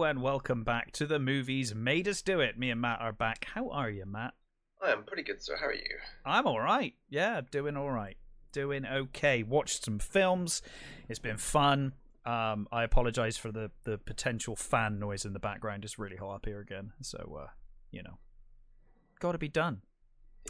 Hello 0.00 0.08
and 0.08 0.22
welcome 0.22 0.64
back 0.64 0.92
to 0.92 1.04
the 1.04 1.18
movies 1.18 1.74
made 1.74 2.08
us 2.08 2.22
do 2.22 2.40
it. 2.40 2.58
Me 2.58 2.70
and 2.70 2.80
Matt 2.80 3.02
are 3.02 3.12
back. 3.12 3.46
How 3.52 3.68
are 3.68 3.90
you, 3.90 4.06
Matt? 4.06 4.32
I 4.82 4.92
am 4.92 5.04
pretty 5.04 5.22
good, 5.22 5.42
sir. 5.42 5.58
How 5.60 5.66
are 5.66 5.74
you? 5.74 5.98
I'm 6.24 6.46
all 6.46 6.58
right. 6.58 6.94
Yeah, 7.10 7.42
doing 7.50 7.76
all 7.76 7.90
right. 7.90 8.16
Doing 8.50 8.86
okay. 8.86 9.42
Watched 9.42 9.84
some 9.84 9.98
films. 9.98 10.62
It's 11.10 11.18
been 11.18 11.36
fun. 11.36 11.92
Um, 12.24 12.66
I 12.72 12.82
apologize 12.82 13.36
for 13.36 13.52
the 13.52 13.72
the 13.84 13.98
potential 13.98 14.56
fan 14.56 14.98
noise 14.98 15.26
in 15.26 15.34
the 15.34 15.38
background. 15.38 15.84
It's 15.84 15.98
really 15.98 16.16
hot 16.16 16.36
up 16.36 16.46
here 16.46 16.60
again, 16.60 16.92
so 17.02 17.38
uh, 17.38 17.48
you 17.90 18.02
know, 18.02 18.16
got 19.18 19.32
to 19.32 19.38
be 19.38 19.48
done. 19.48 19.82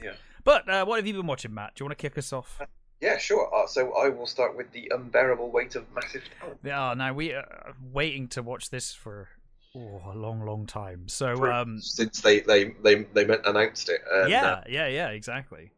Yeah. 0.01 0.13
But 0.45 0.69
uh, 0.69 0.85
what 0.85 1.01
have 1.01 1.09
you 1.09 1.15
been 1.15 1.27
watching, 1.27 1.53
Matt? 1.53 1.75
Do 1.75 1.83
you 1.83 1.87
want 1.87 1.99
to 1.99 2.09
kick 2.09 2.17
us 2.17 2.33
off? 2.33 2.61
Yeah, 3.01 3.19
sure. 3.19 3.53
Uh, 3.53 3.67
so 3.67 3.95
I 3.95 4.11
will 4.11 4.27
start 4.27 4.57
with 4.57 4.71
the 4.71 4.93
unbearable 4.95 5.51
weight 5.51 5.75
of 5.75 5.87
massive 5.93 6.23
talent. 6.39 6.61
Yeah, 6.63 6.95
now 6.97 7.15
we 7.15 7.33
are 7.33 7.75
waiting 7.83 8.29
to 8.29 8.43
watch 8.43 8.71
this 8.71 8.93
for 8.93 9.29
oh, 9.77 10.03
a 10.13 10.15
long, 10.17 10.45
long 10.45 10.67
time. 10.67 11.09
So, 11.09 11.51
um, 11.51 11.81
since 11.81 12.21
they 12.21 12.41
they 12.41 12.75
they 12.83 13.05
they 13.15 13.25
meant- 13.25 13.47
announced 13.47 13.89
it. 13.89 14.01
And, 14.13 14.31
yeah, 14.31 14.47
uh, 14.47 14.65
yeah, 14.69 14.87
yeah, 14.87 15.09
exactly. 15.09 15.71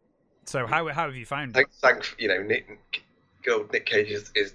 So, 0.45 0.67
how 0.67 0.89
how 0.89 1.07
have 1.07 1.17
you 1.17 1.27
found 1.27 1.51
it? 1.51 1.55
thank, 1.55 1.71
thank 2.05 2.15
you 2.19 2.29
know 2.29 2.43
Nick, 2.43 3.03
good 3.43 3.55
old 3.55 3.73
Nick 3.73 3.87
Cage 3.87 4.11
is, 4.11 4.33
is 4.35 4.55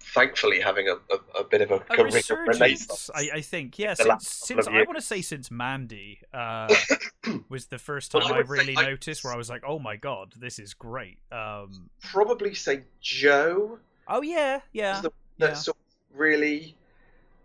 thankfully 0.00 0.60
having 0.60 0.86
a, 0.88 0.92
a, 1.12 1.40
a 1.40 1.44
bit 1.44 1.60
of 1.62 1.70
a, 1.72 1.76
A 1.76 1.80
career 1.80 2.04
resurgence. 2.12 3.10
I, 3.14 3.30
I 3.34 3.40
think. 3.40 3.78
Yeah, 3.78 3.94
since, 3.94 4.28
since 4.28 4.68
I 4.68 4.82
want 4.82 4.94
to 4.96 5.00
say 5.00 5.22
since 5.22 5.50
Mandy 5.50 6.20
uh, 6.32 6.72
was 7.48 7.66
the 7.66 7.78
first 7.78 8.14
Well, 8.14 8.22
time 8.22 8.34
I 8.34 8.38
I 8.38 8.42
say 8.42 8.48
really 8.48 8.76
I- 8.76 8.82
noticed 8.90 9.24
where 9.24 9.32
I 9.32 9.36
was 9.36 9.50
like, 9.50 9.62
oh 9.66 9.78
my 9.78 9.96
god, 9.96 10.34
this 10.38 10.58
is 10.58 10.74
great. 10.74 11.18
Um, 11.32 11.90
Probably 12.02 12.54
say 12.54 12.82
Joe 13.00 13.78
oh 14.06 14.22
yeah, 14.22 14.60
yeah, 14.72 15.00
the 15.00 15.10
that 15.38 15.48
yeah. 15.48 15.54
sort 15.54 15.76
of 15.78 16.18
really 16.18 16.76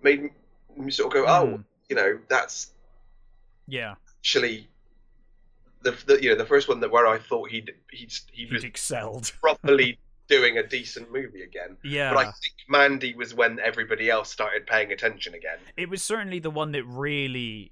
made 0.04 0.30
me 0.78 0.92
sort 0.92 1.08
of 1.08 1.14
go, 1.24 1.28
oh, 1.28 1.48
Mm. 1.58 1.64
you 1.90 1.96
know, 1.96 2.20
that's 2.30 2.72
yeah. 3.68 3.96
actually 4.20 4.68
the, 5.82 5.92
the 6.06 6.22
you 6.22 6.30
know 6.30 6.36
the 6.36 6.46
first 6.46 6.68
one 6.68 6.80
that 6.82 6.92
where 6.92 7.08
I 7.08 7.18
thought 7.20 7.50
he'd 7.52 7.72
he'd 7.92 8.14
he 8.32 8.46
he'd 8.46 8.64
excelled. 8.64 9.32
properly 9.42 9.98
doing 10.28 10.58
a 10.58 10.64
decent 10.64 11.12
movie 11.12 11.42
again. 11.42 11.76
Yeah, 11.84 12.14
But 12.14 12.20
I 12.20 12.24
think 12.26 12.54
Mandy 12.68 13.16
was 13.16 13.34
when 13.34 13.60
everybody 13.60 14.10
else 14.12 14.30
started 14.32 14.68
paying 14.68 14.92
attention 14.92 15.34
again. 15.34 15.58
it 15.76 15.90
was 15.90 16.04
certainly 16.04 16.38
the 16.40 16.52
one 16.52 16.72
that 16.74 16.84
really 16.86 17.72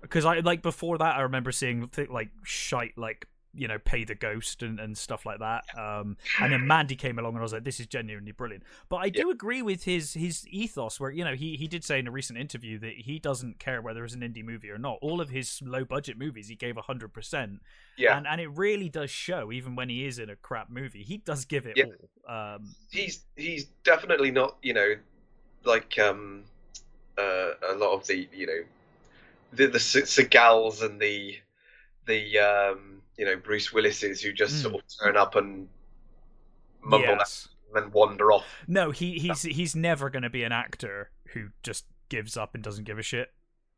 because 0.00 0.24
I 0.24 0.38
like 0.40 0.62
before 0.62 0.96
that 0.98 1.16
I 1.16 1.22
remember 1.22 1.52
seeing 1.52 1.88
th- 1.88 2.08
like 2.08 2.30
shite 2.42 2.96
like 2.96 3.26
you 3.56 3.68
know 3.68 3.78
pay 3.78 4.04
the 4.04 4.14
ghost 4.14 4.62
and, 4.62 4.78
and 4.80 4.96
stuff 4.96 5.24
like 5.26 5.38
that. 5.40 5.64
Um 5.76 6.16
and 6.40 6.52
then 6.52 6.66
Mandy 6.66 6.96
came 6.96 7.18
along 7.18 7.32
and 7.34 7.38
I 7.38 7.42
was 7.42 7.52
like 7.52 7.64
this 7.64 7.80
is 7.80 7.86
genuinely 7.86 8.32
brilliant. 8.32 8.64
But 8.88 8.96
I 8.96 9.08
do 9.08 9.30
agree 9.30 9.62
with 9.62 9.84
his 9.84 10.14
his 10.14 10.46
ethos 10.48 10.98
where 11.00 11.10
you 11.10 11.24
know 11.24 11.34
he 11.34 11.56
he 11.56 11.68
did 11.68 11.84
say 11.84 11.98
in 11.98 12.06
a 12.06 12.10
recent 12.10 12.38
interview 12.38 12.78
that 12.80 12.94
he 12.98 13.18
doesn't 13.18 13.58
care 13.58 13.80
whether 13.82 14.04
it's 14.04 14.14
an 14.14 14.20
indie 14.20 14.44
movie 14.44 14.70
or 14.70 14.78
not. 14.78 14.98
All 15.02 15.20
of 15.20 15.30
his 15.30 15.60
low 15.64 15.84
budget 15.84 16.18
movies 16.18 16.48
he 16.48 16.54
gave 16.56 16.76
100% 16.76 17.60
Yeah, 17.96 18.16
and 18.16 18.26
and 18.26 18.40
it 18.40 18.48
really 18.48 18.88
does 18.88 19.10
show 19.10 19.52
even 19.52 19.76
when 19.76 19.88
he 19.88 20.06
is 20.06 20.18
in 20.18 20.30
a 20.30 20.36
crap 20.36 20.70
movie 20.70 21.02
he 21.02 21.18
does 21.18 21.44
give 21.44 21.66
it 21.66 21.76
Yeah. 21.76 21.84
all. 21.84 22.10
Um 22.28 22.76
he's 22.90 23.24
he's 23.36 23.66
definitely 23.84 24.30
not 24.30 24.56
you 24.62 24.72
know 24.74 24.94
like 25.64 25.98
um 25.98 26.44
uh, 27.18 27.52
a 27.70 27.74
lot 27.76 27.94
of 27.94 28.06
the 28.06 28.28
you 28.34 28.46
know 28.46 28.60
the 29.52 29.66
the 29.68 29.80
Se- 29.80 30.02
Segals 30.02 30.82
and 30.84 31.00
the 31.00 31.38
the 32.06 32.38
um 32.38 32.93
you 33.16 33.24
know 33.24 33.36
Bruce 33.36 33.72
Willises 33.72 34.20
who 34.20 34.32
just 34.32 34.54
Mm. 34.56 34.62
sort 34.62 34.74
of 34.76 34.80
turn 35.00 35.16
up 35.16 35.34
and 35.36 35.68
mumble 36.82 37.08
yes. 37.08 37.48
and 37.74 37.92
wander 37.92 38.32
off. 38.32 38.44
No, 38.68 38.90
he 38.90 39.18
he's 39.18 39.42
he's 39.42 39.74
never 39.76 40.10
going 40.10 40.22
to 40.22 40.30
be 40.30 40.42
an 40.44 40.52
actor 40.52 41.10
who 41.28 41.48
just 41.62 41.84
gives 42.08 42.36
up 42.36 42.54
and 42.54 42.62
doesn't 42.62 42.84
give 42.84 42.98
a 42.98 43.02
shit. 43.02 43.28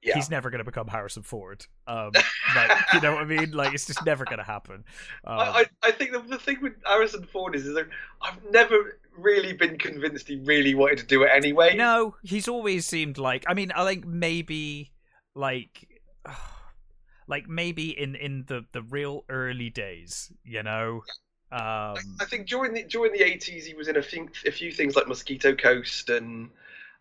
Yeah, 0.03 0.15
He's 0.15 0.31
never 0.31 0.51
going 0.51 0.59
to 0.59 0.65
become 0.65 0.87
Harrison 0.89 1.23
Ford. 1.23 1.67
Um, 1.87 2.13
like 2.55 2.71
you 2.93 3.01
know 3.01 3.13
what 3.15 3.23
I 3.23 3.25
mean? 3.25 3.51
Like 3.55 3.73
it's 3.75 3.87
just 3.87 4.05
never 4.05 4.25
going 4.25 4.39
to 4.39 4.45
happen. 4.45 4.85
Um, 5.25 5.39
I, 5.39 5.45
I, 5.45 5.65
I 5.85 5.91
think 5.91 6.13
the, 6.13 6.21
the 6.21 6.39
thing 6.39 6.59
with 6.61 6.75
Harrison 6.85 7.25
Ford 7.25 7.57
is, 7.57 7.67
is 7.67 7.75
that 7.75 7.89
I've 8.23 8.39
never 8.51 8.99
really 9.17 9.53
been 9.55 9.79
convinced 9.79 10.29
he 10.29 10.37
really 10.45 10.75
wanted 10.75 10.99
to 10.99 11.07
do 11.07 11.23
it 11.25 11.31
anyway. 11.33 11.75
no, 11.77 12.15
he's 12.23 12.47
always 12.47 12.87
seemed 12.87 13.17
like. 13.19 13.45
I 13.49 13.55
mean, 13.55 13.73
I 13.73 13.85
think 13.85 14.07
maybe 14.07 14.93
like. 15.35 15.89
Like 17.29 17.49
maybe 17.49 17.91
in, 17.99 18.15
in 18.15 18.45
the, 18.47 18.65
the 18.73 18.83
real 18.83 19.25
early 19.29 19.71
days, 19.71 20.31
you 20.45 20.63
know, 20.63 21.03
um, 21.53 21.97
I 22.21 22.25
think 22.29 22.47
during 22.49 22.75
the 22.75 22.85
during 22.85 23.13
the 23.13 23.23
eighties, 23.23 23.65
he 23.67 23.75
was 23.75 23.89
in 23.89 23.97
a 23.97 24.03
few, 24.03 24.29
a 24.47 24.51
few 24.51 24.71
things 24.73 24.97
like 24.97 25.07
Mosquito 25.09 25.55
Coast 25.55 26.11
and 26.11 26.51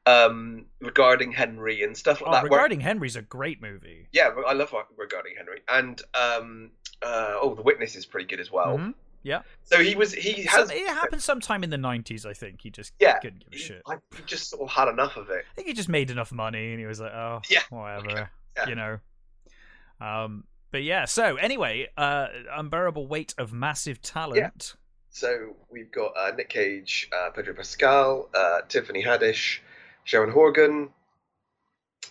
um, 0.06 0.66
regarding 0.82 1.32
Henry 1.32 1.84
and 1.84 1.96
stuff 1.98 2.22
like 2.22 2.30
oh, 2.30 2.32
that. 2.34 2.44
where- 2.44 2.52
regarding 2.52 2.80
Henry's 2.80 3.16
a 3.16 3.22
great 3.22 3.62
movie. 3.62 4.08
yeah, 4.12 4.30
I 4.48 4.54
love 4.54 4.74
regarding 4.98 5.34
Henry 5.38 5.62
and 5.68 6.02
um, 6.14 6.72
uh, 7.02 7.34
oh, 7.42 7.56
the 7.56 7.64
Witness 7.64 7.96
is 7.96 8.06
pretty 8.06 8.28
good 8.28 8.40
as 8.40 8.52
well. 8.52 8.78
Mhm. 8.78 8.94
So 9.64 9.80
he 9.82 9.96
was 9.96 10.14
he 10.14 10.44
has 10.44 10.70
Some- 10.70 10.78
it 10.78 10.88
happened 10.88 11.24
sometime 11.24 11.64
in 11.64 11.72
the 11.72 11.78
nineties, 11.80 12.26
I 12.28 12.34
think. 12.34 12.62
He 12.62 12.70
just 12.70 12.94
Yeah, 13.00 13.18
couldn't 13.18 13.40
give 13.40 13.54
a 13.54 13.56
he, 13.56 13.62
shit. 13.64 13.82
I, 13.88 13.98
just 14.28 14.52
sort 14.52 14.62
of 14.62 14.70
had 14.70 14.88
enough 14.88 15.18
of 15.18 15.32
it. 15.32 15.44
I 15.52 15.56
think 15.56 15.68
he 15.68 15.74
just 15.74 15.90
made 15.90 16.12
enough 16.12 16.32
money 16.32 16.70
and 16.72 16.80
he 16.80 16.86
was 16.86 17.00
like, 17.00 17.12
oh, 17.12 17.42
Yeah, 17.50 17.62
whatever, 17.72 18.30
yeah. 18.58 18.70
you 18.70 18.76
know. 18.76 19.00
Um, 20.02 20.44
but 20.72 20.84
yeah, 20.84 21.06
so 21.06 21.36
anyway, 21.38 21.88
uh, 21.98 22.28
unbearable 22.56 23.08
weight 23.08 23.34
of 23.38 23.54
massive 23.54 24.02
talent. 24.02 24.38
Yeah. 24.38 24.50
So 25.10 25.56
we've 25.72 25.92
got 25.92 26.14
uh, 26.18 26.32
Nick 26.36 26.50
Cage, 26.50 27.10
uh, 27.16 27.30
Pedro 27.32 27.54
Pascal, 27.54 28.30
uh, 28.36 28.62
Tiffany 28.68 29.02
Haddish, 29.04 29.60
Sharon 30.04 30.30
Horgan, 30.32 30.90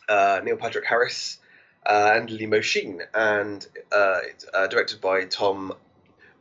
uh, 0.09 0.41
Neil 0.43 0.57
Patrick 0.57 0.87
Harris, 0.87 1.39
uh, 1.85 2.13
and 2.15 2.31
Lily 2.31 2.47
Mo 2.47 2.61
Sheen, 2.63 3.03
and 3.13 3.67
uh, 3.93 4.21
it's 4.25 4.47
uh, 4.55 4.67
directed 4.69 5.03
by 5.03 5.25
Tom 5.27 5.75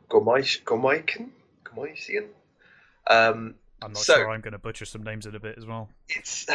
Gormaiken? 0.08 1.28
Gormaisian? 1.64 2.28
Um, 3.08 3.54
I'm 3.82 3.92
not 3.92 3.98
So- 3.98 4.14
sure 4.14 4.30
I'm 4.30 4.40
going 4.40 4.52
to 4.52 4.58
butcher 4.58 4.86
some 4.86 5.02
names 5.02 5.26
in 5.26 5.34
a 5.34 5.40
bit 5.40 5.58
as 5.58 5.66
well. 5.66 5.90
it's 6.08 6.46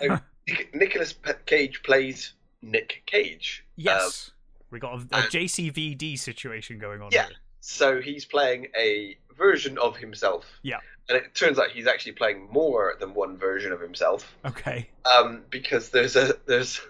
Nicholas 0.74 1.14
Cage 1.46 1.82
plays 1.84 2.32
Nick 2.62 3.02
Cage. 3.06 3.64
Um, 3.66 3.72
yes, 3.76 4.30
we 4.70 4.78
got 4.78 4.92
a, 4.94 4.96
a 4.96 4.98
and- 5.20 5.30
JCVD 5.30 6.18
situation 6.18 6.78
going 6.78 7.02
on 7.02 7.10
Yeah. 7.12 7.26
here. 7.26 7.36
so 7.60 8.00
he's 8.00 8.24
playing 8.24 8.68
a 8.76 9.16
version 9.36 9.78
of 9.78 9.96
himself. 9.96 10.44
Yeah. 10.62 10.78
And 11.08 11.18
it 11.18 11.34
turns 11.34 11.58
out 11.58 11.70
he's 11.70 11.86
actually 11.88 12.12
playing 12.12 12.48
more 12.50 12.94
than 13.00 13.12
one 13.12 13.36
version 13.36 13.72
of 13.72 13.80
himself. 13.80 14.32
Okay. 14.44 14.88
Um, 15.04 15.42
because 15.50 15.88
there's 15.90 16.14
a 16.16 16.34
there's 16.46 16.80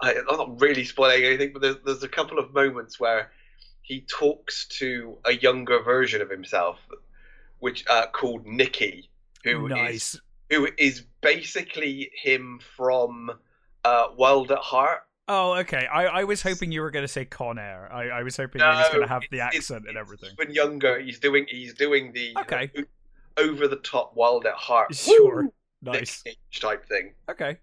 I, 0.00 0.14
I'm 0.14 0.36
not 0.36 0.60
really 0.60 0.84
spoiling 0.84 1.24
anything, 1.24 1.52
but 1.52 1.60
there's 1.62 1.76
there's 1.84 2.02
a 2.02 2.08
couple 2.08 2.38
of 2.38 2.54
moments 2.54 2.98
where 2.98 3.30
he 3.82 4.00
talks 4.02 4.66
to 4.78 5.18
a 5.26 5.32
younger 5.34 5.82
version 5.82 6.22
of 6.22 6.30
himself, 6.30 6.78
which 7.58 7.84
uh, 7.88 8.06
called 8.06 8.46
Nicky, 8.46 9.10
who 9.44 9.66
is 9.66 9.70
nice. 9.72 10.20
who 10.48 10.68
is 10.78 11.02
basically 11.20 12.10
him 12.14 12.60
from 12.76 13.30
uh, 13.84 14.08
Wild 14.16 14.50
at 14.52 14.58
Heart. 14.58 15.02
Oh, 15.28 15.54
okay. 15.58 15.86
I, 15.86 16.06
I 16.06 16.24
was 16.24 16.42
hoping 16.42 16.72
you 16.72 16.80
were 16.80 16.90
going 16.90 17.04
to 17.04 17.08
say 17.12 17.24
Con 17.24 17.58
Air. 17.58 17.88
I, 17.92 18.08
I 18.08 18.22
was 18.24 18.36
hoping 18.36 18.60
he 18.60 18.66
was 18.66 18.88
going 18.88 19.02
to 19.02 19.08
have 19.08 19.22
the 19.30 19.40
accent 19.40 19.84
and 19.88 19.96
everything. 19.96 20.30
When 20.36 20.50
younger, 20.52 20.98
he's 20.98 21.20
doing 21.20 21.46
he's 21.48 21.72
doing 21.74 22.12
the 22.12 22.34
Okay. 22.40 22.70
over 23.36 23.68
the 23.68 23.76
top 23.76 24.16
Wild 24.16 24.44
at 24.46 24.54
Heart, 24.54 24.94
Sure. 24.94 25.42
woo, 25.44 25.52
Nice. 25.82 26.24
Type 26.52 26.86
thing. 26.88 27.12
Okay. 27.30 27.58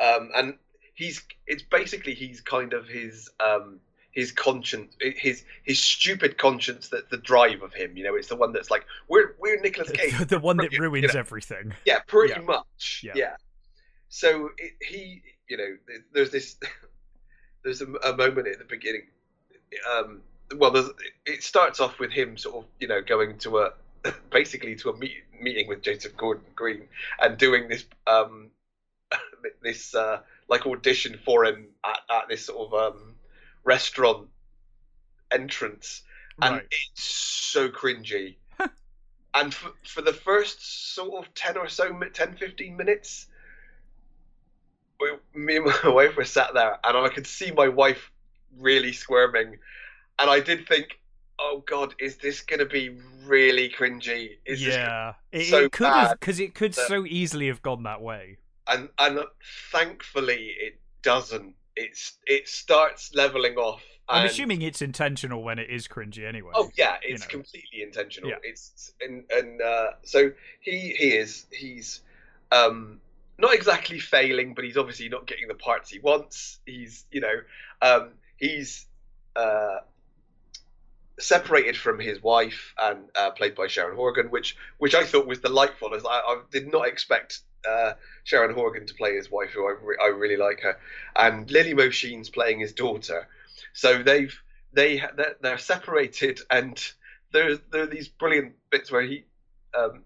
Um, 0.00 0.30
and 0.34 0.54
he's 0.94 1.22
it's 1.46 1.62
basically 1.62 2.14
he's 2.14 2.40
kind 2.40 2.72
of 2.72 2.88
his 2.88 3.30
um 3.40 3.78
his 4.10 4.32
conscience 4.32 4.94
his 5.00 5.44
his 5.62 5.78
stupid 5.78 6.36
conscience 6.36 6.88
that's 6.88 7.08
the 7.10 7.16
drive 7.18 7.62
of 7.62 7.72
him. 7.72 7.96
You 7.96 8.04
know, 8.04 8.14
it's 8.16 8.28
the 8.28 8.36
one 8.36 8.52
that's 8.52 8.70
like 8.70 8.84
we're 9.08 9.36
we're 9.38 9.60
nicholas 9.60 9.90
Cage. 9.92 10.18
the 10.28 10.40
one 10.40 10.56
that 10.58 10.76
ruins 10.76 11.02
you 11.02 11.08
know. 11.14 11.20
everything. 11.20 11.72
Yeah, 11.86 12.00
pretty 12.08 12.34
Yeah. 12.34 12.40
much. 12.40 13.02
Yeah. 13.04 13.12
Yeah. 13.14 13.36
So 14.14 14.50
it, 14.58 14.72
he, 14.82 15.22
you 15.48 15.56
know, 15.56 15.76
there's 16.12 16.30
this, 16.30 16.56
there's 17.64 17.80
a, 17.80 17.86
a 18.04 18.14
moment 18.14 18.46
at 18.46 18.58
the 18.58 18.64
beginning. 18.66 19.06
Um, 19.90 20.20
well, 20.54 20.70
there's, 20.70 20.90
it 21.24 21.42
starts 21.42 21.80
off 21.80 21.98
with 21.98 22.10
him 22.10 22.36
sort 22.36 22.56
of, 22.56 22.64
you 22.78 22.88
know, 22.88 23.00
going 23.00 23.38
to 23.38 23.60
a, 23.60 23.72
basically 24.30 24.76
to 24.76 24.90
a 24.90 24.96
meet, 24.98 25.16
meeting 25.40 25.66
with 25.66 25.80
Joseph 25.80 26.14
Gordon-Green 26.14 26.88
and 27.22 27.38
doing 27.38 27.70
this, 27.70 27.86
um, 28.06 28.50
this 29.62 29.94
uh, 29.94 30.20
like 30.46 30.66
audition 30.66 31.18
for 31.24 31.46
him 31.46 31.68
at, 31.82 32.00
at 32.10 32.28
this 32.28 32.44
sort 32.44 32.70
of 32.70 32.94
um, 32.94 33.14
restaurant 33.64 34.28
entrance 35.30 36.02
and 36.42 36.56
Right. 36.56 36.66
it's 36.70 37.02
so 37.02 37.70
cringy. 37.70 38.34
and 39.32 39.54
for, 39.54 39.72
for 39.86 40.02
the 40.02 40.12
first 40.12 40.94
sort 40.94 41.24
of 41.24 41.32
10 41.32 41.56
or 41.56 41.70
so, 41.70 41.94
mi- 41.94 42.10
10, 42.10 42.36
15 42.36 42.76
minutes, 42.76 43.28
we, 45.02 45.40
me 45.40 45.56
and 45.56 45.66
my 45.84 45.90
wife 45.90 46.16
were 46.16 46.24
sat 46.24 46.54
there, 46.54 46.78
and 46.84 46.96
I 46.96 47.08
could 47.08 47.26
see 47.26 47.50
my 47.50 47.68
wife 47.68 48.10
really 48.58 48.92
squirming. 48.92 49.58
And 50.18 50.30
I 50.30 50.40
did 50.40 50.68
think, 50.68 50.98
oh 51.38 51.62
God, 51.66 51.94
is 51.98 52.16
this 52.16 52.40
going 52.40 52.60
to 52.60 52.66
be 52.66 52.96
really 53.24 53.70
cringy? 53.70 54.38
Is 54.46 54.64
yeah, 54.64 55.14
it, 55.32 55.46
so 55.46 55.64
it 55.64 55.72
could 55.72 55.86
have 55.86 56.18
because 56.20 56.40
it 56.40 56.54
could 56.54 56.74
that- 56.74 56.88
so 56.88 57.04
easily 57.06 57.48
have 57.48 57.62
gone 57.62 57.82
that 57.84 58.00
way. 58.00 58.38
and 58.66 58.88
and 58.98 59.20
thankfully 59.70 60.54
it 60.58 60.78
doesn't. 61.02 61.54
It's 61.76 62.18
it 62.26 62.48
starts 62.48 63.14
leveling 63.14 63.56
off. 63.56 63.82
I'm 64.08 64.26
assuming 64.26 64.62
it's 64.62 64.82
intentional 64.82 65.42
when 65.42 65.58
it 65.58 65.70
is 65.70 65.88
cringy 65.88 66.26
anyway. 66.26 66.52
Oh 66.54 66.70
yeah, 66.76 66.96
it's 67.02 67.22
know. 67.22 67.28
completely 67.28 67.82
intentional. 67.82 68.30
Yeah. 68.30 68.36
It's 68.42 68.92
and 69.00 69.24
and 69.30 69.62
uh, 69.62 69.92
so 70.02 70.32
he 70.60 70.94
he 70.98 71.08
is 71.14 71.46
he's 71.50 72.02
um 72.50 73.00
not 73.42 73.54
exactly 73.54 73.98
failing, 73.98 74.54
but 74.54 74.64
he's 74.64 74.76
obviously 74.76 75.08
not 75.08 75.26
getting 75.26 75.48
the 75.48 75.54
parts 75.54 75.90
he 75.90 75.98
wants. 75.98 76.60
He's 76.64 77.04
you 77.10 77.20
know 77.20 77.34
um 77.82 78.10
he's 78.36 78.86
uh 79.36 79.78
separated 81.18 81.76
from 81.76 81.98
his 82.00 82.22
wife 82.22 82.74
and 82.80 82.98
uh, 83.14 83.30
played 83.32 83.54
by 83.54 83.66
Sharon 83.66 83.96
Horgan, 83.96 84.30
which 84.30 84.56
which 84.78 84.94
I 84.94 85.04
thought 85.04 85.26
was 85.26 85.40
delightful. 85.40 85.94
As 85.94 86.04
I, 86.04 86.08
I 86.08 86.40
did 86.50 86.70
not 86.72 86.88
expect 86.88 87.40
uh, 87.68 87.94
Sharon 88.24 88.54
Horgan 88.54 88.86
to 88.86 88.94
play 88.94 89.14
his 89.14 89.30
wife, 89.30 89.50
who 89.50 89.66
I, 89.66 89.74
re- 89.80 89.98
I 90.02 90.06
really 90.06 90.36
like 90.36 90.60
her, 90.60 90.78
and 91.16 91.50
Lily 91.50 91.74
Mo 91.74 91.90
Sheen's 91.90 92.30
playing 92.30 92.60
his 92.60 92.72
daughter. 92.72 93.28
So 93.72 94.02
they've 94.02 94.34
they 94.72 95.02
they're, 95.40 95.58
separated, 95.58 96.40
and 96.50 96.82
there 97.32 97.56
there 97.70 97.82
are 97.82 97.86
these 97.86 98.08
brilliant 98.08 98.54
bits 98.70 98.90
where 98.90 99.02
he 99.02 99.24
um, 99.76 100.04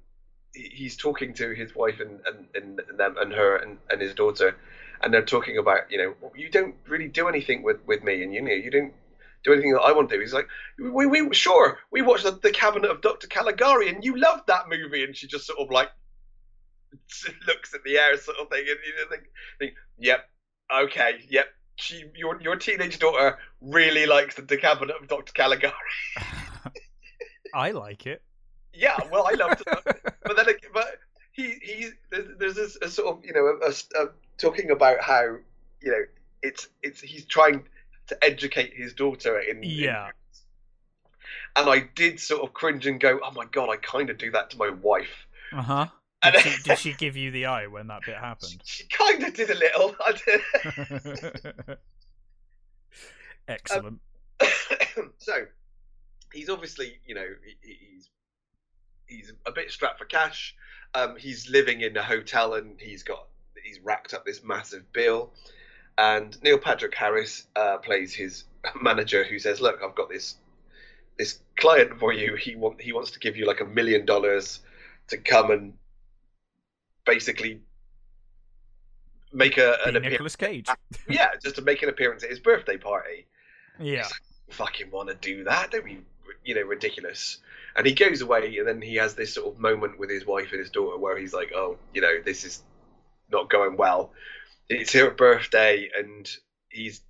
he's 0.57 0.97
talking 0.97 1.35
to 1.35 1.55
his 1.55 1.75
wife 1.75 2.01
and 2.01 2.21
and, 2.27 2.47
and, 2.55 2.99
them 2.99 3.17
and 3.19 3.33
her 3.33 3.57
and, 3.57 3.79
and 3.91 4.01
his 4.01 4.15
daughter, 4.15 4.57
and 5.03 5.13
they're 5.13 5.25
talking 5.25 5.59
about 5.59 5.91
you 5.91 5.99
know 5.99 6.31
you 6.35 6.51
don't 6.51 6.75
really 6.89 7.09
do 7.09 7.29
anything 7.29 7.63
with 7.63 7.79
with 7.87 8.03
me, 8.03 8.23
and 8.23 8.33
you 8.33 8.43
know 8.43 8.53
you 8.53 8.71
don't 8.71 8.93
do 9.45 9.53
anything 9.53 9.73
that 9.73 9.83
I 9.83 9.93
want 9.93 10.09
to 10.11 10.17
do. 10.17 10.21
He's 10.21 10.35
like, 10.35 10.49
we, 10.79 11.07
we 11.07 11.35
sure 11.35 11.79
we 11.91 12.03
watched 12.03 12.25
the, 12.25 12.33
the 12.33 12.51
Cabinet 12.51 12.91
of 12.91 13.01
Dr. 13.01 13.29
Caligari, 13.29 13.89
and 13.89 14.05
you 14.05 14.19
loved 14.19 14.49
that 14.49 14.69
movie, 14.69 15.05
and 15.05 15.17
she 15.17 15.27
just 15.27 15.47
sort 15.47 15.59
of 15.61 15.71
like 15.71 15.91
looks 17.47 17.75
at 17.75 17.85
the 17.85 17.99
air, 17.99 18.17
sort 18.17 18.39
of 18.39 18.49
thing, 18.49 18.65
and 18.69 18.79
you 18.85 18.97
know, 18.97 19.11
think, 19.11 19.23
think, 19.59 19.75
yep, 19.99 20.29
okay, 20.75 21.21
yep. 21.29 21.47
She, 21.79 22.05
your 22.17 22.41
your 22.41 22.57
teenage 22.57 22.99
daughter 22.99 23.39
really 23.61 24.07
likes 24.07 24.35
the, 24.35 24.43
the 24.43 24.57
Cabinet 24.57 24.97
of 25.01 25.09
Dr. 25.09 25.33
Caligari. 25.35 25.75
I 27.55 27.73
like 27.73 28.07
it. 28.07 28.23
Yeah, 28.77 28.97
well, 29.11 29.27
I 29.27 29.35
loved 29.35 29.63
it, 29.67 30.13
but 30.25 30.37
then, 30.37 30.47
but 30.73 30.99
he 31.33 31.55
he 31.63 31.89
there's, 32.39 32.55
this 32.57 32.77
a 32.83 32.89
sort 32.89 33.17
of 33.19 33.25
you 33.25 33.33
know 33.33 33.59
a, 33.67 34.03
a- 34.03 34.11
talking 34.39 34.71
about 34.71 35.01
how 35.01 35.23
you 35.83 35.91
know 35.91 36.03
it's 36.43 36.69
it's 36.83 37.01
he's 37.01 37.25
trying 37.25 37.65
to 38.09 38.25
educate 38.25 38.73
his 38.75 38.93
daughter 38.95 39.39
in 39.41 39.59
in- 39.59 39.71
Yeah. 39.71 40.11
and 41.57 41.69
I 41.69 41.89
did 41.95 42.21
sort 42.21 42.43
of 42.43 42.53
cringe 42.55 42.87
and 42.87 43.01
go, 43.01 43.19
oh 43.23 43.33
my 43.33 43.45
god, 43.47 43.69
I 43.71 43.77
kind 43.77 44.11
of 44.11 44.19
do 44.19 44.31
that 44.33 44.51
to 44.51 44.59
my 44.59 44.71
wife. 44.71 45.27
Uh 45.53 45.63
huh. 45.63 45.87
And 46.23 46.35
Did 46.35 46.43
she, 46.43 46.63
did 46.65 46.79
she 46.79 46.93
give 46.95 47.17
you 47.17 47.31
the 47.31 47.47
eye 47.47 47.67
when 47.67 47.87
that 47.89 48.03
bit 48.07 48.17
happened? 48.17 48.61
she 48.65 48.85
kind 48.89 49.23
of 49.23 49.35
did 49.35 49.51
a 49.51 49.55
little. 49.55 49.95
I 50.07 50.13
did. 50.13 51.79
Excellent. 53.49 54.01
so 55.19 55.47
he's 56.33 56.49
obviously, 56.49 56.99
you 57.07 57.15
know, 57.15 57.27
he, 57.63 57.77
he's 57.93 58.09
he's 59.07 59.33
a 59.47 59.53
bit 59.53 59.71
strapped 59.71 59.99
for 59.99 60.05
cash. 60.05 60.55
Um, 60.95 61.17
he's 61.17 61.49
living 61.49 61.81
in 61.81 61.97
a 61.97 62.03
hotel 62.03 62.55
and 62.55 62.81
he's 62.81 63.03
got 63.03 63.27
he's 63.63 63.81
racked 63.81 64.15
up 64.15 64.25
this 64.25 64.43
massive 64.45 64.91
bill. 64.93 65.33
And 65.99 66.41
Neil 66.43 66.59
Patrick 66.59 66.95
Harris 66.95 67.47
uh, 67.57 67.79
plays 67.79 68.15
his 68.15 68.45
manager, 68.81 69.25
who 69.25 69.39
says, 69.39 69.61
"Look, 69.61 69.81
I've 69.83 69.95
got 69.95 70.09
this 70.09 70.37
this 71.19 71.41
client 71.57 71.99
for 71.99 72.13
you. 72.13 72.37
He 72.37 72.55
want 72.55 72.81
he 72.81 72.93
wants 72.93 73.13
to 73.13 73.19
give 73.19 73.37
you 73.37 73.47
like 73.47 73.61
a 73.61 73.65
million 73.65 74.05
dollars 74.05 74.61
to 75.09 75.17
come 75.17 75.51
and 75.51 75.75
basically 77.07 77.61
make 79.33 79.57
a, 79.57 79.77
an 79.87 79.97
appearance. 79.97 80.11
Nicolas 80.13 80.37
Cage. 80.37 80.69
Yeah, 81.09 81.29
just 81.43 81.57
to 81.57 81.63
make 81.63 81.83
an 81.83 81.89
appearance 81.89 82.25
at 82.25 82.31
his 82.31 82.41
birthday 82.41 82.77
party." 82.77 83.27
Yeah. 83.79 84.09
fucking 84.51 84.91
want 84.91 85.09
to 85.11 85.15
do 85.15 85.45
that. 85.45 85.71
Don't 85.71 85.85
be, 85.85 85.99
you 86.45 86.55
know, 86.55 86.63
ridiculous. 86.63 87.39
And 87.77 87.87
he 87.87 87.93
goes 87.93 88.23
away, 88.23 88.57
and 88.59 88.67
then 88.67 88.81
he 88.81 88.97
has 88.97 89.15
this 89.15 89.35
sort 89.35 89.55
of 89.55 89.61
moment 89.61 89.99
with 89.99 90.11
his 90.11 90.25
wife 90.25 90.51
and 90.53 90.61
his 90.61 90.71
daughter 90.71 90.99
where 90.99 91.19
he's 91.19 91.35
like, 91.35 91.53
"Oh, 91.55 91.79
you 91.93 92.01
know, 92.01 92.21
this 92.25 92.45
is 92.45 92.63
not 93.31 93.51
going 93.51 93.77
well. 93.77 94.13
It's 94.69 94.93
her 94.95 95.11
birthday, 95.11 95.91
and 95.97 96.29
he's 96.71 97.03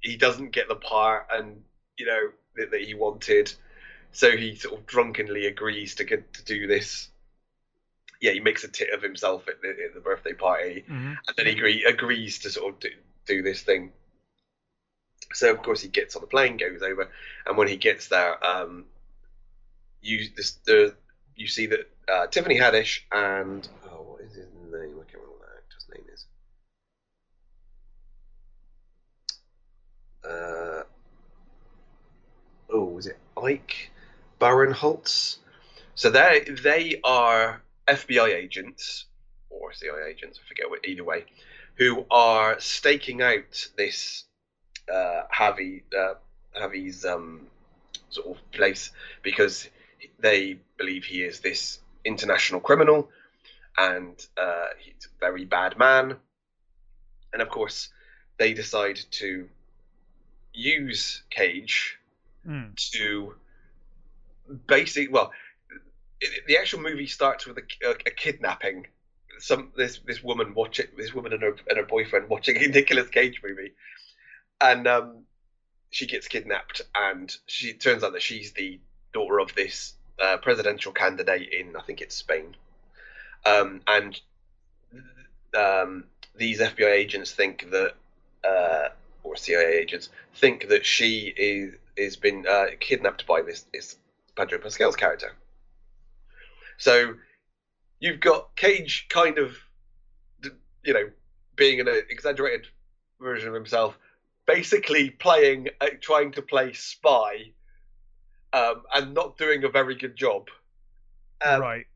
he 0.00 0.16
doesn't 0.16 0.50
get 0.50 0.68
the 0.68 0.76
part, 0.76 1.28
and 1.32 1.64
you 1.96 2.06
know 2.06 2.32
that, 2.56 2.70
that 2.72 2.80
he 2.82 2.94
wanted, 2.94 3.52
so 4.12 4.36
he 4.36 4.56
sort 4.56 4.80
of 4.80 4.86
drunkenly 4.86 5.46
agrees 5.46 5.96
to 5.96 6.04
get 6.04 6.32
to 6.34 6.44
do 6.44 6.66
this. 6.66 7.08
Yeah, 8.20 8.32
he 8.32 8.40
makes 8.40 8.64
a 8.64 8.68
tit 8.68 8.90
of 8.92 9.02
himself 9.02 9.48
at 9.48 9.60
the, 9.60 9.68
at 9.84 9.94
the 9.94 10.00
birthday 10.00 10.32
party, 10.32 10.84
hmm 10.86 11.12
and 11.26 11.36
then 11.36 11.46
he 11.46 11.52
agree, 11.52 11.84
agrees 11.84 12.38
to 12.40 12.50
sort 12.50 12.74
of 12.74 12.80
do, 12.80 12.88
do 13.26 13.42
this 13.42 13.62
thing. 13.62 13.92
So 15.32 15.50
of 15.50 15.62
course 15.62 15.80
he 15.82 15.88
gets 15.88 16.16
on 16.16 16.22
the 16.22 16.26
plane, 16.28 16.56
goes 16.56 16.82
over, 16.82 17.10
and 17.46 17.56
when 17.56 17.68
he 17.68 17.76
gets 17.76 18.08
there, 18.08 18.42
um, 18.44 18.86
you 20.04 20.28
this, 20.36 20.52
the 20.66 20.94
you 21.36 21.46
see 21.46 21.66
that 21.66 21.90
uh, 22.12 22.26
Tiffany 22.28 22.58
Haddish 22.58 23.00
and 23.12 23.66
oh, 23.86 24.02
what 24.02 24.20
is 24.20 24.34
his 24.34 24.46
name? 24.70 24.94
I 25.00 25.10
can't 25.10 25.14
remember 25.14 25.32
what 25.32 25.48
that 25.48 25.58
actor's 25.58 25.86
name 25.94 26.04
is. 26.12 26.26
Uh, 30.24 30.82
oh, 32.70 32.84
was 32.84 33.06
it 33.06 33.18
Ike 33.42 33.90
Barinholtz? 34.40 35.38
So 35.94 36.10
they 36.10 36.44
they 36.62 37.00
are 37.04 37.62
FBI 37.88 38.34
agents 38.34 39.06
or 39.50 39.72
CIA 39.72 40.10
agents, 40.10 40.38
I 40.42 40.48
forget 40.48 40.68
what, 40.68 40.86
either 40.86 41.04
way, 41.04 41.24
who 41.76 42.04
are 42.10 42.58
staking 42.60 43.22
out 43.22 43.68
this 43.76 44.24
uh, 44.92 45.22
Javi, 45.32 45.82
uh, 45.96 46.14
Javi's 46.56 47.04
um, 47.04 47.46
sort 48.10 48.36
of 48.36 48.50
place 48.52 48.90
because 49.22 49.68
they 50.18 50.58
believe 50.78 51.04
he 51.04 51.22
is 51.22 51.40
this 51.40 51.80
international 52.04 52.60
criminal 52.60 53.08
and 53.78 54.26
uh, 54.36 54.66
he's 54.78 55.06
a 55.06 55.20
very 55.20 55.44
bad 55.44 55.78
man. 55.78 56.16
And 57.32 57.42
of 57.42 57.48
course, 57.48 57.88
they 58.38 58.54
decide 58.54 59.00
to 59.12 59.48
use 60.52 61.22
Cage 61.30 61.98
Mm. 62.46 62.76
to 62.92 63.34
basically, 64.66 65.08
well, 65.08 65.32
it, 66.20 66.46
the 66.46 66.58
actual 66.58 66.80
movie 66.80 67.06
starts 67.06 67.46
with 67.46 67.56
a, 67.56 67.62
a, 67.86 67.90
a 67.92 68.10
kidnapping. 68.10 68.86
Some 69.38 69.72
this 69.76 69.98
this 70.04 70.22
woman 70.22 70.54
watching 70.54 70.86
this 70.96 71.14
woman 71.14 71.32
and 71.32 71.42
her 71.42 71.56
and 71.68 71.78
her 71.78 71.84
boyfriend 71.84 72.28
watching 72.28 72.56
a 72.62 72.68
Nicolas 72.68 73.08
Cage 73.08 73.40
movie, 73.42 73.72
and 74.60 74.86
um, 74.86 75.24
she 75.90 76.06
gets 76.06 76.28
kidnapped, 76.28 76.82
and 76.94 77.34
she 77.46 77.72
turns 77.72 78.04
out 78.04 78.12
that 78.12 78.22
she's 78.22 78.52
the 78.52 78.78
daughter 79.14 79.40
of 79.40 79.54
this 79.54 79.94
uh, 80.22 80.36
presidential 80.38 80.92
candidate 80.92 81.52
in 81.52 81.76
I 81.76 81.80
think 81.80 82.00
it's 82.00 82.14
Spain, 82.14 82.54
um, 83.46 83.80
and 83.86 84.20
um, 85.56 86.04
these 86.36 86.60
FBI 86.60 86.90
agents 86.90 87.32
think 87.32 87.70
that, 87.70 87.94
uh, 88.44 88.88
or 89.22 89.36
CIA 89.36 89.78
agents 89.78 90.10
think 90.34 90.68
that 90.68 90.84
she 90.84 91.32
is 91.36 91.74
is 91.96 92.16
been 92.16 92.44
uh, 92.46 92.66
kidnapped 92.80 93.26
by 93.26 93.40
this 93.40 93.64
this 93.72 93.96
Pedro 94.36 94.58
Pascal's 94.58 94.96
character. 94.96 95.32
So 96.76 97.14
you've 98.00 98.20
got 98.20 98.54
Cage 98.56 99.06
kind 99.08 99.38
of, 99.38 99.56
you 100.84 100.92
know, 100.92 101.10
being 101.56 101.80
an 101.80 101.88
exaggerated 102.10 102.66
version 103.20 103.48
of 103.48 103.54
himself, 103.54 103.96
basically 104.46 105.10
playing, 105.10 105.68
uh, 105.80 105.88
trying 106.00 106.32
to 106.32 106.42
play 106.42 106.72
spy, 106.72 107.52
um, 108.54 108.82
and 108.94 109.12
not 109.12 109.36
doing 109.36 109.64
a 109.64 109.68
very 109.68 109.96
good 109.96 110.16
job. 110.16 110.48
Um, 111.44 111.60
right. 111.60 111.86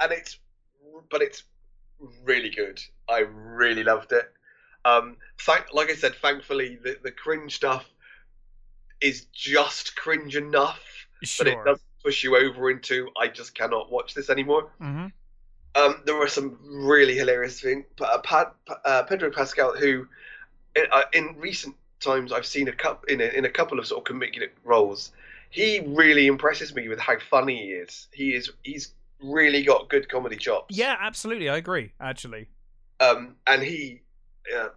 and 0.00 0.12
it's 0.12 0.38
but 1.10 1.22
it's 1.22 1.44
really 2.24 2.50
good. 2.50 2.80
I 3.08 3.20
really 3.20 3.84
loved 3.84 4.12
it. 4.12 4.30
Um, 4.84 5.16
thank, 5.40 5.72
like 5.72 5.90
I 5.90 5.94
said, 5.94 6.14
thankfully 6.16 6.78
the 6.82 6.98
the 7.02 7.12
cringe 7.12 7.54
stuff 7.54 7.88
is 9.00 9.26
just 9.32 9.96
cringe 9.96 10.36
enough, 10.36 10.82
but 11.38 11.46
it 11.46 11.58
doesn't 11.64 11.86
push 12.02 12.24
you 12.24 12.36
over 12.36 12.70
into 12.70 13.08
I 13.20 13.28
just 13.28 13.54
cannot 13.54 13.90
watch 13.90 14.14
this 14.14 14.28
anymore. 14.28 14.70
hmm 14.78 15.06
Um, 15.74 16.02
there 16.04 16.16
were 16.16 16.28
some 16.28 16.58
really 16.62 17.16
hilarious 17.16 17.60
things. 17.60 17.84
Uh, 18.00 18.18
Pad, 18.18 18.48
uh, 18.84 19.02
Pedro 19.04 19.30
Pascal, 19.30 19.76
who 19.76 20.08
in, 20.74 20.84
uh, 20.90 21.02
in 21.12 21.36
recent 21.38 21.76
times 22.00 22.32
I've 22.32 22.46
seen 22.46 22.68
a 22.68 22.72
couple 22.72 23.08
in 23.08 23.20
a, 23.20 23.24
in 23.24 23.44
a 23.44 23.50
couple 23.50 23.78
of 23.78 23.86
sort 23.86 24.08
of 24.08 24.14
comedic 24.14 24.50
roles. 24.64 25.12
He 25.56 25.80
really 25.86 26.26
impresses 26.26 26.74
me 26.74 26.86
with 26.88 26.98
how 27.00 27.18
funny 27.18 27.56
he 27.56 27.68
is. 27.70 28.08
He 28.12 28.34
is 28.34 28.50
he's 28.62 28.92
really 29.22 29.62
got 29.64 29.88
good 29.88 30.06
comedy 30.08 30.36
chops. 30.36 30.76
Yeah, 30.76 30.96
absolutely. 31.00 31.48
I 31.48 31.56
agree. 31.56 31.92
Actually. 31.98 32.48
Um, 33.00 33.36
and 33.46 33.62
he, 33.62 34.02
uh, 34.54 34.68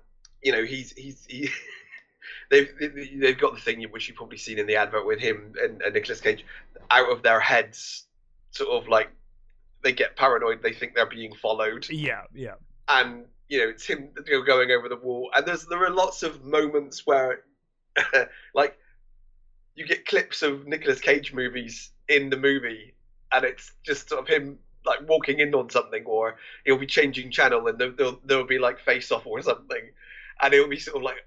you 0.41 0.53
know, 0.53 0.63
he's 0.63 0.93
he's 0.93 1.25
he. 1.27 1.49
They've 2.49 2.69
they've 2.79 3.37
got 3.37 3.53
the 3.53 3.61
thing 3.61 3.83
which 3.91 4.07
you've 4.07 4.17
probably 4.17 4.37
seen 4.37 4.57
in 4.57 4.65
the 4.65 4.75
advert 4.75 5.05
with 5.05 5.19
him 5.19 5.53
and, 5.61 5.81
and 5.83 5.93
Nicolas 5.93 6.19
Cage, 6.19 6.43
out 6.89 7.11
of 7.11 7.21
their 7.21 7.39
heads, 7.39 8.07
sort 8.51 8.69
of 8.69 8.87
like 8.87 9.09
they 9.83 9.91
get 9.91 10.15
paranoid. 10.15 10.63
They 10.63 10.73
think 10.73 10.95
they're 10.95 11.05
being 11.05 11.35
followed, 11.35 11.87
Yeah. 11.91 12.23
Yeah. 12.33 12.55
and 12.87 13.25
you 13.49 13.59
know 13.59 13.69
it's 13.69 13.85
him 13.85 14.09
you 14.25 14.39
know, 14.39 14.43
going 14.43 14.71
over 14.71 14.89
the 14.89 14.95
wall. 14.95 15.29
And 15.35 15.45
there's 15.45 15.65
there 15.67 15.83
are 15.85 15.91
lots 15.91 16.23
of 16.23 16.43
moments 16.43 17.05
where, 17.05 17.43
like, 18.55 18.77
you 19.79 19.87
get 19.87 20.05
clips 20.05 20.41
of 20.41 20.67
Nicolas 20.67 20.99
Cage 20.99 21.31
movies 21.31 21.91
in 22.09 22.29
the 22.29 22.35
movie, 22.35 22.93
and 23.31 23.45
it's 23.45 23.71
just 23.81 24.09
sort 24.09 24.21
of 24.21 24.27
him 24.27 24.59
like 24.85 25.07
walking 25.07 25.39
in 25.39 25.55
on 25.55 25.69
something, 25.69 26.03
or 26.05 26.35
he'll 26.65 26.77
be 26.77 26.85
changing 26.85 27.31
channel, 27.31 27.65
and 27.67 27.79
there, 27.79 27.91
there'll, 27.91 28.19
there'll 28.25 28.45
be 28.45 28.59
like 28.59 28.81
face 28.81 29.09
off 29.09 29.25
or 29.25 29.41
something, 29.41 29.89
and 30.41 30.53
it'll 30.53 30.67
be 30.67 30.79
sort 30.79 30.97
of 30.97 31.03
like 31.03 31.25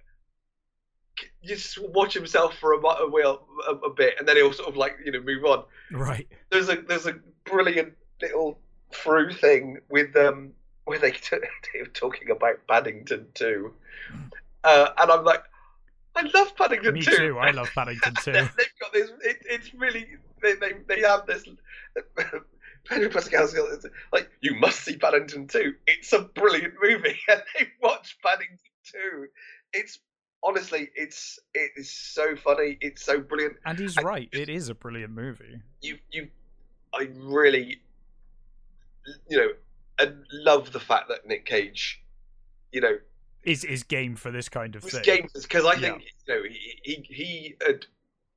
you 1.41 1.57
just 1.57 1.79
watch 1.79 2.13
himself 2.13 2.55
for 2.59 2.75
a, 2.75 2.79
a, 2.79 3.39
a, 3.69 3.75
a 3.87 3.95
bit, 3.95 4.17
and 4.19 4.29
then 4.29 4.37
he'll 4.37 4.53
sort 4.53 4.69
of 4.69 4.77
like 4.77 4.97
you 5.03 5.13
know 5.13 5.23
move 5.23 5.47
on. 5.47 5.65
Right. 5.91 6.29
There's 6.51 6.69
a 6.69 6.77
there's 6.77 7.07
a 7.07 7.19
brilliant 7.45 7.95
little 8.21 8.59
through 8.93 9.33
thing 9.33 9.79
with 9.89 10.15
um 10.15 10.53
where 10.85 10.99
they 10.99 11.13
t- 11.13 11.39
they 11.73 11.81
were 11.81 11.87
talking 11.87 12.31
about 12.31 12.67
Paddington 12.69 13.29
too, 13.33 13.73
uh, 14.63 14.91
and 14.99 15.11
I'm 15.11 15.25
like, 15.25 15.43
I 16.15 16.23
love 16.35 16.55
Paddington 16.57 16.95
too. 16.95 17.01
Me 17.01 17.03
2. 17.03 17.17
too. 17.17 17.39
I 17.39 17.51
love 17.53 17.71
Paddington 17.75 18.15
too. 18.23 18.33
They've 18.33 18.51
got 18.81 18.93
this. 18.93 19.11
It, 19.23 19.39
it's 19.49 19.75
really 19.75 20.07
they, 20.43 20.55
they 20.55 20.73
they 20.89 21.01
have 21.01 21.27
this. 21.27 21.45
Pedro 22.85 23.09
Pascal's 23.11 23.55
got 23.55 23.71
this, 23.71 23.91
like 24.13 24.29
you 24.41 24.55
must 24.57 24.81
see 24.81 24.97
Paddington 24.97 25.47
2. 25.47 25.73
It's 25.87 26.13
a 26.13 26.21
brilliant 26.23 26.75
movie, 26.83 27.17
and 27.29 27.43
they 27.59 27.69
watch 27.81 28.19
Paddington 28.25 28.59
2. 28.85 29.27
It's 29.73 30.01
honestly, 30.43 30.89
it's 30.97 31.39
it 31.55 31.71
is 31.77 31.91
so 31.91 32.35
funny. 32.37 32.79
It's 32.81 33.05
so 33.05 33.21
brilliant. 33.21 33.57
And 33.65 33.79
he's 33.79 33.97
I- 33.97 34.03
right. 34.03 34.29
It 34.33 34.49
is 34.49 34.69
a 34.69 34.75
brilliant 34.75 35.13
movie. 35.13 35.61
You 35.81 35.99
you, 36.11 36.29
I 36.93 37.09
really, 37.17 37.81
you 39.29 39.37
know, 39.39 39.49
and 40.01 40.25
love 40.33 40.73
the 40.73 40.81
fact 40.81 41.09
that 41.09 41.27
Nick 41.27 41.47
Cage, 41.47 42.03
you 42.73 42.81
know, 42.81 42.97
Is 43.45 43.65
is 43.65 43.83
game 43.83 44.15
for 44.15 44.31
this 44.31 44.49
kind 44.49 44.77
of 44.77 44.83
was 44.83 44.93
thing. 44.93 45.03
game 45.03 45.29
because 45.35 45.65
I 45.65 45.77
Yeah. 45.77 45.95
think 45.95 46.03
you 46.27 46.35
know 46.35 46.43
he, 46.49 46.79
he 46.83 46.95
he 47.15 47.55
had 47.65 47.87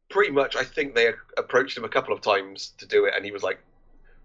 pretty 0.10 0.32
much. 0.32 0.56
I 0.56 0.64
think 0.64 0.96
they 0.96 1.14
approached 1.38 1.78
him 1.78 1.84
a 1.86 1.90
couple 1.90 2.14
of 2.14 2.22
times 2.22 2.74
to 2.80 2.86
do 2.88 3.06
it, 3.06 3.14
and 3.16 3.26
he 3.26 3.32
was 3.32 3.44
like, 3.44 3.60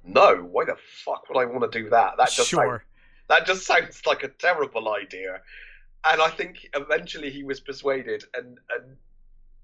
"No, 0.05 0.37
why 0.37 0.65
the 0.67 0.77
fuck 1.05 1.29
would 1.29 1.39
I 1.39 1.47
want 1.47 1.71
to 1.71 1.83
do 1.83 1.91
that? 1.91 2.17
That 2.19 2.35
just 2.35 2.55
sounds, 2.55 2.81
that 3.29 3.47
just 3.47 3.67
sounds 3.67 4.03
like 4.07 4.23
a 4.25 4.29
terrible 4.29 4.93
idea." 4.95 5.41
And 6.05 6.23
I 6.23 6.31
think 6.31 6.69
eventually 6.75 7.31
he 7.31 7.45
was 7.45 7.61
persuaded, 7.61 8.25
and 8.35 8.59
and 8.77 8.97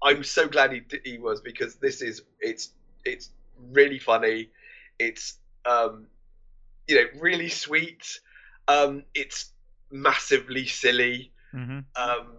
I'm 0.03 0.23
so 0.23 0.47
glad 0.47 0.71
he 0.73 0.83
he 1.03 1.17
was 1.17 1.41
because 1.41 1.75
this 1.75 2.01
is 2.01 2.23
it's 2.39 2.71
it's 3.05 3.31
really 3.71 3.99
funny, 3.99 4.51
it's 4.99 5.39
um 5.65 6.07
you 6.87 6.95
know 6.95 7.07
really 7.21 7.49
sweet, 7.49 8.19
um 8.67 9.03
it's 9.13 9.51
massively 9.91 10.65
silly, 10.67 11.31
hmm 11.51 11.79
um, 11.95 12.37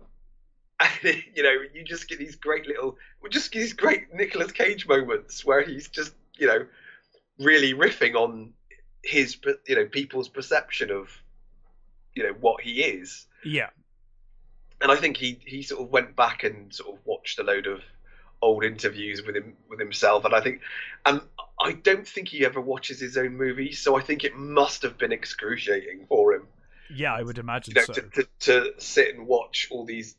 and 0.81 1.23
you 1.35 1.43
know, 1.43 1.55
you 1.75 1.83
just 1.83 2.09
get 2.09 2.19
these 2.19 2.37
great 2.37 2.67
little, 2.67 2.97
just 3.31 3.53
these 3.53 3.73
great 3.73 4.15
Nicolas 4.15 4.53
Cage 4.53 4.87
moments 4.87 5.45
where 5.45 5.63
he's 5.63 5.89
just, 5.89 6.15
you 6.37 6.47
know, 6.47 6.67
really 7.39 7.75
riffing 7.75 8.15
on 8.15 8.53
his, 9.03 9.37
you 9.67 9.77
know, 9.77 9.87
people's 9.87 10.29
perception 10.29 10.91
of, 10.91 11.09
you 12.15 12.23
know, 12.23 12.35
what 12.41 12.61
he 12.61 12.83
is. 12.83 13.27
Yeah. 13.45 13.71
And 14.81 14.93
I 14.93 14.97
think 14.97 15.17
he 15.17 15.41
he 15.45 15.63
sort 15.63 15.83
of 15.83 15.91
went 15.91 16.15
back 16.15 16.45
and 16.45 16.73
sort 16.73 16.95
of 16.95 17.05
watched 17.05 17.41
a 17.41 17.43
load 17.43 17.67
of 17.67 17.81
old 18.41 18.63
interviews 18.63 19.25
with 19.27 19.35
him 19.35 19.57
with 19.69 19.81
himself, 19.81 20.25
and 20.25 20.33
I 20.33 20.41
think, 20.41 20.61
and 21.05 21.21
I 21.61 21.73
don't 21.73 22.07
think 22.07 22.29
he 22.29 22.45
ever 22.47 22.61
watches 22.61 23.01
his 23.01 23.17
own 23.17 23.37
movies, 23.37 23.81
so 23.81 23.97
I 23.97 24.01
think 24.01 24.23
it 24.23 24.37
must 24.37 24.83
have 24.83 24.97
been 24.97 25.11
excruciating 25.11 26.07
for 26.09 26.35
him 26.35 26.47
Yeah, 26.95 27.15
I 27.15 27.23
would 27.23 27.39
imagine 27.39 27.75
you 27.75 27.81
know, 27.81 27.87
so. 27.87 27.93
to, 27.95 28.03
to, 28.03 28.29
to 28.41 28.73
sit 28.79 29.15
and 29.15 29.27
watch 29.27 29.69
all 29.71 29.85
these, 29.85 30.17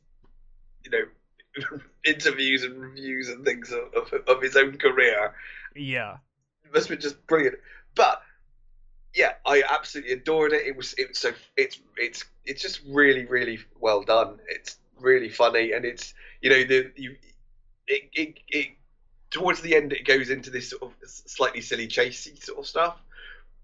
you 0.84 0.92
know, 0.92 1.80
interviews 2.06 2.64
and 2.64 2.80
reviews 2.80 3.30
and 3.30 3.44
things 3.44 3.72
of, 3.72 3.94
of, 3.96 4.14
of 4.28 4.42
his 4.42 4.56
own 4.56 4.78
career. 4.78 5.34
Yeah. 5.76 6.18
It 6.66 6.74
must 6.74 6.90
have 6.90 7.00
been 7.00 7.02
just 7.02 7.26
brilliant. 7.28 7.56
But 7.96 8.22
yeah, 9.16 9.34
I 9.46 9.64
absolutely 9.70 10.14
adored 10.14 10.54
it. 10.54 10.68
It 10.68 10.76
was 10.76 10.94
it 10.98 11.10
was 11.10 11.18
so 11.18 11.32
it's 11.58 11.80
it's 11.98 12.26
it's 12.46 12.62
just 12.62 12.82
really 12.88 13.26
really 13.26 13.60
well 13.80 14.04
done. 14.04 14.40
It's 14.48 14.78
really 15.00 15.30
funny 15.30 15.72
and 15.72 15.86
it's 15.86 16.14
you 16.42 16.50
know 16.50 16.64
the 16.64 16.92
you 16.96 17.16
it 17.88 18.10
it, 18.14 18.40
it 18.50 18.68
towards 19.32 19.62
the 19.62 19.76
end 19.76 19.94
it 19.94 20.06
goes 20.06 20.30
into 20.30 20.50
this 20.50 20.70
sort 20.70 20.84
of 20.84 20.94
slightly 21.06 21.62
silly 21.62 21.88
chasey 21.88 22.42
sort 22.42 22.60
of 22.60 22.68
stuff, 22.68 22.98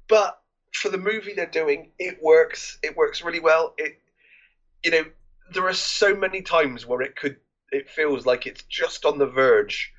but 0.07 0.41
for 0.75 0.89
the 0.89 0.97
movie 0.97 1.33
they're 1.33 1.45
doing, 1.45 1.91
it 1.99 2.21
works. 2.21 2.77
It 2.83 2.95
works 2.97 3.23
really 3.23 3.39
well. 3.39 3.73
It 3.77 3.99
you 4.83 4.91
know 4.91 5.05
there 5.53 5.67
are 5.67 5.73
so 5.73 6.15
many 6.15 6.41
times 6.41 6.85
where 6.85 7.01
it 7.01 7.15
could 7.15 7.37
it 7.71 7.89
feels 7.89 8.25
like 8.25 8.45
it's 8.47 8.63
just 8.63 9.05
on 9.05 9.17
the 9.17 9.25
verge 9.27 9.93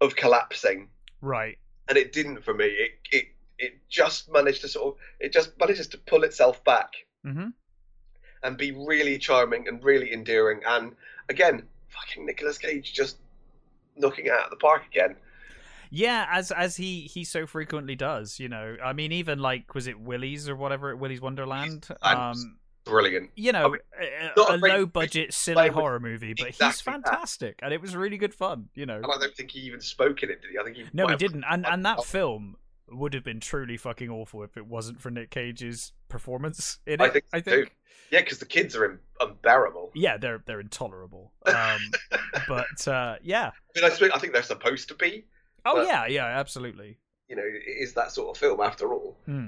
of 0.00 0.16
collapsing 0.16 0.88
Right. 1.20 1.58
and 1.88 1.96
it 1.98 2.12
didn't 2.12 2.44
for 2.44 2.54
me. 2.54 2.66
It 2.66 2.90
it 3.10 3.24
it 3.58 3.72
just 3.88 4.30
managed 4.32 4.62
to 4.62 4.68
sort 4.68 4.94
of 4.94 5.00
it 5.20 5.32
just 5.32 5.58
manages 5.58 5.86
to 5.88 5.98
pull 5.98 6.24
itself 6.24 6.62
back 6.64 6.90
Mm-hmm. 7.24 7.48
and 8.42 8.56
be 8.56 8.72
really 8.72 9.18
charming 9.18 9.68
and 9.68 9.82
really 9.84 10.12
endearing. 10.12 10.60
And 10.66 10.96
again, 11.28 11.62
fucking 11.88 12.26
Nicolas 12.26 12.58
Cage 12.58 12.92
just 12.92 13.18
knocking 13.96 14.26
it 14.26 14.32
out 14.32 14.44
of 14.44 14.50
the 14.50 14.56
park 14.56 14.82
again. 14.90 15.14
Yeah, 15.94 16.26
as 16.30 16.50
as 16.50 16.76
he 16.76 17.02
he 17.02 17.22
so 17.22 17.46
frequently 17.46 17.94
does, 17.94 18.40
you 18.40 18.48
know. 18.48 18.76
I 18.82 18.94
mean, 18.94 19.12
even 19.12 19.38
like 19.38 19.74
was 19.74 19.86
it 19.86 20.00
Willy's 20.00 20.48
or 20.48 20.56
whatever, 20.56 20.96
Willy's 20.96 21.20
Wonderland. 21.20 21.86
Um, 22.00 22.56
Brilliant. 22.84 23.30
you 23.36 23.52
know, 23.52 23.68
mean, 23.68 23.80
a, 24.36 24.54
a 24.54 24.56
low 24.56 24.86
budget 24.86 25.34
silly 25.34 25.68
horror 25.68 26.00
movie, 26.00 26.32
but 26.32 26.46
he's 26.46 26.56
Exactly 26.56 26.92
that. 26.94 27.04
fantastic, 27.04 27.60
and 27.62 27.74
it 27.74 27.80
was 27.82 27.94
really 27.94 28.16
good 28.16 28.32
fun. 28.34 28.70
You 28.74 28.86
know, 28.86 28.96
And 28.96 29.04
I 29.06 29.18
don't 29.18 29.36
think 29.36 29.50
he 29.50 29.60
even 29.60 29.80
spoke 29.82 30.22
in 30.22 30.30
it, 30.30 30.40
did 30.40 30.50
he? 30.52 30.58
I 30.58 30.64
think 30.64 30.76
he 30.76 30.84
no, 30.94 31.06
he 31.08 31.16
didn't, 31.16 31.44
and 31.48 31.66
and 31.66 31.84
that 31.84 32.02
film 32.04 32.56
would 32.88 33.12
have 33.12 33.22
been 33.22 33.40
truly 33.40 33.76
fucking 33.76 34.08
awful 34.08 34.42
if 34.44 34.56
it 34.56 34.66
wasn't 34.66 34.98
for 34.98 35.10
Nick 35.10 35.30
Cage's 35.30 35.92
performance 36.08 36.78
in 36.86 36.94
it. 36.94 37.00
I 37.02 37.08
think 37.10 37.24
I 37.34 37.40
think. 37.40 37.66
too. 37.66 37.72
Yeah, 38.10 38.20
because 38.20 38.38
the 38.38 38.46
kids 38.46 38.74
are 38.76 38.84
un- 38.84 38.98
unbearable. 39.20 39.90
Yeah, 39.94 40.16
they're 40.16 40.42
they're 40.46 40.60
intolerable. 40.60 41.32
Um, 41.46 41.80
but 42.48 42.88
uh, 42.88 43.16
yeah. 43.22 43.50
I 43.76 43.80
mean, 43.80 43.90
I, 43.90 44.16
I 44.16 44.18
think 44.18 44.32
they're 44.32 44.42
supposed 44.42 44.88
to 44.88 44.94
be. 44.94 45.26
Oh 45.64 45.76
But- 45.76 45.86
yeah, 45.86 46.06
yeah, 46.06 46.26
absolutely. 46.26 46.98
You 47.28 47.36
know, 47.36 47.44
it 47.44 47.62
is 47.66 47.94
that 47.94 48.12
sort 48.12 48.36
of 48.36 48.38
film 48.40 48.60
after 48.60 48.92
all. 48.92 49.16
Hmm. 49.26 49.46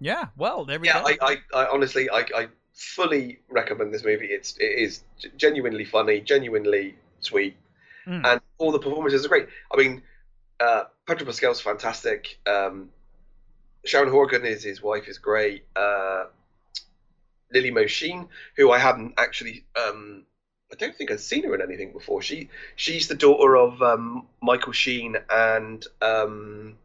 Yeah. 0.00 0.26
Well, 0.36 0.64
there 0.64 0.80
we 0.80 0.88
yeah, 0.88 1.00
go. 1.02 1.08
I, 1.08 1.36
I, 1.54 1.60
I 1.62 1.68
honestly, 1.68 2.10
I, 2.10 2.24
I 2.34 2.48
fully 2.72 3.38
recommend 3.48 3.94
this 3.94 4.04
movie. 4.04 4.26
It's 4.26 4.56
it 4.58 4.64
is 4.78 5.04
genuinely 5.36 5.84
funny, 5.84 6.20
genuinely 6.20 6.96
sweet, 7.20 7.56
Mm. 8.06 8.22
and 8.26 8.40
all 8.58 8.70
the 8.72 8.78
performances 8.78 9.24
are 9.24 9.28
great. 9.28 9.46
I 9.72 9.76
mean, 9.78 10.02
uh, 10.60 10.84
Pedro 11.06 11.24
Pascal's 11.26 11.60
fantastic. 11.60 12.38
Um, 12.46 12.90
Sharon 13.86 14.10
Horgan 14.10 14.44
is 14.44 14.62
his 14.62 14.82
wife 14.82 15.08
is 15.08 15.16
great. 15.18 15.64
Uh, 15.76 16.24
Lily 17.52 17.70
Mo 17.70 17.86
Sheen, 17.86 18.28
who 18.56 18.72
I 18.72 18.78
hadn't 18.78 19.14
actually, 19.18 19.64
um, 19.80 20.24
I 20.72 20.76
don't 20.76 20.96
think 20.96 21.10
I'd 21.10 21.20
seen 21.20 21.44
her 21.44 21.54
in 21.54 21.62
anything 21.62 21.92
before. 21.92 22.22
She 22.22 22.48
she's 22.76 23.06
the 23.08 23.14
daughter 23.14 23.56
of 23.56 23.80
um, 23.82 24.26
Michael 24.42 24.72
Sheen 24.72 25.16
and 25.30 25.86
um, 26.02 26.76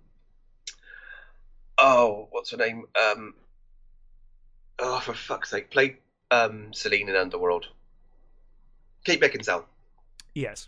oh, 1.80 2.28
what's 2.32 2.52
her 2.52 2.58
name? 2.58 2.86
Um, 3.02 3.34
oh, 4.80 5.00
for 5.00 5.14
fuck's 5.14 5.50
sake, 5.50 5.72
played 5.72 5.98
um, 6.32 6.74
Selene 6.74 7.10
in 7.10 7.16
Underworld. 7.16 7.68
Kate 9.06 9.22
Beckinsale. 9.22 9.64
yes. 10.36 10.68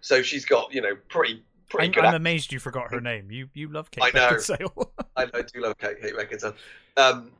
So 0.00 0.22
she's 0.22 0.44
got 0.44 0.72
you 0.74 0.82
know 0.82 0.96
pretty 1.08 1.42
pretty 1.70 1.86
I'm, 1.86 1.92
good. 1.92 2.04
I'm 2.04 2.08
act- 2.08 2.16
amazed 2.16 2.52
you 2.52 2.58
forgot 2.58 2.92
her 2.92 3.00
name. 3.00 3.30
You 3.30 3.48
you 3.54 3.68
love 3.68 3.90
Kate 3.90 4.04
I 4.04 4.10
know. 4.18 4.36
Beckinsale. 4.36 4.88
I, 5.16 5.22
I 5.32 5.42
do 5.42 5.60
love 5.60 5.78
Kate, 5.78 6.00
Kate 6.00 6.14
Beckinsale. 6.14 6.54
Um, 6.96 7.30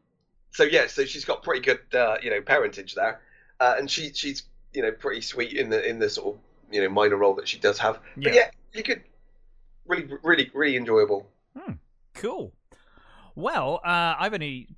so 0.50 0.62
yeah, 0.64 0.86
so 0.86 1.04
she's 1.04 1.24
got 1.24 1.42
pretty 1.42 1.60
good 1.60 1.80
uh, 1.94 2.16
you 2.22 2.30
know 2.30 2.40
parentage 2.40 2.94
there, 2.94 3.20
uh, 3.60 3.74
and 3.78 3.90
she 3.90 4.12
she's 4.14 4.44
you 4.74 4.82
know 4.82 4.92
pretty 4.92 5.20
sweet 5.20 5.52
in 5.52 5.70
the 5.70 5.86
in 5.88 5.98
the 5.98 6.08
sort 6.08 6.34
of 6.34 6.40
you 6.70 6.82
know 6.82 6.88
minor 6.88 7.16
role 7.16 7.34
that 7.34 7.48
she 7.48 7.58
does 7.58 7.78
have. 7.78 8.00
But 8.16 8.34
yeah, 8.34 8.50
you 8.72 8.82
could 8.82 9.02
really 9.86 10.08
really 10.22 10.50
really 10.54 10.76
enjoyable. 10.76 11.28
Cool. 12.14 12.52
Well, 13.34 13.80
uh, 13.84 14.14
I've 14.18 14.34
only 14.34 14.68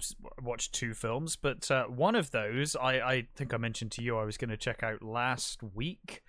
watched 0.41 0.73
two 0.73 0.95
films, 0.95 1.35
but 1.35 1.69
uh, 1.71 1.87
one 1.87 2.15
of 2.15 2.31
those 2.31 2.77
I, 2.77 3.01
I 3.01 3.27
think 3.35 3.53
I 3.53 3.57
mentioned 3.57 3.91
to 3.93 4.03
you 4.03 4.17
I 4.17 4.25
was 4.25 4.37
going 4.37 4.51
to 4.51 4.57
check 4.57 4.83
out 4.83 5.03
last 5.03 5.63
week. 5.63 6.23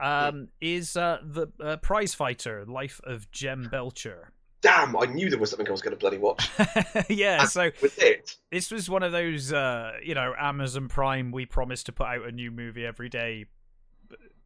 Um, 0.00 0.48
is 0.60 0.96
uh, 0.96 1.18
the 1.22 1.48
uh, 1.60 1.76
Prize 1.76 2.14
Fighter: 2.14 2.64
Life 2.66 3.00
of 3.04 3.30
Jem 3.30 3.68
Belcher? 3.70 4.32
Damn, 4.60 4.96
I 4.96 5.06
knew 5.06 5.30
there 5.30 5.38
was 5.38 5.50
something 5.50 5.68
I 5.68 5.70
was 5.70 5.82
going 5.82 5.94
to 5.94 5.98
bloody 5.98 6.18
watch 6.18 6.50
yeah, 7.08 7.44
so 7.44 7.70
with 7.80 8.02
it. 8.02 8.36
this 8.50 8.70
was 8.70 8.90
one 8.90 9.02
of 9.04 9.12
those, 9.12 9.52
uh, 9.52 9.92
you 10.02 10.14
know, 10.14 10.34
Amazon 10.38 10.88
Prime. 10.88 11.30
We 11.30 11.46
promised 11.46 11.86
to 11.86 11.92
put 11.92 12.08
out 12.08 12.26
a 12.26 12.32
new 12.32 12.50
movie 12.50 12.84
every 12.84 13.08
day, 13.08 13.46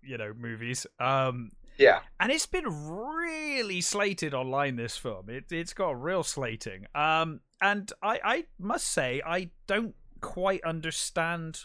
you 0.02 0.18
know, 0.18 0.32
movies. 0.36 0.86
Um, 1.00 1.50
Yeah, 1.78 2.00
and 2.20 2.30
it's 2.30 2.46
been 2.46 2.66
really 2.88 3.80
slated 3.80 4.34
online. 4.34 4.76
This 4.76 4.98
film, 4.98 5.30
it 5.30 5.50
it's 5.50 5.72
got 5.72 6.02
real 6.02 6.22
slating. 6.22 6.86
Um, 6.94 7.40
and 7.62 7.90
I 8.02 8.20
I 8.22 8.44
must 8.58 8.88
say 8.88 9.22
I 9.24 9.48
don't 9.66 9.94
quite 10.20 10.62
understand 10.62 11.60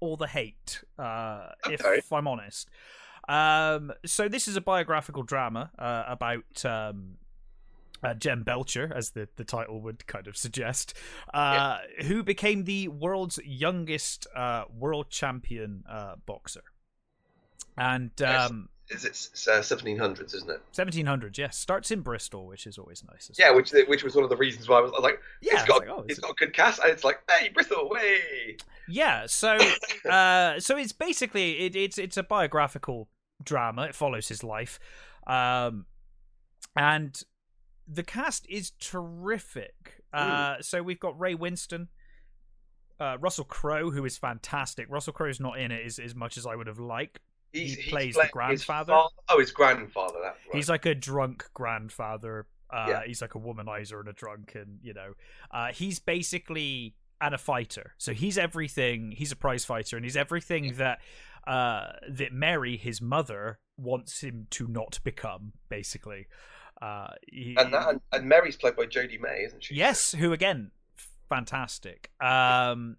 all 0.00 0.16
the 0.16 0.28
hate, 0.28 0.84
uh, 0.98 1.48
if 1.70 2.12
I'm 2.12 2.28
honest. 2.28 2.68
Um, 3.28 3.92
so 4.04 4.28
this 4.28 4.46
is 4.46 4.56
a 4.56 4.60
biographical 4.60 5.22
drama 5.22 5.70
uh, 5.78 6.04
about 6.06 6.64
um, 6.64 7.16
uh, 8.06 8.14
Jem 8.14 8.42
Belcher, 8.42 8.92
as 8.94 9.10
the, 9.10 9.28
the 9.36 9.44
title 9.44 9.80
would 9.80 10.06
kind 10.06 10.26
of 10.26 10.36
suggest, 10.36 10.94
uh, 11.34 11.78
who 12.04 12.22
became 12.22 12.64
the 12.64 12.88
world's 12.88 13.38
youngest 13.44 14.26
uh, 14.34 14.64
world 14.72 15.10
champion 15.10 15.82
uh, 15.90 16.14
boxer. 16.24 16.62
And 17.76 18.10
um, 18.22 18.68
Is 18.88 19.04
it 19.04 19.08
it's, 19.08 19.48
uh, 19.48 19.58
1700s, 19.60 20.34
isn't 20.34 20.50
it? 20.50 20.60
1700s, 20.72 21.36
yes, 21.36 21.58
starts 21.58 21.90
in 21.90 22.00
Bristol, 22.00 22.46
which 22.46 22.66
is 22.66 22.78
always 22.78 23.02
nice. 23.10 23.30
Yeah, 23.38 23.50
well. 23.50 23.56
which 23.56 23.72
which 23.88 24.04
was 24.04 24.14
one 24.14 24.24
of 24.24 24.30
the 24.30 24.36
reasons 24.36 24.68
why 24.68 24.78
I 24.78 24.80
was, 24.82 24.92
I 24.92 24.94
was 24.94 25.02
like, 25.02 25.20
yeah, 25.42 25.52
it's 25.54 25.60
I 25.60 25.64
was 25.64 25.68
got 25.68 25.80
like, 25.80 25.88
oh, 25.88 26.02
it's 26.02 26.18
it's- 26.18 26.20
got 26.20 26.30
a 26.30 26.34
good 26.34 26.52
cast, 26.54 26.80
and 26.80 26.90
it's 26.90 27.04
like, 27.04 27.18
hey, 27.30 27.48
Bristol, 27.50 27.88
way. 27.90 28.56
Yeah, 28.88 29.26
so 29.26 29.58
uh, 30.08 30.60
so 30.60 30.76
it's 30.76 30.92
basically 30.92 31.66
it, 31.66 31.76
it's 31.76 31.98
it's 31.98 32.16
a 32.16 32.22
biographical 32.22 33.08
drama. 33.42 33.82
It 33.82 33.94
follows 33.94 34.28
his 34.28 34.42
life, 34.44 34.78
um, 35.26 35.86
and 36.76 37.20
the 37.88 38.02
cast 38.02 38.46
is 38.48 38.72
terrific. 38.80 40.02
Uh, 40.12 40.56
so 40.60 40.82
we've 40.82 41.00
got 41.00 41.18
Ray 41.20 41.34
Winstone, 41.34 41.88
uh, 42.98 43.18
Russell 43.20 43.44
Crowe, 43.44 43.90
who 43.90 44.04
is 44.04 44.16
fantastic. 44.16 44.86
Russell 44.88 45.12
Crowe's 45.12 45.40
not 45.40 45.58
in 45.58 45.70
it 45.70 45.84
as, 45.84 45.98
as 45.98 46.14
much 46.14 46.36
as 46.38 46.46
I 46.46 46.54
would 46.56 46.66
have 46.66 46.78
liked. 46.78 47.18
He's, 47.52 47.74
He 47.76 47.90
plays 47.90 48.14
the 48.14 48.28
playing 48.32 48.50
his 48.52 48.64
grandfather. 48.64 48.92
oh, 49.28 49.38
his 49.38 49.50
grandfather. 49.50 50.18
That's 50.22 50.38
right. 50.46 50.54
He's 50.56 50.68
like 50.68 50.86
a 50.86 50.94
drunk 50.94 51.48
grandfather. 51.54 52.46
Uh, 52.70 52.86
Yeah. 52.88 53.02
He's 53.06 53.22
like 53.22 53.34
a 53.34 53.38
womanizer 53.38 54.00
and 54.00 54.08
a 54.08 54.12
drunk, 54.12 54.54
and 54.54 54.78
you 54.82 54.92
know, 54.94 55.12
uh, 55.50 55.68
he's 55.72 55.98
basically 55.98 56.94
and 57.20 57.34
a 57.34 57.38
fighter. 57.38 57.94
So 57.98 58.12
he's 58.12 58.36
everything. 58.36 59.12
He's 59.12 59.32
a 59.32 59.36
prize 59.36 59.64
fighter, 59.64 59.96
and 59.96 60.04
he's 60.04 60.16
everything 60.16 60.74
that 60.76 60.98
uh, 61.46 61.92
that 62.10 62.32
Mary, 62.32 62.76
his 62.76 63.00
mother, 63.00 63.58
wants 63.78 64.20
him 64.22 64.48
to 64.50 64.66
not 64.66 64.98
become. 65.04 65.52
Basically, 65.68 66.26
uh, 66.82 67.08
he, 67.26 67.56
and, 67.58 67.72
that, 67.72 67.88
and 67.88 68.00
and 68.12 68.28
Mary's 68.28 68.56
played 68.56 68.76
by 68.76 68.86
Jodhi 68.86 69.20
May, 69.20 69.44
isn't 69.46 69.64
she? 69.64 69.74
Yes, 69.74 70.12
who 70.12 70.32
again, 70.32 70.70
fantastic. 71.28 72.10
Um, 72.20 72.96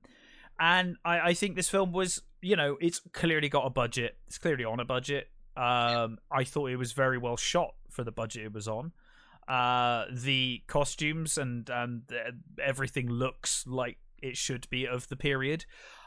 and 0.60 0.98
I, 1.06 1.20
I 1.20 1.34
think 1.34 1.56
this 1.56 1.70
film 1.70 1.92
was, 1.92 2.22
you 2.42 2.56
know, 2.56 2.78
it's 2.82 3.00
clearly 3.14 3.50
got 3.50 3.66
a 3.66 3.70
budget. 3.70 4.18
It's 4.28 4.38
clearly 4.38 4.66
on 4.66 4.80
a 4.80 4.86
budget. 4.86 5.30
Um, 5.56 6.20
I 6.32 6.44
thought 6.44 6.70
it 6.70 6.78
was 6.78 6.92
very 6.92 7.18
well 7.18 7.38
shot 7.38 7.74
for 7.90 8.04
the 8.04 8.12
budget 8.12 8.46
it 8.46 8.54
was 8.54 8.68
on. 8.68 8.92
Uh, 9.48 10.06
the 10.12 10.62
costumes 10.68 11.38
and 11.38 11.70
and 11.70 12.04
everything 12.62 13.10
looks 13.10 13.66
like 13.66 13.98
it 14.22 14.36
should 14.36 14.70
be 14.70 14.86
of 14.88 15.08
the 15.08 15.16
period. 15.16 15.66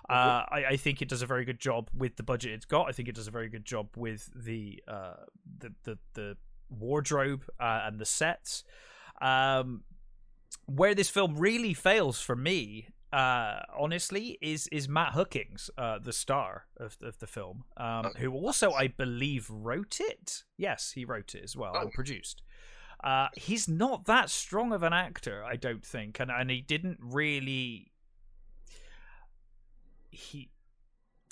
Uh, 0.09 0.45
I, 0.51 0.65
I 0.71 0.77
think 0.77 1.01
it 1.01 1.09
does 1.09 1.23
a 1.23 1.27
very 1.27 1.45
good 1.45 1.61
job 1.61 1.89
with 1.95 2.17
the 2.17 2.25
budget 2.25 2.53
it's 2.53 2.65
got. 2.65 2.89
I 2.89 2.93
think 2.93 3.09
it 3.09 3.15
does 3.15 3.29
a 3.29 3.31
very 3.31 3.49
good 3.49 3.65
job 3.65 3.89
with 3.97 4.29
the 4.35 4.83
uh, 4.89 5.15
the, 5.59 5.73
the 5.85 5.99
the 6.15 6.37
wardrobe 6.71 7.45
uh, 7.61 7.83
and 7.85 7.99
the 7.99 8.05
sets. 8.07 8.65
Um, 9.21 9.83
where 10.67 10.95
this 10.95 11.11
film 11.11 11.37
really 11.37 11.75
fails 11.75 12.21
for 12.21 12.35
me, 12.37 12.89
uh, 13.13 13.61
honestly, 13.77 14.39
is 14.41 14.67
is 14.69 14.89
Matt 14.89 15.13
Hookings, 15.13 15.69
uh, 15.77 15.99
the 15.99 16.13
star 16.13 16.67
of 16.77 16.97
of 17.03 17.19
the 17.19 17.27
film, 17.27 17.65
um, 17.77 18.07
Oh. 18.07 18.13
who 18.19 18.33
also 18.33 18.71
I 18.73 18.87
believe 18.89 19.49
wrote 19.51 19.99
it. 20.01 20.45
Yes, 20.57 20.93
he 20.93 21.05
wrote 21.05 21.35
it 21.35 21.43
as 21.45 21.57
well 21.57 21.73
Oh. 21.77 21.81
and 21.83 21.93
produced. 21.93 22.43
Uh, 23.03 23.29
he's 23.35 23.67
not 23.67 24.05
that 24.05 24.29
strong 24.31 24.73
of 24.73 24.83
an 24.83 24.93
actor, 24.93 25.43
I 25.45 25.57
don't 25.57 25.85
think, 25.85 26.21
and 26.21 26.31
and 26.31 26.51
he 26.51 26.61
didn't 26.61 26.99
really. 27.01 27.91
He 30.11 30.51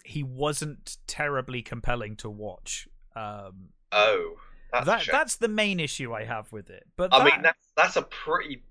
he 0.05 0.23
wasn't 0.23 0.97
terribly 1.07 1.63
compelling 1.63 2.17
to 2.17 2.31
watch. 2.31 2.89
Um, 3.15 3.71
Oh, 3.93 4.37
that's 4.73 4.87
that 4.87 5.07
that's 5.11 5.37
the 5.37 5.49
main 5.49 5.81
issue 5.81 6.13
I 6.13 6.25
have 6.25 6.53
with 6.53 6.71
it. 6.71 6.87
But 6.97 7.13
I 7.13 7.25
mean, 7.25 7.43
that's 7.43 7.69
that's 7.77 7.97
a 7.97 8.03
pretty 8.03 8.63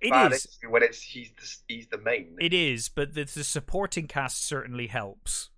it 0.00 0.10
bad 0.10 0.32
is. 0.32 0.44
issue 0.44 0.70
when 0.70 0.82
it's 0.82 1.00
he's 1.00 1.30
the, 1.36 1.74
he's 1.74 1.86
the 1.88 1.98
main. 1.98 2.36
It 2.40 2.52
is, 2.52 2.88
but 2.88 3.14
the, 3.14 3.24
the 3.24 3.44
supporting 3.44 4.06
cast 4.06 4.44
certainly 4.44 4.86
helps. 4.86 5.50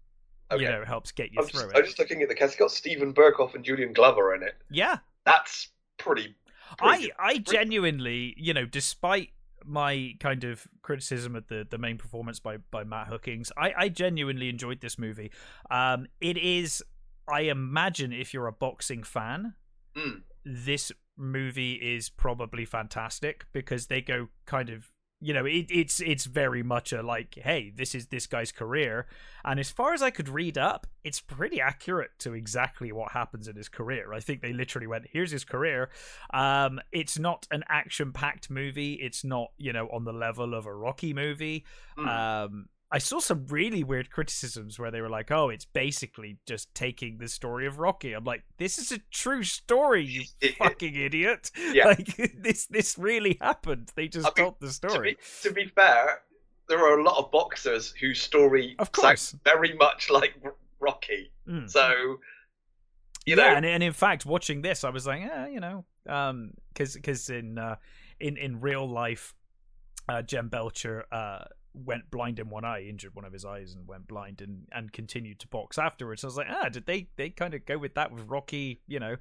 Okay. 0.50 0.62
You 0.62 0.70
know, 0.70 0.80
it 0.80 0.88
helps 0.88 1.12
get 1.12 1.32
you 1.32 1.40
I'm 1.40 1.46
through 1.46 1.60
just, 1.60 1.74
it. 1.74 1.78
I'm 1.78 1.84
just 1.84 1.98
looking 1.98 2.22
at 2.22 2.28
the 2.28 2.34
cast. 2.34 2.52
It's 2.52 2.58
got 2.58 2.70
Steven 2.70 3.12
Berkoff 3.12 3.54
and 3.54 3.62
Julian 3.64 3.92
Glover 3.92 4.34
in 4.34 4.42
it. 4.42 4.54
Yeah, 4.70 4.98
That's 5.24 5.68
pretty. 5.98 6.34
I 6.80 6.96
pretty 6.96 7.12
I 7.18 7.38
genuinely, 7.38 8.34
you 8.38 8.54
know, 8.54 8.64
despite 8.64 9.30
my 9.64 10.14
kind 10.20 10.44
of 10.44 10.66
criticism 10.82 11.36
of 11.36 11.46
the 11.48 11.66
the 11.68 11.76
main 11.78 11.98
performance 11.98 12.40
by 12.40 12.56
by 12.70 12.84
Matt 12.84 13.08
Hookings, 13.08 13.52
I 13.56 13.72
I 13.76 13.88
genuinely 13.88 14.48
enjoyed 14.48 14.80
this 14.80 14.98
movie. 14.98 15.30
Um, 15.70 16.06
it 16.20 16.38
is, 16.38 16.82
I 17.30 17.42
imagine, 17.42 18.12
if 18.12 18.32
you're 18.32 18.46
a 18.46 18.52
boxing 18.52 19.02
fan, 19.02 19.54
Mm. 19.98 20.22
this 20.44 20.92
movie 21.16 21.74
is 21.74 22.08
probably 22.08 22.64
fantastic 22.64 23.46
because 23.52 23.88
they 23.88 24.00
go 24.00 24.28
kind 24.46 24.70
of 24.70 24.92
you 25.20 25.34
know 25.34 25.44
it, 25.44 25.66
it's 25.68 26.00
it's 26.00 26.26
very 26.26 26.62
much 26.62 26.92
a 26.92 27.02
like 27.02 27.34
hey 27.42 27.72
this 27.74 27.94
is 27.94 28.06
this 28.06 28.26
guy's 28.26 28.52
career. 28.52 29.06
And 29.44 29.58
as 29.58 29.70
far 29.70 29.92
as 29.92 30.02
i 30.02 30.10
could 30.10 30.28
read 30.28 30.56
up 30.56 30.86
it's 31.02 31.20
pretty 31.20 31.60
accurate 31.60 32.10
to 32.20 32.34
exactly 32.34 32.92
what 32.92 33.12
happens 33.12 33.48
in 33.48 33.56
his 33.56 33.68
career. 33.68 34.12
I 34.12 34.20
think 34.20 34.42
they 34.42 34.52
literally 34.52 34.86
went 34.86 35.06
here's 35.12 35.32
his 35.32 35.44
career. 35.44 35.90
Um 36.32 36.80
it's 36.92 37.18
not 37.18 37.48
an 37.50 37.64
action 37.68 38.12
packed 38.12 38.48
movie. 38.50 38.94
It's 38.94 39.24
not 39.24 39.50
you 39.56 39.72
know 39.72 39.88
on 39.88 40.04
the 40.04 40.12
level 40.12 40.54
of 40.54 40.66
a 40.66 40.74
rocky 40.74 41.12
movie. 41.12 41.64
Mm. 41.98 42.44
um 42.44 42.68
I 42.90 42.98
saw 42.98 43.18
some 43.20 43.46
really 43.48 43.84
weird 43.84 44.10
criticisms 44.10 44.78
where 44.78 44.90
they 44.90 45.02
were 45.02 45.10
like, 45.10 45.30
"Oh, 45.30 45.50
it's 45.50 45.66
basically 45.66 46.38
just 46.46 46.74
taking 46.74 47.18
the 47.18 47.28
story 47.28 47.66
of 47.66 47.78
Rocky." 47.78 48.14
I'm 48.14 48.24
like, 48.24 48.44
"This 48.56 48.78
is 48.78 48.90
a 48.92 48.98
true 49.10 49.42
story, 49.42 50.04
you 50.04 50.24
fucking 50.58 50.94
idiot! 50.94 51.50
Yeah. 51.72 51.84
Like 51.88 52.16
this, 52.42 52.66
this 52.66 52.96
really 52.98 53.36
happened. 53.40 53.92
They 53.94 54.08
just 54.08 54.26
I 54.26 54.30
mean, 54.30 54.46
told 54.46 54.60
the 54.60 54.68
to 54.68 54.72
story." 54.72 55.12
be, 55.14 55.48
to 55.48 55.52
be 55.54 55.66
fair, 55.66 56.22
there 56.68 56.78
are 56.78 56.98
a 56.98 57.02
lot 57.02 57.18
of 57.18 57.30
boxers 57.30 57.92
whose 57.92 58.20
story 58.22 58.74
Of 58.78 58.88
sounds 58.94 59.32
course. 59.32 59.36
very 59.44 59.74
much 59.74 60.08
like 60.10 60.34
Rocky. 60.80 61.30
Mm. 61.46 61.68
So, 61.70 61.90
you 63.26 63.36
yeah, 63.36 63.36
know, 63.36 63.56
and, 63.56 63.66
and 63.66 63.82
in 63.82 63.92
fact, 63.92 64.24
watching 64.24 64.62
this, 64.62 64.84
I 64.84 64.90
was 64.90 65.06
like, 65.06 65.20
yeah, 65.20 65.46
you 65.46 65.60
know, 65.60 65.84
um, 66.08 66.52
because 66.72 66.94
because 66.94 67.28
in 67.28 67.58
uh, 67.58 67.76
in 68.18 68.38
in 68.38 68.60
real 68.60 68.88
life, 68.88 69.34
uh, 70.08 70.22
Jem 70.22 70.48
Belcher 70.48 71.04
uh 71.12 71.44
went 71.84 72.10
blind 72.10 72.38
in 72.38 72.48
one 72.48 72.64
eye, 72.64 72.82
injured 72.82 73.14
one 73.14 73.24
of 73.24 73.32
his 73.32 73.44
eyes, 73.44 73.74
and 73.74 73.86
went 73.86 74.08
blind, 74.08 74.40
and 74.40 74.66
and 74.72 74.92
continued 74.92 75.38
to 75.40 75.48
box 75.48 75.78
afterwards. 75.78 76.24
I 76.24 76.26
was 76.26 76.36
like, 76.36 76.48
ah, 76.50 76.68
did 76.68 76.86
they 76.86 77.08
they 77.16 77.30
kind 77.30 77.54
of 77.54 77.64
go 77.66 77.78
with 77.78 77.94
that 77.94 78.12
with 78.12 78.24
Rocky? 78.28 78.80
You 78.86 79.00
know, 79.00 79.16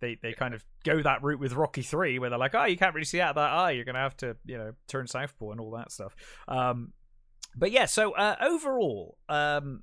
they 0.00 0.18
they 0.22 0.32
kind 0.32 0.54
of 0.54 0.64
go 0.84 1.02
that 1.02 1.22
route 1.22 1.40
with 1.40 1.54
Rocky 1.54 1.82
Three, 1.82 2.18
where 2.18 2.30
they're 2.30 2.38
like, 2.38 2.54
oh, 2.54 2.64
you 2.64 2.76
can't 2.76 2.94
really 2.94 3.04
see 3.04 3.20
out 3.20 3.30
of 3.30 3.36
that 3.36 3.52
eye, 3.52 3.72
you're 3.72 3.84
gonna 3.84 3.98
have 3.98 4.16
to 4.18 4.36
you 4.44 4.58
know 4.58 4.72
turn 4.88 5.06
southpaw 5.06 5.50
and 5.50 5.60
all 5.60 5.70
that 5.72 5.90
stuff. 5.92 6.14
Um, 6.48 6.92
but 7.56 7.70
yeah, 7.70 7.86
so 7.86 8.12
uh, 8.12 8.36
overall, 8.40 9.18
um, 9.28 9.82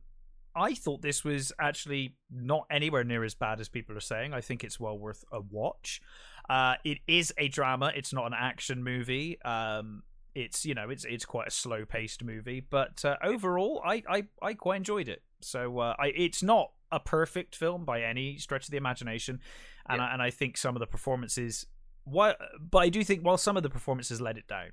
I 0.55 0.73
thought 0.73 1.01
this 1.01 1.23
was 1.23 1.51
actually 1.59 2.15
not 2.31 2.65
anywhere 2.69 3.03
near 3.03 3.23
as 3.23 3.35
bad 3.35 3.59
as 3.59 3.69
people 3.69 3.95
are 3.95 4.01
saying. 4.01 4.33
I 4.33 4.41
think 4.41 4.63
it's 4.63 4.79
well 4.79 4.97
worth 4.97 5.23
a 5.31 5.39
watch. 5.41 6.01
Uh, 6.49 6.75
it 6.83 6.97
is 7.07 7.31
a 7.37 7.47
drama. 7.47 7.91
It's 7.95 8.11
not 8.11 8.25
an 8.25 8.33
action 8.37 8.83
movie. 8.83 9.39
Um, 9.43 10.03
it's 10.39 10.65
you 10.65 10.73
know 10.73 10.89
it's 10.89 11.05
it's 11.05 11.25
quite 11.25 11.47
a 11.47 11.51
slow 11.51 11.85
paced 11.85 12.23
movie, 12.23 12.65
but 12.67 13.03
uh, 13.03 13.17
overall, 13.23 13.81
I, 13.85 14.03
I 14.09 14.23
I 14.41 14.53
quite 14.53 14.77
enjoyed 14.77 15.09
it. 15.09 15.21
So 15.41 15.79
uh, 15.79 15.95
I 15.99 16.07
it's 16.07 16.41
not 16.41 16.71
a 16.91 16.99
perfect 16.99 17.55
film 17.55 17.85
by 17.85 18.01
any 18.01 18.37
stretch 18.37 18.65
of 18.65 18.71
the 18.71 18.77
imagination, 18.77 19.41
and 19.87 20.01
I, 20.01 20.13
and 20.13 20.21
I 20.21 20.29
think 20.29 20.57
some 20.57 20.75
of 20.75 20.79
the 20.79 20.87
performances, 20.87 21.65
while 22.05 22.35
but 22.59 22.79
I 22.79 22.89
do 22.89 23.03
think 23.03 23.23
while 23.23 23.37
some 23.37 23.57
of 23.57 23.63
the 23.63 23.69
performances 23.69 24.21
let 24.21 24.37
it 24.37 24.47
down, 24.47 24.69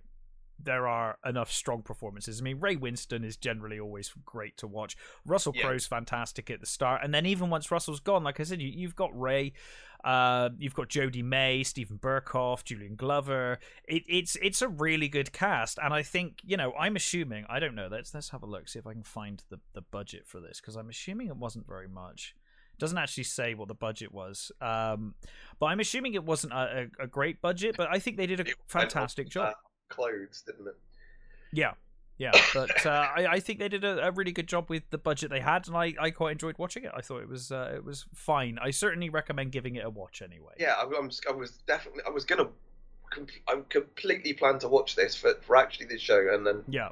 there 0.62 0.87
are 0.87 1.19
enough 1.25 1.51
strong 1.51 1.83
performances. 1.83 2.40
I 2.40 2.45
mean, 2.45 2.61
Ray 2.61 2.77
Winstone 2.77 3.25
is 3.25 3.37
generally 3.37 3.79
always 3.79 4.12
great 4.25 4.57
to 4.59 4.66
watch. 4.66 4.97
Russell 5.25 5.53
Yeah. 5.55 5.62
Crowe's 5.62 5.87
fantastic 5.87 6.51
at 6.51 6.61
the 6.61 6.66
start, 6.66 7.03
and 7.05 7.14
then 7.14 7.27
even 7.27 7.51
once 7.51 7.71
Russell's 7.71 8.01
gone, 8.01 8.25
like 8.25 8.40
I 8.40 8.45
said, 8.45 8.61
you, 8.61 8.69
you've 8.69 8.97
got 8.97 9.19
Ray, 9.19 9.53
uh, 10.05 10.51
you've 10.59 10.75
got 10.75 10.88
Jodhi 10.88 11.23
May, 11.23 11.62
Steven 11.62 11.99
Berkoff, 11.99 12.64
Julian 12.64 12.97
Glover. 12.97 13.59
It, 13.88 14.05
it's 14.07 14.37
it's 14.40 14.62
a 14.62 14.69
really 14.69 15.09
good 15.09 15.33
cast, 15.33 15.79
and 15.83 15.92
I 15.92 16.03
think 16.03 16.38
you 16.45 16.57
know 16.57 16.73
I'm 16.79 16.97
assuming 16.97 17.45
I 17.49 17.59
don't 17.59 17.75
know. 17.75 17.88
Let's 17.90 18.14
let's 18.14 18.31
have 18.31 18.42
a 18.42 18.47
look, 18.47 18.69
see 18.69 18.79
if 18.79 18.87
I 18.87 18.92
can 18.92 19.03
find 19.03 19.42
the 19.51 19.59
the 19.75 19.83
budget 19.83 20.27
for 20.27 20.40
this 20.40 20.61
because 20.61 20.77
I'm 20.77 20.88
assuming 20.88 21.29
it 21.29 21.37
wasn't 21.37 21.66
very 21.66 21.88
much. 21.88 22.35
It 22.73 22.81
doesn't 22.81 22.99
actually 22.99 23.25
say 23.25 23.55
what 23.55 23.69
the 23.69 23.75
budget 23.75 24.12
was, 24.12 24.53
um, 24.61 25.14
but 25.59 25.66
I'm 25.66 25.81
assuming 25.81 26.14
it 26.14 26.25
wasn't 26.25 26.53
a, 26.53 26.88
a, 27.01 27.05
a 27.05 27.07
great 27.07 27.40
budget. 27.40 27.75
But 27.77 27.88
I 27.90 27.99
think 27.99 28.16
they 28.16 28.27
did 28.27 28.40
a 28.40 28.45
fantastic 28.69 29.29
job. 29.29 29.55
Clothes, 29.88 30.42
didn't 30.46 30.68
it? 30.68 30.77
Yeah, 31.53 31.72
yeah, 32.18 32.33
but 32.55 32.87
uh, 32.87 33.09
I, 33.16 33.27
I 33.33 33.40
think 33.40 33.59
they 33.59 33.68
did 33.68 33.85
a, 33.85 34.07
a 34.07 34.11
really 34.11 34.33
good 34.33 34.46
job 34.46 34.66
with 34.68 34.88
the 34.90 34.99
budget 34.99 35.31
they 35.31 35.40
had, 35.40 35.66
and 35.68 35.77
I, 35.77 35.94
I 36.01 36.11
quite 36.11 36.33
enjoyed 36.33 36.57
watching 36.59 36.85
it. 36.85 36.92
I 36.94 37.01
thought 37.01 37.22
it 37.22 37.29
was 37.29 37.53
uh, 37.53 37.72
it 37.75 37.85
was 37.85 38.07
fine. 38.14 38.59
I 38.61 38.70
certainly 38.70 39.11
recommend 39.11 39.53
giving 39.53 39.77
it 39.77 39.85
a 39.85 39.90
watch 39.90 40.22
anyway. 40.22 40.53
Yeah, 40.59 40.75
I, 40.79 40.85
I'm, 40.85 41.11
I 41.29 41.33
was 41.33 41.53
definitely. 41.66 42.03
I 42.07 42.11
was 42.11 42.25
gonna. 42.25 42.49
com- 43.11 43.27
I'm 43.49 43.64
completely 43.64 44.33
planned 44.33 44.61
to 44.61 44.68
watch 44.68 44.96
this 44.96 45.14
for, 45.14 45.35
for 45.42 45.57
actually 45.57 45.87
this 45.87 46.01
show, 46.01 46.29
and 46.33 46.46
then 46.46 46.62
yeah, 46.68 46.88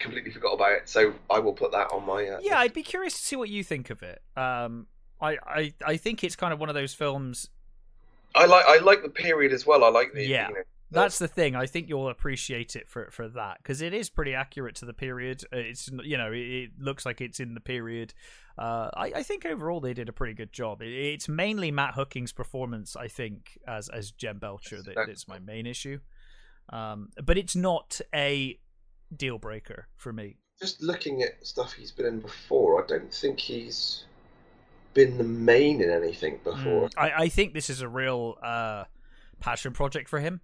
completely 0.00 0.32
forgot 0.32 0.54
about 0.54 0.72
it. 0.72 0.88
So 0.88 1.14
I 1.30 1.38
will 1.38 1.54
put 1.54 1.70
that 1.72 1.92
on 1.92 2.04
my. 2.04 2.26
Uh, 2.26 2.40
yeah, 2.42 2.58
I'd 2.58 2.74
be 2.74 2.82
curious 2.82 3.14
to 3.14 3.22
see 3.22 3.36
what 3.36 3.50
you 3.50 3.62
think 3.62 3.90
of 3.90 4.02
it. 4.02 4.20
Um, 4.36 4.88
I, 5.20 5.38
I 5.46 5.74
I 5.86 5.96
think 5.96 6.24
it's 6.24 6.36
kind 6.36 6.52
of 6.52 6.58
one 6.58 6.68
of 6.68 6.74
those 6.74 6.92
films. 6.92 7.50
I 8.34 8.46
like 8.46 8.66
I 8.66 8.78
like 8.78 9.02
the 9.02 9.08
period 9.08 9.52
as 9.52 9.64
well. 9.64 9.84
I 9.84 9.90
like 9.90 10.12
the 10.12 10.26
Yeah. 10.26 10.48
You 10.48 10.54
know, 10.54 10.62
That's 10.90 11.18
the 11.18 11.28
thing. 11.28 11.54
I 11.54 11.66
think 11.66 11.88
you'll 11.88 12.08
appreciate 12.08 12.74
it 12.76 12.88
for 12.88 13.10
for 13.10 13.28
that 13.28 13.58
because 13.58 13.82
it 13.82 13.92
is 13.92 14.08
pretty 14.08 14.34
accurate 14.34 14.74
to 14.76 14.84
the 14.86 14.92
period. 14.94 15.44
Uh, 15.52 15.58
It's 15.58 15.90
you 16.02 16.16
know 16.16 16.32
it, 16.32 16.38
it 16.38 16.70
looks 16.78 17.04
like 17.04 17.20
it's 17.20 17.40
in 17.40 17.54
the 17.54 17.60
period. 17.60 18.14
Uh, 18.56 18.90
I, 18.96 19.12
I 19.16 19.22
think 19.22 19.46
overall 19.46 19.80
they 19.80 19.94
did 19.94 20.08
a 20.08 20.12
pretty 20.12 20.34
good 20.34 20.52
job. 20.52 20.82
It, 20.82 20.88
it's 20.92 21.28
mainly 21.28 21.70
Matt 21.70 21.94
Hooking's 21.94 22.32
performance, 22.32 22.96
I 22.96 23.08
think, 23.08 23.58
as 23.66 23.88
as 23.88 24.10
Jem 24.12 24.38
Belcher 24.38 24.82
that, 24.82 24.94
that's 25.06 25.28
my 25.28 25.38
main 25.38 25.66
issue. 25.66 26.00
Um, 26.70 27.10
but 27.24 27.38
it's 27.38 27.54
not 27.56 28.00
a 28.14 28.58
deal 29.14 29.38
breaker 29.38 29.88
for 29.96 30.12
me. 30.12 30.36
just 30.60 30.82
looking 30.82 31.22
at 31.22 31.46
stuff 31.46 31.72
he's 31.72 31.92
been 31.92 32.06
in 32.06 32.20
before, 32.20 32.82
I 32.82 32.86
don't 32.86 33.12
think 33.12 33.38
he's 33.40 34.04
been 34.94 35.16
the 35.18 35.24
main 35.24 35.80
in 35.80 35.90
anything 35.90 36.40
before. 36.44 36.88
Mm, 36.88 36.92
I, 36.96 37.12
I 37.24 37.28
think 37.28 37.54
this 37.54 37.70
is 37.70 37.80
a 37.80 37.88
real 37.88 38.36
uh, 38.42 38.84
passion 39.40 39.72
project 39.72 40.08
for 40.08 40.18
him. 40.20 40.40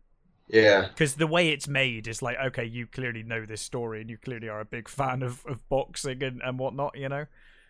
Yeah, 0.48 0.88
because 0.88 1.14
the 1.14 1.26
way 1.26 1.48
it's 1.48 1.66
made 1.66 2.06
is 2.06 2.20
like 2.20 2.36
okay 2.38 2.64
you 2.64 2.86
clearly 2.86 3.22
know 3.22 3.46
this 3.46 3.62
story 3.62 4.00
and 4.02 4.10
you 4.10 4.18
clearly 4.18 4.48
are 4.48 4.60
a 4.60 4.64
big 4.66 4.88
fan 4.88 5.22
of, 5.22 5.44
of 5.46 5.66
boxing 5.68 6.22
and, 6.22 6.42
and 6.44 6.58
whatnot 6.58 6.96
you 6.98 7.08
know 7.08 7.24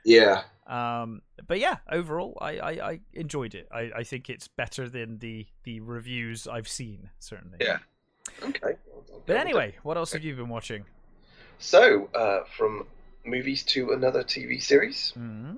yeah. 0.04 0.42
um 0.66 1.22
but 1.46 1.60
yeah 1.60 1.76
overall 1.90 2.37
I, 2.40 2.58
I 2.58 2.70
i 2.90 3.00
enjoyed 3.12 3.54
it 3.54 3.68
i 3.72 3.90
i 3.96 4.02
think 4.02 4.28
it's 4.28 4.48
better 4.48 4.88
than 4.88 5.18
the 5.20 5.46
the 5.62 5.80
reviews 5.80 6.48
i've 6.48 6.68
seen 6.68 7.10
certainly 7.20 7.58
Yeah. 7.60 7.78
Okay. 8.42 8.74
but 9.26 9.37
anyway 9.37 9.76
what 9.84 9.96
else 9.96 10.12
have 10.12 10.24
you 10.24 10.34
been 10.34 10.48
watching 10.48 10.84
So, 11.58 12.08
uh, 12.14 12.40
from 12.56 12.87
movies 13.24 13.62
to 13.62 13.92
another 13.92 14.22
TV 14.24 14.60
series. 14.60 15.12
mm 15.16 15.56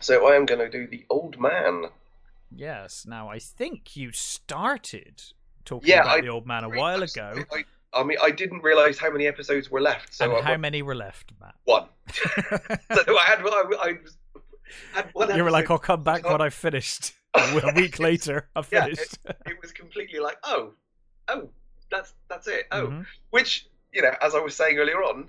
So 0.00 0.28
I 0.28 0.36
am 0.36 0.44
going 0.46 0.60
to 0.60 0.70
do 0.70 0.86
The 0.86 1.04
Old 1.08 1.40
Man. 1.40 1.86
yes 2.54 3.04
now 3.08 3.28
i 3.28 3.38
think 3.38 3.96
you 3.96 4.12
started 4.12 5.22
talking 5.64 5.88
Yeah, 5.88 6.00
about 6.02 6.18
I- 6.18 6.20
the 6.20 6.28
old 6.28 6.46
man 6.46 6.64
a 6.64 6.68
while 6.68 7.02
ago 7.02 7.44
I, 7.52 7.64
I 7.92 8.02
mean, 8.02 8.18
I 8.22 8.30
didn't 8.30 8.62
realise 8.62 8.98
how 8.98 9.10
many 9.10 9.26
episodes 9.26 9.70
were 9.70 9.80
left. 9.80 10.14
So 10.14 10.36
and 10.36 10.44
how 10.44 10.56
many 10.56 10.82
were 10.82 10.94
left 10.96 11.32
matt 11.40 11.54
one. 11.64 11.86
So 12.94 13.18
I 13.18 13.24
had, 13.26 13.40
I, 13.40 13.62
I 13.80 13.94
had 14.92 15.10
one. 15.12 15.36
you 15.36 15.44
were 15.44 15.50
like 15.50 15.70
i'll 15.70 15.78
come 15.78 16.02
back 16.02 16.28
when 16.28 16.40
i've 16.40 16.54
finished 16.54 17.12
a 17.34 17.72
week 17.74 17.98
later 17.98 18.48
i've 18.56 18.68
Yeah, 18.72 18.84
finished 18.86 19.18
it 19.46 19.56
was 19.62 19.72
completely 19.72 20.18
like, 20.20 20.36
oh, 20.44 20.72
oh, 21.28 21.48
that's 21.90 22.14
that's 22.28 22.46
it. 22.48 22.66
Oh, 22.72 22.88
Mhm. 22.88 23.06
which 23.30 23.66
you 23.92 24.02
know, 24.02 24.12
as 24.20 24.34
I 24.34 24.40
was 24.40 24.56
saying 24.56 24.76
earlier 24.78 25.02
on, 25.04 25.28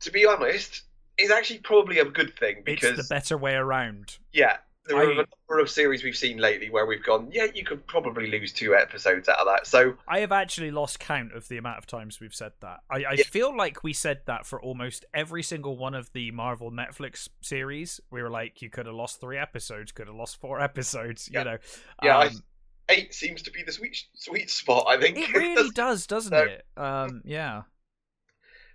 to 0.00 0.10
be 0.12 0.24
honest, 0.26 0.82
is 1.18 1.30
actually 1.32 1.58
probably 1.60 1.98
a 1.98 2.04
good 2.04 2.36
thing 2.38 2.56
it's 2.58 2.64
because 2.64 2.96
the 2.96 3.14
better 3.14 3.36
way 3.36 3.54
around 3.54 4.18
yeah, 4.32 4.58
there 4.88 4.96
are 4.98 5.08
I- 5.08 5.12
a 5.12 5.14
number 5.16 5.60
of 5.62 5.68
series 5.70 6.02
we've 6.04 6.16
seen 6.16 6.38
lately 6.38 6.70
where 6.70 6.86
we've 6.86 7.02
gone, 7.02 7.30
yeah, 7.32 7.46
you 7.54 7.64
could 7.64 7.86
probably 7.86 8.30
lose 8.30 8.52
two 8.52 8.74
episodes 8.74 9.28
out 9.28 9.38
of 9.38 9.46
that. 9.46 9.66
So 9.66 9.96
I 10.08 10.20
have 10.20 10.32
actually 10.32 10.70
lost 10.70 10.98
count 10.98 11.32
of 11.34 11.48
the 11.48 11.56
amount 11.58 11.78
of 11.78 11.86
times 11.86 12.20
we've 12.20 12.34
said 12.34 12.52
that. 12.60 12.80
I, 12.90 12.96
I 13.04 13.12
Yeah. 13.14 13.24
feel 13.24 13.56
like 13.56 13.82
we 13.84 13.92
said 13.92 14.20
that 14.26 14.46
for 14.46 14.60
almost 14.60 15.04
every 15.14 15.42
single 15.42 15.76
one 15.76 15.94
of 15.94 16.12
the 16.12 16.30
Marvel 16.30 16.70
Netflix 16.70 17.28
series. 17.40 18.00
We 18.10 18.22
were 18.22 18.30
like, 18.30 18.62
you 18.62 18.70
could 18.70 18.86
have 18.86 18.94
lost 18.94 19.20
three 19.20 19.38
episodes, 19.38 19.92
could 19.92 20.06
have 20.06 20.16
lost 20.16 20.40
four 20.40 20.60
episodes. 20.70 21.28
Yeah. 21.32 21.38
You 21.40 21.44
know, 21.44 21.58
Yeah, 22.02 22.18
I- 22.18 22.26
Um, 22.26 22.42
eight 22.88 23.12
seems 23.14 23.42
to 23.42 23.50
be 23.50 23.62
the 23.64 23.72
sweet 23.72 23.96
sweet 24.14 24.48
spot, 24.50 24.86
I 24.88 24.96
think. 25.00 25.18
it 25.18 25.30
really 25.34 25.70
does, 25.70 26.06
doesn't 26.06 26.30
So- 26.32 26.44
it? 26.44 26.64
Um, 26.76 27.22
yeah. 27.24 27.62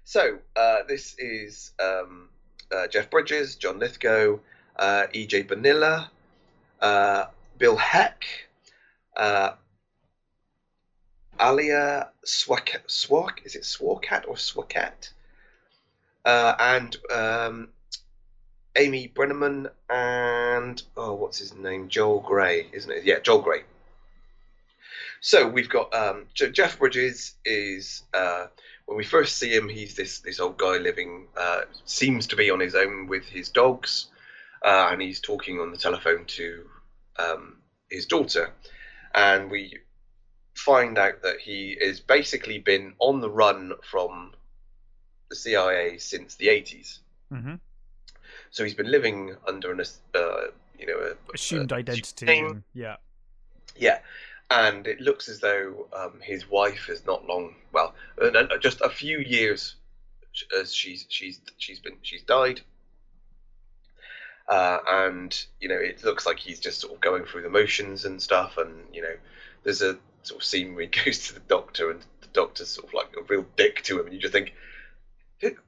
So 0.03 0.39
uh, 0.55 0.77
this 0.87 1.15
is 1.19 1.71
um, 1.79 2.29
uh, 2.75 2.87
Jeff 2.87 3.09
Bridges, 3.09 3.55
John 3.55 3.79
Lithgow, 3.79 4.39
uh, 4.81 5.05
E.J. 5.13 5.43
Bonilla, 5.43 6.11
uh, 6.81 7.25
Bill 7.57 7.77
Heck, 7.77 8.25
uh, 9.15 9.51
Alia 11.39 12.09
Swak 12.25 12.81
Swak 12.87 13.41
is 13.45 13.55
it 13.55 13.63
Swakat 13.63 14.27
or 14.27 14.35
Swakat, 14.35 15.09
uh, 16.25 16.55
and 16.59 16.97
um, 17.11 17.69
Amy 18.75 19.07
Brenneman 19.07 19.69
and 19.89 20.81
oh 20.97 21.13
what's 21.13 21.37
his 21.37 21.53
name 21.55 21.87
Joel 21.87 22.19
Grey 22.19 22.67
isn't 22.73 22.91
it 22.91 23.03
yeah 23.03 23.19
Joel 23.19 23.41
Grey. 23.41 23.63
So 25.19 25.47
we've 25.47 25.69
got 25.69 25.93
um, 25.93 26.25
Je- 26.33 26.51
Jeff 26.51 26.79
Bridges 26.79 27.35
is 27.45 28.03
uh, 28.13 28.47
when 28.85 28.97
we 28.97 29.03
first 29.03 29.37
see 29.37 29.55
him, 29.55 29.69
he's 29.69 29.95
this 29.95 30.19
this 30.19 30.39
old 30.39 30.57
guy 30.57 30.77
living 30.77 31.27
uh, 31.37 31.61
seems 31.85 32.27
to 32.27 32.35
be 32.35 32.49
on 32.49 32.59
his 32.59 32.75
own 32.75 33.07
with 33.07 33.23
his 33.25 33.49
dogs, 33.49 34.07
uh, 34.63 34.89
and 34.91 35.01
he's 35.01 35.19
talking 35.19 35.59
on 35.59 35.71
the 35.71 35.77
telephone 35.77 36.25
to 36.25 36.65
um, 37.17 37.57
his 37.89 38.05
daughter, 38.05 38.51
and 39.15 39.49
we 39.51 39.77
find 40.53 40.97
out 40.97 41.21
that 41.23 41.39
he 41.39 41.77
has 41.81 41.99
basically 41.99 42.59
been 42.59 42.93
on 42.99 43.21
the 43.21 43.29
run 43.29 43.73
from 43.89 44.33
the 45.29 45.35
CIA 45.35 45.97
since 45.97 46.35
the 46.35 46.47
80s. 46.47 46.99
hmm 47.31 47.55
So 48.51 48.63
he's 48.63 48.73
been 48.75 48.91
living 48.91 49.35
under 49.47 49.71
an 49.71 49.79
uh, 50.13 50.41
you 50.77 50.85
know 50.87 50.99
a, 50.99 51.33
Assumed 51.33 51.71
a- 51.71 51.75
identity. 51.75 52.25
name. 52.25 52.63
yeah. 52.73 52.97
Yeah, 53.77 53.99
and 54.49 54.85
it 54.85 54.99
looks 54.99 55.29
as 55.29 55.39
though 55.39 55.87
um, 55.93 56.19
his 56.21 56.49
wife 56.49 56.89
is 56.89 57.05
not 57.05 57.25
long. 57.25 57.55
Well, 57.71 57.95
uh, 58.21 58.25
uh, 58.27 58.57
just 58.57 58.81
a 58.81 58.89
few 58.89 59.19
years 59.19 59.75
as 60.59 60.73
she's 60.75 61.05
she's 61.09 61.39
she's 61.57 61.79
been 61.79 61.97
she's 62.01 62.23
died. 62.23 62.61
Uh, 64.51 64.79
and 64.85 65.45
you 65.61 65.69
know, 65.69 65.77
it 65.77 66.03
looks 66.03 66.25
like 66.25 66.37
he's 66.37 66.59
just 66.59 66.81
sort 66.81 66.93
of 66.93 66.99
going 66.99 67.23
through 67.23 67.41
the 67.41 67.49
motions 67.49 68.03
and 68.03 68.21
stuff. 68.21 68.57
And 68.57 68.83
you 68.93 69.01
know, 69.01 69.15
there's 69.63 69.81
a 69.81 69.97
sort 70.23 70.41
of 70.41 70.45
scene 70.45 70.75
where 70.75 70.83
he 70.83 70.89
goes 71.05 71.27
to 71.27 71.33
the 71.33 71.39
doctor, 71.39 71.89
and 71.89 72.01
the 72.19 72.27
doctor's 72.33 72.67
sort 72.67 72.89
of 72.89 72.93
like 72.93 73.15
a 73.17 73.23
real 73.29 73.45
dick 73.55 73.81
to 73.83 73.99
him, 73.99 74.07
and 74.07 74.13
you 74.13 74.19
just 74.19 74.33
think, 74.33 74.53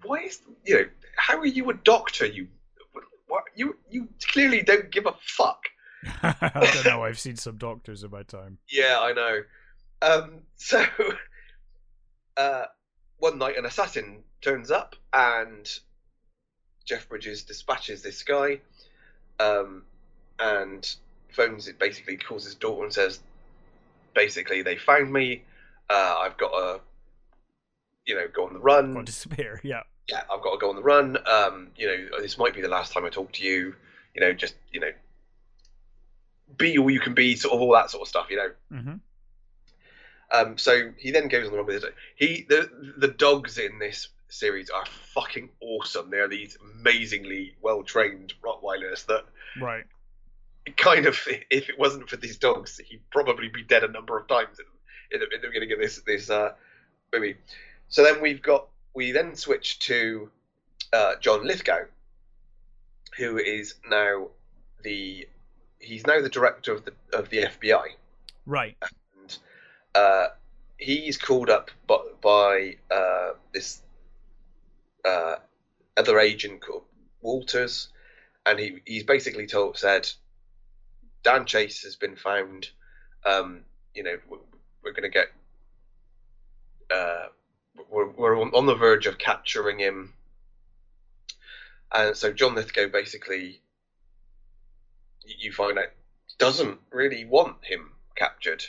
why 0.04 0.24
is 0.24 0.41
you 0.65 0.76
know, 0.76 0.86
how 1.15 1.38
are 1.38 1.46
you 1.46 1.69
a 1.69 1.74
doctor? 1.74 2.26
You, 2.26 2.50
what 3.28 3.46
you 3.56 3.78
you 3.89 4.10
clearly 4.28 4.62
don't 4.62 4.91
give 4.91 5.06
a 5.06 5.15
fuck. 5.22 5.63
I 6.22 6.69
don't 6.74 6.86
know. 6.86 7.04
I've 7.04 7.19
seen 7.19 7.38
some 7.38 7.56
doctors 7.56 8.04
in 8.04 8.12
my 8.12 8.24
time. 8.24 8.58
Yeah, 8.69 9.00
I 9.00 9.13
know. 9.13 9.43
Um, 10.02 10.41
so, 10.58 10.84
uh, 12.36 12.65
one 13.19 13.38
night 13.38 13.58
an 13.58 13.65
assassin 13.65 14.24
turns 14.41 14.72
up 14.72 14.98
and 15.13 15.69
Jeff 16.86 17.08
Bridges 17.08 17.43
dispatches 17.43 18.02
this 18.02 18.24
guy 18.24 18.60
um, 19.43 19.84
and 20.39 20.95
phones 21.32 21.67
it, 21.67 21.79
basically 21.79 22.17
calls 22.17 22.45
his 22.45 22.56
daughter 22.56 22.84
and 22.84 22.93
says, 22.93 23.19
basically, 24.13 24.62
they 24.62 24.77
found 24.77 25.12
me. 25.12 25.43
Uh, 25.89 26.15
I've 26.19 26.38
got 26.38 26.49
to, 26.51 26.82
you 28.06 28.15
know, 28.15 28.27
go 28.34 28.47
on 28.47 28.53
the 28.53 28.60
run 28.60 28.95
Or 28.97 29.03
disappear. 29.03 29.60
Yeah. 29.63 29.84
yeah, 30.10 30.23
I've 30.32 30.41
got 30.43 30.53
to 30.53 30.58
go 30.58 30.69
on 30.69 30.75
the 30.75 30.82
run. 30.84 31.17
Um, 31.27 31.69
you 31.75 31.88
know, 31.88 32.21
this 32.21 32.38
might 32.38 32.53
be 32.53 32.62
the 32.62 32.67
last 32.67 32.93
time 32.93 33.06
I 33.06 33.10
talk 33.10 33.32
to 33.34 33.43
you. 33.43 33.75
You 34.15 34.21
know, 34.21 34.34
just 34.34 34.56
you 34.71 34.79
know, 34.79 34.91
be 36.58 36.77
all 36.77 36.89
you 36.91 36.99
can 36.99 37.13
be, 37.13 37.36
sort 37.36 37.53
of 37.53 37.62
all 37.62 37.73
that 37.73 37.89
sort 37.89 38.01
of 38.01 38.08
stuff. 38.08 38.27
You 38.29 38.38
know. 38.38 38.79
hmm 38.82 38.93
Um, 40.32 40.58
so 40.58 40.91
he 40.97 41.12
then 41.12 41.27
goes 41.27 41.45
on 41.45 41.51
the 41.51 41.58
run 41.58 41.65
with 41.65 41.75
his. 41.75 41.84
Dog. 41.84 41.93
He 42.15 42.45
the 42.47 42.69
the 42.97 43.08
dogs 43.08 43.58
in 43.58 43.79
this 43.79 44.10
series 44.34 44.69
are 44.69 44.86
fucking 45.13 45.50
awesome. 45.62 46.10
They're 46.10 46.28
these 46.28 46.58
amazingly 46.76 47.56
well 47.62 47.84
trained 47.84 48.34
Rottweilers 48.43 49.06
that 49.06 49.26
Right. 49.60 49.86
kind 50.78 51.06
of, 51.06 51.17
if 51.50 51.69
it 51.69 51.78
wasn't 51.78 52.10
for 52.10 52.17
these 52.17 52.38
dogs, 52.38 52.80
he'd 52.86 53.10
probably 53.12 53.50
be 53.50 53.63
dead 53.63 53.84
a 53.84 53.88
number 53.88 54.17
of 54.17 54.28
times 54.28 54.60
in, 54.60 54.65
in, 55.12 55.19
the, 55.19 55.36
in 55.36 55.41
the 55.41 55.48
beginning 55.48 55.72
of 55.72 55.80
this 55.80 56.02
this 56.02 56.30
uh, 56.30 56.54
movie. 57.13 57.36
So 57.89 58.04
then 58.04 58.22
we've 58.22 58.41
got 58.41 58.67
we 58.96 59.12
then 59.12 59.36
switch 59.36 59.80
to 59.80 60.30
uh, 60.91 61.15
John 61.19 61.46
Lithgow, 61.46 61.86
who 63.17 63.38
is 63.38 63.76
now 63.89 64.30
the 64.84 65.28
he's 65.80 66.08
now 66.08 66.22
the 66.22 66.30
director 66.30 66.74
of 66.74 66.86
the 66.86 66.93
of 67.13 67.30
the 67.30 67.43
FBI. 67.43 67.86
Right. 68.46 68.76
And 68.82 69.38
uh, 69.96 70.28
he's 70.78 71.17
called 71.17 71.50
up 71.50 71.72
by, 71.88 71.98
by 72.22 72.76
uh, 72.93 73.34
this 73.54 73.83
uh, 75.06 75.36
other 75.98 76.20
agent 76.20 76.62
called 76.62 76.84
Walters, 77.22 77.89
and 78.46 78.60
he 78.60 78.80
he's 78.86 79.04
basically 79.04 79.48
told 79.48 79.78
said 79.78 80.10
Dan 81.24 81.46
Chase 81.46 81.84
has 81.84 81.96
been 81.96 82.16
found. 82.16 82.70
Um, 83.26 83.62
you 83.96 84.04
know, 84.04 84.18
we're, 84.84 84.92
going 84.92 85.04
to 85.04 85.10
get. 85.10 85.28
Uh, 86.94 87.28
we're, 87.89 88.10
we're 88.10 88.39
on 88.39 88.52
on 88.54 88.66
the 88.66 88.76
verge 88.76 89.08
of 89.08 89.18
capturing 89.18 89.80
him. 89.80 90.13
And 91.94 92.18
so 92.18 92.34
John 92.34 92.56
Lithgow 92.56 92.88
basically, 92.88 93.62
you 95.26 95.52
find 95.52 95.78
out, 95.78 95.92
doesn't 96.39 96.80
really 96.92 97.24
want 97.24 97.63
him 97.63 97.92
captured. 98.16 98.66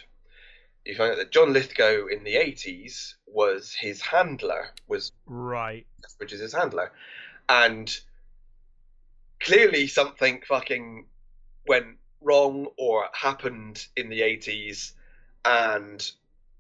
You 0.85 0.95
find 0.95 1.13
out 1.13 1.19
that 1.19 1.31
John 1.31 1.53
Lithgow 1.53 2.07
in 2.07 2.25
the 2.25 2.37
eighties 2.37 3.17
was 3.27 3.73
his 3.73 4.01
handler, 4.01 4.69
was 4.87 5.13
Right. 5.27 5.87
which 6.19 6.33
is 6.33 6.41
his 6.41 6.53
handler, 6.53 6.93
and 7.49 7.97
clearly 9.41 9.87
something 9.87 10.43
fucking 10.47 11.07
went 11.67 11.97
wrong 12.21 12.69
or 12.79 13.09
happened 13.13 13.87
in 13.97 14.09
the 14.09 14.23
eighties, 14.23 14.93
and 15.45 16.11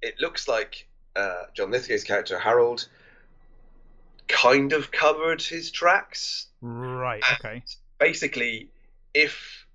it 0.02 0.18
looks 0.20 0.48
like 0.48 0.86
uh, 1.16 1.44
John 1.54 1.70
Lithgow's 1.70 2.04
character 2.04 2.38
Harold 2.38 2.88
kind 4.28 4.72
of 4.72 4.90
covered 4.90 5.42
his 5.42 5.70
tracks. 5.70 6.48
Right. 6.60 7.22
Okay. 7.34 7.62
Basically, 7.98 8.68
if 9.12 9.66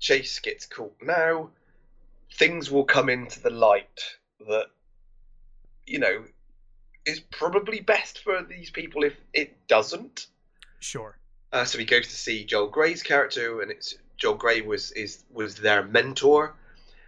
Chase 0.00 0.38
gets 0.40 0.66
caught 0.66 0.94
now, 1.00 1.50
things 2.38 2.70
will 2.70 2.84
come 2.84 3.08
into 3.08 3.40
the 3.40 3.50
light 3.50 4.00
that 4.48 4.66
you 5.86 5.98
know 5.98 6.24
is 7.04 7.20
probably 7.20 7.80
best 7.80 8.22
for 8.22 8.42
these 8.42 8.70
people 8.70 9.02
if 9.02 9.14
it 9.32 9.66
doesn't. 9.66 10.26
Sure. 10.80 11.18
Uh, 11.52 11.64
so 11.64 11.78
he 11.78 11.84
goes 11.84 12.06
to 12.06 12.14
see 12.14 12.44
Joel 12.44 12.68
Grey's 12.68 13.02
character, 13.02 13.62
and 13.62 13.70
it's 13.70 13.96
Joel 14.16 14.34
Grey 14.34 14.60
was 14.60 14.92
is 14.92 15.24
was 15.32 15.56
their 15.56 15.82
mentor, 15.82 16.54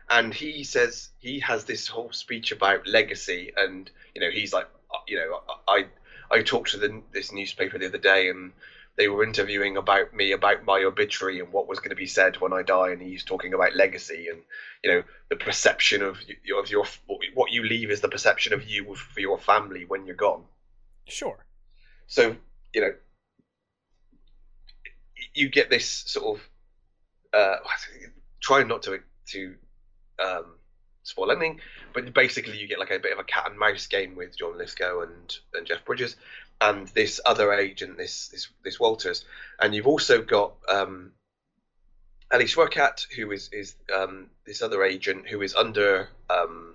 and 0.09 0.33
he 0.33 0.65
says 0.65 1.11
he 1.19 1.41
has 1.41 1.65
this 1.65 1.87
whole 1.87 2.13
speech 2.13 2.51
about 2.51 2.87
legacy, 2.87 3.53
and 3.57 3.91
you 4.15 4.21
know 4.21 4.31
he's 4.31 4.53
like, 4.53 4.69
uh, 4.93 4.99
you 5.07 5.17
know, 5.17 5.43
I 5.69 5.87
I 6.31 6.43
talked 6.43 6.71
to 6.71 6.79
the, 6.79 7.03
this 7.13 7.33
newspaper 7.33 7.79
the 7.79 7.87
other 7.87 7.99
day, 7.99 8.31
and 8.31 8.53
they 9.01 9.09
were 9.09 9.25
interviewing 9.25 9.79
about 9.79 10.13
me 10.13 10.33
about 10.33 10.63
my 10.67 10.83
obituary 10.83 11.41
and 11.41 11.51
what 11.55 11.67
was 11.67 11.79
going 11.79 11.89
to 11.89 11.97
be 11.97 12.07
said 12.07 12.39
when 12.39 12.53
I 12.53 12.61
die, 12.61 12.91
and 12.91 13.01
he's 13.01 13.25
talking 13.25 13.55
about 13.55 13.75
legacy 13.75 14.29
and 14.29 14.43
you 14.85 14.93
know 14.93 15.03
the 15.31 15.37
perception 15.37 16.03
of 16.03 16.19
y- 16.29 16.61
of 16.61 16.71
your 16.71 16.85
what 17.33 17.51
you 17.51 17.63
leave 17.63 17.91
is 17.91 18.03
the 18.03 18.11
perception 18.11 18.53
of 18.53 18.63
you 18.69 18.95
for 18.95 19.21
your 19.21 19.39
family 19.39 19.87
when 19.87 20.05
you're 20.05 20.17
gone. 20.17 20.45
Sure. 21.09 21.47
So 22.09 22.37
you 22.75 22.83
know 22.83 22.93
you 25.33 25.49
get 25.49 25.71
this 25.71 25.89
sort 25.89 26.37
of 26.37 26.49
uh, 27.33 27.57
trying 28.41 28.69
not 28.69 28.83
to 28.83 29.01
to 29.29 29.55
um, 30.23 30.45
spoil 31.05 31.31
anything, 31.31 31.61
but 31.95 32.13
basically 32.13 32.59
you 32.59 32.69
get 32.69 32.79
like 32.79 32.91
a 32.91 32.99
bit 32.99 33.15
of 33.15 33.19
a 33.19 33.25
cat 33.25 33.49
and 33.49 33.59
mouse 33.59 33.87
game 33.87 34.15
with 34.15 34.37
John 34.37 34.59
Lithgow 34.59 35.01
and, 35.01 35.39
and 35.55 35.67
Jeff 35.67 35.87
Bridges 35.87 36.17
and 36.61 36.89
this 36.89 37.21
other 37.25 37.53
agent, 37.53 37.97
this 37.97 38.29
this 38.29 38.49
this 38.63 38.79
Walters, 38.79 39.25
and 39.59 39.75
you've 39.75 39.87
also 39.87 40.21
got 40.21 40.53
um, 40.69 41.13
Ali 42.31 42.47
who 42.47 43.31
is 43.33 43.49
is 43.53 43.75
um, 43.95 44.29
this 44.47 44.63
other 44.63 44.85
agent 44.85 45.29
who 45.29 45.43
is 45.43 45.55
under 45.55 46.09
um, 46.29 46.75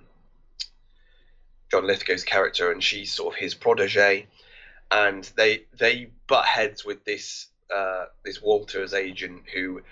John 1.70 1.86
Lithgow's 1.86 2.24
character, 2.24 2.70
and 2.72 2.82
she's 2.82 3.12
sort 3.12 3.34
of 3.34 3.40
his 3.40 3.54
protege, 3.54 4.26
and 4.90 5.24
they 5.36 5.64
they 5.78 6.10
butt 6.26 6.46
heads 6.46 6.84
with 6.84 7.04
this 7.04 7.46
uh, 7.74 8.06
this 8.24 8.42
Walters 8.42 8.92
agent 8.92 9.44
who 9.54 9.82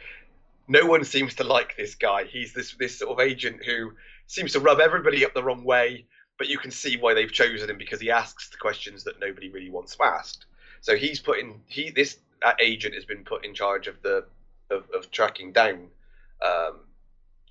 no 0.67 0.87
one 0.87 1.05
seems 1.05 1.35
to 1.35 1.45
like 1.45 1.77
this 1.77 1.95
guy. 1.95 2.25
He's 2.25 2.53
this 2.53 2.75
this 2.75 2.99
sort 2.99 3.13
of 3.13 3.27
agent 3.27 3.65
who 3.65 3.93
seems 4.27 4.53
to 4.53 4.61
rub 4.61 4.81
everybody 4.81 5.25
up 5.25 5.35
the 5.35 5.43
wrong 5.43 5.65
way, 5.65 6.07
but 6.39 6.49
you 6.49 6.59
can 6.59 6.71
see 6.71 6.97
why 6.97 7.15
they've 7.15 7.33
chosen 7.33 7.71
him 7.71 7.79
because 7.79 8.01
he 8.01 8.11
asks 8.11 8.49
the 8.49 8.57
questions 8.57 9.05
that 9.05 9.21
nobody 9.21 9.49
really 9.49 9.71
wants 9.71 9.97
asked. 10.01 10.47
So 10.81 10.97
he's 10.97 11.21
put 11.21 11.39
in 11.39 11.61
he 11.67 11.91
this 11.91 12.19
agent 12.61 12.95
has 12.95 13.05
been 13.05 13.25
put 13.25 13.45
in 13.45 13.55
charge 13.55 13.87
of 13.87 14.03
the 14.03 14.27
of, 14.71 14.85
of 14.95 15.11
tracking 15.11 15.53
down 15.53 15.89
um, 16.45 16.81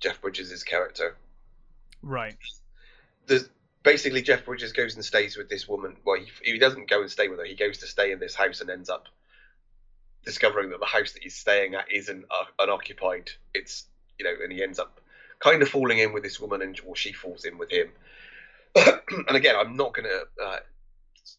Jeff 0.00 0.20
Bridges' 0.20 0.62
character. 0.62 1.16
Right. 2.02 2.36
There's, 3.26 3.48
basically, 3.82 4.22
Jeff 4.22 4.44
Bridges 4.44 4.72
goes 4.72 4.94
and 4.94 5.04
stays 5.04 5.36
with 5.36 5.48
this 5.48 5.66
woman. 5.66 5.96
Well, 6.04 6.20
he, 6.20 6.52
he 6.52 6.58
doesn't 6.58 6.88
go 6.88 7.00
and 7.00 7.10
stay 7.10 7.28
with 7.28 7.38
her. 7.38 7.44
He 7.44 7.54
goes 7.54 7.78
to 7.78 7.86
stay 7.86 8.12
in 8.12 8.18
this 8.18 8.34
house 8.34 8.60
and 8.60 8.68
ends 8.70 8.90
up 8.90 9.08
discovering 10.24 10.70
that 10.70 10.80
the 10.80 10.86
house 10.86 11.12
that 11.12 11.22
he's 11.22 11.36
staying 11.36 11.74
at 11.74 11.90
isn't 11.90 12.24
uh, 12.30 12.44
unoccupied. 12.58 13.30
It's 13.54 13.86
you 14.18 14.24
know, 14.24 14.34
and 14.42 14.52
he 14.52 14.62
ends 14.62 14.78
up 14.78 15.00
kind 15.40 15.62
of 15.62 15.68
falling 15.68 15.98
in 15.98 16.12
with 16.12 16.22
this 16.22 16.38
woman, 16.38 16.62
and 16.62 16.78
or 16.86 16.96
she 16.96 17.12
falls 17.12 17.44
in 17.44 17.58
with 17.58 17.70
him. 17.70 17.88
and 19.28 19.36
again, 19.36 19.54
I'm 19.56 19.76
not 19.76 19.94
going 19.94 20.08
to 20.08 20.44
uh, 20.44 20.58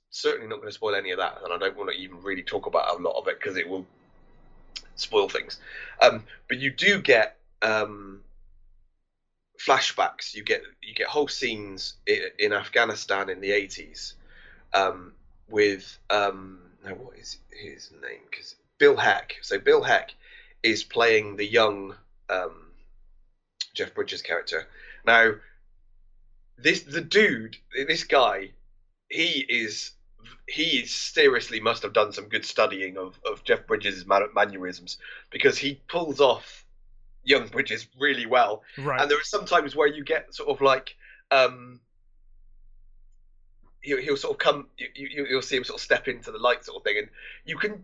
certainly 0.10 0.48
not 0.48 0.58
going 0.58 0.70
to 0.70 0.74
spoil 0.74 0.96
any 0.96 1.12
of 1.12 1.18
that, 1.20 1.40
and 1.44 1.54
I 1.54 1.58
don't 1.58 1.78
want 1.78 1.90
to 1.92 1.96
even 1.98 2.22
really 2.22 2.44
talk 2.44 2.66
about 2.66 2.98
a 2.98 3.02
lot 3.02 3.20
of 3.20 3.28
it 3.28 3.40
because 3.40 3.58
it 3.58 3.68
will 3.68 3.86
spoil 4.96 5.28
things. 5.28 5.60
Um, 6.02 6.24
but 6.48 6.60
you 6.60 6.72
do 6.72 7.02
get 7.02 7.38
um, 7.62 8.22
flashbacks. 9.66 10.34
You 10.34 10.44
get 10.44 10.62
you 10.82 10.94
get 10.94 11.08
whole 11.08 11.28
scenes 11.28 11.96
in, 12.08 12.22
in 12.40 12.54
Afghanistan 12.54 13.30
in 13.30 13.42
the 13.42 13.52
80s 13.52 14.14
um, 14.74 15.14
with 15.50 15.98
um, 16.10 16.60
now 16.86 16.94
what 16.94 17.18
is 17.18 17.38
his 17.52 17.92
name? 17.92 18.22
Because 18.30 18.56
Bill 18.78 18.96
Heck. 18.96 19.36
So 19.42 19.60
Bill 19.60 19.84
Heck 19.84 20.14
is 20.64 20.84
playing 20.84 21.36
the 21.36 21.46
young 21.46 21.96
um, 22.30 22.72
Jeff 23.74 23.94
Bridges 23.94 24.22
character. 24.22 24.68
Now, 25.06 25.34
this 26.58 26.82
the 26.84 27.02
dude, 27.02 27.58
this 27.88 28.04
guy, 28.04 28.52
he 29.10 29.46
is 29.50 29.92
he 30.48 30.86
seriously 30.86 31.60
must 31.60 31.84
have 31.84 31.94
done 31.94 32.12
some 32.12 32.30
good 32.30 32.46
studying 32.46 32.98
of, 32.98 33.20
of 33.30 33.44
Jeff 33.44 33.66
Bridges' 33.68 34.06
mannerisms 34.06 34.98
because 35.32 35.58
he 35.58 35.82
pulls 35.88 36.20
off 36.20 36.66
young 37.24 37.48
Bridges 37.48 37.88
really 38.00 38.26
well. 38.26 38.64
Right. 38.78 39.02
And 39.02 39.10
there 39.10 39.18
are 39.18 39.24
some 39.24 39.46
times 39.46 39.76
where 39.76 39.88
you 39.88 40.04
get 40.04 40.34
sort 40.34 40.50
of 40.50 40.62
like 40.62 40.96
um, 41.32 41.80
he'll, 43.82 43.98
he'll 43.98 44.18
sort 44.18 44.34
of 44.34 44.38
come 44.40 44.68
you, 44.78 44.88
you 44.96 45.26
you'll 45.30 45.42
see 45.42 45.58
him 45.58 45.64
sort 45.64 45.80
of 45.80 45.84
step 45.84 46.08
into 46.08 46.32
the 46.32 46.38
light 46.38 46.66
sort 46.66 46.78
of 46.78 46.84
thing 46.84 46.98
and 46.98 47.08
you 47.46 47.58
can 47.58 47.84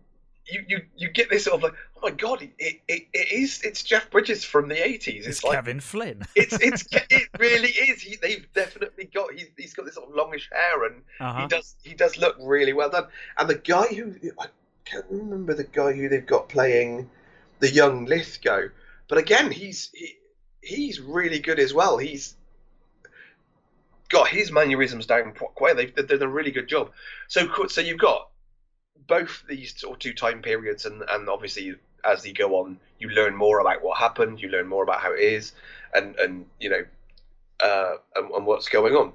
you 0.52 0.64
you, 0.68 0.82
you 0.98 1.10
get 1.10 1.30
this 1.30 1.46
sort 1.46 1.56
of 1.58 1.64
like 1.64 1.74
oh 1.98 2.00
my 2.04 2.12
god 2.12 2.42
it, 2.42 2.82
it, 2.88 3.08
it 3.14 3.32
is 3.32 3.62
it's 3.64 3.84
Jeff 3.84 4.10
Bridges 4.12 4.44
from 4.44 4.68
the 4.70 4.76
80s 4.76 5.08
it's, 5.08 5.28
it's 5.28 5.44
like 5.44 5.54
Kevin 5.56 5.80
Flynn. 5.80 6.24
it's 6.36 6.54
it's 6.62 6.86
it 6.92 7.30
really 7.40 7.70
is. 7.70 8.02
He, 8.02 8.18
they've 8.18 8.46
definitely 8.54 9.06
got 9.06 9.34
he's, 9.34 9.48
he's 9.58 9.74
got 9.74 9.86
this 9.86 9.96
sort 9.96 10.10
of 10.10 10.16
longish 10.16 10.50
hair 10.52 10.86
and 10.86 11.02
Uh-huh. 11.20 11.42
he 11.42 11.48
does 11.48 11.76
he 11.84 11.94
does 11.94 12.18
look 12.18 12.36
really 12.42 12.74
well 12.74 12.90
done. 12.90 13.08
And 13.38 13.50
the 13.50 13.56
guy 13.56 13.88
who 13.88 14.14
I 14.40 14.48
can't 14.86 15.06
remember 15.10 15.54
the 15.54 15.64
guy 15.64 15.94
who 15.94 16.10
they've 16.10 16.26
got 16.26 16.50
playing 16.50 17.10
the 17.60 17.70
young 17.72 18.06
Lithgow 18.06 18.70
but 19.08 19.18
again 19.18 19.52
he's 19.52 19.90
he, 19.94 20.16
he's 20.62 21.00
really 21.00 21.40
good 21.40 21.60
as 21.60 21.74
well. 21.74 21.98
He's 21.98 22.36
got 24.10 24.28
his 24.28 24.52
mannerisms 24.52 25.06
down 25.06 25.32
quite 25.34 25.52
well 25.62 25.76
they've 25.76 25.94
they've 25.96 26.08
done 26.08 26.22
a 26.24 26.28
really 26.28 26.52
good 26.52 26.68
job. 26.68 26.92
So 27.28 27.48
so 27.68 27.80
you've 27.82 28.00
got 28.00 28.30
both 29.08 29.44
these 29.48 29.80
sort 29.80 29.94
of 29.96 30.00
two 30.00 30.14
time 30.14 30.42
periods 30.42 30.86
and 30.86 31.04
and 31.10 31.30
obviously 31.30 31.76
as 32.04 32.26
you 32.26 32.34
go 32.34 32.56
on 32.58 32.80
you 33.00 33.10
learn 33.10 33.36
more 33.36 33.60
about 33.60 33.84
what 33.84 33.98
happened 33.98 34.42
you 34.42 34.50
learn 34.50 34.68
more 34.68 34.84
about 34.84 35.00
how 35.00 35.14
it 35.14 35.20
is 35.20 35.54
and 35.94 36.16
and 36.18 36.46
you 36.60 36.70
know 36.70 36.84
uh 37.64 37.96
and, 38.16 38.32
and 38.32 38.46
what's 38.46 38.70
going 38.70 38.96
on 38.96 39.14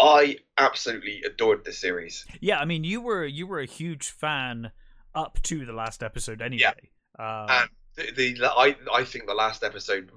I 0.00 0.38
absolutely 0.56 1.22
adored 1.22 1.64
this 1.64 1.78
series. 1.78 2.24
Yeah, 2.40 2.60
I 2.60 2.64
mean, 2.64 2.84
you 2.84 3.00
were 3.00 3.24
you 3.24 3.46
were 3.46 3.60
a 3.60 3.66
huge 3.66 4.10
fan 4.10 4.70
up 5.14 5.42
to 5.42 5.66
the 5.66 5.72
last 5.72 6.02
episode 6.02 6.40
anyway. 6.40 6.90
Um, 7.18 7.46
And 7.48 7.70
the, 7.96 8.34
the 8.34 8.52
I 8.56 8.76
I 8.92 9.04
think 9.04 9.26
the 9.26 9.34
last 9.34 9.64
episode 9.64 10.10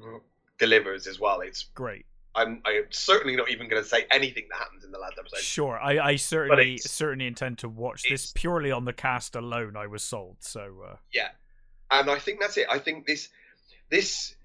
delivers 0.60 1.08
as 1.08 1.20
well. 1.20 1.42
It's 1.42 1.64
great. 1.64 2.06
I'm 2.36 2.62
I'm 2.66 2.86
certainly 2.92 3.36
not 3.36 3.50
even 3.50 3.68
going 3.68 3.82
to 3.82 3.88
say 3.88 4.06
anything 4.12 4.46
that 4.52 4.58
happens 4.58 4.84
in 4.84 4.92
the 4.92 5.00
last 5.00 5.16
episode. 5.20 5.40
Sure, 5.40 5.80
I, 5.80 6.00
I 6.00 6.16
certainly 6.16 6.78
certainly 6.78 7.28
intend 7.28 7.60
to 7.60 7.70
watch 7.70 8.04
this 8.10 8.32
purely 8.34 8.72
on 8.72 8.86
the 8.86 8.94
cast 8.94 9.36
alone. 9.36 9.76
I 9.76 9.88
was 9.88 10.04
sold. 10.04 10.38
So 10.40 10.74
uh, 10.88 10.96
Yeah, 11.14 11.30
and 11.90 12.10
I 12.10 12.20
think 12.20 12.40
that's 12.40 12.58
it. 12.58 12.68
I 12.70 12.80
think 12.80 13.06
this 13.06 13.30
this 13.90 14.36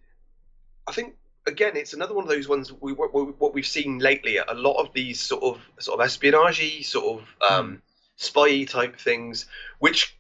I 0.87 0.93
think 0.93 1.15
again 1.47 1.77
it's 1.77 1.95
another 1.95 2.15
one 2.15 2.25
of 2.25 2.31
those 2.31 2.49
ones 2.49 2.73
we 2.73 2.93
what, 2.93 3.15
what 3.15 3.55
we've 3.55 3.67
seen 3.67 3.99
lately. 3.99 4.39
A 4.39 4.55
lot 4.55 4.85
of 4.85 4.93
these 4.93 5.21
sort 5.21 5.45
of 5.45 5.61
sort 5.79 6.01
of 6.01 6.07
espionage, 6.07 6.87
sort 6.87 7.21
of 7.21 7.51
um, 7.51 7.83
spy 8.17 8.65
type 8.65 8.99
things, 8.99 9.47
which 9.79 10.17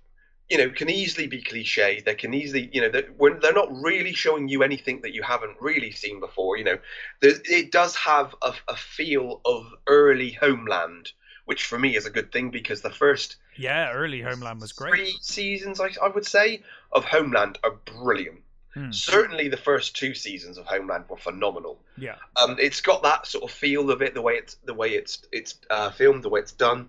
you 0.48 0.58
know 0.58 0.70
can 0.70 0.88
easily 0.88 1.26
be 1.26 1.42
cliche. 1.42 2.02
They 2.04 2.14
can 2.14 2.34
easily 2.34 2.70
you 2.72 2.80
know 2.80 2.88
they're, 2.88 3.08
when 3.16 3.40
they're 3.40 3.52
not 3.52 3.68
really 3.70 4.12
showing 4.12 4.48
you 4.48 4.62
anything 4.62 5.00
that 5.02 5.12
you 5.12 5.22
haven't 5.22 5.56
really 5.60 5.90
seen 5.90 6.20
before. 6.20 6.56
You 6.56 6.64
know, 6.64 6.78
it 7.22 7.72
does 7.72 7.96
have 7.96 8.34
a, 8.42 8.54
a 8.68 8.76
feel 8.76 9.40
of 9.44 9.66
early 9.86 10.32
Homeland. 10.32 11.12
Which 11.44 11.62
for 11.64 11.78
me 11.78 11.94
is 11.94 12.06
a 12.06 12.10
good 12.10 12.32
thing 12.32 12.50
because 12.50 12.82
the 12.82 12.90
first 12.90 13.36
yeah, 13.56 13.92
early 13.92 14.20
Homeland 14.20 14.60
was 14.60 14.72
great. 14.72 14.94
three 14.94 15.16
seasons, 15.20 15.80
I, 15.80 15.90
I 16.02 16.08
would 16.08 16.26
say, 16.26 16.64
of 16.90 17.04
Homeland 17.04 17.58
are 17.62 17.76
brilliant. 17.84 18.40
Hmm. 18.74 18.90
Certainly, 18.90 19.48
the 19.48 19.56
first 19.56 19.96
two 19.96 20.12
seasons 20.12 20.58
of 20.58 20.66
Homeland 20.66 21.04
were 21.08 21.16
phenomenal. 21.16 21.80
Yeah, 21.96 22.16
Um, 22.42 22.56
it's 22.58 22.80
got 22.80 23.04
that 23.04 23.26
sort 23.26 23.44
of 23.44 23.50
feel 23.50 23.90
of 23.90 24.02
it, 24.02 24.12
the 24.12 24.22
way 24.22 24.34
it's 24.34 24.56
the 24.64 24.74
way 24.74 24.90
it's 24.90 25.22
it's 25.30 25.54
uh, 25.70 25.90
filmed, 25.90 26.24
the 26.24 26.28
way 26.28 26.40
it's 26.40 26.52
done. 26.52 26.88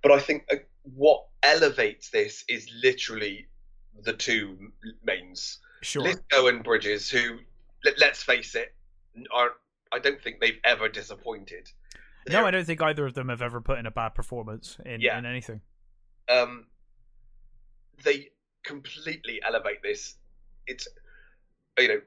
But 0.00 0.12
I 0.12 0.20
think 0.20 0.46
what 0.84 1.24
elevates 1.42 2.10
this 2.10 2.44
is 2.48 2.68
literally 2.82 3.46
the 4.02 4.12
two 4.12 4.72
mains, 5.04 5.58
sure. 5.82 6.02
Lithgow 6.02 6.46
and 6.46 6.62
Bridges, 6.64 7.10
who 7.10 7.38
let, 7.84 7.98
let's 7.98 8.22
face 8.22 8.54
it, 8.54 8.74
are. 9.32 9.50
I 9.92 9.98
don't 9.98 10.20
think 10.20 10.40
they've 10.40 10.58
ever 10.64 10.88
disappointed. 10.88 11.70
No, 12.28 12.44
I 12.46 12.50
don't 12.50 12.64
think 12.64 12.82
either 12.82 13.06
of 13.06 13.14
them 13.14 13.28
have 13.28 13.42
ever 13.42 13.60
put 13.60 13.78
in 13.78 13.86
a 13.86 13.90
bad 13.90 14.14
performance 14.14 14.78
in, 14.84 15.00
Yeah. 15.00 15.18
in 15.18 15.26
anything. 15.26 15.60
um, 16.28 16.66
they 18.02 18.30
completely 18.64 19.40
elevate 19.46 19.82
this. 19.82 20.16
It's 20.66 20.88
you 21.78 21.88
know, 21.88 22.00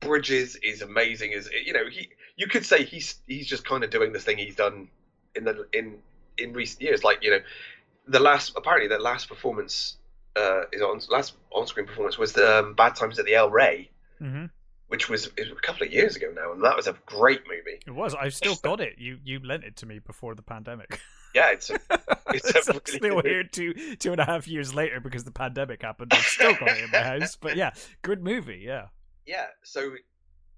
Bridges 0.00 0.56
is 0.56 0.82
amazing. 0.82 1.32
Is 1.32 1.48
you 1.64 1.72
know 1.72 1.88
he 1.90 2.10
you 2.36 2.46
could 2.46 2.64
say 2.66 2.84
he's 2.84 3.20
he's 3.26 3.46
just 3.46 3.64
kind 3.64 3.82
of 3.84 3.90
doing 3.90 4.12
this 4.12 4.24
thing 4.24 4.38
he's 4.38 4.56
done 4.56 4.88
in 5.34 5.44
the 5.44 5.66
in 5.72 5.98
in 6.36 6.52
recent 6.52 6.82
years. 6.82 7.02
Like 7.04 7.22
you 7.22 7.30
know, 7.30 7.40
the 8.08 8.20
last 8.20 8.52
apparently 8.56 8.88
the 8.88 8.98
last 8.98 9.28
performance 9.28 9.96
uh, 10.36 10.62
is 10.72 10.82
on 10.82 11.00
last 11.10 11.34
on 11.52 11.66
screen 11.66 11.86
performance 11.86 12.18
was 12.18 12.32
the 12.32 12.60
um, 12.60 12.74
Bad 12.74 12.96
Times 12.96 13.18
at 13.18 13.24
the 13.24 13.34
El 13.34 13.50
Rey, 13.50 13.90
hmm 14.18 14.46
which 14.88 15.10
was, 15.10 15.28
was 15.36 15.48
a 15.50 15.54
couple 15.56 15.86
of 15.86 15.92
years 15.92 16.16
ago 16.16 16.32
now, 16.34 16.50
and 16.50 16.64
that 16.64 16.74
was 16.74 16.86
a 16.86 16.96
great 17.04 17.42
movie. 17.46 17.78
It 17.86 17.90
was. 17.90 18.14
I've 18.14 18.34
still 18.34 18.56
got 18.56 18.80
it. 18.80 18.94
You 18.96 19.18
you 19.22 19.38
lent 19.38 19.64
it 19.64 19.76
to 19.76 19.86
me 19.86 19.98
before 19.98 20.34
the 20.34 20.42
pandemic. 20.42 21.00
Yeah, 21.34 21.50
it's 21.50 21.68
a, 21.68 21.74
It's 22.32 22.48
It's 22.48 22.68
really 22.68 22.80
still 22.86 23.22
here 23.22 23.44
two 23.44 23.74
two 23.96 24.12
and 24.12 24.20
a 24.20 24.24
half 24.24 24.48
years 24.48 24.74
later 24.74 24.98
because 24.98 25.24
the 25.24 25.30
pandemic 25.30 25.82
happened. 25.82 26.10
I've 26.14 26.22
still 26.22 26.54
got 26.54 26.70
it 26.70 26.84
in 26.84 26.90
my 26.90 27.02
house. 27.02 27.36
But 27.36 27.54
yeah, 27.54 27.72
good 28.00 28.24
movie. 28.24 28.62
Yeah. 28.64 28.86
yeah, 29.26 29.48
so 29.62 29.90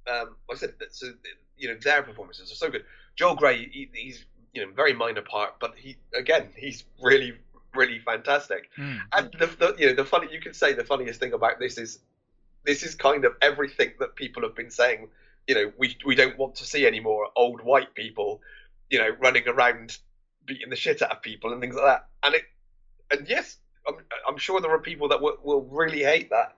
um, 0.06 0.36
like 0.48 0.56
I 0.56 0.60
said, 0.60 0.74
that 0.78 0.94
so 0.94 1.08
you 1.56 1.68
know 1.68 1.76
their 1.82 2.04
performances 2.04 2.52
are 2.52 2.54
so 2.54 2.70
good. 2.70 2.84
Joel 3.16 3.34
Grey, 3.34 3.68
he, 3.68 3.90
he's 3.92 4.24
you 4.52 4.64
know 4.64 4.72
very 4.72 4.92
minor 4.92 5.22
part, 5.22 5.54
but 5.60 5.74
he 5.76 5.96
again 6.14 6.48
he's 6.56 6.84
really 7.02 7.34
really 7.74 7.98
fantastic. 8.00 8.70
Mm. 8.76 8.98
And 9.16 9.30
the, 9.38 9.46
the 9.46 9.74
you 9.78 9.86
know 9.88 9.94
the 9.94 10.04
funny 10.04 10.28
you 10.32 10.40
could 10.40 10.56
say 10.56 10.72
the 10.72 10.84
funniest 10.84 11.20
thing 11.20 11.32
about 11.32 11.58
this 11.58 11.78
is 11.78 12.00
this 12.64 12.82
is 12.82 12.94
kind 12.94 13.24
of 13.24 13.32
everything 13.40 13.92
that 14.00 14.16
people 14.16 14.42
have 14.42 14.54
been 14.54 14.70
saying. 14.70 15.08
You 15.46 15.54
know 15.54 15.72
we 15.78 15.96
we 16.04 16.14
don't 16.14 16.38
want 16.38 16.56
to 16.56 16.64
see 16.64 16.86
any 16.86 17.00
more 17.00 17.28
old 17.36 17.60
white 17.62 17.94
people, 17.94 18.40
you 18.90 18.98
know, 18.98 19.10
running 19.20 19.48
around 19.48 19.98
beating 20.46 20.70
the 20.70 20.76
shit 20.76 21.02
out 21.02 21.12
of 21.12 21.22
people 21.22 21.52
and 21.52 21.60
things 21.60 21.74
like 21.74 21.84
that. 21.84 22.06
And 22.22 22.34
it 22.34 22.42
and 23.10 23.28
yes, 23.28 23.58
I'm 23.86 23.94
I'm 24.28 24.36
sure 24.36 24.60
there 24.60 24.72
are 24.72 24.78
people 24.78 25.08
that 25.08 25.20
will, 25.20 25.36
will 25.42 25.62
really 25.62 26.02
hate 26.02 26.30
that, 26.30 26.54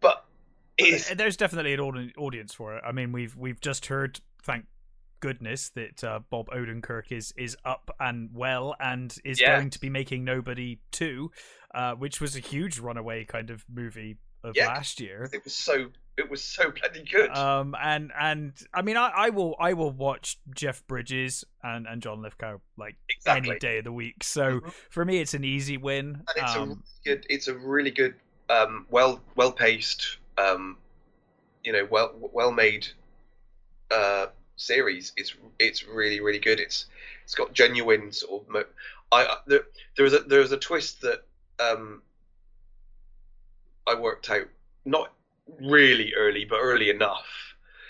but 0.00 0.24
it's 0.78 1.12
There's 1.12 1.36
definitely 1.36 1.74
an 1.74 2.12
audience 2.16 2.54
for 2.54 2.76
it. 2.76 2.82
I 2.86 2.92
mean, 2.92 3.10
we've 3.12 3.36
we've 3.36 3.60
just 3.60 3.86
heard, 3.86 4.20
goodness, 5.20 5.70
that 5.70 6.02
uh, 6.04 6.20
Bob 6.30 6.48
Odenkirk 6.50 7.10
is 7.12 7.32
is 7.36 7.56
up 7.64 7.90
and 8.00 8.30
well 8.34 8.74
and 8.80 9.16
is 9.24 9.40
Yeah. 9.40 9.56
going 9.56 9.70
to 9.70 9.78
be 9.80 9.90
making 9.90 10.24
Nobody 10.24 10.80
two, 10.90 11.30
uh, 11.74 11.94
which 11.94 12.20
was 12.20 12.36
a 12.36 12.40
huge 12.40 12.78
runaway 12.78 13.24
kind 13.24 13.50
of 13.50 13.64
movie 13.68 14.16
of 14.44 14.56
Yeah. 14.56 14.66
last 14.66 15.00
year. 15.00 15.28
it 15.32 15.42
was 15.44 15.54
so 15.54 15.88
it 16.16 16.28
was 16.28 16.42
so 16.42 16.70
bloody 16.72 17.04
good. 17.04 17.30
Um, 17.30 17.76
and 17.80 18.10
and 18.18 18.52
I 18.74 18.82
mean, 18.82 18.96
I, 18.96 19.08
I 19.08 19.30
will 19.30 19.54
I 19.60 19.72
will 19.74 19.92
watch 19.92 20.38
Jeff 20.54 20.84
Bridges 20.86 21.44
and 21.62 21.86
and 21.86 22.02
John 22.02 22.22
Lithgow 22.22 22.58
like 22.76 22.96
exactly. 23.08 23.50
any 23.50 23.58
day 23.60 23.78
of 23.78 23.84
the 23.84 23.92
week. 23.92 24.24
So 24.24 24.60
Mhm. 24.60 24.72
for 24.90 25.04
me, 25.04 25.18
it's 25.18 25.34
an 25.34 25.44
easy 25.44 25.76
win. 25.76 26.24
and 26.34 26.44
it's 26.44 26.54
a 26.54 26.60
Um, 26.60 26.68
really 26.68 26.80
good. 27.04 27.26
It's 27.30 27.48
a 27.48 27.54
really 27.54 27.90
good, 27.92 28.14
um, 28.48 28.86
well 28.90 29.20
well 29.36 29.52
paced, 29.52 30.18
um, 30.38 30.76
you 31.64 31.72
know, 31.72 31.86
well 31.90 32.12
well 32.32 32.50
made 32.52 32.86
uh, 33.90 34.26
series. 34.58 35.12
It's 35.16 35.34
it's 35.58 35.86
really 35.86 36.20
really 36.20 36.38
good. 36.38 36.60
It's 36.60 36.86
it's 37.24 37.34
got 37.34 37.54
genuine 37.54 38.12
sort 38.12 38.42
of. 38.42 38.48
Mo- 38.48 38.64
I 39.10 39.36
there 39.46 39.62
there 39.96 40.04
was 40.04 40.12
a 40.12 40.20
there 40.20 40.40
was 40.40 40.52
a 40.52 40.58
twist 40.58 41.00
that 41.00 41.24
um, 41.58 42.02
I 43.86 43.94
worked 43.94 44.28
out 44.28 44.48
not 44.84 45.12
really 45.60 46.12
early, 46.14 46.44
but 46.44 46.58
early 46.60 46.90
enough. 46.90 47.26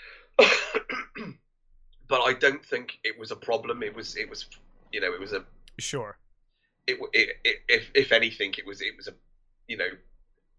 but 0.37 2.21
I 2.21 2.33
don't 2.33 2.63
think 2.63 2.99
it 3.03 3.19
was 3.19 3.31
a 3.31 3.35
problem. 3.35 3.83
It 3.83 3.93
was 3.93 4.15
it 4.15 4.29
was 4.29 4.45
you 4.91 5.01
know 5.01 5.13
it 5.13 5.19
was 5.19 5.33
a 5.33 5.43
sure. 5.77 6.17
it, 6.87 6.97
it, 7.13 7.29
it 7.43 7.57
if 7.67 7.91
if 7.93 8.11
anything 8.11 8.53
it 8.57 8.65
was 8.65 8.81
it 8.81 8.95
was 8.95 9.07
a 9.07 9.13
you 9.67 9.77
know 9.77 9.89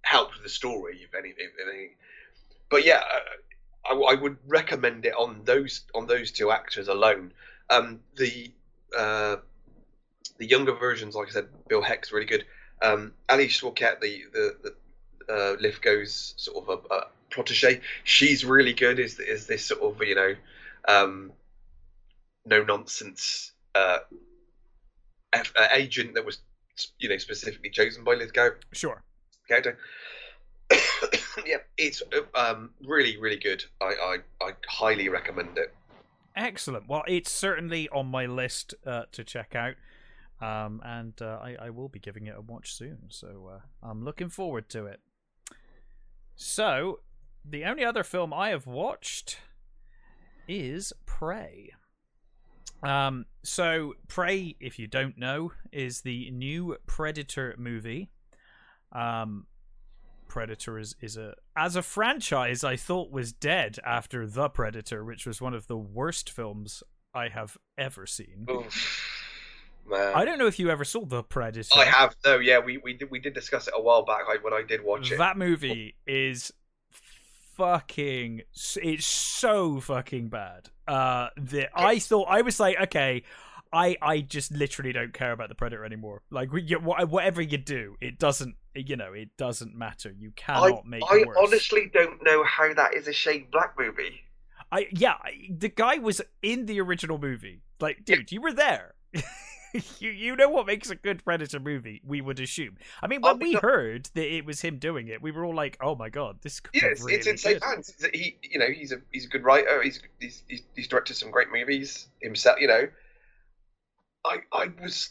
helped 0.03 0.43
the 0.43 0.49
story 0.49 0.99
if 1.03 1.15
anything 1.15 1.47
if 1.53 1.69
anything 1.69 1.91
but 2.71 2.87
yeah 2.87 3.03
uh, 3.13 3.21
I, 3.89 3.95
I 3.95 4.15
would 4.15 4.37
recommend 4.47 5.05
it 5.07 5.15
on 5.15 5.43
those 5.45 5.83
on 5.95 6.07
those 6.07 6.31
two 6.31 6.51
actors 6.51 6.89
alone 6.89 7.33
um 7.69 8.01
the 8.17 8.51
uh 8.97 9.37
the 10.39 10.47
younger 10.47 10.75
versions 10.75 11.15
like 11.15 11.29
I 11.29 11.33
said 11.33 11.49
Bill 11.69 11.83
Heck's 11.83 12.13
really 12.13 12.27
good 12.27 12.45
um 12.83 13.13
Alia 13.31 13.49
Shawkat 13.49 14.01
the 14.01 14.25
the, 14.33 14.57
the 14.63 14.75
uh, 15.33 15.57
Lithgow's 15.61 16.35
sort 16.37 16.69
of 16.69 16.85
a, 16.91 16.95
a 16.95 17.07
protege 17.31 17.81
she's 18.03 18.45
really 18.45 18.73
good 18.73 18.99
is 18.99 19.21
is 19.21 19.47
this 19.47 19.65
sort 19.65 19.81
of 19.83 20.03
you 20.03 20.15
know 20.15 20.35
um 20.89 21.33
no 22.45 22.65
nonsense 22.65 23.53
uh 23.75 23.99
uh, 25.33 25.69
agent 25.73 26.15
that 26.15 26.25
was 26.25 26.39
you 26.99 27.09
know 27.09 27.17
specifically 27.19 27.71
chosen 27.71 28.05
by 28.05 28.15
Lithgow 28.15 28.51
Sure. 28.73 29.03
character. 29.49 29.79
yeah, 31.47 31.57
it's 31.77 32.03
um, 32.35 32.71
really 32.87 33.17
really 33.19 33.37
good. 33.39 33.65
I, 33.81 33.85
I 33.87 34.17
I 34.41 34.51
highly 34.69 35.09
recommend 35.09 35.59
it. 35.59 35.75
Excellent. 36.37 36.89
Well, 36.89 37.03
it's 37.09 37.31
certainly 37.31 37.89
on 37.89 38.07
my 38.07 38.27
list 38.27 38.75
uh, 38.87 39.03
to 39.13 39.25
check 39.25 39.55
out, 39.55 39.75
um, 40.41 40.81
and 40.85 41.21
uh, 41.21 41.39
I, 41.43 41.57
I 41.63 41.71
will 41.71 41.89
be 41.89 41.99
giving 41.99 42.27
it 42.27 42.35
a 42.37 42.41
watch 42.41 42.73
soon. 42.73 42.99
So 43.09 43.51
uh, 43.53 43.61
I'm 43.83 44.05
looking 44.05 44.29
forward 44.29 44.69
to 44.71 44.87
it. 44.87 45.01
So, 46.37 47.01
the 47.45 47.65
only 47.65 47.85
other 47.85 48.05
film 48.05 48.33
I 48.33 48.51
have 48.51 48.67
watched 48.67 49.39
is 50.49 50.93
Prey. 51.05 51.73
Um, 52.83 53.27
so 53.43 53.95
Prey, 54.09 54.57
if 54.61 54.79
you 54.79 54.87
don't 54.87 55.19
know, 55.19 55.53
is 55.73 56.01
the 56.01 56.31
new 56.31 56.77
Predator 56.87 57.55
movie. 57.59 58.11
Um, 58.93 59.47
Predator 60.31 60.79
is, 60.79 60.95
is 61.01 61.17
a 61.17 61.35
as 61.57 61.75
a 61.75 61.83
franchise 61.83 62.63
I 62.63 62.77
thought 62.77 63.11
was 63.11 63.33
dead 63.33 63.79
after 63.85 64.27
The 64.27 64.49
Predator, 64.49 65.05
which 65.05 65.27
was 65.27 65.43
one 65.43 65.55
of 65.55 65.67
the 65.67 65.77
worst 65.77 66.31
films 66.31 66.85
I 67.13 67.29
have 67.29 67.59
ever 67.77 68.07
seen. 68.07 68.47
Oof, 68.49 69.85
man. 69.91 70.15
I 70.15 70.25
don't 70.25 70.39
know 70.39 70.47
if 70.47 70.61
you 70.61 70.71
ever 70.71 70.85
saw 70.85 71.05
The 71.05 71.25
Predator. 71.25 71.77
I 71.77 71.85
have 71.85 72.15
no. 72.25 72.39
Yeah, 72.39 72.61
we 72.61 72.79
we 72.79 72.95
did 72.95 73.11
we 73.11 73.19
did 73.19 73.35
discuss 73.35 73.67
it 73.67 73.75
a 73.77 73.83
while 73.83 74.05
back 74.05 74.29
like, 74.29 74.45
when 74.45 74.53
I 74.53 74.63
did 74.63 74.85
watch 74.85 75.11
it. 75.11 75.19
That 75.19 75.37
movie 75.37 75.97
is 76.07 76.53
fucking. 77.57 78.43
It's 78.77 79.05
so 79.05 79.81
fucking 79.81 80.29
bad. 80.29 80.71
Uh, 80.87 81.31
that 81.37 81.71
I 81.75 81.99
thought 81.99 82.29
I 82.31 82.43
was 82.43 82.61
like, 82.61 82.81
okay, 82.83 83.25
I 83.73 83.97
I 84.03 84.21
just 84.21 84.51
literally 84.53 84.93
don't 84.93 85.13
care 85.15 85.33
about 85.33 85.49
the 85.49 85.55
Predator 85.55 85.85
anymore. 85.85 86.23
Like, 86.31 86.53
we- 86.53 86.63
you, 86.63 86.79
whatever 86.79 87.41
you 87.41 87.59
do, 87.59 87.97
it 88.01 88.19
doesn't. 88.19 88.57
You 88.75 88.97
know, 88.97 89.13
it 89.13 89.31
doesn't 89.37 89.75
matter. 89.75 90.13
You 90.17 90.33
cannot 90.37 90.87
make 90.87 91.03
I 91.11 91.19
it 91.19 91.27
worse. 91.27 91.37
honestly 91.41 91.91
don't 91.93 92.23
know 92.25 92.45
how 92.45 92.73
that 92.75 92.95
is 92.95 93.09
a 93.09 93.13
Shane 93.13 93.47
Black 93.51 93.75
movie. 93.79 94.21
I 94.73 94.87
yeah, 94.93 95.15
I, 95.23 95.49
the 95.51 95.69
guy 95.69 95.99
was 95.99 96.21
in 96.43 96.67
the 96.67 96.81
original 96.81 97.19
movie. 97.19 97.63
Like, 97.81 98.05
dude, 98.05 98.31
you 98.31 98.41
were 98.41 98.53
there. 98.53 98.95
you 99.99 100.11
you 100.11 100.37
know 100.37 100.49
what 100.49 100.67
makes 100.67 100.91
a 100.91 100.95
good 100.97 101.25
Predator 101.25 101.59
movie? 101.61 102.01
We 102.05 102.21
would 102.21 102.39
assume. 102.41 102.77
I 103.03 103.07
mean, 103.07 103.21
when 103.21 103.35
Oh, 103.35 103.39
we 103.39 103.53
no. 103.55 103.61
heard 103.61 104.09
that 104.15 104.33
it 104.33 104.45
was 104.45 104.61
him 104.61 104.79
doing 104.79 105.09
it, 105.09 105.23
we 105.23 105.31
were 105.33 105.45
all 105.45 105.55
like, 105.55 105.77
"Oh 105.81 105.95
my 105.95 106.09
god, 106.09 106.39
this 106.43 106.61
could 106.61 106.75
it's, 106.75 107.01
really 107.01 107.15
it's 107.15 107.27
in 107.27 107.37
safe 107.39 107.61
good." 107.61 108.11
He, 108.15 108.37
you 108.43 108.59
know, 108.59 108.67
he's 108.69 108.93
a 108.93 109.01
he's 109.13 109.27
a 109.27 109.29
good 109.29 109.45
writer. 109.45 109.83
He's 109.83 110.01
he's 110.21 110.43
he's, 110.49 110.63
he's 110.77 110.89
directed 110.89 111.15
some 111.15 111.31
great 111.31 111.49
movies 111.53 112.09
himself. 112.21 112.61
You 112.61 112.69
know, 112.69 112.89
I 114.25 114.39
I 114.53 114.69
was, 114.83 115.11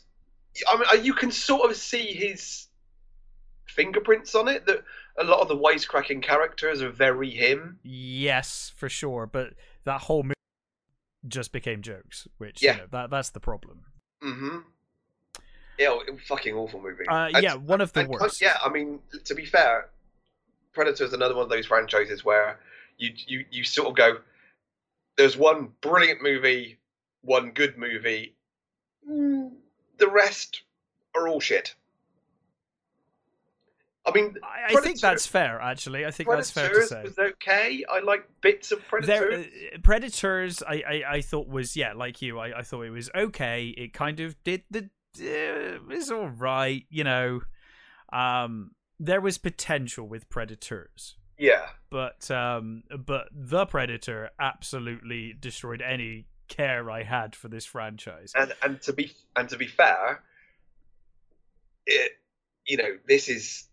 I 0.68 0.78
mean, 0.95 1.05
you 1.05 1.14
can 1.14 1.32
sort 1.32 1.70
of 1.70 1.76
see 1.78 2.14
his 2.14 2.68
fingerprints 3.68 4.36
on 4.36 4.47
it. 4.47 4.66
That 4.66 4.84
a 5.18 5.24
lot 5.24 5.41
of 5.41 5.47
the 5.47 5.57
wisecracking 5.57 6.22
characters 6.24 6.82
are 6.82 6.89
very 6.91 7.30
him. 7.30 7.80
Yes, 7.84 8.72
for 8.76 8.89
sure. 8.89 9.26
But 9.28 9.53
that 9.86 10.01
whole 10.01 10.24
movie 10.24 10.34
just 11.28 11.51
became 11.51 11.82
jokes, 11.82 12.28
which 12.38 12.62
Yeah. 12.62 12.74
you 12.74 12.78
know, 12.82 12.88
that 12.91 13.10
that's 13.10 13.30
the 13.32 13.39
problem. 13.39 13.86
Mm-hmm. 14.24 14.60
Yeah, 15.78 15.97
fucking 16.28 16.55
awful 16.55 16.82
movie. 16.82 17.05
Uh, 17.07 17.30
And- 17.34 17.43
yeah, 17.43 17.55
one 17.55 17.82
of 17.82 17.93
the 17.93 18.01
and, 18.01 18.10
worst. 18.10 18.41
Yeah, 18.41 18.57
I 18.64 18.70
mean, 18.70 18.99
to 19.24 19.34
be 19.36 19.45
fair, 19.45 19.89
Predator 20.74 21.05
is 21.05 21.14
another 21.14 21.36
one 21.36 21.43
of 21.43 21.49
those 21.49 21.66
franchises 21.66 22.24
where 22.24 22.60
you 22.97 23.12
you 23.28 23.45
you 23.49 23.64
sort 23.64 23.88
of 23.88 23.95
go, 23.95 24.20
there's 25.18 25.38
one 25.38 25.72
brilliant 25.82 26.22
movie, 26.22 26.80
one 27.22 27.51
good 27.51 27.78
movie, 27.78 28.36
mm, 29.10 29.51
the 29.97 30.07
rest 30.07 30.64
are 31.16 31.28
all 31.28 31.39
shit. 31.39 31.76
I 34.05 34.12
mean, 34.12 34.36
I, 34.43 34.76
I 34.76 34.82
think 34.82 34.99
that's 34.99 35.28
fair. 35.28 35.62
Actually, 35.62 36.05
I 36.05 36.12
think 36.12 36.30
that's 36.30 36.51
fair 36.51 36.70
to 36.70 36.88
say. 36.88 37.03
was 37.03 37.20
okay. 37.20 37.84
I 37.91 37.99
like 37.99 38.28
bits 38.41 38.72
of 38.72 38.82
There, 39.01 39.34
uh, 39.34 39.43
Predators, 39.84 40.64
I, 40.64 40.84
I, 40.88 41.03
I 41.16 41.22
thought 41.22 41.47
was 41.47 41.76
yeah, 41.76 41.93
like 41.93 42.22
you, 42.22 42.39
I, 42.39 42.60
I 42.60 42.62
thought 42.64 42.84
it 42.84 42.91
was 42.91 43.10
okay. 43.14 43.68
It 43.68 43.93
kind 43.93 44.20
of 44.20 44.41
did 44.43 44.64
the, 44.72 44.89
uh, 45.20 45.80
it's 45.89 46.10
all 46.10 46.30
right, 46.30 46.86
you 46.89 47.03
know. 47.03 47.41
Um, 48.12 48.72
there 48.99 49.22
was 49.22 49.38
potential 49.38 50.07
with 50.07 50.30
Predators. 50.30 51.18
Yeah. 51.38 51.68
But 51.89 52.30
um, 52.32 52.84
but 53.05 53.30
the 53.32 53.66
Predator 53.66 54.30
absolutely 54.39 55.34
destroyed 55.39 55.82
any 55.82 56.26
care 56.50 56.91
I 56.91 57.04
had 57.04 57.36
for 57.36 57.47
this 57.47 57.66
franchise. 57.66 58.34
And 58.36 58.54
and 58.62 58.82
to 58.82 58.93
be 58.93 59.14
and 59.36 59.47
to 59.50 59.58
be 59.58 59.68
fair, 59.68 60.22
it 61.86 62.12
you 62.68 62.78
know 62.78 62.97
this 63.08 63.30
is 63.30 63.68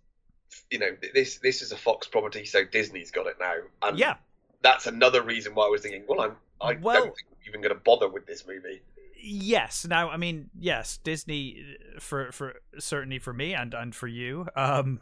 you 0.70 0.78
know 0.78 0.90
this 1.14 1.38
this 1.38 1.62
is 1.62 1.72
a 1.72 1.76
Fox 1.76 2.06
property, 2.06 2.44
so 2.44 2.64
Disney's 2.64 3.10
got 3.10 3.26
it 3.26 3.36
now. 3.40 3.54
And 3.82 3.98
yeah, 3.98 4.14
that's 4.62 4.86
another 4.86 5.22
reason 5.22 5.54
why 5.54 5.66
I 5.66 5.68
was 5.68 5.82
thinking, 5.82 6.04
well, 6.08 6.20
I'm 6.20 6.36
I 6.60 6.74
Well- 6.80 7.04
don't 7.04 7.16
think 7.16 7.28
I'm 7.30 7.48
even 7.48 7.60
going 7.60 7.74
to 7.74 7.80
bother 7.82 8.08
with 8.08 8.26
this 8.26 8.46
movie. 8.46 8.80
yes. 9.20 9.86
Now, 9.88 10.08
I 10.10 10.16
mean, 10.16 10.50
yes, 10.58 10.98
Disney 11.02 11.76
for 12.00 12.32
for 12.32 12.54
certainly 12.78 13.18
for 13.18 13.32
me 13.32 13.54
and 13.54 13.74
and 13.74 13.94
for 13.94 14.06
you, 14.08 14.46
um, 14.56 15.00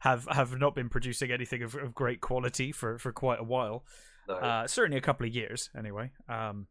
have 0.00 0.26
have 0.30 0.58
not 0.58 0.74
been 0.74 0.88
producing 0.88 1.30
anything 1.30 1.62
of, 1.62 1.74
of 1.74 1.94
great 1.94 2.20
quality 2.20 2.72
for 2.72 2.98
for 2.98 3.12
quite 3.12 3.40
a 3.40 3.44
while. 3.44 3.84
No. 4.28 4.34
uh, 4.36 4.66
certainly 4.68 4.96
a 4.98 5.00
couple 5.00 5.26
of 5.26 5.34
years 5.34 5.70
anyway. 5.76 6.12
Um, 6.28 6.66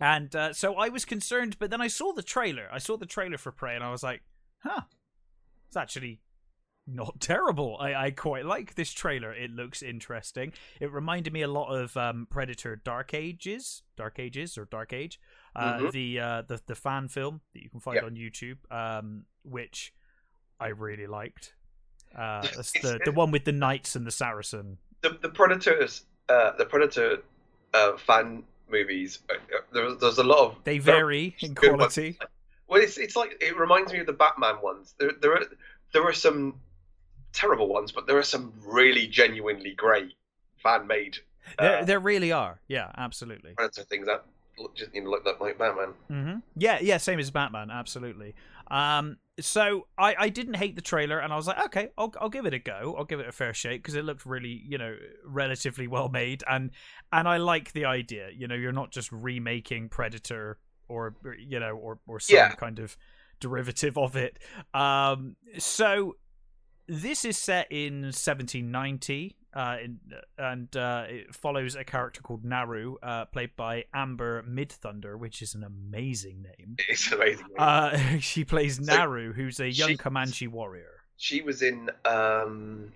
and 0.00 0.34
uh, 0.34 0.52
so 0.52 0.74
I 0.76 0.88
was 0.88 1.04
concerned, 1.04 1.56
but 1.58 1.70
then 1.70 1.80
I 1.80 1.88
saw 1.88 2.12
the 2.12 2.22
trailer. 2.22 2.68
I 2.72 2.78
saw 2.78 2.96
the 2.96 3.06
trailer 3.06 3.38
for 3.38 3.52
Prey, 3.52 3.74
and 3.74 3.84
I 3.84 3.90
was 3.90 4.02
like, 4.02 4.22
"Huh, 4.58 4.82
it's 5.66 5.76
actually 5.76 6.20
not 6.86 7.20
terrible. 7.20 7.76
I, 7.80 7.94
I 8.06 8.10
quite 8.10 8.44
like 8.46 8.74
this 8.74 8.92
trailer. 8.92 9.32
It 9.32 9.50
looks 9.50 9.82
interesting. 9.82 10.52
It 10.80 10.90
reminded 10.92 11.32
me 11.32 11.42
a 11.42 11.48
lot 11.48 11.68
of 11.74 11.96
um, 11.96 12.26
Predator: 12.30 12.76
Dark 12.76 13.12
Ages, 13.14 13.82
Dark 13.96 14.18
Ages 14.18 14.56
or 14.56 14.64
Dark 14.66 14.92
Age, 14.92 15.20
uh, 15.56 15.78
Mhm. 15.78 15.92
the 15.92 16.20
uh, 16.20 16.42
the 16.42 16.60
the 16.66 16.74
fan 16.74 17.08
film 17.08 17.40
that 17.54 17.62
you 17.62 17.70
can 17.70 17.80
find 17.80 17.96
Yep. 17.96 18.04
on 18.04 18.14
YouTube, 18.16 18.56
um, 18.70 19.24
which 19.42 19.92
I 20.60 20.68
really 20.68 21.06
liked. 21.06 21.54
Uh, 22.16 22.42
that's 22.56 22.72
the 22.72 23.00
the 23.04 23.12
one 23.12 23.30
with 23.30 23.44
the 23.44 23.52
knights 23.52 23.94
and 23.96 24.06
the 24.06 24.10
Saracen. 24.10 24.78
the 25.02 25.10
the 25.20 25.28
Predators, 25.28 26.06
uh, 26.28 26.52
the 26.56 26.64
Predator 26.64 27.22
uh, 27.74 27.96
fan 27.98 28.44
movies. 28.70 29.20
Uh, 29.30 29.34
uh, 29.34 29.60
there, 29.72 29.94
there's 29.94 30.18
a 30.18 30.24
lot 30.24 30.38
of 30.46 30.56
They 30.64 30.78
vary 30.78 31.36
in 31.40 31.54
good 31.54 31.70
ones. 31.78 31.94
quality. 31.94 32.18
Well, 32.68 32.82
it's 32.82 32.98
it's 32.98 33.16
like 33.16 33.36
it 33.40 33.56
reminds 33.58 33.92
me 33.92 34.00
of 34.00 34.06
the 34.06 34.12
Batman 34.12 34.60
ones. 34.62 34.94
There 34.98 35.12
there 35.20 35.32
are 35.34 35.44
there 35.92 36.04
are 36.04 36.12
some 36.12 36.60
terrible 37.32 37.68
ones, 37.68 37.92
but 37.92 38.06
there 38.06 38.18
are 38.18 38.22
some 38.22 38.52
really 38.66 39.06
genuinely 39.06 39.74
great 39.74 40.12
fan 40.62 40.86
made 40.86 41.18
There, 41.58 41.78
uh, 41.78 41.84
there 41.84 42.00
really 42.00 42.32
are. 42.32 42.60
Yeah, 42.68 42.90
absolutely. 42.96 43.54
Things 43.88 44.06
that 44.06 44.24
look, 44.58 44.74
just 44.74 44.94
you 44.94 45.02
know, 45.04 45.10
look 45.10 45.24
like- 45.40 45.58
Batman. 45.58 45.94
hmm 46.08 46.34
Yeah, 46.56 46.78
yeah, 46.80 46.96
same 46.98 47.18
as 47.20 47.30
Batman. 47.30 47.70
Absolutely. 47.70 48.34
Um, 48.70 49.18
so 49.40 49.86
I, 49.96 50.14
I 50.18 50.28
didn't 50.28 50.54
hate 50.54 50.76
the 50.76 50.82
trailer, 50.82 51.18
and 51.18 51.32
I 51.32 51.36
was 51.36 51.46
like, 51.46 51.64
okay, 51.66 51.88
I'll, 51.96 52.12
I'll 52.20 52.28
give 52.28 52.46
it 52.46 52.54
a 52.54 52.58
go. 52.58 52.94
I'll 52.98 53.04
give 53.04 53.20
it 53.20 53.28
a 53.28 53.32
fair 53.32 53.54
shake 53.54 53.82
because 53.82 53.94
it 53.94 54.04
looked 54.04 54.26
really, 54.26 54.62
you 54.66 54.78
know, 54.78 54.96
relatively 55.24 55.86
well 55.86 56.08
made, 56.08 56.42
and 56.48 56.70
and 57.12 57.28
I 57.28 57.36
like 57.38 57.72
the 57.72 57.84
idea. 57.84 58.28
You 58.34 58.48
know, 58.48 58.54
you're 58.54 58.72
not 58.72 58.90
just 58.90 59.10
remaking 59.12 59.88
Predator 59.88 60.58
or 60.88 61.14
you 61.38 61.60
know 61.60 61.76
or 61.76 61.98
or 62.06 62.20
some 62.20 62.36
Yeah. 62.36 62.54
kind 62.54 62.78
of 62.78 62.96
derivative 63.40 63.96
of 63.96 64.16
it. 64.16 64.38
Um, 64.74 65.36
so 65.58 66.16
this 66.86 67.24
is 67.24 67.36
set 67.36 67.66
in 67.70 68.12
1790, 68.12 69.36
uh, 69.47 69.47
in, 69.82 69.98
and 70.38 70.76
uh, 70.76 71.04
it 71.08 71.34
follows 71.34 71.74
a 71.74 71.84
character 71.84 72.20
called 72.22 72.44
Naru, 72.44 72.96
uh, 73.02 73.24
played 73.26 73.56
by 73.56 73.84
Amber 73.92 74.42
Midthunder, 74.48 75.18
which 75.18 75.42
is 75.42 75.54
an 75.54 75.64
amazing 75.64 76.42
name. 76.42 76.76
It's 76.88 77.10
amazing. 77.12 77.46
Uh, 77.58 77.98
she 78.20 78.44
plays 78.44 78.76
So, 78.76 78.82
Naru, 78.84 79.32
who's 79.32 79.58
a 79.60 79.68
young 79.70 79.90
she- 79.90 79.96
Comanche 79.96 80.46
warrior. 80.46 80.92
she 81.16 81.42
was 81.42 81.62
in 81.62 81.90
um, 82.04 82.92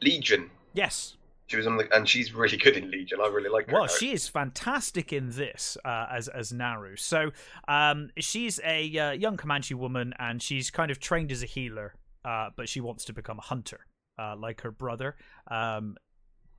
Legion. 0.00 0.50
Yes. 0.74 1.16
She 1.48 1.56
was 1.58 1.66
on 1.66 1.76
the, 1.76 1.86
and 1.94 2.08
she's 2.08 2.32
really 2.32 2.56
good 2.56 2.76
in 2.78 2.90
Legion. 2.90 3.18
I 3.22 3.26
really 3.28 3.50
like 3.50 3.66
her. 3.68 3.74
Well, 3.74 3.86
she 3.86 4.12
is 4.12 4.26
fantastic 4.26 5.12
in 5.12 5.30
this 5.30 5.76
uh, 5.84 6.06
as 6.10 6.28
as 6.28 6.50
Naru. 6.52 6.96
So, 6.96 7.32
um, 7.68 8.08
she's 8.16 8.58
a 8.64 8.98
uh, 8.98 9.10
young 9.12 9.36
Comanche 9.36 9.74
woman, 9.74 10.14
and 10.18 10.40
she's 10.42 10.70
kind 10.70 10.90
of 10.90 10.98
trained 10.98 11.30
as 11.30 11.42
a 11.42 11.46
healer, 11.46 11.94
uh, 12.24 12.48
but 12.56 12.70
she 12.70 12.80
wants 12.80 13.04
to 13.06 13.12
become 13.12 13.38
a 13.38 13.42
hunter, 13.42 13.80
uh, 14.18 14.36
like 14.36 14.60
her 14.62 14.70
brother, 14.70 15.16
um, 15.48 15.96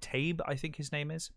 Taabe, 0.01 0.41
I 0.45 0.55
think 0.55 0.75
his 0.75 0.91
name 0.91 1.11
is, 1.11 1.31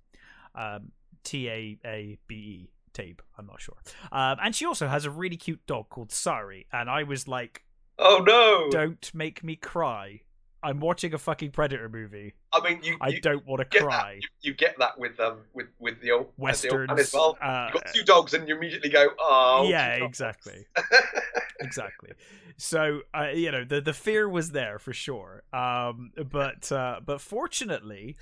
um, 0.54 0.92
T 1.24 1.48
A 1.48 1.78
A 1.84 2.18
B 2.26 2.34
E. 2.34 2.70
Taabe, 2.94 3.18
I'm 3.36 3.46
not 3.46 3.60
sure. 3.60 3.76
Um, 4.10 4.38
and 4.42 4.54
she 4.54 4.64
also 4.64 4.88
has 4.88 5.04
a 5.04 5.10
really 5.10 5.36
cute 5.36 5.66
dog 5.66 5.90
called 5.90 6.08
Sarii, 6.10 6.66
and 6.72 6.88
I 6.88 7.02
was 7.02 7.28
like, 7.28 7.64
Oh 7.98 8.22
no! 8.26 8.70
"Don't 8.70 9.10
make 9.14 9.42
me 9.42 9.56
cry." 9.56 10.20
I'm 10.62 10.80
watching 10.80 11.14
a 11.14 11.18
fucking 11.18 11.50
Predator 11.52 11.88
movie. 11.88 12.34
I 12.52 12.60
mean, 12.60 12.80
you 12.82 12.96
I 13.00 13.08
you, 13.08 13.20
don't 13.20 13.46
want 13.46 13.68
to 13.70 13.78
cry. 13.78 14.14
that. 14.14 14.22
You, 14.22 14.50
you 14.50 14.54
get 14.54 14.78
that 14.78 14.98
with 14.98 15.18
um 15.20 15.38
with 15.54 15.66
with 15.78 16.00
the 16.00 16.10
old 16.12 16.22
uh, 16.22 16.24
the 16.24 16.24
old 16.24 16.32
Westerns. 16.38 17.00
as 17.00 17.12
well. 17.12 17.36
uh, 17.40 17.70
You've 17.72 17.82
got 17.82 17.94
two 17.94 18.02
dogs, 18.02 18.34
and 18.34 18.48
you 18.48 18.56
immediately 18.56 18.90
go, 18.90 19.08
"Oh, 19.20 19.66
yeah, 19.68 19.94
exactly. 20.04 20.66
exactly. 21.60 22.10
So 22.56 23.00
uh, 23.14 23.28
you 23.34 23.50
know 23.52 23.64
the 23.64 23.80
the 23.80 23.92
fear 23.92 24.28
was 24.28 24.50
there 24.52 24.78
for 24.78 24.92
sure. 24.92 25.42
Um, 25.52 26.12
but 26.30 26.70
uh, 26.72 27.00
but 27.04 27.20
fortunately, 27.20 28.16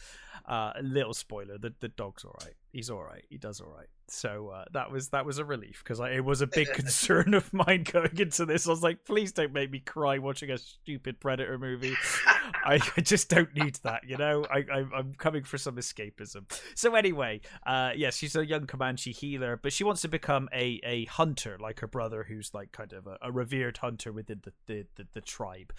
uh, 0.47 0.72
a 0.76 0.82
little 0.82 1.14
spoiler: 1.14 1.57
the 1.59 1.72
the 1.80 1.89
dog's 1.89 2.24
all 2.24 2.37
right. 2.43 2.55
He's 2.72 2.91
all 2.91 3.03
right. 3.05 3.24
He 3.30 3.39
does 3.39 3.61
all 3.61 3.72
right. 3.74 3.87
So 4.09 4.50
uh, 4.50 4.64
that 4.72 4.90
was 4.90 5.09
that 5.09 5.24
was 5.24 5.38
a 5.38 5.44
relief 5.44 5.82
because 5.82 6.00
it 6.00 6.24
was 6.24 6.40
a 6.40 6.46
big 6.46 6.68
concern 6.74 7.34
of 7.34 7.52
mine 7.52 7.84
going 7.84 8.18
into 8.18 8.44
this. 8.44 8.66
I 8.66 8.70
was 8.70 8.82
like, 8.82 9.05
please 9.05 9.32
don't 9.32 9.52
make 9.52 9.70
me 9.70 9.80
cry 9.80 10.18
watching 10.18 10.50
a 10.50 10.59
stupid 10.59 11.20
Predator 11.20 11.59
movie. 11.59 11.94
I, 12.64 12.80
I 12.96 13.00
just 13.00 13.30
don't 13.30 13.55
need 13.55 13.76
that, 13.82 14.02
you 14.07 14.16
know. 14.16 14.44
I, 14.50 14.64
I 14.70 14.84
I'm 14.94 15.14
coming 15.14 15.44
for 15.44 15.59
some 15.59 15.76
escapism. 15.76 16.44
So 16.74 16.94
anyway, 16.94 17.40
uh, 17.66 17.92
yes, 17.96 18.16
she's 18.16 18.36
a 18.36 18.46
young 18.46 18.66
Comanche 18.66 19.12
healer, 19.12 19.59
but 19.62 19.72
she 19.72 19.84
wants 19.84 20.02
to 20.02 20.09
become 20.09 20.48
a 20.52 20.80
a 20.84 21.07
hunter 21.07 21.57
like 21.59 21.80
her 21.80 21.88
brother, 21.88 22.24
who's 22.24 22.52
like 22.52 22.72
kind 22.72 22.92
of 22.92 23.07
a, 23.07 23.18
a 23.22 23.32
revered 23.32 23.78
hunter 23.78 24.12
within 24.12 24.40
the 24.44 24.52
the, 24.66 24.86
the, 24.96 25.07
the 25.14 25.20
tribe. 25.20 25.72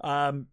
Um, 0.00 0.48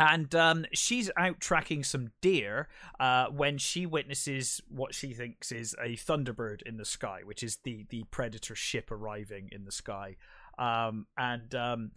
and 0.00 0.34
um, 0.34 0.64
she's 0.72 1.10
out 1.18 1.40
tracking 1.40 1.84
some 1.84 2.10
deer 2.22 2.68
uh, 2.98 3.26
when 3.26 3.58
she 3.58 3.84
witnesses 3.84 4.62
what 4.68 4.94
she 4.94 5.12
thinks 5.12 5.52
is 5.52 5.76
a 5.78 5.90
thunderbird 5.94 6.62
in 6.62 6.78
the 6.78 6.86
sky, 6.86 7.20
which 7.22 7.42
is 7.42 7.58
the 7.64 7.84
the 7.90 8.04
predator 8.04 8.54
ship 8.54 8.90
arriving 8.90 9.50
in 9.52 9.66
the 9.66 9.72
sky. 9.72 10.16
Um, 10.58 11.06
and 11.18 11.54
um, 11.54 11.90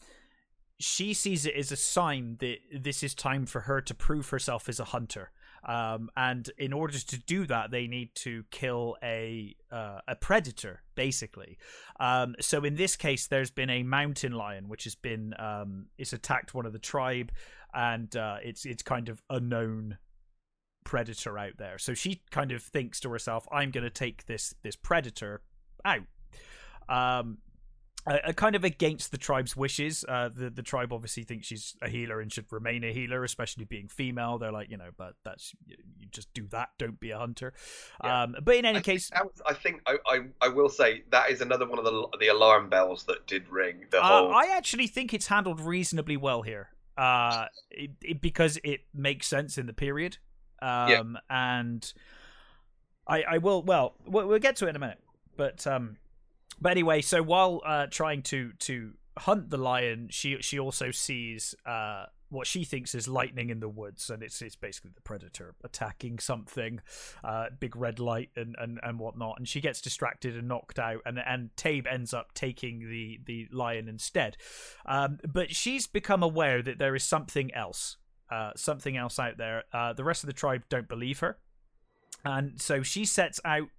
she 0.80 1.14
sees 1.14 1.45
it 1.45 1.56
as 1.56 1.72
a 1.72 1.78
sign 1.78 2.36
that 2.39 2.58
this 2.78 3.04
is 3.04 3.16
time 3.16 3.45
for 3.45 3.62
her 3.62 3.80
to 3.80 3.95
prove 3.95 4.30
herself 4.30 4.68
as 4.68 4.82
a 4.82 4.86
hunter. 4.86 5.32
Um, 5.66 6.10
and 6.18 6.49
in 6.58 6.74
order 6.74 6.99
to 6.99 7.18
do 7.20 7.45
that, 7.45 7.72
they 7.72 7.88
need 7.88 8.16
to 8.16 8.43
kill 8.51 8.97
a 9.01 9.56
uh, 9.72 9.99
a 10.08 10.16
predator, 10.16 10.82
basically. 10.95 11.58
Um, 12.01 12.36
so 12.41 12.66
in 12.66 12.76
this 12.76 12.97
case, 12.97 13.28
there's 13.28 13.51
been 13.51 13.70
a 13.70 13.84
mountain 13.84 14.34
lion 14.34 14.68
which 14.68 14.84
has 14.84 14.95
been 14.95 15.34
um, 15.39 15.86
it's 15.97 16.12
attacked 16.12 16.54
one 16.54 16.66
of 16.66 16.74
the 16.74 16.80
tribe, 16.80 17.32
and 17.74 18.15
uh, 18.15 18.38
it's 18.43 18.65
it's 18.65 18.84
kind 18.84 19.09
of 19.09 19.21
a 19.30 19.39
known 19.39 19.97
predator 20.84 21.38
out 21.38 21.57
there. 21.57 21.78
So 21.78 21.93
she 21.93 22.21
kind 22.32 22.51
of 22.51 22.61
thinks 22.61 22.99
to 23.01 23.09
herself, 23.09 23.47
"I'm 23.51 23.71
going 23.71 23.84
to 23.84 23.89
take 23.89 24.26
this 24.26 24.53
this 24.63 24.76
predator 24.76 25.41
out." 25.86 26.03
Um, 26.89 27.38
uh, 28.05 28.34
kind 28.34 28.53
of 28.55 28.65
against 28.65 29.11
the 29.11 29.17
tribe's 29.17 29.55
wishes. 29.55 30.03
Uh, 30.07 30.30
the 30.34 30.49
the 30.49 30.61
tribe 30.61 30.91
obviously 30.91 31.24
thinks 31.24 31.47
she's 31.47 31.76
a 31.82 31.88
healer 31.88 32.19
and 32.19 32.32
should 32.34 32.45
remain 32.51 32.84
a 32.84 32.91
healer, 32.91 33.24
especially 33.24 33.63
being 33.63 33.88
female. 33.88 34.38
They're 34.38 34.51
like, 34.51 34.69
you 34.69 34.76
know, 34.78 34.89
but 34.97 35.13
that's 35.24 35.53
you 35.65 35.78
just 36.11 36.34
do 36.34 36.45
that. 36.47 36.69
Don't 36.78 36.99
be 36.99 37.11
a 37.11 37.17
hunter. 37.17 37.53
Yeah. 38.03 38.24
Um, 38.24 38.36
but 38.43 38.55
in 38.57 38.65
any 38.65 38.80
I 38.80 38.82
case, 38.82 39.09
was, 39.13 39.41
I 39.45 39.53
think 39.53 39.82
I, 39.88 39.97
I 40.05 40.19
I 40.41 40.47
will 40.49 40.67
say 40.67 41.03
that 41.11 41.30
is 41.30 41.39
another 41.39 41.65
one 41.65 41.80
of 41.80 41.86
the 41.86 42.07
the 42.19 42.28
alarm 42.28 42.67
bells 42.69 43.05
that 43.05 43.26
did 43.26 43.47
ring. 43.47 43.86
The 43.89 44.03
Uh, 44.03 44.07
whole 44.07 44.34
I 44.34 44.47
actually 44.47 44.88
think 44.88 45.13
it's 45.13 45.28
handled 45.28 45.61
reasonably 45.61 46.17
well 46.17 46.41
here, 46.41 46.71
uh, 46.98 47.46
it, 47.72 47.91
it, 48.04 48.22
because 48.22 48.60
it 48.64 48.82
makes 48.94 49.28
sense 49.28 49.58
in 49.58 49.66
the 49.66 49.74
period. 49.74 50.18
Um, 50.62 51.18
and 51.30 51.94
I, 53.08 53.24
I 53.24 53.38
will. 53.39 53.62
Well, 53.64 53.96
we'll 54.06 54.28
we'll 54.28 54.39
get 54.39 54.56
to 54.58 54.66
it 54.66 54.70
in 54.70 54.76
a 54.76 54.80
minute. 54.80 55.00
But 55.36 55.66
um, 55.68 55.98
but 56.62 56.72
anyway, 56.72 57.02
so 57.02 57.22
while 57.22 57.62
uh, 57.66 57.88
trying 57.88 58.22
to 58.24 58.54
to 58.60 58.94
hunt 59.18 59.50
the 59.50 59.58
lion, 59.58 60.08
she 60.10 60.38
she 60.41 60.60
also 60.60 60.91
sees 60.91 61.56
uh 61.66 62.06
what 62.34 62.48
she 62.48 62.64
thinks 62.64 62.94
is 62.96 63.08
lightning 63.08 63.50
in 63.50 63.60
the 63.60 63.70
woods, 63.70 64.10
and 64.10 64.22
it's 64.24 64.42
it's 64.42 64.56
basically 64.56 64.92
the 64.94 65.02
predator 65.02 65.56
attacking 65.64 66.20
something, 66.20 66.82
uh, 67.24 67.46
big 67.60 67.76
red 67.76 68.00
light 68.00 68.30
and, 68.36 68.56
and 68.60 68.80
and 68.84 69.00
whatnot, 69.00 69.38
and 69.38 69.48
she 69.48 69.62
gets 69.62 69.82
distracted 69.82 70.36
and 70.36 70.48
knocked 70.48 70.80
out, 70.80 71.02
and 71.06 71.20
and 71.20 71.56
Taabe 71.56 71.92
ends 71.92 72.14
up 72.14 72.34
taking 72.34 72.90
the 72.90 73.20
the 73.26 73.48
lion 73.52 73.88
instead, 73.88 74.38
um, 74.86 75.20
but 75.32 75.56
she's 75.56 75.88
become 75.88 76.24
aware 76.24 76.62
that 76.62 76.80
there 76.80 76.96
is 76.96 77.04
something 77.04 77.54
else, 77.54 77.98
uh, 78.32 78.52
something 78.56 78.98
else 78.98 79.20
out 79.20 79.38
there. 79.38 79.64
Uh, 79.72 79.94
the 79.94 80.04
rest 80.04 80.24
of 80.24 80.28
the 80.28 80.34
tribe 80.34 80.64
don't 80.70 80.90
believe 80.90 81.20
her, 81.20 81.38
and 82.26 82.60
so 82.62 82.84
she 82.84 83.06
sets 83.06 83.40
out 83.46 83.70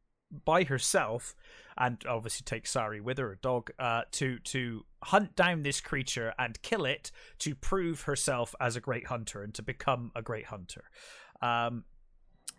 by 0.45 0.65
herself 0.65 1.35
and 1.77 2.03
obviously 2.09 2.45
take 2.45 2.65
Sarii 2.65 3.01
with 3.01 3.19
her, 3.19 3.33
a 3.33 3.37
dog, 3.37 3.71
uh, 3.79 4.03
to 4.13 4.39
to 4.41 4.85
hunt 5.03 5.37
down 5.37 5.63
this 5.63 5.81
creature 5.81 6.33
and 6.39 6.61
kill 6.63 6.85
it 6.85 7.11
to 7.41 7.55
prove 7.55 8.03
herself 8.03 8.55
as 8.61 8.77
a 8.77 8.81
great 8.81 9.07
hunter 9.07 9.43
and 9.43 9.53
to 9.55 9.63
become 9.63 10.13
a 10.15 10.23
great 10.23 10.47
hunter. 10.47 10.85
Um, 11.43 11.85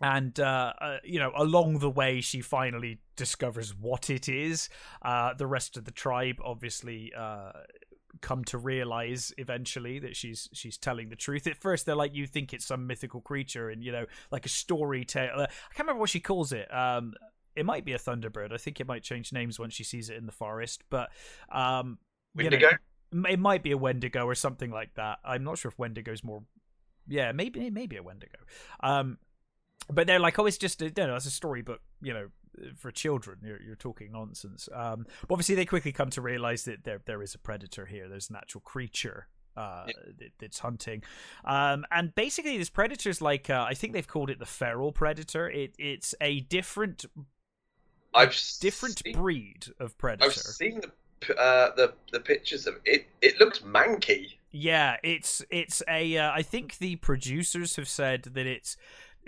and 0.00 0.38
uh, 0.38 0.72
uh, 0.80 0.98
you 1.04 1.18
know 1.18 1.32
along 1.36 1.78
the 1.78 1.90
way 1.90 2.20
she 2.20 2.40
finally 2.40 2.98
discovers 3.16 3.74
what 3.74 4.10
it 4.10 4.28
is. 4.28 4.68
Uh, 5.02 5.34
the 5.34 5.46
rest 5.46 5.76
of 5.76 5.84
the 5.84 5.90
tribe 5.90 6.36
obviously 6.44 7.12
uh, 7.16 7.52
come 8.20 8.44
to 8.44 8.58
realize 8.58 9.32
eventually 9.38 9.98
that 9.98 10.16
she's 10.16 10.48
she's 10.52 10.76
telling 10.76 11.08
the 11.08 11.16
truth. 11.16 11.46
At 11.46 11.56
first 11.56 11.86
they're 11.86 11.96
like 11.96 12.14
you 12.14 12.26
think 12.26 12.52
it's 12.52 12.66
some 12.66 12.86
mythical 12.86 13.20
creature 13.20 13.70
and 13.70 13.82
you 13.82 13.92
know 13.92 14.06
like 14.30 14.46
a 14.46 14.50
story 14.50 15.04
tale 15.04 15.32
i 15.34 15.46
can't 15.46 15.80
remember 15.80 16.00
what 16.00 16.10
she 16.10 16.20
calls 16.20 16.52
it. 16.52 16.72
Um 16.72 17.14
it 17.56 17.66
might 17.66 17.84
be 17.84 17.92
a 17.92 17.98
thunderbird 17.98 18.52
i 18.52 18.56
think 18.56 18.80
it 18.80 18.86
might 18.86 19.02
change 19.02 19.32
names 19.32 19.58
once 19.58 19.74
she 19.74 19.84
sees 19.84 20.10
it 20.10 20.16
in 20.16 20.26
the 20.26 20.32
forest 20.32 20.82
but 20.90 21.10
um 21.50 21.98
Wendigo? 22.36 22.66
You 22.66 22.72
know, 22.72 22.78
it 23.28 23.38
might 23.38 23.62
be 23.62 23.72
a 23.72 23.78
Wendigo 23.78 24.24
or 24.24 24.34
something 24.34 24.70
like 24.70 24.94
that. 24.94 25.18
I'm 25.24 25.44
not 25.44 25.58
sure 25.58 25.70
if 25.70 25.78
Wendigo's 25.78 26.22
more. 26.22 26.42
Yeah, 27.08 27.32
maybe 27.32 27.70
maybe 27.70 27.96
a 27.96 28.02
Wendigo. 28.02 28.38
Um, 28.82 29.18
but 29.90 30.06
they're 30.06 30.18
like, 30.18 30.38
oh, 30.38 30.46
it's 30.46 30.58
just 30.58 30.82
a, 30.82 30.86
you 30.86 30.92
know, 30.96 31.14
it's 31.14 31.26
a 31.26 31.30
storybook, 31.30 31.80
you 32.02 32.12
know, 32.12 32.28
for 32.76 32.90
children. 32.90 33.38
You're, 33.42 33.62
you're 33.62 33.76
talking 33.76 34.10
nonsense. 34.10 34.68
Um, 34.74 35.06
but 35.22 35.34
obviously 35.34 35.54
they 35.54 35.64
quickly 35.64 35.92
come 35.92 36.10
to 36.10 36.20
realize 36.20 36.64
that 36.64 36.84
there 36.84 37.00
there 37.06 37.22
is 37.22 37.34
a 37.34 37.38
predator 37.38 37.86
here. 37.86 38.08
There's 38.08 38.28
an 38.28 38.36
actual 38.36 38.60
creature 38.62 39.28
uh, 39.56 39.86
that's 40.38 40.58
hunting. 40.58 41.02
Um, 41.44 41.86
and 41.90 42.14
basically, 42.14 42.58
this 42.58 42.70
predator's 42.70 43.22
like 43.22 43.48
uh, 43.48 43.64
I 43.68 43.74
think 43.74 43.92
they've 43.92 44.06
called 44.06 44.30
it 44.30 44.38
the 44.38 44.46
feral 44.46 44.92
predator. 44.92 45.48
It 45.48 45.76
it's 45.78 46.14
a 46.20 46.40
different 46.40 47.06
I've 48.14 48.36
different 48.60 49.02
seen, 49.04 49.14
breed 49.14 49.66
of 49.78 49.96
predator. 49.98 50.26
I've 50.26 50.34
seen 50.34 50.80
the 50.80 51.38
uh, 51.38 51.74
the 51.74 51.94
the 52.12 52.20
pictures 52.20 52.66
of 52.66 52.76
it. 52.84 53.06
It 53.22 53.38
looks 53.40 53.60
manky. 53.60 54.34
Yeah, 54.50 54.96
it's 55.02 55.42
it's 55.50 55.82
a. 55.88 56.16
Uh, 56.16 56.32
I 56.32 56.42
think 56.42 56.78
the 56.78 56.96
producers 56.96 57.76
have 57.76 57.88
said 57.88 58.24
that 58.34 58.46
it's 58.46 58.76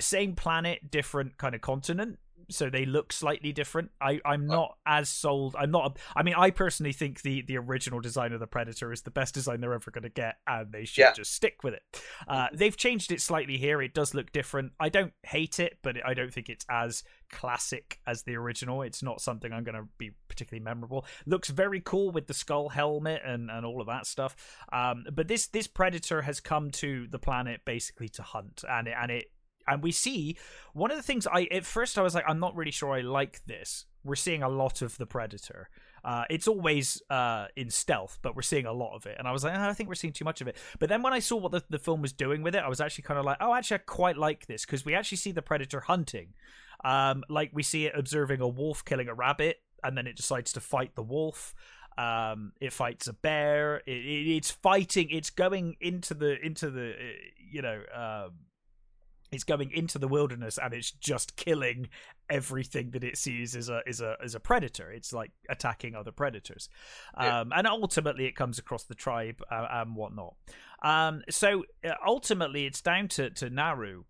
same 0.01 0.35
planet, 0.35 0.91
different 0.91 1.39
kind 1.39 1.55
of 1.55 1.61
continent, 1.61 2.18
so 2.51 2.70
they 2.70 2.84
look 2.84 3.12
slightly 3.12 3.53
different. 3.53 3.90
I 4.01 4.20
I'm 4.24 4.46
not 4.46 4.76
as 4.86 5.09
sold. 5.09 5.55
I'm 5.59 5.70
not. 5.70 5.99
I 6.16 6.22
mean, 6.22 6.34
I 6.36 6.51
personally 6.51 6.92
think 6.92 7.22
the 7.22 7.42
the 7.42 7.59
original 7.59 8.01
design 8.01 8.32
of 8.32 8.40
the 8.40 8.46
Predator 8.46 8.92
is 8.92 9.03
the 9.03 9.11
best 9.11 9.34
design 9.34 9.61
they're 9.61 9.74
ever 9.74 9.90
going 9.90 10.03
to 10.03 10.09
get, 10.09 10.36
and 10.46 10.72
they 10.72 10.84
should 10.84 11.03
Yeah. 11.03 11.12
just 11.12 11.34
stick 11.34 11.62
with 11.62 11.74
it. 11.74 11.82
Uh, 12.26 12.49
they've 12.53 12.76
changed 12.76 13.12
it 13.12 13.20
slightly 13.20 13.59
here. 13.59 13.80
It 13.82 13.94
does 13.94 14.14
look 14.14 14.32
different. 14.32 14.72
I 14.80 14.88
don't 14.88 15.12
hate 15.22 15.61
it, 15.61 15.78
but 15.82 15.96
I 16.05 16.14
don't 16.14 16.32
think 16.32 16.49
it's 16.49 16.64
as 16.70 17.03
classic 17.30 18.01
as 18.07 18.22
the 18.22 18.36
original. 18.36 18.82
It's 18.82 19.03
not 19.03 19.20
something 19.20 19.53
I'm 19.53 19.64
going 19.64 19.74
to 19.76 19.88
be 19.99 20.12
particularly 20.28 20.64
memorable. 20.64 21.05
Looks 21.26 21.51
very 21.51 21.80
cool 21.80 22.11
with 22.11 22.26
the 22.26 22.34
skull 22.34 22.70
helmet 22.70 23.20
and, 23.24 23.51
and 23.51 23.66
all 23.66 23.80
of 23.80 23.86
that 23.86 24.07
stuff. 24.07 24.34
Um, 24.72 25.05
but 25.12 25.28
this 25.28 25.46
this 25.49 25.66
predator 25.66 26.22
has 26.22 26.40
come 26.40 26.70
to 26.72 27.07
the 27.09 27.18
planet 27.18 27.61
basically 27.64 28.09
to 28.11 28.22
hunt, 28.22 28.64
and 28.68 28.88
it, 28.88 28.94
and 29.01 29.11
it 29.11 29.30
and 29.69 29.83
we 29.83 29.93
see 29.93 30.37
one 30.73 30.91
of 30.91 30.97
the 30.97 31.03
things 31.03 31.27
I 31.27 31.45
at 31.51 31.64
first 31.64 31.99
I 31.99 32.03
was 32.03 32.14
like 32.14 32.25
I'm 32.27 32.41
not 32.41 32.57
really 32.57 32.71
sure 32.71 32.93
I 32.93 33.01
like 33.01 33.45
this. 33.47 33.87
We're 34.05 34.16
seeing 34.16 34.43
a 34.43 34.49
lot 34.49 34.81
of 34.83 34.97
the 34.97 35.07
predator. 35.07 35.69
Uh, 36.05 36.25
it's 36.31 36.49
always 36.49 37.03
uh, 37.11 37.47
in 37.57 37.71
stealth, 37.71 38.19
but 38.23 38.37
we're 38.37 38.43
seeing 38.43 38.66
a 38.66 38.73
lot 38.73 38.95
of 38.95 39.07
it, 39.07 39.16
and 39.19 39.27
I 39.27 39.33
was 39.33 39.45
like, 39.45 39.55
"Oh, 39.57 39.69
I 39.69 39.73
think 39.75 39.89
we're 39.89 39.95
seeing 39.95 40.12
too 40.12 40.25
much 40.25 40.41
of 40.41 40.49
it. 40.49 40.57
But 40.79 40.89
then 40.89 41.03
when 41.03 41.12
I 41.12 41.19
saw 41.19 41.37
what 41.37 41.53
the, 41.53 41.62
the 41.69 41.79
film 41.79 42.03
was 42.03 42.12
doing 42.12 42.43
with 42.43 42.55
it, 42.55 42.62
I 42.62 42.69
was 42.69 42.81
actually 42.81 43.03
kind 43.03 43.19
of 43.19 43.27
like, 43.27 43.39
oh, 43.41 43.53
actually, 43.53 43.77
I 43.77 43.79
quite 43.79 44.16
like 44.16 44.47
this 44.47 44.64
because 44.64 44.85
we 44.85 44.95
actually 44.95 45.19
see 45.19 45.33
the 45.33 45.43
predator 45.43 45.81
hunting. 45.81 46.35
Um, 46.85 47.25
like 47.29 47.51
we 47.53 47.62
see 47.62 47.87
it 47.87 47.93
observing 47.97 48.41
a 48.41 48.49
wolf 48.49 48.85
killing 48.85 49.09
a 49.09 49.14
rabbit, 49.14 49.59
and 49.83 49.99
then 49.99 50.07
it 50.07 50.16
decides 50.16 50.53
to 50.53 50.61
fight 50.61 50.95
the 50.95 51.03
wolf. 51.03 51.55
Um, 51.97 52.53
it 52.61 52.73
fights 52.73 53.09
a 53.09 53.12
bear. 53.12 53.83
It, 53.87 53.91
it, 53.91 54.37
it's 54.37 54.53
fighting. 54.53 55.09
It's 55.11 55.31
going 55.31 55.77
into 55.81 56.14
the 56.14 56.39
into 56.45 56.71
the 56.71 56.91
uh, 56.93 56.95
you 57.51 57.62
know. 57.62 57.83
Um, 57.93 58.31
it's 59.31 59.45
going 59.45 59.70
into 59.70 59.99
the 59.99 60.09
wilderness 60.09 60.59
and 60.62 60.72
it's 60.72 60.91
just 60.91 61.37
killing 61.37 61.89
everything 62.31 62.91
that 62.93 63.05
it 63.05 63.16
sees 63.18 63.55
as 63.57 63.68
a 63.68 63.81
is 63.87 64.01
a 64.01 64.16
as 64.22 64.35
a 64.35 64.41
predator. 64.41 64.91
It's 64.91 65.12
like 65.12 65.33
attacking 65.49 65.95
other 65.95 66.12
predators, 66.12 66.68
Yeah. 67.20 67.41
um, 67.41 67.53
and 67.55 67.66
ultimately 67.66 68.24
it 68.26 68.37
comes 68.37 68.59
across 68.59 68.85
the 68.85 68.95
tribe 68.95 69.43
uh, 69.51 69.66
and 69.70 69.95
whatnot. 69.97 70.35
Um, 70.83 71.22
so 71.29 71.64
uh, 71.85 71.93
ultimately, 72.07 72.64
it's 72.66 72.81
down 72.81 73.09
to 73.09 73.31
to 73.31 73.51
Naru, 73.51 74.05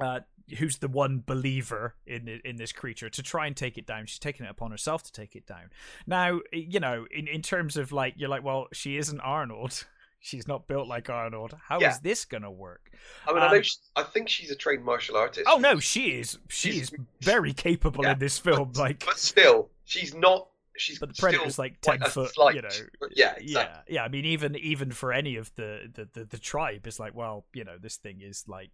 uh, 0.00 0.20
who's 0.58 0.78
the 0.78 0.88
one 0.88 1.22
believer 1.26 1.94
in 2.06 2.28
in 2.44 2.56
this 2.56 2.72
creature, 2.72 3.08
to 3.10 3.22
try 3.22 3.46
and 3.46 3.56
take 3.56 3.78
it 3.78 3.86
down. 3.86 4.06
She's 4.06 4.18
taking 4.18 4.46
it 4.46 4.50
upon 4.50 4.70
herself 4.70 5.02
to 5.04 5.12
take 5.12 5.34
it 5.36 5.46
down. 5.46 5.70
Now, 6.06 6.40
you 6.52 6.80
know, 6.80 7.06
in 7.10 7.26
in 7.28 7.42
terms 7.42 7.76
of 7.76 7.92
like, 7.92 8.14
you're 8.16 8.28
like, 8.28 8.44
well, 8.44 8.66
she 8.72 8.96
isn't 8.96 9.20
Arnold. 9.20 9.86
She's 10.22 10.46
not 10.46 10.66
built 10.68 10.86
like 10.86 11.08
Arnold. 11.08 11.54
How 11.68 11.76
is 11.78 11.82
Yeah. 11.82 11.96
this 12.02 12.24
gonna 12.26 12.50
work? 12.50 12.90
I 13.26 13.32
mean, 13.32 13.42
I 13.42 13.48
know. 13.50 13.56
Um, 13.56 13.62
She, 13.62 13.76
I 13.96 14.02
think 14.02 14.28
she's 14.28 14.50
a 14.50 14.54
trained 14.54 14.84
martial 14.84 15.16
artist. 15.16 15.46
Oh 15.50 15.56
no, 15.58 15.80
she 15.80 16.18
is. 16.20 16.38
She 16.48 16.72
She's- 16.72 16.92
is 16.92 16.98
very 17.22 17.54
capable 17.54 18.04
Yeah, 18.04 18.12
in 18.12 18.18
this 18.18 18.38
film. 18.38 18.72
Like, 18.74 19.04
but 19.06 19.18
still, 19.18 19.70
she's 19.84 20.14
not. 20.14 20.48
She's 20.76 20.98
but 20.98 21.08
the 21.10 21.14
still 21.14 21.30
predator's 21.30 21.58
like 21.58 21.80
ten 21.80 22.00
foot. 22.02 22.32
slight- 22.34 22.54
You 22.54 22.62
know. 22.62 22.68
Yeah, 23.14 23.34
exactly. 23.36 23.42
Yeah, 23.52 23.80
yeah. 23.88 24.04
I 24.04 24.08
mean, 24.08 24.24
even 24.26 24.56
even 24.56 24.92
for 24.92 25.12
any 25.12 25.36
of 25.36 25.54
the 25.56 25.90
the, 25.92 26.08
the 26.12 26.24
the 26.26 26.38
tribe, 26.38 26.86
it's 26.86 26.98
like, 27.00 27.14
well, 27.14 27.46
you 27.54 27.64
know, 27.64 27.76
this 27.78 27.96
thing 27.96 28.20
is 28.20 28.44
like, 28.46 28.70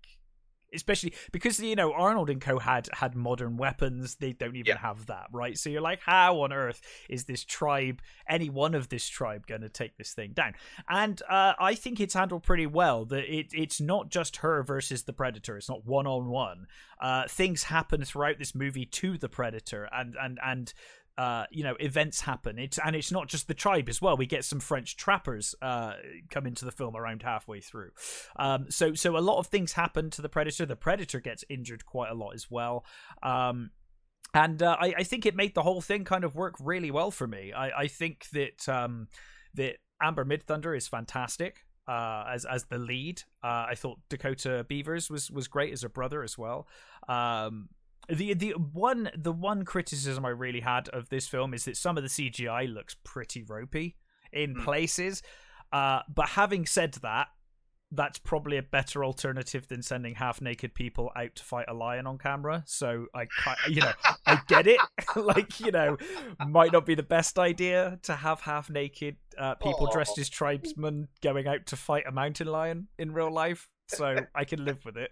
especially 0.74 1.14
because 1.32 1.60
you 1.60 1.76
know 1.76 1.92
Arnold 1.92 2.30
and 2.30 2.40
Co 2.40 2.58
had 2.58 2.88
had 2.92 3.14
modern 3.14 3.56
weapons. 3.56 4.16
They 4.16 4.32
don't 4.32 4.56
even 4.56 4.66
Yeah. 4.74 4.78
have 4.78 5.06
that, 5.06 5.26
right? 5.32 5.56
So 5.56 5.70
you're 5.70 5.80
like, 5.80 6.00
how 6.00 6.40
on 6.42 6.52
earth 6.52 6.80
is 7.08 7.24
this 7.24 7.44
tribe, 7.44 8.00
any 8.28 8.50
one 8.50 8.74
of 8.74 8.88
this 8.88 9.08
tribe, 9.08 9.46
going 9.46 9.62
to 9.62 9.68
take 9.68 9.96
this 9.96 10.12
thing 10.12 10.32
down? 10.32 10.54
And 10.88 11.20
uh, 11.28 11.54
I 11.58 11.74
think 11.74 12.00
it's 12.00 12.14
handled 12.14 12.42
pretty 12.42 12.66
well. 12.66 13.04
That 13.04 13.24
it 13.32 13.48
it's 13.52 13.80
not 13.80 14.10
just 14.10 14.38
her 14.38 14.62
versus 14.62 15.04
the 15.04 15.12
predator. 15.12 15.56
It's 15.56 15.68
not 15.68 15.86
one 15.86 16.06
on 16.06 16.26
one. 16.26 16.66
Things 17.28 17.64
happen 17.64 18.04
throughout 18.04 18.38
this 18.38 18.54
movie 18.54 18.86
to 18.86 19.18
the 19.18 19.28
predator, 19.28 19.88
and 19.92 20.16
and 20.20 20.38
and 20.44 20.72
uh, 21.18 21.44
you 21.50 21.64
know, 21.64 21.76
events 21.80 22.20
happen. 22.20 22.58
It's 22.58 22.78
and 22.78 22.94
it's 22.94 23.10
not 23.10 23.28
just 23.28 23.48
the 23.48 23.54
tribe 23.54 23.88
as 23.88 24.02
well. 24.02 24.16
We 24.16 24.26
get 24.26 24.44
some 24.44 24.60
French 24.60 24.96
trappers 24.96 25.54
uh, 25.62 25.94
come 26.30 26.46
into 26.46 26.64
the 26.64 26.72
film 26.72 26.96
around 26.96 27.22
halfway 27.22 27.60
through. 27.60 27.90
Um, 28.38 28.66
so 28.70 28.94
so 28.94 29.16
a 29.16 29.20
lot 29.20 29.38
of 29.38 29.46
things 29.46 29.72
happen 29.72 30.10
to 30.10 30.22
the 30.22 30.28
predator. 30.28 30.66
The 30.66 30.76
predator 30.76 31.20
gets 31.20 31.44
injured 31.48 31.86
quite 31.86 32.10
a 32.10 32.14
lot 32.14 32.34
as 32.34 32.50
well. 32.50 32.84
Um, 33.22 33.70
and 34.34 34.62
uh, 34.62 34.76
I, 34.78 34.94
I 34.98 35.02
think 35.02 35.24
it 35.24 35.34
made 35.34 35.54
the 35.54 35.62
whole 35.62 35.80
thing 35.80 36.04
kind 36.04 36.24
of 36.24 36.34
work 36.34 36.56
really 36.60 36.90
well 36.90 37.10
for 37.10 37.26
me. 37.26 37.52
I, 37.52 37.82
I 37.82 37.86
think 37.86 38.26
that 38.32 38.68
um, 38.68 39.08
that 39.54 39.76
Amber 40.02 40.24
Midthunder 40.24 40.76
is 40.76 40.86
fantastic 40.86 41.64
uh, 41.88 42.24
as 42.28 42.44
as 42.44 42.64
the 42.64 42.78
lead. 42.78 43.22
Uh, 43.42 43.66
I 43.70 43.74
thought 43.74 43.98
Dakota 44.08 44.66
Beavers 44.68 45.10
was 45.10 45.30
was 45.30 45.48
great 45.48 45.72
as 45.72 45.82
her 45.82 45.88
brother 45.88 46.22
as 46.22 46.36
well. 46.36 46.68
Um, 47.08 47.70
the 48.08 48.34
the 48.34 48.50
one 48.52 49.10
the 49.16 49.32
one 49.32 49.64
criticism 49.64 50.24
I 50.24 50.30
really 50.30 50.60
had 50.60 50.88
of 50.90 51.08
this 51.08 51.26
film 51.26 51.54
is 51.54 51.64
that 51.64 51.76
some 51.76 51.96
of 51.96 52.02
the 52.02 52.08
CGI 52.10 52.72
looks 52.72 52.96
pretty 53.04 53.42
ropey 53.42 53.96
in 54.32 54.54
Hmm. 54.54 54.64
places. 54.64 55.22
Uh, 55.72 56.00
but 56.12 56.28
having 56.30 56.64
said 56.66 56.94
that, 57.02 57.28
that's 57.92 58.18
probably 58.18 58.56
a 58.56 58.62
better 58.62 59.04
alternative 59.04 59.68
than 59.68 59.80
sending 59.82 60.14
half 60.16 60.40
naked 60.40 60.74
people 60.74 61.10
out 61.16 61.34
to 61.36 61.44
fight 61.44 61.66
a 61.68 61.74
lion 61.74 62.06
on 62.06 62.18
camera. 62.18 62.62
So 62.66 63.06
I, 63.14 63.26
you 63.68 63.80
know, 63.80 63.92
I 64.26 64.40
get 64.48 64.66
it. 64.66 64.80
like 65.16 65.60
you 65.60 65.70
know, 65.70 65.96
might 66.48 66.72
not 66.72 66.84
be 66.86 66.94
the 66.94 67.02
best 67.02 67.38
idea 67.38 67.98
to 68.02 68.14
have 68.16 68.40
half 68.40 68.70
naked 68.70 69.16
uh, 69.38 69.54
people 69.54 69.86
Aw. 69.88 69.92
dressed 69.92 70.18
as 70.18 70.28
tribesmen 70.28 71.08
going 71.22 71.46
out 71.46 71.66
to 71.66 71.76
fight 71.76 72.04
a 72.06 72.12
mountain 72.12 72.48
lion 72.48 72.88
in 72.98 73.12
real 73.12 73.30
life. 73.32 73.68
So 73.88 74.16
I 74.34 74.44
can 74.44 74.64
live 74.64 74.84
with 74.84 74.96
it. 74.96 75.10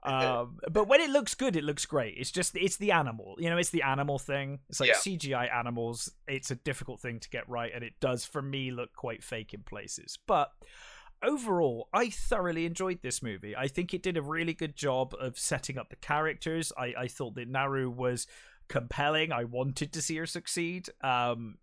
Um, 0.04 0.58
but 0.70 0.86
when 0.86 1.00
it 1.00 1.10
looks 1.10 1.34
good, 1.34 1.56
it 1.56 1.64
looks 1.64 1.84
great. 1.84 2.14
It's 2.16 2.30
just 2.30 2.56
it's 2.56 2.76
the 2.76 2.92
animal, 2.92 3.36
you 3.38 3.50
know, 3.50 3.58
it's 3.58 3.70
the 3.70 3.82
animal 3.82 4.18
thing. 4.18 4.60
It's 4.68 4.80
like 4.80 4.90
Yeah. 4.90 4.94
CGI 4.96 5.52
animals. 5.54 6.10
It's 6.26 6.50
a 6.50 6.54
difficult 6.54 7.00
thing 7.00 7.18
to 7.20 7.28
get 7.28 7.48
right, 7.48 7.72
and 7.74 7.82
it 7.82 7.94
does 8.00 8.24
for 8.24 8.40
me 8.40 8.70
look 8.70 8.94
quite 8.94 9.24
fake 9.24 9.52
in 9.52 9.62
places. 9.64 10.18
But 10.26 10.52
overall, 11.22 11.88
I 11.92 12.10
thoroughly 12.10 12.64
enjoyed 12.64 13.02
this 13.02 13.22
movie. 13.22 13.56
I 13.56 13.68
think 13.68 13.92
it 13.92 14.02
did 14.02 14.16
a 14.16 14.22
really 14.22 14.54
good 14.54 14.76
job 14.76 15.14
of 15.18 15.38
setting 15.38 15.78
up 15.78 15.90
the 15.90 15.96
characters. 15.96 16.72
I, 16.78 16.94
I 16.96 17.08
thought 17.08 17.34
that 17.34 17.48
Naru 17.48 17.90
was 17.90 18.26
compelling. 18.68 19.32
I 19.32 19.44
wanted 19.44 19.92
to 19.92 20.02
see 20.02 20.16
her 20.16 20.26
succeed. 20.26 20.88
Um, 21.02 21.58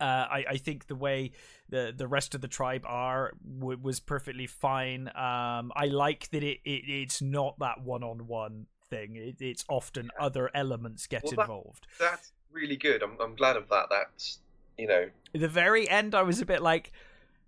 uh, 0.00 0.04
I, 0.04 0.44
I 0.50 0.56
think 0.56 0.86
the 0.86 0.94
way 0.96 1.32
the 1.68 1.92
the 1.96 2.06
rest 2.08 2.34
of 2.34 2.40
the 2.40 2.48
tribe 2.48 2.84
are 2.86 3.32
w- 3.58 3.78
was 3.80 4.00
perfectly 4.00 4.46
fine. 4.46 5.08
Um, 5.08 5.72
I 5.76 5.86
like 5.90 6.30
that 6.30 6.42
it, 6.42 6.60
it 6.64 6.84
it's 6.88 7.22
not 7.22 7.58
that 7.60 7.82
one 7.82 8.02
on 8.02 8.26
one 8.26 8.66
thing. 8.90 9.16
It, 9.16 9.36
it's 9.40 9.64
often 9.68 10.10
other 10.20 10.50
elements 10.54 11.06
get 11.06 11.24
Well, 11.24 11.32
that- 11.36 11.42
involved. 11.42 11.86
That's 11.98 12.32
really 12.52 12.76
good. 12.76 13.02
I'm, 13.02 13.16
I'm 13.20 13.34
glad 13.34 13.56
of 13.56 13.68
that. 13.68 13.86
That's 13.90 14.38
you 14.78 14.86
know. 14.88 15.08
The 15.32 15.48
very 15.48 15.88
end, 15.88 16.14
I 16.14 16.22
was 16.22 16.40
a 16.40 16.46
bit 16.46 16.62
like, 16.62 16.92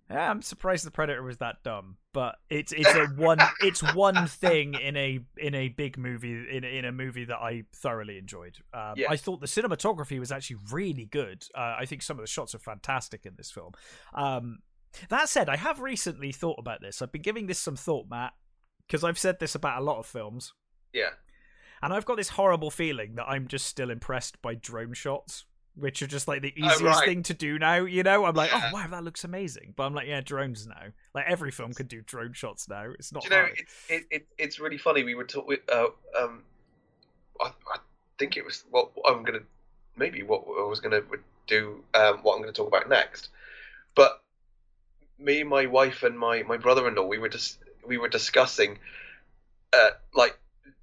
Yeah, 0.09 0.29
I'm 0.31 0.41
surprised 0.41 0.85
the 0.85 0.91
Predator 0.91 1.21
was 1.21 1.37
that 1.39 1.63
dumb, 1.63 1.97
but 2.13 2.37
it's 2.49 2.71
it's 2.71 2.93
a 2.95 3.07
one 3.07 3.39
it's 3.61 3.81
one 3.93 4.25
thing 4.27 4.73
in 4.75 4.95
a 4.95 5.19
in 5.37 5.53
a 5.53 5.67
big 5.67 5.97
movie 5.97 6.45
in 6.49 6.63
in 6.63 6.85
a 6.85 6.93
movie 6.93 7.25
that 7.25 7.37
I 7.37 7.63
thoroughly 7.75 8.17
enjoyed. 8.17 8.57
Um, 8.73 8.93
Yeah. 8.95 9.07
I 9.09 9.17
thought 9.17 9.41
the 9.41 9.47
cinematography 9.47 10.17
was 10.17 10.31
actually 10.31 10.57
really 10.71 11.05
good. 11.05 11.43
Uh, 11.53 11.75
I 11.79 11.85
think 11.85 12.01
some 12.03 12.17
of 12.17 12.23
the 12.23 12.31
shots 12.31 12.55
are 12.55 12.59
fantastic 12.59 13.25
in 13.25 13.33
this 13.35 13.51
film. 13.51 13.73
Um, 14.13 14.59
that 15.09 15.27
said, 15.27 15.49
I 15.49 15.57
have 15.57 15.81
recently 15.81 16.31
thought 16.31 16.57
about 16.57 16.79
this. 16.81 17.01
I've 17.01 17.11
been 17.11 17.21
giving 17.21 17.47
this 17.47 17.59
some 17.59 17.75
thought, 17.75 18.07
Matt, 18.09 18.31
because 18.87 19.03
I've 19.03 19.19
said 19.19 19.39
this 19.39 19.55
about 19.55 19.81
a 19.81 19.83
lot 19.83 19.99
of 19.99 20.05
films, 20.05 20.53
Yeah. 20.93 21.09
and 21.81 21.93
I've 21.93 22.05
got 22.05 22.15
this 22.15 22.29
horrible 22.29 22.71
feeling 22.71 23.15
that 23.15 23.25
I'm 23.27 23.47
just 23.49 23.65
still 23.67 23.89
impressed 23.91 24.41
by 24.41 24.55
drone 24.55 24.93
shots. 24.93 25.45
Which 25.79 26.01
are 26.01 26.07
just 26.07 26.27
like 26.27 26.41
the 26.41 26.53
Oh, 26.59 26.65
easiest 26.65 26.81
right. 26.81 27.05
thing 27.07 27.23
to 27.23 27.33
do 27.35 27.59
now, 27.59 27.85
you 27.85 28.01
know. 28.01 28.25
I'm 28.25 28.33
like, 28.35 28.51
Yeah. 28.51 28.69
oh 28.71 28.73
wow, 28.73 28.87
that 28.87 29.03
looks 29.03 29.23
amazing. 29.23 29.73
But 29.75 29.83
I'm 29.83 29.93
like, 29.93 30.07
yeah, 30.07 30.21
drones 30.21 30.65
now. 30.65 30.91
Like 31.13 31.25
every 31.27 31.51
film 31.51 31.73
could 31.73 31.87
do 31.87 32.01
drone 32.01 32.33
shots 32.33 32.67
now. 32.67 32.91
It's 32.97 33.11
not 33.11 33.23
Do 33.23 33.29
you 33.29 33.35
know, 33.35 33.45
it, 33.45 33.65
it, 33.87 34.03
it, 34.09 34.27
it's 34.39 34.59
really 34.59 34.77
funny. 34.79 35.03
We 35.03 35.13
were 35.13 35.23
talking. 35.23 35.57
Uh, 35.71 35.87
um, 36.19 36.43
I, 37.39 37.49
I 37.71 37.77
think 38.17 38.37
it 38.37 38.45
was 38.45 38.63
what 38.71 38.89
I'm 39.07 39.23
gonna, 39.23 39.41
maybe 39.95 40.23
what 40.23 40.45
I 40.47 40.67
was 40.67 40.79
gonna 40.79 41.01
do. 41.45 41.83
Um, 41.93 42.17
what 42.23 42.35
I'm 42.35 42.41
gonna 42.41 42.53
talk 42.53 42.67
about 42.67 42.89
next. 42.89 43.29
But 43.93 44.23
me, 45.19 45.43
my 45.43 45.67
wife, 45.67 46.01
and 46.01 46.17
my 46.17 46.41
my 46.43 46.57
brother-in-law, 46.57 47.05
we 47.05 47.19
were 47.19 47.29
just 47.29 47.59
we 47.85 47.97
were 47.97 48.09
discussing, 48.09 48.79
uh, 49.73 49.91
like 50.15 50.39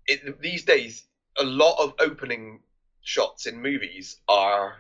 it, 0.07 0.41
these 0.41 0.65
days, 0.65 1.05
a 1.37 1.45
lot 1.45 1.83
of 1.83 1.95
opening 1.99 2.61
shots 3.03 3.47
in 3.47 3.61
movies 3.61 4.19
are 4.29 4.77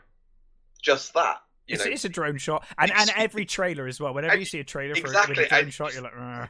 just 0.85 1.14
that. 1.14 1.39
You 1.66 1.74
It's, 1.76 1.87
it's 1.87 2.05
a 2.05 2.09
drone 2.11 2.37
shot, 2.37 2.66
and 2.78 2.93
and 2.95 3.11
every 3.16 3.47
trailer 3.47 3.87
as 3.87 3.99
well. 3.99 4.12
Whenever 4.12 4.37
you 4.37 4.45
see 4.45 4.61
a 4.61 4.64
trailer 4.64 4.95
for 4.95 5.07
exactly, 5.07 5.35
with 5.37 5.47
a 5.47 5.49
drone 5.49 5.62
and- 5.64 5.72
shot, 5.74 5.95
you're 5.95 6.03
like, 6.03 6.12
"Ugh." 6.16 6.49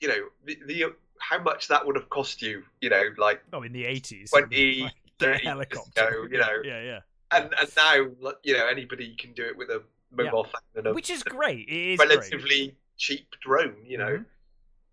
you 0.00 0.08
know, 0.08 0.28
the, 0.44 0.58
the 0.66 0.84
how 1.20 1.40
much 1.40 1.68
that 1.68 1.86
would 1.86 1.94
have 1.94 2.08
cost 2.10 2.42
you. 2.42 2.64
You 2.80 2.90
know, 2.90 3.02
like 3.18 3.40
oh, 3.52 3.62
in 3.62 3.72
the 3.72 3.84
'80s, 3.84 4.30
20, 4.30 4.80
like, 4.82 4.92
30 5.20 5.30
a 5.30 5.32
years 5.34 5.42
helicopter, 5.46 6.08
ago, 6.08 6.26
you 6.30 6.38
know. 6.38 6.56
yeah, 6.64 6.82
yeah, 6.82 7.00
and 7.30 7.54
and 7.60 7.70
now 7.76 7.94
you 8.42 8.54
know 8.58 8.66
anybody 8.66 9.14
can 9.14 9.32
do 9.32 9.44
it 9.44 9.56
with 9.56 9.70
a 9.70 9.80
mobile 10.10 10.42
phone 10.44 10.60
and 10.74 10.86
a 10.88 10.92
which 10.92 11.08
is 11.08 11.22
great. 11.22 11.68
It 11.68 11.92
is 11.92 11.96
great. 11.98 12.08
relatively 12.10 12.74
cheap 12.96 13.28
drone. 13.40 13.76
You 13.86 13.98
know, 13.98 14.16
Mhm. 14.18 14.24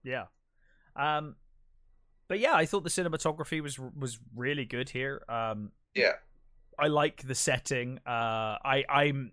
Yeah. 0.03 0.26
Um, 0.95 1.36
but 2.28 2.39
yeah, 2.39 2.53
I 2.53 2.67
thought 2.67 2.84
the 2.84 2.89
cinematography 2.91 3.61
was 3.61 3.80
was 3.80 4.20
really 4.36 4.65
good 4.65 4.89
here. 4.89 5.24
Um, 5.28 5.72
yeah, 5.95 6.13
I 6.82 6.88
like 6.88 7.23
the 7.27 7.36
setting. 7.36 7.99
Uh, 8.05 8.57
I 8.63 8.86
I'm. 8.89 9.32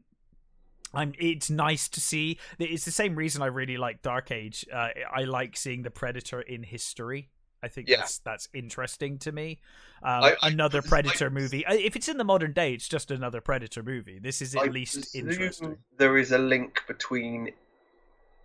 I'm, 0.95 1.13
it's 1.19 1.51
nice 1.51 1.89
to 1.91 2.01
see. 2.01 2.39
It's 2.59 2.85
the 2.87 2.91
same 2.91 3.17
reason 3.17 3.43
I 3.43 3.47
really 3.47 3.77
like 3.77 4.01
Dark 4.03 4.31
Age. 4.31 4.65
Uh, 4.73 4.89
I 5.15 5.25
like 5.25 5.57
seeing 5.57 5.83
the 5.83 5.91
Predator 5.91 6.41
in 6.41 6.63
history. 6.63 7.29
I 7.63 7.69
think 7.69 7.89
Yeah. 7.89 7.99
that's 7.99 8.19
that's 8.19 8.49
interesting 8.55 9.19
to 9.19 9.33
me. 9.33 9.59
Um, 10.03 10.23
I- 10.25 10.37
I- 10.41 10.49
another 10.49 10.79
I- 10.85 10.89
Predator 10.89 11.29
movie. 11.29 11.67
Uh, 11.67 11.75
If 11.75 11.97
it's 11.97 12.09
in 12.09 12.17
the 12.17 12.25
modern 12.25 12.53
day, 12.53 12.73
it's 12.73 12.89
just 12.89 13.11
another 13.11 13.41
Predator 13.41 13.83
movie. 13.83 14.19
This 14.21 14.41
is 14.41 14.55
at 14.55 14.63
I 14.63 14.67
least 14.67 15.15
interesting. 15.15 15.77
There 15.99 16.17
is 16.17 16.33
a 16.33 16.39
link 16.39 16.81
between 16.87 17.51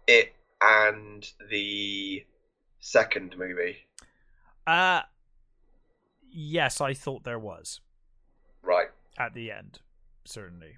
it 0.07 0.33
and 0.61 1.31
the 1.49 2.25
second 2.79 3.37
movie, 3.37 3.77
Uh 4.67 5.01
yes, 6.29 6.81
I 6.81 6.93
thought 6.93 7.23
there 7.23 7.39
was 7.39 7.79
right? 8.63 8.89
At 9.25 9.33
the 9.33 9.51
end. 9.51 9.79
Certainly. 10.25 10.77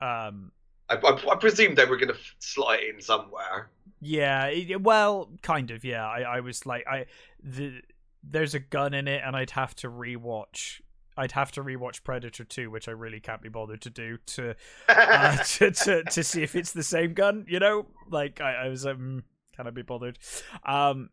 Um, 0.00 0.52
I, 0.88 0.96
I, 0.96 1.32
I 1.32 1.36
presume 1.36 1.74
they 1.74 1.84
were 1.84 1.96
going 1.96 2.08
to 2.12 2.18
slot 2.38 2.80
it 2.80 2.94
in 2.94 3.00
somewhere. 3.00 3.70
Yeah, 4.00 4.46
it- 4.46 4.82
well, 4.82 5.30
kind 5.42 5.70
of. 5.70 5.84
Yeah, 5.84 6.06
I, 6.06 6.20
I 6.22 6.40
was 6.40 6.66
like, 6.66 6.84
I 6.86 7.06
the 7.42 7.80
there's 8.24 8.54
a 8.54 8.60
gun 8.60 8.94
in 8.94 9.08
it, 9.08 9.22
and 9.24 9.36
I'd 9.36 9.50
have 9.50 9.74
to 9.76 9.88
rewatch. 9.90 10.80
I'd 11.16 11.32
have 11.32 11.52
to 11.52 11.62
rewatch 11.62 12.04
Predator 12.04 12.44
2, 12.44 12.70
which 12.70 12.88
I 12.88 12.92
really 12.92 13.20
can't 13.20 13.42
be 13.42 13.48
bothered 13.50 13.82
to 13.82 13.90
do 13.90 14.16
to 14.26 14.54
uh, 14.88 15.36
to, 15.44 15.70
to 15.70 16.02
to 16.04 16.24
see 16.24 16.42
if 16.42 16.56
it's 16.56 16.72
the 16.72 16.82
same 16.82 17.14
gun. 17.14 17.44
You 17.48 17.58
know, 17.60 17.86
like 18.10 18.40
I, 18.40 18.54
I 18.66 18.68
was 18.68 18.86
um, 18.86 19.24
can 19.56 19.66
I 19.66 19.70
be 19.70 19.82
bothered? 19.82 20.18
Um, 20.64 21.10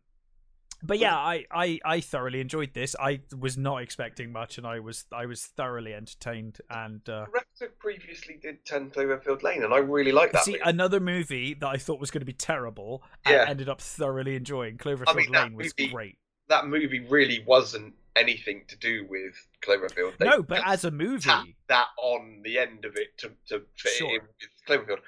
but 0.82 0.98
yeah, 0.98 1.16
I, 1.16 1.44
I 1.50 1.78
I 1.84 2.00
thoroughly 2.00 2.40
enjoyed 2.40 2.74
this. 2.74 2.96
I 3.00 3.20
was 3.38 3.56
not 3.58 3.82
expecting 3.82 4.32
much, 4.32 4.58
and 4.58 4.66
I 4.66 4.80
was 4.80 5.04
I 5.12 5.26
was 5.26 5.44
thoroughly 5.44 5.94
entertained. 5.94 6.60
And 6.70 7.06
uh, 7.08 7.26
Director 7.26 7.72
previously 7.78 8.38
did 8.40 8.64
Ten 8.64 8.90
Cloverfield 8.90 9.42
Lane, 9.42 9.62
and 9.64 9.72
I 9.74 9.78
really 9.78 10.12
like 10.12 10.32
that. 10.32 10.44
see 10.44 10.52
movie. 10.52 10.62
another 10.64 11.00
movie 11.00 11.54
that 11.54 11.68
I 11.68 11.76
thought 11.76 12.00
was 12.00 12.10
going 12.10 12.20
to 12.22 12.26
be 12.26 12.32
terrible, 12.32 13.02
Yeah. 13.26 13.42
and 13.42 13.50
ended 13.50 13.68
up 13.68 13.80
thoroughly 13.80 14.36
enjoying. 14.36 14.78
Cloverfield 14.78 15.16
mean, 15.16 15.30
Lane 15.30 15.54
was 15.54 15.72
movie- 15.78 15.90
great. 15.92 16.18
that 16.48 16.66
movie 16.66 17.00
really 17.08 17.42
wasn't 17.46 17.94
anything 18.16 18.64
to 18.68 18.76
do 18.76 19.06
with 19.08 19.34
Cloverfield. 19.62 20.18
They 20.18 20.26
No, 20.26 20.42
but 20.42 20.62
as 20.66 20.84
a 20.84 20.90
movie, 20.90 21.56
that 21.68 21.86
on 21.96 22.40
the 22.42 22.58
end 22.58 22.84
of 22.84 22.96
it 22.96 23.16
to, 23.18 23.30
to 23.48 23.62
fit 23.76 23.92
Sure. 23.92 24.08
in 24.16 24.20
with 24.22 24.50
Cloverfield. 24.68 24.98
as 24.98 25.00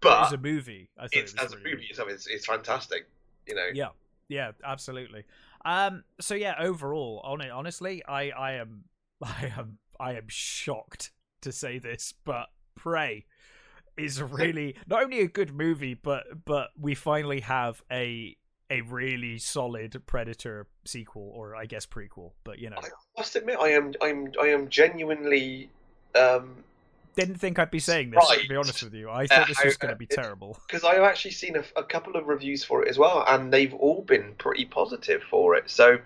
But 0.00 0.32
a 0.34 0.38
movie, 0.38 0.90
I 0.98 1.02
thought 1.02 1.10
it's 1.14 1.32
it 1.32 1.40
was 1.40 1.46
as 1.46 1.52
a 1.54 1.56
movie 1.64 1.86
itself, 1.88 2.08
it's, 2.10 2.26
it's 2.26 2.44
fantastic. 2.46 3.08
You 3.46 3.54
know, 3.54 3.66
Yeah, 3.72 3.88
yeah, 4.30 4.52
absolutely. 4.64 5.24
Um, 5.64 6.04
so 6.20 6.34
yeah, 6.34 6.54
overall, 6.58 7.20
on 7.24 7.40
it, 7.40 7.50
honestly, 7.50 8.02
I, 8.06 8.30
I 8.30 8.52
am, 8.52 8.84
I 9.22 9.52
am, 9.58 9.78
I 9.98 10.14
am 10.14 10.28
shocked 10.28 11.10
to 11.42 11.52
say 11.52 11.78
this, 11.78 12.14
but 12.24 12.46
Prey 12.76 13.26
is 13.96 14.22
really 14.22 14.76
not 14.86 15.02
only 15.02 15.20
a 15.20 15.28
good 15.28 15.52
movie, 15.52 15.94
but 15.94 16.24
but 16.44 16.70
we 16.78 16.94
finally 16.94 17.40
have 17.40 17.82
a 17.90 18.36
a 18.70 18.82
really 18.82 19.36
solid 19.38 20.00
Predator 20.06 20.68
sequel, 20.86 21.32
or 21.34 21.56
I 21.56 21.66
guess 21.66 21.86
prequel. 21.86 22.32
But 22.44 22.60
you 22.60 22.70
know, 22.70 22.76
I 22.78 22.88
must 23.18 23.34
admit, 23.34 23.58
I 23.60 23.70
am 23.70 23.92
I'm 24.00 24.32
I 24.40 24.46
am 24.46 24.68
genuinely 24.68 25.70
um 26.14 26.62
didn't 27.14 27.36
think 27.36 27.58
I'd 27.58 27.70
be 27.70 27.78
saying 27.78 28.10
this. 28.10 28.28
To 28.28 28.48
be 28.48 28.56
honest 28.56 28.82
with 28.82 28.94
you, 28.94 29.08
I 29.08 29.24
uh, 29.24 29.26
thought 29.26 29.48
this 29.48 29.64
was 29.64 29.76
going 29.76 29.90
to 29.90 29.94
uh, 29.94 29.98
be 29.98 30.06
terrible. 30.06 30.58
because 30.66 30.84
I've 30.84 31.02
actually 31.02 31.32
seen 31.32 31.56
a, 31.56 31.64
a 31.76 31.84
couple 31.84 32.16
of 32.16 32.26
reviews 32.26 32.64
for 32.64 32.82
it 32.82 32.88
as 32.88 32.98
well, 32.98 33.24
and 33.26 33.52
they've 33.52 33.74
all 33.74 34.02
been 34.02 34.34
pretty 34.38 34.64
positive 34.64 35.22
for 35.30 35.54
it. 35.56 35.70
So 35.70 35.98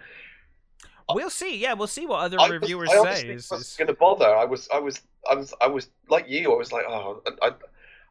We'll 1.09 1.31
see. 1.31 1.59
Yeah, 1.59 1.75
we'll 1.75 1.87
see 1.87 2.07
what 2.07 2.21
other 2.21 2.41
I, 2.41 2.45
was, 2.45 2.61
reviewers 2.61 2.91
I 2.91 3.15
say. 3.15 3.29
Is, 3.29 3.51
is- 3.53 3.77
going 3.77 3.89
to 3.89 3.95
bother. 3.95 4.27
I 4.27 4.45
was 4.45 4.69
I 4.73 4.79
was 4.79 5.01
I 5.31 5.35
was 5.35 5.55
I 5.61 5.67
was 5.67 5.89
like 6.09 6.29
you. 6.29 6.53
I 6.53 6.57
was 6.57 6.73
like, 6.73 6.85
oh, 6.89 7.23
I, 7.43 7.53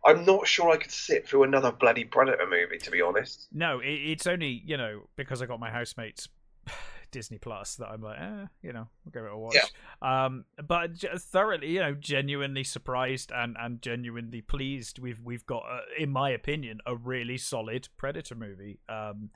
I'm 0.06 0.26
not 0.26 0.48
sure 0.48 0.70
I 0.70 0.78
could 0.78 0.92
sit 0.92 1.28
through 1.28 1.44
another 1.44 1.72
bloody 1.72 2.04
Predator 2.04 2.46
movie, 2.48 2.78
to 2.78 2.92
be 2.92 3.02
honest. 3.02 3.48
No, 3.52 3.80
it, 3.80 3.90
it's 3.90 4.28
only 4.28 4.62
you 4.66 4.78
know 4.78 5.08
because 5.16 5.42
I 5.42 5.46
got 5.46 5.60
my 5.60 5.70
housemates 5.70 6.28
Disney 7.14 7.38
Plus 7.38 7.76
that 7.76 7.88
I'm 7.88 8.02
like, 8.02 8.20
eh, 8.20 8.46
you 8.62 8.74
know, 8.74 8.88
we'll 9.06 9.12
give 9.14 9.24
it 9.24 9.32
a 9.32 9.38
watch. 9.38 9.56
Yeah. 9.56 10.26
Um, 10.26 10.44
but 10.68 10.98
thoroughly, 10.98 11.70
you 11.70 11.80
know, 11.80 11.94
genuinely 11.94 12.66
surprised 12.66 13.32
and 13.34 13.56
and 13.58 13.82
genuinely 13.82 14.42
pleased. 14.42 15.00
We've 15.00 15.22
we've 15.24 15.46
got, 15.46 15.64
uh, 15.64 15.80
in 15.98 16.10
my 16.10 16.32
opinion, 16.32 16.82
a 16.86 16.96
really 16.96 17.38
solid 17.38 17.88
Predator 17.96 18.36
movie. 18.36 18.80
Um, 18.90 19.30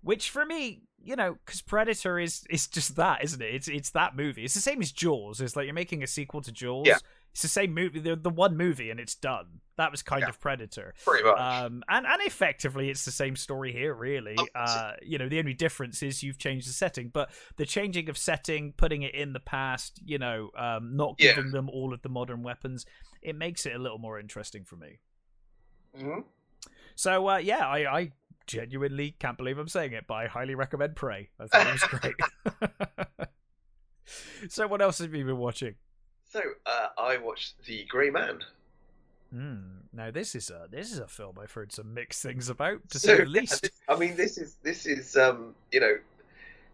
which 0.00 0.30
for 0.30 0.44
me, 0.44 0.82
you 1.02 1.16
know, 1.16 1.36
because 1.44 1.62
Predator 1.62 2.18
is 2.18 2.44
is 2.48 2.66
just 2.66 2.96
that, 2.96 3.24
isn't 3.24 3.42
it? 3.42 3.54
It's 3.54 3.68
it's 3.68 3.90
that 3.90 4.16
movie. 4.16 4.44
It's 4.44 4.54
the 4.54 4.60
same 4.60 4.80
as 4.80 4.92
Jaws. 4.92 5.40
It's 5.40 5.56
like 5.56 5.66
you're 5.66 5.74
making 5.74 6.02
a 6.02 6.06
sequel 6.06 6.40
to 6.42 6.52
Jaws. 6.52 6.86
Yeah. 6.86 6.98
It's 7.34 7.42
the 7.42 7.48
same 7.48 7.74
movie. 7.74 7.98
The 7.98 8.14
the 8.14 8.30
one 8.30 8.56
movie 8.56 8.90
and 8.90 9.00
it's 9.00 9.16
done. 9.16 9.60
That 9.76 9.90
was 9.90 10.02
kind 10.04 10.22
Yeah. 10.22 10.28
of 10.28 10.38
Predator. 10.38 10.94
Pretty 11.04 11.24
much. 11.24 11.36
Um, 11.36 11.82
and 11.88 12.06
and 12.06 12.22
effectively, 12.22 12.90
it's 12.90 13.04
the 13.04 13.10
same 13.10 13.34
story 13.34 13.72
here. 13.72 13.92
Really, 13.92 14.36
Oh, 14.38 14.46
uh, 14.54 14.92
you 15.02 15.18
know, 15.18 15.28
the 15.28 15.40
only 15.40 15.52
difference 15.52 16.00
is 16.00 16.22
you've 16.22 16.38
changed 16.38 16.68
the 16.68 16.72
setting, 16.72 17.08
but 17.08 17.30
the 17.56 17.66
changing 17.66 18.08
of 18.08 18.16
setting, 18.16 18.72
putting 18.76 19.02
it 19.02 19.16
in 19.16 19.32
the 19.32 19.40
past, 19.40 20.00
you 20.04 20.16
know, 20.16 20.50
um, 20.56 20.96
not 20.96 21.16
Yeah. 21.18 21.34
giving 21.34 21.50
them 21.50 21.68
all 21.68 21.92
of 21.92 22.02
the 22.02 22.08
modern 22.08 22.44
weapons, 22.44 22.86
it 23.20 23.34
makes 23.34 23.66
it 23.66 23.74
a 23.74 23.78
little 23.78 23.98
more 23.98 24.20
interesting 24.20 24.64
for 24.64 24.76
me. 24.76 25.00
Mhm. 25.98 26.24
So 26.94 27.28
uh, 27.30 27.38
yeah, 27.38 27.66
I, 27.66 27.98
I 27.98 28.12
genuinely 28.46 29.16
can't 29.18 29.36
believe 29.36 29.58
I'm 29.58 29.66
saying 29.66 29.92
it, 29.92 30.04
but 30.06 30.14
I 30.14 30.26
highly 30.28 30.54
recommend 30.54 30.94
Prey. 30.94 31.30
I 31.40 31.48
thought 31.48 31.66
it 31.66 31.72
was 31.72 31.82
great. 33.10 33.28
so 34.48 34.68
what 34.68 34.80
else 34.80 34.98
have 34.98 35.12
you 35.12 35.24
been 35.24 35.38
watching? 35.38 35.74
So 36.34 36.40
uh, 36.66 36.88
I 36.98 37.16
watched 37.18 37.64
The 37.64 37.84
Grey 37.84 38.10
Man. 38.10 38.40
Hmm. 39.32 39.58
Now 39.92 40.10
this 40.10 40.34
is 40.34 40.50
a 40.50 40.66
this 40.68 40.90
is 40.90 40.98
a 40.98 41.06
film 41.06 41.36
I've 41.40 41.52
heard 41.52 41.70
some 41.70 41.94
mixed 41.94 42.24
things 42.24 42.48
about, 42.48 42.80
to 42.90 42.98
So, 42.98 43.08
say 43.08 43.16
the 43.18 43.26
least. 43.30 43.62
this- 43.62 43.70
I 43.88 43.96
mean, 43.96 44.16
this 44.16 44.36
is 44.36 44.56
this 44.64 44.84
is 44.84 45.16
um 45.16 45.54
you 45.70 45.78
know 45.78 45.96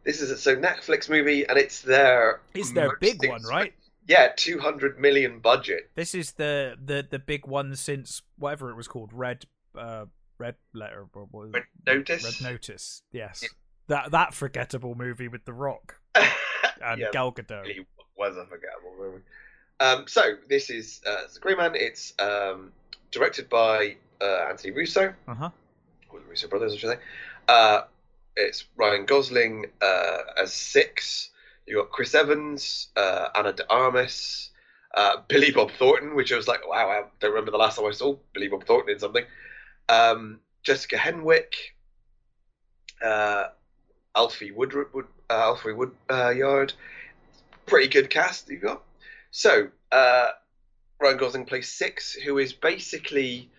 this 0.04 0.22
is 0.22 0.30
a 0.30 0.38
so 0.38 0.56
Netflix 0.56 1.10
movie, 1.10 1.46
and 1.46 1.58
it's 1.58 1.82
their 1.82 2.40
It's 2.54 2.72
their 2.72 2.96
big 2.96 3.22
one, 3.28 3.42
right? 3.42 3.74
Yeah, 4.08 4.28
two 4.34 4.58
hundred 4.60 4.98
million 4.98 5.40
budget. 5.40 5.90
This 5.94 6.14
is 6.14 6.32
the 6.32 6.78
the 6.82 7.06
the 7.08 7.18
big 7.18 7.46
one 7.46 7.76
since 7.76 8.22
whatever 8.38 8.70
it 8.70 8.76
was 8.76 8.88
called, 8.88 9.10
Red 9.12 9.44
uh 9.76 10.06
Red 10.38 10.54
Letter 10.72 11.04
what 11.12 11.30
was? 11.34 11.50
Red 11.52 11.64
Notice. 11.86 12.24
Red 12.40 12.50
Notice. 12.52 13.02
Yes. 13.12 13.40
Yeah. 13.42 13.48
That 13.88 14.10
that 14.12 14.32
forgettable 14.32 14.94
movie 14.94 15.28
with 15.28 15.44
The 15.44 15.52
Rock 15.52 15.96
and 16.14 16.98
yeah, 16.98 17.08
Gal 17.12 17.30
Gadot. 17.30 17.64
really 17.64 17.86
was 18.16 18.38
a 18.38 18.46
forgettable 18.46 18.94
movie. 18.98 19.22
Um, 19.80 20.06
so 20.06 20.34
this 20.48 20.68
is 20.70 21.00
uh, 21.06 21.22
The 21.32 21.40
Grey 21.40 21.54
Man. 21.54 21.72
It's 21.74 22.12
um, 22.18 22.72
directed 23.10 23.48
by 23.48 23.96
uh, 24.20 24.46
Anthony 24.50 24.72
Russo, 24.72 25.14
Uh 25.26 25.34
huh. 25.34 25.50
or 26.10 26.20
the 26.20 26.26
Russo 26.26 26.48
brothers, 26.48 26.74
I 26.74 26.76
should 26.76 26.90
say. 26.90 26.98
Uh, 27.48 27.82
it's 28.36 28.66
Ryan 28.76 29.06
Gosling 29.06 29.66
uh, 29.80 30.18
as 30.36 30.52
Six. 30.52 31.30
You 31.66 31.76
got 31.76 31.90
Chris 31.90 32.14
Evans, 32.14 32.88
uh, 32.96 33.28
Ana 33.34 33.52
de 33.52 33.64
Armas, 33.70 34.50
uh, 34.94 35.16
Billy 35.28 35.50
Bob 35.50 35.70
Thornton, 35.72 36.14
which 36.14 36.32
I 36.32 36.36
was 36.36 36.48
like, 36.48 36.68
wow, 36.68 36.88
I 36.90 37.02
don't 37.20 37.30
remember 37.30 37.50
the 37.50 37.58
last 37.58 37.76
time 37.76 37.86
I 37.86 37.92
saw 37.92 38.16
Billy 38.34 38.48
Bob 38.48 38.64
Thornton 38.64 38.92
in 38.94 38.98
something. 38.98 39.24
Um, 39.88 40.40
Jessica 40.62 40.96
Henwick, 40.96 41.54
uh, 43.04 43.46
Alfie 44.14 44.50
Wood, 44.50 44.74
Wood 44.92 45.06
uh, 45.30 45.32
Alfie 45.32 45.72
Wood 45.72 45.92
uh, 46.08 46.32
Pretty 47.66 47.88
good 47.88 48.10
cast 48.10 48.50
you've 48.50 48.62
got. 48.62 48.82
So 49.30 49.68
uh, 49.92 50.28
Ryan 51.00 51.16
Gosling 51.16 51.44
plays 51.46 51.68
Six, 51.68 52.14
who 52.14 52.38
is 52.38 52.52
basically 52.52 53.50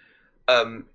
um, 0.47 0.85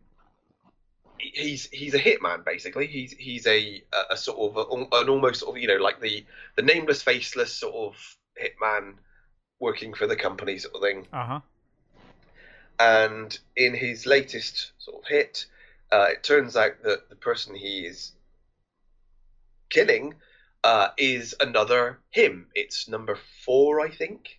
he's 1.19 1.67
he's 1.71 1.95
a 1.95 1.99
hitman 1.99 2.45
basically. 2.45 2.87
He's 2.87 3.13
he's 3.13 3.47
a 3.47 3.83
a, 4.11 4.17
sort 4.17 4.57
of 4.57 4.57
a, 4.57 4.97
an 5.01 5.09
almost 5.09 5.41
sort 5.41 5.57
of 5.57 5.63
you 5.63 5.69
know 5.69 5.83
like 5.83 6.01
the 6.01 6.25
the 6.57 6.63
nameless, 6.63 7.03
faceless 7.03 7.53
sort 7.53 7.75
of 7.75 8.17
hitman 8.41 8.95
working 9.59 9.95
for 9.95 10.07
the 10.07 10.17
company 10.17 10.59
sort 10.59 10.75
of 10.75 10.83
thing. 10.83 11.07
Uh 11.13 11.27
huh. 11.27 11.41
And 12.79 13.39
in 13.57 13.75
his 13.75 14.05
latest 14.05 14.73
sort 14.79 15.03
of 15.03 15.09
hit, 15.09 15.47
uh, 15.91 16.09
it 16.11 16.23
turns 16.23 16.57
out 16.57 16.83
that 16.85 17.09
the 17.09 17.17
person 17.17 17.55
he 17.55 17.87
is 17.87 18.13
killing 19.71 20.15
uh, 20.63 20.89
is 20.99 21.35
another 21.41 22.01
him. 22.11 22.49
It's 22.55 22.89
number 22.89 23.19
four, 23.45 23.81
I 23.81 23.91
think. 23.91 24.39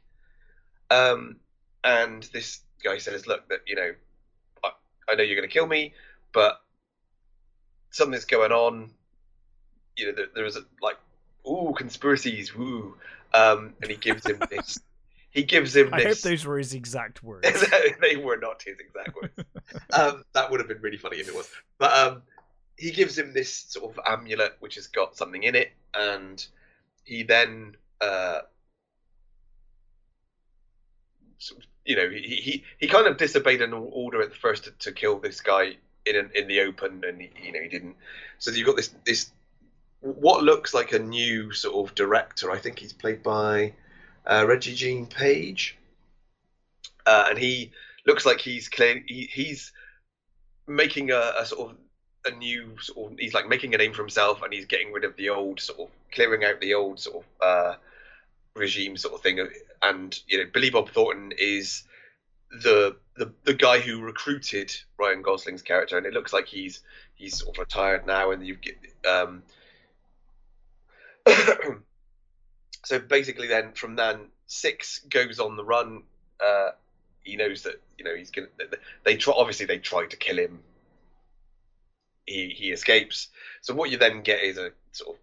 Um, 0.89 1.38
and 1.83 2.23
this 2.33 2.61
guy 2.83 2.97
says, 2.97 3.27
"Look, 3.27 3.47
that 3.49 3.59
you 3.65 3.75
know, 3.75 3.93
I, 4.63 4.69
I 5.09 5.15
know 5.15 5.23
you're 5.23 5.35
going 5.35 5.47
to 5.47 5.53
kill 5.53 5.67
me, 5.67 5.93
but 6.33 6.61
something's 7.91 8.25
going 8.25 8.51
on. 8.51 8.91
You 9.95 10.07
know, 10.07 10.11
there, 10.15 10.27
there's 10.35 10.57
a, 10.57 10.61
like, 10.81 10.97
ooh, 11.47 11.73
conspiracies, 11.75 12.55
woo." 12.55 12.95
Um, 13.33 13.73
and 13.81 13.91
he 13.91 13.97
gives 13.97 14.25
him 14.25 14.41
this. 14.49 14.79
He 15.31 15.43
gives 15.43 15.75
him 15.75 15.93
I 15.93 15.97
hope 15.97 16.07
this. 16.07 16.21
those 16.21 16.45
were 16.45 16.57
his 16.57 16.73
exact 16.73 17.21
words. 17.21 17.47
they 18.01 18.15
were 18.15 18.38
not 18.38 18.63
his 18.63 18.79
exact 18.79 19.15
words. 19.15 19.33
um, 19.93 20.23
that 20.33 20.49
would 20.49 20.59
have 20.59 20.67
been 20.67 20.81
really 20.81 20.97
funny 20.97 21.17
if 21.17 21.27
it 21.27 21.35
was. 21.35 21.49
But 21.77 21.95
um, 21.95 22.23
he 22.77 22.91
gives 22.91 23.17
him 23.17 23.33
this 23.33 23.53
sort 23.53 23.95
of 23.95 24.03
amulet 24.05 24.55
which 24.61 24.75
has 24.75 24.88
got 24.88 25.15
something 25.15 25.43
in 25.43 25.55
it, 25.55 25.73
and 25.93 26.45
he 27.03 27.23
then, 27.23 27.75
uh, 28.01 28.39
you 31.85 31.95
know, 31.95 32.09
he, 32.09 32.19
he 32.19 32.63
he 32.77 32.88
kind 32.88 33.07
of 33.07 33.17
disobeyed 33.17 33.61
an 33.61 33.73
order 33.73 34.21
at 34.21 34.29
the 34.29 34.35
first 34.35 34.65
to, 34.65 34.71
to 34.71 34.91
kill 34.91 35.19
this 35.19 35.41
guy 35.41 35.77
in 36.05 36.15
an, 36.15 36.31
in 36.35 36.47
the 36.47 36.61
open, 36.61 37.03
and 37.07 37.21
he, 37.21 37.29
you 37.43 37.51
know 37.51 37.61
he 37.61 37.69
didn't. 37.69 37.95
So 38.39 38.51
you've 38.51 38.67
got 38.67 38.75
this 38.75 38.93
this 39.05 39.31
what 40.01 40.43
looks 40.43 40.73
like 40.73 40.93
a 40.93 40.99
new 40.99 41.51
sort 41.53 41.89
of 41.89 41.95
director. 41.95 42.51
I 42.51 42.57
think 42.57 42.79
he's 42.79 42.93
played 42.93 43.23
by 43.23 43.73
uh, 44.25 44.43
Regé-Jean 44.43 45.07
Page, 45.07 45.77
uh, 47.05 47.27
and 47.29 47.38
he 47.38 47.71
looks 48.05 48.25
like 48.25 48.39
he's 48.39 48.69
clear, 48.69 49.03
he, 49.05 49.29
he's 49.31 49.71
making 50.67 51.11
a, 51.11 51.33
a 51.39 51.45
sort 51.45 51.71
of 51.71 51.77
a 52.25 52.35
new 52.35 52.75
sort 52.81 53.11
of 53.11 53.19
he's 53.19 53.33
like 53.33 53.47
making 53.47 53.73
a 53.73 53.77
name 53.77 53.93
for 53.93 54.01
himself, 54.01 54.41
and 54.43 54.53
he's 54.53 54.65
getting 54.65 54.91
rid 54.91 55.03
of 55.03 55.15
the 55.15 55.29
old 55.29 55.59
sort 55.59 55.79
of 55.79 55.88
clearing 56.11 56.43
out 56.43 56.59
the 56.59 56.73
old 56.73 56.99
sort 56.99 57.23
of 57.23 57.47
uh, 57.47 57.75
regime 58.55 58.97
sort 58.97 59.13
of 59.13 59.21
thing. 59.21 59.39
And 59.82 60.17
you 60.28 60.39
know, 60.39 60.49
Billy 60.51 60.69
Bob 60.69 60.89
Thornton 60.89 61.34
is 61.38 61.84
the 62.49 62.95
the 63.15 63.34
the 63.43 63.53
guy 63.53 63.80
who 63.80 64.01
recruited 64.01 64.71
Ryan 64.97 65.21
Gosling's 65.21 65.61
character, 65.61 65.97
and 65.97 66.05
it 66.05 66.13
looks 66.13 66.34
like 66.34 66.47
he's 66.47 66.82
he's 67.15 67.39
sort 67.39 67.55
of 67.55 67.59
retired 67.59 68.05
now, 68.05 68.32
and 68.32 68.45
you 68.45 68.55
get 68.55 68.78
um. 69.09 69.43
so 72.86 72.99
basically, 72.99 73.47
then 73.47 73.73
from 73.73 73.95
then 73.95 74.28
six 74.45 74.99
goes 75.09 75.39
on 75.39 75.57
the 75.57 75.65
run. 75.65 76.03
Uh, 76.43 76.69
he 77.23 77.36
knows 77.36 77.63
that 77.63 77.82
you 77.97 78.05
know 78.05 78.15
he's 78.15 78.32
gonna. 78.32 78.47
They 79.03 79.17
try 79.17 79.34
obviously 79.36 79.65
they 79.65 79.80
try 79.80 80.05
to 80.05 80.17
kill 80.17 80.38
him. 80.38 80.59
He 82.25 82.49
he 82.49 82.71
escapes. 82.71 83.28
So 83.61 83.73
what 83.73 83.89
you 83.89 83.97
then 83.97 84.21
get 84.21 84.41
is 84.41 84.57
a 84.57 84.71
sort 84.91 85.17
of 85.17 85.21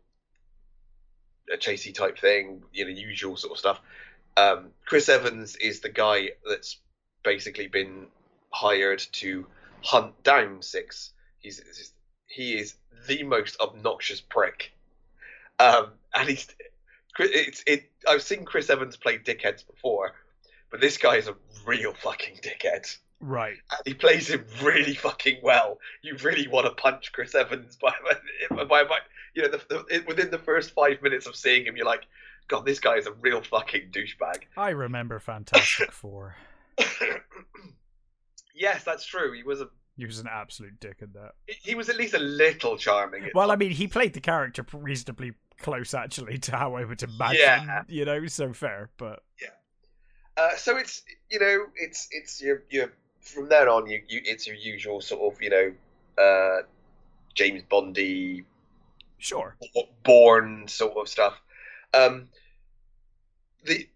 a 1.53 1.57
chasey 1.57 1.95
type 1.95 2.19
thing, 2.19 2.63
you 2.73 2.85
know, 2.85 2.91
usual 2.91 3.37
sort 3.37 3.53
of 3.53 3.59
stuff. 3.59 3.81
Um, 4.37 4.71
Chris 4.87 5.09
Evans 5.09 5.57
is 5.57 5.81
the 5.81 5.89
guy 5.89 6.31
that's 6.49 6.79
basically 7.23 7.69
been 7.69 8.07
hired 8.51 9.05
to 9.13 9.47
hunt 9.83 10.23
down 10.23 10.63
Six. 10.63 11.13
He's 11.39 11.93
he 12.27 12.59
is 12.59 12.75
the 13.07 13.23
most 13.23 13.61
obnoxious 13.61 14.21
prick, 14.21 14.73
um, 15.59 15.89
and 16.15 16.29
he's 16.29 16.49
it's 17.19 17.63
it. 17.67 17.91
I've 18.09 18.23
seen 18.23 18.45
Chris 18.45 18.71
Evans 18.71 18.97
play 18.97 19.19
dickheads 19.19 19.67
before, 19.67 20.13
but 20.71 20.81
this 20.81 20.99
guy 20.99 21.17
is 21.17 21.29
a 21.29 21.37
real 21.67 21.93
fucking 21.93 22.37
dickhead. 22.43 22.97
Right. 23.21 23.57
And 23.71 23.81
he 23.87 23.95
plays 23.95 24.29
him 24.29 24.45
really 24.63 24.95
fucking 24.95 25.39
well. 25.43 25.79
You 26.03 26.17
really 26.23 26.47
want 26.49 26.67
to 26.67 26.73
punch 26.73 27.13
Chris 27.13 27.35
Evans 27.35 27.77
by 27.77 27.93
by, 28.51 28.65
by, 28.65 28.85
by 28.85 28.99
you 29.35 29.43
know 29.43 29.49
the, 29.49 29.61
the, 29.69 30.05
within 30.07 30.31
the 30.31 30.39
first 30.39 30.73
five 30.73 31.03
minutes 31.03 31.27
of 31.27 31.37
seeing 31.37 31.67
him, 31.67 31.77
you're 31.77 31.87
like, 31.87 32.07
God, 32.49 32.67
this 32.67 32.79
guy 32.81 32.97
is 32.97 33.07
a 33.07 33.13
real 33.13 33.43
fucking 33.43 33.91
douchebag. 33.91 34.43
I 34.57 34.71
remember 34.71 35.19
Fantastic 35.19 35.91
Four. 35.93 36.37
yes, 38.55 38.85
that's 38.85 39.05
true. 39.05 39.33
He 39.33 39.43
was 39.43 39.61
a 39.61 39.69
He 39.97 40.05
was 40.07 40.19
an 40.19 40.29
absolute 40.31 40.79
dick 40.81 40.99
at 41.03 41.13
that. 41.15 41.33
he 41.47 41.75
was 41.75 41.89
at 41.89 41.97
least 41.97 42.15
a 42.15 42.19
little 42.19 42.77
charming. 42.77 43.31
Well, 43.35 43.51
I 43.51 43.57
mean, 43.57 43.71
he 43.71 43.87
played 43.87 44.13
the 44.15 44.21
character 44.21 44.65
reasonably 44.73 45.33
close, 45.61 45.95
actually, 45.95 46.39
to 46.39 46.57
how 46.57 46.75
I 46.75 46.85
would 46.85 47.03
imagine. 47.03 47.41
Yeah. 47.41 47.83
You 47.89 48.05
know, 48.05 48.27
so 48.27 48.53
fair, 48.53 48.91
but 48.97 49.23
yeah. 49.41 49.49
Uh, 50.37 50.57
so 50.57 50.77
it's 50.77 51.03
you 51.31 51.39
know 51.39 51.67
it's 51.77 52.09
it's 52.11 52.43
your 52.43 52.65
your 52.69 52.93
from 53.21 53.49
then 53.49 53.69
on 53.69 53.87
you, 53.89 54.03
you 54.09 54.21
it's 54.25 54.47
your 54.49 54.57
usual 54.57 55.01
sort 55.01 55.33
of 55.33 55.41
you 55.41 55.49
know 55.49 55.73
uh, 56.23 56.63
James 57.35 57.63
Bondy 57.71 58.45
sure. 59.19 59.57
Bourne 60.05 60.67
sort 60.67 60.97
of 60.97 61.09
stuff. 61.09 61.41
Um, 61.95 62.29
the 63.65 63.89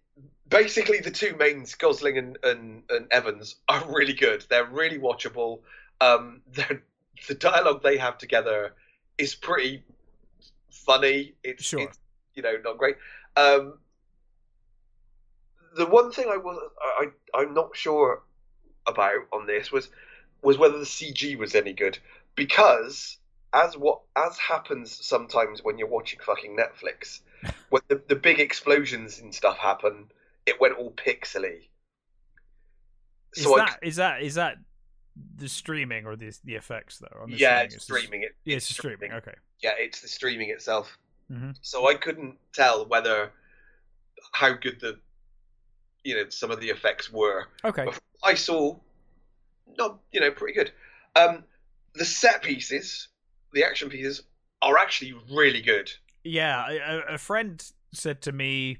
basically 0.47 0.99
the 0.99 1.11
two 1.11 1.35
mains, 1.37 1.75
Gosling 1.75 2.17
and, 2.17 2.37
and, 2.43 2.83
and 2.89 3.07
Evans, 3.11 3.55
are 3.67 3.83
really 3.87 4.13
good. 4.13 4.45
They're 4.49 4.65
really 4.65 4.97
watchable. 4.97 5.59
Um, 6.01 6.41
they're, 6.53 6.81
the 7.27 7.35
dialogue 7.35 7.83
they 7.83 7.97
have 7.97 8.17
together 8.17 8.73
is 9.17 9.35
pretty 9.35 9.83
funny. 10.71 11.33
It's, 11.43 11.63
Sure. 11.65 11.81
it's 11.81 11.99
you 12.35 12.41
know 12.41 12.57
not 12.63 12.77
great. 12.77 12.95
Um, 13.35 13.77
the 15.75 15.85
one 15.85 16.11
thing 16.11 16.27
I 16.29 16.37
was 16.37 16.57
I 16.81 17.07
I'm 17.35 17.53
not 17.53 17.75
sure 17.75 18.23
about 18.87 19.27
on 19.33 19.45
this 19.45 19.71
was 19.71 19.89
was 20.41 20.57
whether 20.57 20.79
the 20.79 20.85
CG 20.85 21.37
was 21.37 21.53
any 21.53 21.73
good 21.73 21.99
because 22.35 23.17
as 23.53 23.77
what 23.77 24.01
as 24.15 24.37
happens 24.37 25.05
sometimes 25.05 25.63
when 25.63 25.77
you're 25.77 25.87
watching 25.87 26.19
fucking 26.21 26.57
Netflix, 26.57 27.21
when 27.69 27.81
the, 27.87 28.01
the 28.07 28.15
big 28.15 28.39
explosions 28.39 29.19
and 29.19 29.33
stuff 29.33 29.57
happen, 29.57 30.05
it 30.45 30.59
went 30.59 30.77
all 30.77 30.91
pixely. 30.91 31.67
Is 33.35 33.43
So 33.43 33.55
I, 33.59 33.65
that 33.65 33.79
is 33.81 33.95
that 33.97 34.21
is 34.23 34.35
that 34.35 34.57
the 35.35 35.47
streaming 35.49 36.05
or 36.05 36.15
the 36.15 36.33
the 36.43 36.55
effects 36.55 36.99
though? 36.99 37.21
I'm 37.23 37.29
yeah, 37.29 37.61
it's 37.61 37.75
the- 37.75 37.81
streaming 37.81 38.23
it. 38.23 38.35
Yeah, 38.45 38.57
it's 38.57 38.65
streaming. 38.69 39.13
Okay. 39.13 39.35
Yeah, 39.61 39.73
it's 39.77 40.01
the 40.01 40.07
streaming 40.07 40.49
itself. 40.49 40.97
Mhm. 41.31 41.55
So 41.61 41.87
I 41.89 41.95
couldn't 41.95 42.37
tell 42.53 42.85
whether 42.87 43.31
how 44.33 44.53
good 44.53 44.79
the 44.79 44.99
you 46.03 46.15
know 46.15 46.29
some 46.29 46.49
of 46.51 46.59
the 46.59 46.69
effects 46.69 47.11
were. 47.11 47.47
Okay. 47.63 47.87
I 48.23 48.33
saw, 48.33 48.77
not 49.77 49.99
you 50.11 50.19
know, 50.19 50.31
pretty 50.31 50.53
good. 50.53 50.71
Um, 51.15 51.43
the 51.93 52.05
set 52.05 52.41
pieces, 52.41 53.09
the 53.53 53.63
action 53.63 53.89
pieces, 53.89 54.23
are 54.61 54.77
actually 54.77 55.13
really 55.31 55.61
good. 55.61 55.91
Yeah, 56.29 56.69
a, 56.69 57.13
a 57.15 57.17
friend 57.17 57.63
said 57.93 58.21
to 58.23 58.31
me, 58.31 58.77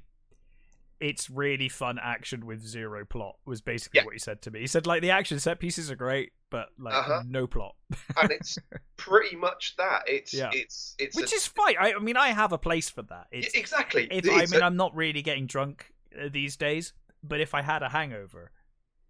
"It's 1.00 1.28
really 1.30 1.68
fun 1.68 1.98
action 2.00 2.46
with 2.46 2.60
zero 2.66 3.04
plot." 3.04 3.36
Was 3.46 3.60
basically 3.60 3.98
Yeah. 4.00 4.04
what 4.04 4.14
he 4.14 4.18
said 4.18 4.42
to 4.42 4.50
me. 4.50 4.60
He 4.60 4.66
said 4.66 4.86
like 4.86 5.02
the 5.02 5.10
action 5.10 5.40
set 5.40 5.58
pieces 5.60 5.90
are 5.90 5.96
great, 5.96 6.32
but 6.50 6.68
like 6.78 6.94
Uh-huh. 6.94 7.22
no 7.26 7.46
plot, 7.46 7.74
and 8.20 8.30
it's 8.30 8.56
pretty 8.96 9.36
much 9.36 9.74
that. 9.78 10.02
It's 10.06 10.32
Yeah. 10.34 10.50
it's 10.52 10.94
it's 10.98 11.16
which 11.16 11.32
a- 11.32 11.36
is 11.36 11.46
fine. 11.46 11.76
I, 11.80 11.94
I 11.94 11.98
mean, 11.98 12.16
I 12.16 12.28
have 12.28 12.52
a 12.52 12.58
place 12.58 12.88
for 12.90 13.02
that. 13.02 13.26
Yeah, 13.32 13.38
It's, 13.40 13.54
exactly. 13.54 14.08
if 14.10 14.28
I 14.28 14.46
mean, 14.46 14.62
a- 14.62 14.66
I'm 14.66 14.76
not 14.76 14.94
really 14.94 15.22
getting 15.22 15.46
drunk 15.46 15.92
uh, 16.20 16.28
these 16.30 16.56
days, 16.56 16.92
but 17.22 17.40
if 17.40 17.54
I 17.54 17.62
had 17.62 17.82
a 17.82 17.88
hangover, 17.88 18.52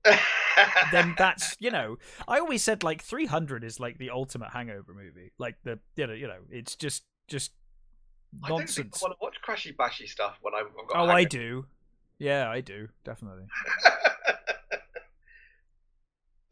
then 0.93 1.15
that's 1.19 1.57
you 1.61 1.71
know, 1.71 1.99
I 2.29 2.39
always 2.39 2.63
said 2.63 2.83
like 2.83 3.03
300 3.03 3.65
is 3.65 3.79
like 3.81 3.99
the 3.99 4.11
ultimate 4.11 4.51
hangover 4.51 4.95
movie. 4.95 5.33
Like 5.39 5.57
the 5.65 5.79
you 5.97 6.07
know 6.07 6.13
you 6.15 6.27
know 6.27 6.41
it's 6.51 6.77
just 6.77 7.05
just 7.29 7.51
I 7.51 7.51
don't 7.51 7.51
think 7.51 7.60
nonsense. 8.43 9.03
I 9.03 9.07
want 9.07 9.19
to 9.19 9.23
watch 9.23 9.37
crashy 9.47 9.75
bashy 9.77 10.09
stuff 10.09 10.39
when 10.43 10.55
I'm. 10.55 10.67
I've 10.81 10.89
got 10.89 11.09
Oh, 11.09 11.11
I 11.11 11.25
do. 11.25 11.67
Yeah, 12.19 12.51
I 12.51 12.61
do 12.61 12.89
definitely. 13.05 13.45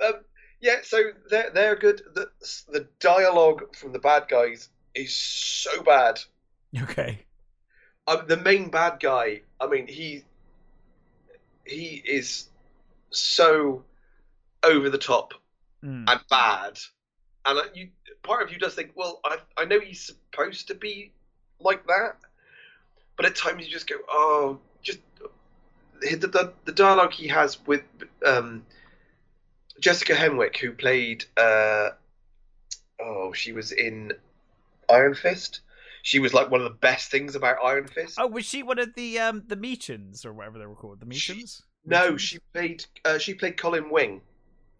um, 0.04 0.12
Yeah, 0.60 0.76
so 0.82 0.98
they're 1.30 1.50
they're 1.50 1.76
good. 1.76 2.02
The 2.14 2.30
the 2.68 2.88
dialogue 3.00 3.74
from 3.76 3.92
the 3.92 3.98
bad 3.98 4.28
guys 4.28 4.68
is 4.94 5.14
so 5.14 5.82
bad. 5.82 6.20
Okay. 6.82 7.24
Um, 8.06 8.24
the 8.26 8.36
main 8.36 8.70
bad 8.70 9.00
guy. 9.00 9.40
I 9.58 9.66
mean, 9.68 9.86
he 9.86 10.22
he 11.64 12.02
is 12.06 12.50
so 13.10 13.84
over 14.62 14.90
the 14.90 14.98
top 14.98 15.32
Mm. 15.82 16.04
and 16.10 16.20
bad, 16.28 16.78
and 17.46 17.58
uh, 17.58 17.62
you 17.72 17.88
part 18.22 18.42
of 18.42 18.52
you 18.52 18.58
does 18.58 18.74
think, 18.74 18.90
well, 18.96 19.20
I 19.24 19.38
I 19.56 19.64
know 19.64 19.80
he's 19.80 20.04
supposed 20.04 20.68
to 20.68 20.74
be 20.74 21.12
like 21.60 21.86
that, 21.86 22.16
but 23.16 23.26
at 23.26 23.36
times 23.36 23.64
you 23.64 23.70
just 23.72 23.88
go, 23.88 23.96
oh, 24.08 24.58
just 24.82 25.00
the 26.00 26.16
the, 26.16 26.52
the 26.64 26.72
dialogue 26.72 27.12
he 27.12 27.28
has 27.28 27.58
with 27.66 27.82
um, 28.24 28.64
Jessica 29.80 30.14
Henwick, 30.14 30.56
who 30.56 30.72
played 30.72 31.24
uh, 31.36 31.90
oh, 33.00 33.32
she 33.32 33.52
was 33.52 33.72
in 33.72 34.12
Iron 34.88 35.14
Fist. 35.14 35.60
She 36.02 36.20
was 36.20 36.32
like 36.32 36.50
one 36.50 36.60
of 36.60 36.64
the 36.64 36.78
best 36.78 37.10
things 37.10 37.34
about 37.34 37.56
Iron 37.62 37.86
Fist. 37.86 38.16
Oh, 38.18 38.28
was 38.28 38.44
she 38.44 38.62
one 38.62 38.78
of 38.78 38.94
the 38.94 39.18
um 39.18 39.42
the 39.46 39.56
Meachums 39.56 40.24
or 40.24 40.32
whatever 40.32 40.58
they 40.58 40.66
were 40.66 40.74
called? 40.76 41.00
The 41.00 41.14
She- 41.14 41.44
no, 41.84 42.16
she 42.16 42.38
played 42.52 42.84
uh, 43.04 43.18
she 43.18 43.34
played 43.34 43.56
Colleen 43.56 43.90
Wing. 43.90 44.20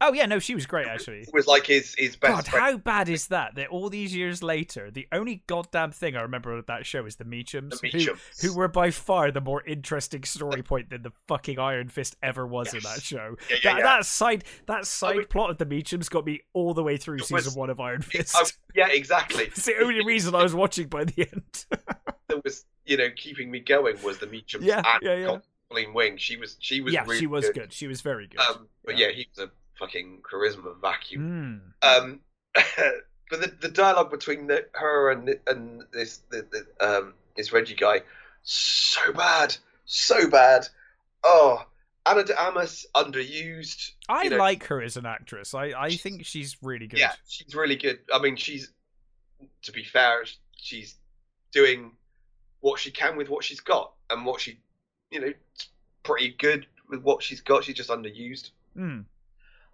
Oh 0.01 0.13
yeah, 0.13 0.27
no, 0.27 0.39
she 0.39 0.55
was 0.55 0.65
great 0.67 0.87
actually. 0.87 1.21
It 1.21 1.31
was 1.33 1.47
like 1.47 1.67
his 1.67 1.95
his 1.99 2.15
best 2.17 2.33
God, 2.33 2.47
friend. 2.47 2.65
how 2.65 2.77
bad 2.79 3.09
is 3.09 3.27
that? 3.29 3.57
That 3.57 3.69
all 3.69 3.89
these 3.91 4.15
years 4.15 4.43
later, 4.43 4.91
the 4.91 5.09
only 5.13 5.43
goddamn 5.47 5.91
thing 5.93 6.17
I 6.17 6.23
remember 6.23 6.57
of 6.57 6.67
that 6.67 6.87
show 6.87 7.05
is 7.07 7.17
the 7.17 7.25
Meachums, 7.25 7.81
The 7.81 7.89
who, 7.89 7.99
Meachums. 7.99 8.43
who 8.43 8.55
were 8.55 8.69
by 8.69 8.91
far 8.91 9.31
the 9.31 9.41
more 9.41 9.63
interesting 9.65 10.23
story 10.25 10.63
point 10.63 10.91
than 10.91 11.03
the 11.03 11.13
fucking 11.27 11.59
Iron 11.59 11.89
Fist 11.89 12.17
ever 12.23 12.47
was 12.47 12.73
in 12.75 12.81
that 12.81 13.03
show. 13.03 13.37
Yeah, 13.51 13.57
yeah, 13.63 13.73
that, 13.73 13.79
yeah. 13.79 13.85
that 13.85 14.07
side 14.07 14.45
that 14.67 14.87
side 14.87 15.17
mean- 15.17 15.27
plot 15.27 15.51
of 15.51 15.59
the 15.59 15.67
Meachums 15.67 16.09
got 16.09 16.25
me 16.25 16.41
all 16.53 16.75
the 16.75 16.83
way 16.83 16.97
through 16.97 17.17
It 17.17 17.25
season 17.25 17.59
one 17.59 17.71
of 17.71 17.81
Iron 17.81 18.03
Fist. 18.03 18.35
Oh, 18.39 18.45
yeah, 18.75 18.89
exactly. 18.91 19.45
it's 19.47 19.65
the 19.67 19.77
only 19.83 20.05
reason 20.05 20.35
I 20.35 20.43
was 20.45 20.55
watching 20.55 20.87
by 20.89 21.05
the 21.05 21.23
end. 21.33 21.65
that 22.29 22.45
was 22.45 22.65
you 22.87 22.97
know 22.97 23.09
keeping 23.17 23.51
me 23.51 23.59
going 23.61 24.01
was 24.03 24.19
the 24.19 24.27
Meachums 24.27 24.63
Yeah, 24.63 24.83
yeah, 25.03 25.15
yeah. 25.15 25.39
Colleen 25.71 25.93
Wing. 25.93 26.17
She 26.19 26.37
was 26.37 26.57
she 26.61 26.81
was 26.81 26.95
yeah, 26.95 27.03
really 27.03 27.19
she 27.19 27.27
was 27.27 27.47
good. 27.47 27.55
good. 27.55 27.73
She 27.73 27.87
was 27.89 28.01
very 28.01 28.27
good. 28.29 28.39
Um, 28.41 28.69
but 28.85 28.97
Yeah. 28.97 29.09
yeah. 29.09 29.13
he 29.15 29.27
was 29.37 29.47
a 29.49 29.51
fucking 29.79 30.23
charisma 30.23 30.81
vacuum. 30.81 31.63
Mm. 31.83 31.99
Um, 31.99 32.21
but 33.31 33.41
the, 33.41 33.53
the 33.61 33.69
dialogue 33.69 34.11
between 34.11 34.47
the, 34.47 34.67
her 34.73 35.11
and 35.11 35.37
and 35.47 35.85
this 35.93 36.19
the, 36.31 36.47
the, 36.51 36.87
um 36.87 37.15
this 37.37 37.53
Reggie 37.53 37.75
guy, 37.75 38.03
so 38.43 39.13
bad, 39.13 39.57
so 39.85 40.29
bad. 40.29 40.69
Oh, 41.25 41.65
Ana 42.07 42.25
de 42.25 42.41
Armas 42.41 42.87
underused. 42.95 43.93
I 44.09 44.25
you 44.25 44.31
know, 44.31 44.39
like 44.39 44.65
her 44.65 44.83
as 44.83 44.97
an 44.97 45.07
actress. 45.07 45.55
I, 45.55 45.73
I 45.77 45.91
think 45.97 46.25
she's 46.25 46.57
really 46.63 46.87
good. 46.87 46.99
Yeah, 46.99 47.13
she's 47.27 47.55
really 47.55 47.77
good. 47.77 48.01
I 48.13 48.19
mean, 48.19 48.37
she's 48.37 48.73
to 49.63 49.73
be 49.73 49.85
fair, 49.85 50.25
she's 50.57 50.97
doing 51.53 51.93
what 52.61 52.81
she 52.81 52.91
can 52.91 53.17
with 53.17 53.29
what 53.29 53.45
she's 53.45 53.61
got, 53.61 53.93
and 54.11 54.25
what 54.25 54.41
she, 54.41 54.59
you 55.11 55.21
know, 55.21 55.33
pretty 56.03 56.35
good 56.39 56.67
with 56.89 57.03
what 57.03 57.23
she's 57.23 57.41
got. 57.41 57.65
She's 57.65 57.77
just 57.77 57.91
underused. 57.91 58.51
Mm. 58.77 59.05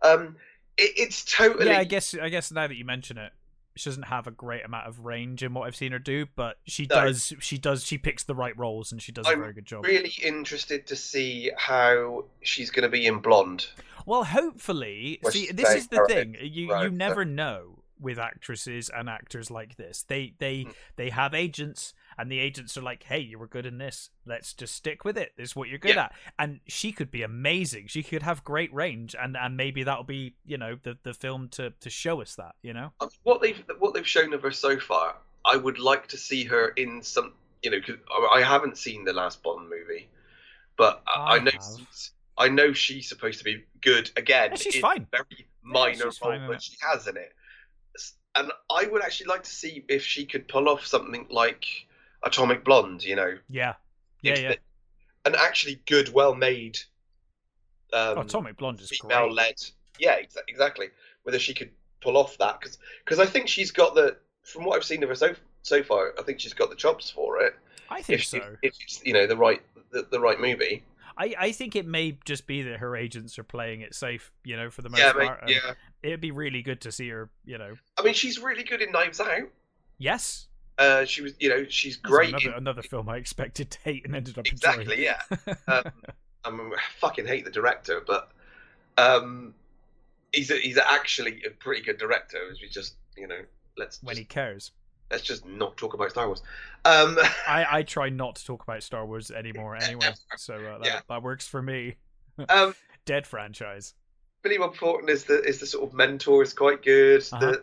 Um, 0.04 0.36
it, 0.76 0.92
it's 0.96 1.24
totally. 1.24 1.66
Yeah, 1.66 1.78
I 1.78 1.84
guess 1.84 2.14
I 2.14 2.28
guess 2.28 2.52
now 2.52 2.66
that 2.66 2.76
you 2.76 2.84
mention 2.84 3.18
it, 3.18 3.32
she 3.76 3.88
doesn't 3.90 4.04
have 4.04 4.26
a 4.26 4.30
great 4.30 4.64
amount 4.64 4.86
of 4.86 5.00
range 5.00 5.42
in 5.42 5.54
what 5.54 5.66
I've 5.66 5.74
seen 5.76 5.92
her 5.92 5.98
do, 5.98 6.26
but 6.36 6.58
she 6.66 6.86
No. 6.88 7.06
does. 7.06 7.32
She 7.40 7.58
does. 7.58 7.84
She 7.84 7.98
picks 7.98 8.22
the 8.24 8.34
right 8.34 8.56
roles, 8.58 8.92
and 8.92 9.00
she 9.02 9.10
does 9.12 9.26
a 9.26 9.30
I'm 9.30 9.40
very 9.40 9.52
good 9.52 9.66
job. 9.66 9.84
really 9.84 10.12
interested 10.22 10.86
to 10.88 10.96
see 10.96 11.50
how 11.56 12.26
she's 12.42 12.70
going 12.70 12.84
to 12.84 12.88
be 12.88 13.06
in 13.06 13.18
Blonde. 13.18 13.66
Well, 14.06 14.24
hopefully, 14.24 15.18
see, 15.30 15.50
this 15.50 15.74
is 15.74 15.88
the 15.88 16.00
right, 16.02 16.08
thing. 16.10 16.36
You 16.40 16.70
right. 16.72 16.84
you 16.84 16.90
never 16.90 17.24
know 17.24 17.78
with 18.00 18.18
actresses 18.18 18.90
and 18.90 19.08
actors 19.08 19.50
like 19.50 19.76
this. 19.76 20.02
They 20.02 20.34
they 20.38 20.62
Hmm. 20.64 20.70
they 20.96 21.10
have 21.10 21.32
agents, 21.34 21.94
and 22.18 22.30
the 22.30 22.38
agents 22.38 22.76
are 22.76 22.82
like, 22.82 23.02
"Hey, 23.04 23.18
you 23.20 23.38
were 23.38 23.46
good 23.46 23.66
in 23.66 23.78
this. 23.78 24.10
Let's 24.26 24.52
just 24.52 24.74
stick 24.74 25.04
with 25.04 25.16
it. 25.18 25.32
This 25.36 25.50
is 25.50 25.56
what 25.56 25.68
you're 25.68 25.78
good 25.78 25.94
Yeah. 25.96 26.04
at." 26.04 26.12
And 26.38 26.60
she 26.66 26.92
could 26.92 27.10
be 27.10 27.22
amazing. 27.22 27.86
She 27.88 28.02
could 28.02 28.22
have 28.22 28.44
great 28.44 28.72
range, 28.72 29.14
and 29.18 29.36
and 29.36 29.56
maybe 29.56 29.82
that'll 29.82 30.04
be 30.04 30.34
you 30.44 30.58
know 30.58 30.78
the 30.82 30.98
the 31.02 31.14
film 31.14 31.48
to 31.50 31.70
to 31.80 31.90
show 31.90 32.20
us 32.20 32.34
that. 32.36 32.54
You 32.62 32.72
know. 32.72 32.92
What 33.22 33.40
they've 33.42 33.62
what 33.78 33.94
they've 33.94 34.06
shown 34.06 34.32
of 34.32 34.42
her 34.42 34.50
so 34.50 34.78
far, 34.78 35.16
I 35.44 35.56
would 35.56 35.78
like 35.78 36.08
to 36.08 36.16
see 36.16 36.44
her 36.44 36.68
in 36.68 37.02
some. 37.02 37.34
You 37.62 37.70
know, 37.70 37.80
'cause 37.80 37.96
I 38.34 38.42
haven't 38.42 38.76
seen 38.76 39.04
the 39.04 39.14
last 39.14 39.42
Bond 39.42 39.70
movie, 39.70 40.08
but 40.76 41.02
I, 41.06 41.36
I 41.36 41.38
know 41.38 41.50
she's, 41.52 42.10
I 42.36 42.48
know 42.48 42.72
she's 42.74 43.08
supposed 43.08 43.38
to 43.38 43.44
be 43.44 43.64
good 43.80 44.10
again. 44.16 44.50
Yeah, 44.50 44.56
she's 44.56 44.74
in 44.74 44.82
fine. 44.82 45.06
Very 45.10 45.46
minor 45.62 46.04
in 46.04 46.10
role 46.22 46.50
that 46.50 46.62
she 46.62 46.76
has 46.82 47.06
in 47.06 47.16
it, 47.16 47.32
and 48.34 48.52
I 48.70 48.84
would 48.86 49.02
actually 49.02 49.28
like 49.28 49.44
to 49.44 49.50
see 49.50 49.84
if 49.88 50.04
she 50.04 50.26
could 50.26 50.46
pull 50.46 50.68
off 50.68 50.84
something 50.84 51.26
like 51.30 51.64
Atomic 52.24 52.64
Blonde. 52.64 53.04
You 53.04 53.16
know, 53.16 53.38
Yeah. 53.48 53.74
Yeah, 54.22 54.38
yeah. 54.38 54.54
an 55.26 55.34
actually 55.36 55.80
good, 55.86 56.12
well 56.12 56.34
made. 56.34 56.78
Um, 57.92 58.18
Atomic 58.18 58.56
Blonde 58.56 58.80
is 58.80 58.90
female 58.90 59.24
great. 59.26 59.34
led. 59.34 59.54
Yeah, 59.98 60.18
exa- 60.20 60.38
exactly. 60.48 60.86
Whether 61.22 61.38
she 61.38 61.54
could 61.54 61.70
pull 62.00 62.16
off 62.16 62.36
that 62.38 62.60
because 63.04 63.18
I 63.18 63.26
think 63.26 63.48
she's 63.48 63.70
got 63.70 63.94
the 63.94 64.16
from 64.42 64.64
what 64.64 64.76
I've 64.76 64.84
seen 64.84 65.02
of 65.02 65.08
her 65.08 65.14
so 65.14 65.34
so 65.62 65.82
far, 65.82 66.14
I 66.18 66.22
think 66.22 66.40
she's 66.40 66.52
got 66.54 66.70
the 66.70 66.76
chops 66.76 67.10
for 67.10 67.40
it. 67.42 67.54
I 67.90 68.02
think 68.02 68.20
If, 68.20 68.26
so. 68.26 68.36
if, 68.38 68.44
if 68.62 68.74
it's 68.82 69.02
you 69.04 69.12
know 69.12 69.26
the 69.26 69.36
right 69.36 69.62
the, 69.92 70.06
the 70.10 70.18
right 70.20 70.40
movie. 70.40 70.82
I, 71.16 71.34
I 71.38 71.52
think 71.52 71.76
it 71.76 71.86
may 71.86 72.18
just 72.24 72.48
be 72.48 72.62
that 72.62 72.80
her 72.80 72.96
agents 72.96 73.38
are 73.38 73.44
playing 73.44 73.82
it 73.82 73.94
safe, 73.94 74.32
you 74.42 74.56
know, 74.56 74.68
for 74.68 74.82
the 74.82 74.88
most 74.88 74.98
Yeah, 74.98 75.12
part. 75.12 75.48
yeah. 75.48 75.74
It'd 76.02 76.20
be 76.20 76.32
really 76.32 76.60
good 76.60 76.80
to 76.80 76.90
see 76.90 77.08
her, 77.10 77.30
you 77.44 77.56
know. 77.56 77.74
I 77.96 78.02
mean, 78.02 78.14
she's 78.14 78.40
really 78.40 78.64
good 78.64 78.82
in 78.82 78.90
Knives 78.90 79.20
Out. 79.20 79.48
Yes. 79.96 80.48
Uh, 80.78 81.04
she 81.04 81.22
was, 81.22 81.34
you 81.38 81.48
know, 81.48 81.64
she's 81.68 81.96
great. 81.96 82.30
Another, 82.30 82.48
in, 82.50 82.54
another 82.54 82.82
film 82.82 83.08
I 83.08 83.16
expected 83.16 83.70
to 83.70 83.78
hate 83.84 84.04
and 84.04 84.14
ended 84.16 84.38
up 84.38 84.46
enjoying. 84.46 84.80
exactly, 84.82 85.04
yeah. 85.04 85.20
Um, 85.68 85.92
I 86.44 86.50
mean, 86.50 86.72
I 86.72 86.80
fucking 86.98 87.26
hate 87.26 87.44
the 87.44 87.50
director, 87.50 88.02
but 88.06 88.30
um, 88.98 89.54
he's 90.32 90.50
a, 90.50 90.56
he's 90.56 90.76
actually 90.78 91.42
a 91.46 91.50
pretty 91.50 91.82
good 91.82 91.98
director. 91.98 92.38
As 92.50 92.60
we 92.60 92.68
just, 92.68 92.96
you 93.16 93.26
know, 93.26 93.38
let's 93.78 94.02
when 94.02 94.14
just, 94.14 94.18
he 94.18 94.24
cares. 94.26 94.72
let's 95.10 95.22
just 95.22 95.46
not 95.46 95.76
talk 95.76 95.94
about 95.94 96.10
Star 96.10 96.26
Wars. 96.26 96.42
Um, 96.84 97.16
I, 97.48 97.66
I 97.70 97.82
try 97.82 98.08
not 98.10 98.36
to 98.36 98.44
talk 98.44 98.62
about 98.62 98.82
Star 98.82 99.06
Wars 99.06 99.30
anymore 99.30 99.76
anyway, 99.80 100.10
so 100.36 100.54
uh, 100.54 100.78
that, 100.78 100.86
Yeah. 100.86 101.00
that 101.08 101.22
works 101.22 101.46
for 101.48 101.62
me. 101.62 101.96
um, 102.48 102.74
Dead 103.06 103.26
franchise. 103.26 103.94
Billy 104.42 104.58
Bob 104.58 104.76
Thornton 104.76 105.08
is 105.08 105.24
the 105.24 105.40
is 105.44 105.60
the 105.60 105.66
sort 105.66 105.88
of 105.88 105.94
mentor 105.94 106.42
is 106.42 106.52
quite 106.52 106.82
good. 106.82 107.22
Uh-huh. 107.32 107.52
The, 107.52 107.62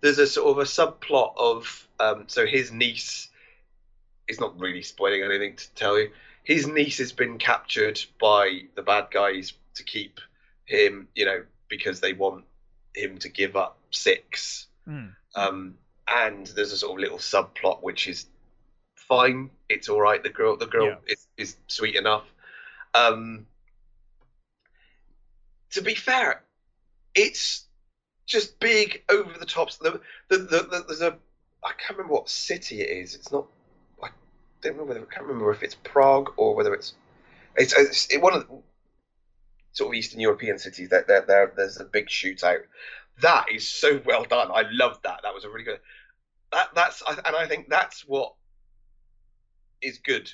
there's 0.00 0.18
a 0.18 0.26
sort 0.26 0.48
of 0.50 0.58
a 0.58 0.64
subplot 0.64 1.34
of 1.36 1.88
um, 2.00 2.24
so 2.28 2.46
his 2.46 2.70
niece 2.72 3.28
is 4.28 4.38
not 4.38 4.58
really 4.58 4.82
spoiling 4.82 5.22
anything 5.22 5.56
to 5.56 5.70
tell 5.74 5.98
you. 5.98 6.10
His 6.44 6.66
niece 6.66 6.98
has 6.98 7.12
been 7.12 7.38
captured 7.38 8.00
by 8.20 8.62
the 8.74 8.82
bad 8.82 9.08
guys 9.10 9.52
to 9.74 9.82
keep 9.82 10.20
him, 10.64 11.08
you 11.14 11.24
know, 11.24 11.42
because 11.68 12.00
they 12.00 12.12
want 12.12 12.44
him 12.94 13.18
to 13.18 13.28
give 13.28 13.56
up 13.56 13.78
six. 13.90 14.66
Mm. 14.86 15.14
Um, 15.34 15.74
and 16.06 16.46
there's 16.48 16.72
a 16.72 16.76
sort 16.76 16.92
of 16.92 16.98
little 17.00 17.18
subplot 17.18 17.82
which 17.82 18.08
is 18.08 18.26
fine. 18.94 19.50
It's 19.68 19.88
all 19.88 20.00
right. 20.00 20.22
The 20.22 20.30
girl, 20.30 20.56
the 20.56 20.66
girl 20.66 20.86
Yeah. 20.86 20.96
is, 21.06 21.26
is 21.36 21.56
sweet 21.66 21.96
enough. 21.96 22.24
Um, 22.94 23.46
to 25.72 25.82
be 25.82 25.94
fair, 25.94 26.42
it's 27.14 27.67
just 28.28 28.60
big 28.60 29.02
over 29.08 29.36
the 29.38 29.46
tops. 29.46 29.78
The, 29.78 30.00
the, 30.28 30.38
the, 30.38 30.44
the, 30.44 30.84
there's 30.86 31.00
a 31.00 31.16
I 31.64 31.72
can't 31.72 31.98
remember 31.98 32.14
what 32.14 32.28
city 32.28 32.82
it 32.82 32.90
is. 32.90 33.14
It's 33.14 33.32
not. 33.32 33.46
I 34.02 34.10
don't 34.62 34.72
remember 34.72 34.94
whether 34.94 35.06
I 35.06 35.12
can't 35.12 35.26
remember 35.26 35.50
if 35.50 35.62
it's 35.62 35.74
Prague 35.74 36.32
or 36.36 36.54
whether 36.54 36.72
it's 36.74 36.94
it's, 37.56 37.72
it's 37.72 38.06
it, 38.12 38.20
one 38.20 38.34
of 38.34 38.46
the 38.46 38.62
sort 39.72 39.88
of 39.88 39.94
Eastern 39.94 40.20
European 40.20 40.58
cities. 40.58 40.90
That 40.90 41.08
there, 41.08 41.24
there 41.26 41.52
there's 41.56 41.80
a 41.80 41.84
big 41.84 42.06
shootout. 42.06 42.60
That 43.20 43.46
is 43.52 43.68
so 43.68 44.00
well 44.04 44.24
done. 44.24 44.50
I 44.52 44.64
loved 44.70 45.02
that. 45.02 45.20
That 45.24 45.34
was 45.34 45.44
a 45.44 45.50
really 45.50 45.64
good. 45.64 45.80
That 46.52 46.68
that's 46.74 47.02
and 47.08 47.34
I 47.36 47.46
think 47.46 47.68
that's 47.68 48.06
what 48.06 48.34
is 49.82 49.98
good. 49.98 50.30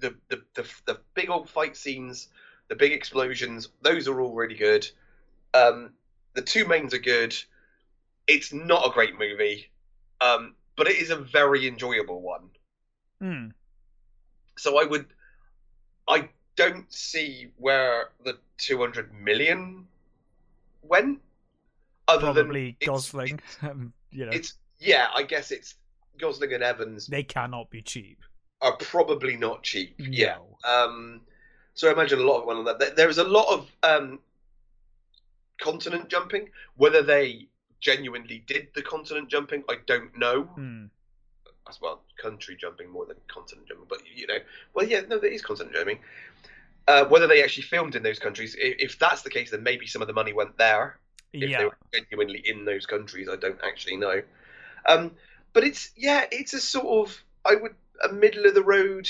The 0.00 0.14
the 0.28 0.42
the, 0.54 0.66
the 0.86 1.00
big 1.14 1.28
old 1.28 1.50
fight 1.50 1.76
scenes, 1.76 2.28
the 2.68 2.76
big 2.76 2.92
explosions. 2.92 3.68
Those 3.82 4.08
are 4.08 4.20
all 4.20 4.34
really 4.34 4.56
good. 4.56 4.88
Um, 5.52 5.90
the 6.38 6.42
two 6.44 6.64
mains 6.68 6.94
are 6.94 6.98
good. 7.00 7.34
It's 8.28 8.52
not 8.52 8.86
a 8.86 8.90
great 8.92 9.18
movie, 9.18 9.66
um, 10.20 10.54
but 10.76 10.86
it 10.86 10.96
is 10.96 11.10
a 11.10 11.16
very 11.16 11.66
enjoyable 11.66 12.20
one. 12.22 12.48
Mm. 13.20 13.50
So 14.56 14.80
I 14.80 14.84
would, 14.84 15.06
I 16.06 16.28
don't 16.54 16.92
see 16.92 17.48
where 17.56 18.10
the 18.24 18.38
two 18.56 18.78
hundred 18.78 19.12
million 19.12 19.86
went. 20.82 21.18
Other 22.06 22.32
Probably 22.32 22.42
than 22.66 22.76
it's- 22.80 22.86
Gosling. 22.88 23.40
um, 23.62 23.92
you 24.12 24.24
know, 24.26 24.30
It's 24.32 24.54
yeah, 24.78 25.08
I 25.16 25.24
guess 25.24 25.50
it's 25.50 25.74
Gosling 26.18 26.52
and 26.52 26.62
Evans 26.62 27.08
they 27.08 27.24
cannot 27.24 27.68
be 27.70 27.82
cheap. 27.82 28.20
are 28.62 28.76
probably 28.76 29.36
not 29.36 29.64
cheap. 29.64 29.96
Yeah. 29.98 30.36
Um, 30.64 31.22
so 31.74 31.88
I 31.88 31.92
imagine 31.92 32.20
a 32.20 32.22
lot 32.22 32.40
of 32.42 32.46
one 32.46 32.58
of 32.58 32.64
that. 32.66 32.78
There- 32.78 32.94
There 32.94 33.08
is 33.08 33.18
a 33.18 33.24
lot 33.24 33.52
of 33.52 33.68
um, 33.82 34.20
continent 35.60 36.08
jumping. 36.08 36.48
Whether 36.76 37.02
they 37.02 37.48
genuinely 37.80 38.44
did 38.46 38.68
the 38.74 38.82
continent 38.82 39.28
jumping, 39.28 39.64
I 39.68 39.76
don't 39.86 40.16
know. 40.18 40.42
Hmm. 40.42 40.84
As 41.68 41.80
well, 41.80 42.00
country 42.16 42.56
jumping 42.58 42.90
more 42.90 43.04
than 43.04 43.16
continent 43.28 43.68
jumping, 43.68 43.86
but 43.88 44.00
you 44.14 44.26
know, 44.26 44.38
well, 44.72 44.86
yeah, 44.86 45.02
no, 45.06 45.18
there 45.18 45.30
is 45.30 45.42
continent 45.42 45.76
jumping. 45.76 45.98
Uh, 46.86 47.04
whether 47.04 47.26
they 47.26 47.42
actually 47.42 47.64
filmed 47.64 47.94
in 47.94 48.02
those 48.02 48.18
countries, 48.18 48.56
if, 48.58 48.76
if 48.78 48.98
that's 48.98 49.20
the 49.20 49.28
case, 49.28 49.50
then 49.50 49.62
maybe 49.62 49.86
some 49.86 50.00
of 50.00 50.08
the 50.08 50.14
money 50.14 50.32
went 50.32 50.56
there. 50.56 50.98
If 51.34 51.58
they 51.58 51.64
were 51.64 51.76
genuinely 51.92 52.42
in 52.46 52.64
those 52.64 52.86
countries, 52.86 53.28
I 53.30 53.36
don't 53.36 53.60
actually 53.62 53.98
know. 53.98 54.22
Um, 54.88 55.10
but 55.52 55.64
it's 55.64 55.90
yeah, 55.94 56.24
it's 56.32 56.54
a 56.54 56.60
sort 56.60 56.86
of 56.86 57.22
I 57.44 57.56
would 57.56 57.74
a 58.02 58.12
middle 58.12 58.46
of 58.46 58.54
the 58.54 58.62
road, 58.62 59.08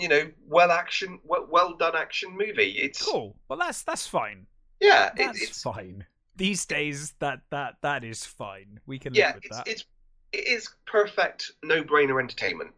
you 0.00 0.08
know, 0.08 0.30
well 0.48 0.70
action, 0.70 1.18
well, 1.24 1.46
well 1.50 1.74
done 1.76 1.94
action 1.96 2.36
movie. 2.36 2.72
It's 2.78 3.02
Cool. 3.02 3.36
Well, 3.48 3.58
that's 3.58 3.82
that's 3.82 4.06
fine. 4.06 4.46
yeah, 4.80 5.08
it, 5.08 5.16
That's 5.16 5.42
it's 5.42 5.62
fine. 5.62 6.04
These 6.36 6.64
days, 6.66 7.12
that 7.18 7.40
that 7.50 7.76
that 7.82 8.02
is 8.04 8.24
fine. 8.24 8.80
We 8.86 8.98
can 8.98 9.14
yeah, 9.14 9.26
live 9.26 9.34
with 9.36 9.44
it's 9.44 9.56
that. 9.56 9.68
it's 9.68 9.84
it 10.32 10.48
is 10.48 10.68
perfect 10.86 11.52
no 11.62 11.82
brainer 11.82 12.20
entertainment. 12.20 12.70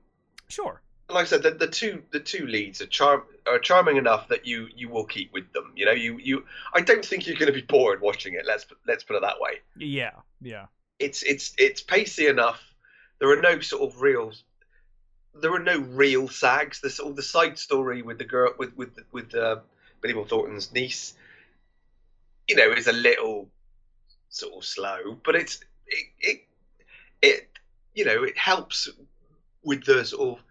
Sure. 0.48 0.82
like 1.08 1.22
I 1.22 1.28
said, 1.28 1.42
the, 1.42 1.52
the 1.52 1.66
two 1.68 2.02
the 2.12 2.20
two 2.20 2.46
leads 2.46 2.80
are 2.82 2.86
charm 2.86 3.22
are 3.46 3.58
charming 3.58 3.96
enough 3.98 4.28
that 4.28 4.46
you 4.46 4.68
you 4.74 4.88
will 4.88 5.04
keep 5.04 5.32
with 5.32 5.52
them. 5.52 5.72
You 5.76 5.86
know, 5.86 5.92
you 5.92 6.18
you 6.18 6.44
I 6.74 6.80
don't 6.80 7.04
think 7.04 7.26
you're 7.26 7.36
going 7.36 7.52
to 7.52 7.58
be 7.60 7.66
bored 7.66 8.00
watching 8.00 8.34
it. 8.34 8.44
Let's 8.46 8.66
let's 8.86 9.04
put 9.04 9.16
it 9.16 9.22
that 9.22 9.38
way. 9.40 9.60
Yeah. 9.76 10.12
Yeah. 10.40 10.66
It's 10.98 11.22
it's 11.22 11.54
it's 11.58 11.82
pacey 11.82 12.26
enough. 12.26 12.60
There 13.18 13.30
are 13.30 13.40
no 13.40 13.60
sort 13.60 13.82
of 13.82 14.00
real 14.00 14.32
there 15.34 15.52
are 15.54 15.58
no 15.58 15.78
real 15.78 16.28
sags. 16.28 16.80
Sort 16.94 17.10
of 17.10 17.16
the 17.16 17.22
side 17.22 17.58
story 17.58 18.02
with 18.02 18.18
the 18.18 18.24
girl 18.24 18.52
with 18.58 18.76
with 18.76 18.98
with 19.12 19.34
uh, 19.34 19.56
Billy 20.00 20.14
Bob 20.14 20.28
Thornton's 20.28 20.72
niece, 20.72 21.14
you 22.48 22.56
know, 22.56 22.72
is 22.72 22.86
a 22.86 22.92
little 22.92 23.48
sort 24.28 24.54
of 24.54 24.64
slow, 24.64 25.18
but 25.24 25.36
it's 25.36 25.60
it 25.86 26.06
it, 26.20 26.44
it 27.22 27.48
you 27.94 28.04
know 28.04 28.24
it 28.24 28.36
helps 28.36 28.88
with 29.62 29.84
the 29.84 30.04
sort 30.04 30.38
of 30.38 30.44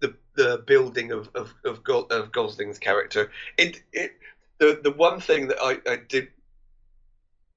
the 0.00 0.14
the 0.34 0.62
building 0.66 1.12
of 1.12 1.30
of 1.34 1.52
of, 1.64 1.82
Go, 1.82 2.02
of 2.02 2.32
Gosling's 2.32 2.78
character. 2.78 3.30
It 3.56 3.82
it 3.92 4.12
the 4.58 4.80
the 4.82 4.92
one 4.92 5.20
thing 5.20 5.48
that 5.48 5.58
I 5.60 5.78
I 5.90 5.96
did 5.96 6.28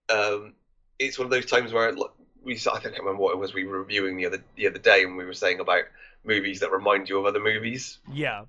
um 0.09 0.53
it's 0.99 1.17
one 1.17 1.25
of 1.25 1.31
those 1.31 1.45
times 1.45 1.73
where 1.73 1.93
we 2.43 2.55
I 2.55 2.71
I 2.75 2.83
remember 2.83 3.15
what 3.15 3.33
it 3.33 3.39
was 3.39 3.53
we 3.53 3.65
were 3.65 3.79
reviewing 3.79 4.17
the 4.17 4.25
other 4.25 4.43
the 4.55 4.67
other 4.67 4.79
day 4.79 5.03
and 5.03 5.17
we 5.17 5.25
were 5.25 5.33
saying 5.33 5.59
about 5.59 5.83
movies 6.23 6.59
that 6.59 6.71
remind 6.71 7.09
you 7.09 7.19
of 7.19 7.25
other 7.25 7.39
movies. 7.39 7.99
Yeah. 8.11 8.45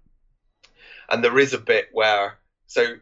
and 1.10 1.22
there 1.22 1.38
is 1.38 1.52
a 1.52 1.58
bit 1.58 1.88
where 1.92 2.38
so 2.66 2.96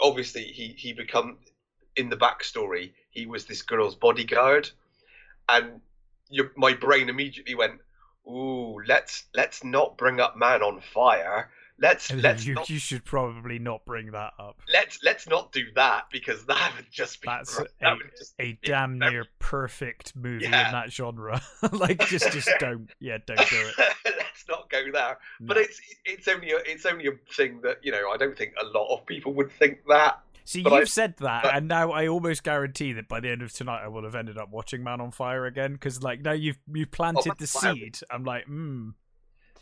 obviously 0.00 0.44
he 0.44 0.68
he 0.68 0.92
become 0.92 1.38
in 1.96 2.08
the 2.08 2.16
backstory 2.16 2.92
he 3.10 3.26
was 3.26 3.44
this 3.44 3.62
girl's 3.62 3.94
bodyguard. 3.96 4.70
And 5.48 5.80
your, 6.30 6.52
my 6.56 6.74
brain 6.74 7.08
immediately 7.08 7.54
went 7.56 7.80
ooh 8.26 8.80
let's 8.86 9.24
let's 9.34 9.64
not 9.64 9.96
bring 9.98 10.20
up 10.20 10.36
man 10.36 10.62
on 10.62 10.80
fire 10.80 11.50
let's 11.80 12.12
let's 12.12 12.44
you, 12.44 12.54
not, 12.54 12.70
you 12.70 12.78
should 12.78 13.04
probably 13.04 13.58
not 13.58 13.84
bring 13.84 14.12
that 14.12 14.32
up. 14.38 14.60
let's 14.72 15.02
let's 15.02 15.28
not 15.28 15.52
do 15.52 15.64
that 15.74 16.04
because 16.12 16.44
that 16.46 16.72
would 16.76 16.86
just 16.90 17.20
be 17.22 17.26
That's 17.26 17.56
that 17.56 17.68
a, 17.82 17.94
would 17.96 18.10
just 18.16 18.34
a 18.38 18.58
damn 18.62 18.98
near 18.98 19.24
perfect 19.38 20.14
movie 20.16 20.44
Yeah. 20.44 20.66
in 20.66 20.72
that 20.72 20.92
genre. 20.92 21.40
like, 21.72 22.06
just 22.06 22.30
just 22.32 22.50
don't. 22.58 22.90
Yeah, 23.00 23.18
don't 23.26 23.38
do 23.38 23.44
it. 23.56 23.74
let's 24.04 24.44
not 24.48 24.70
go 24.70 24.82
there 24.92 25.18
but 25.40 25.56
it's 25.56 25.80
it's 26.04 26.26
only 26.28 26.50
a, 26.52 26.56
it's 26.66 26.86
only 26.86 27.06
a 27.06 27.12
thing 27.34 27.60
that 27.62 27.78
you 27.82 27.92
know 27.92 28.10
I 28.12 28.16
don't 28.16 28.36
think 28.36 28.54
a 28.60 28.66
lot 28.66 28.92
of 28.94 29.06
people 29.06 29.32
would 29.34 29.50
think 29.52 29.78
that 29.88 30.20
See, 30.44 30.62
but 30.62 30.72
you've 30.72 30.80
I- 30.82 30.84
said 30.84 31.14
that, 31.18 31.44
but- 31.44 31.54
and 31.54 31.68
now 31.68 31.92
I 31.92 32.08
almost 32.08 32.42
guarantee 32.42 32.92
that 32.94 33.06
by 33.06 33.20
the 33.20 33.30
end 33.30 33.42
of 33.42 33.52
tonight, 33.52 33.84
I 33.84 33.88
will 33.88 34.02
have 34.02 34.16
ended 34.16 34.36
up 34.36 34.50
watching 34.50 34.82
Man 34.82 35.00
on 35.00 35.12
Fire 35.12 35.46
again. 35.46 35.74
Because, 35.74 36.02
like, 36.02 36.22
now 36.22 36.32
you've 36.32 36.58
you've 36.72 36.90
planted 36.90 37.28
Man 37.28 37.36
the 37.38 37.46
seed. 37.46 37.98
I'm 38.10 38.24
like, 38.24 38.46
hmm. 38.46 38.88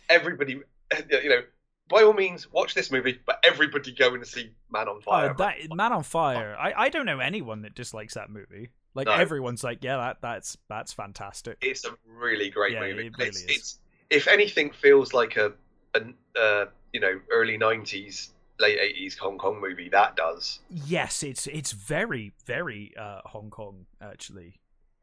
everybody, 0.08 0.62
you 1.10 1.28
know, 1.28 1.40
by 1.88 2.02
all 2.02 2.12
means, 2.12 2.50
watch 2.52 2.74
this 2.74 2.90
movie, 2.90 3.18
but 3.26 3.38
everybody 3.44 3.92
go 3.92 4.14
and 4.14 4.26
see 4.26 4.50
Man 4.70 4.88
on 4.88 5.00
Fire. 5.00 5.30
Oh, 5.30 5.34
that 5.38 5.56
Man 5.74 5.92
on 5.92 6.02
Fire. 6.02 6.56
I, 6.58 6.72
I 6.76 6.88
don't 6.88 7.06
know 7.06 7.20
anyone 7.20 7.62
that 7.62 7.74
dislikes 7.74 8.14
that 8.14 8.30
movie. 8.30 8.70
Like 8.94 9.06
No. 9.06 9.12
everyone's 9.14 9.62
like, 9.64 9.82
yeah, 9.84 9.96
that 9.96 10.18
that's 10.20 10.56
that's 10.68 10.92
fantastic. 10.92 11.58
it's 11.60 11.84
a 11.84 11.90
really 12.06 12.50
great 12.50 12.72
Yeah, 12.72 12.80
movie. 12.80 13.06
it 13.06 13.12
really 13.18 13.28
it's, 13.28 13.38
is. 13.42 13.44
it's 13.48 13.78
if 14.10 14.26
anything 14.28 14.70
feels 14.70 15.12
like 15.12 15.36
a, 15.36 15.52
a 15.94 16.00
uh, 16.40 16.66
you 16.92 17.00
know, 17.00 17.20
early 17.30 17.58
'90s, 17.58 18.30
late 18.58 18.78
'80s 18.78 19.16
Hong 19.18 19.38
Kong 19.38 19.60
movie. 19.60 19.88
That 19.88 20.16
does. 20.16 20.60
Yes, 20.70 21.22
it's 21.22 21.46
it's 21.46 21.72
very 21.72 22.32
very 22.46 22.92
uh, 22.98 23.20
Hong 23.26 23.50
Kong 23.50 23.86
actually. 24.00 24.54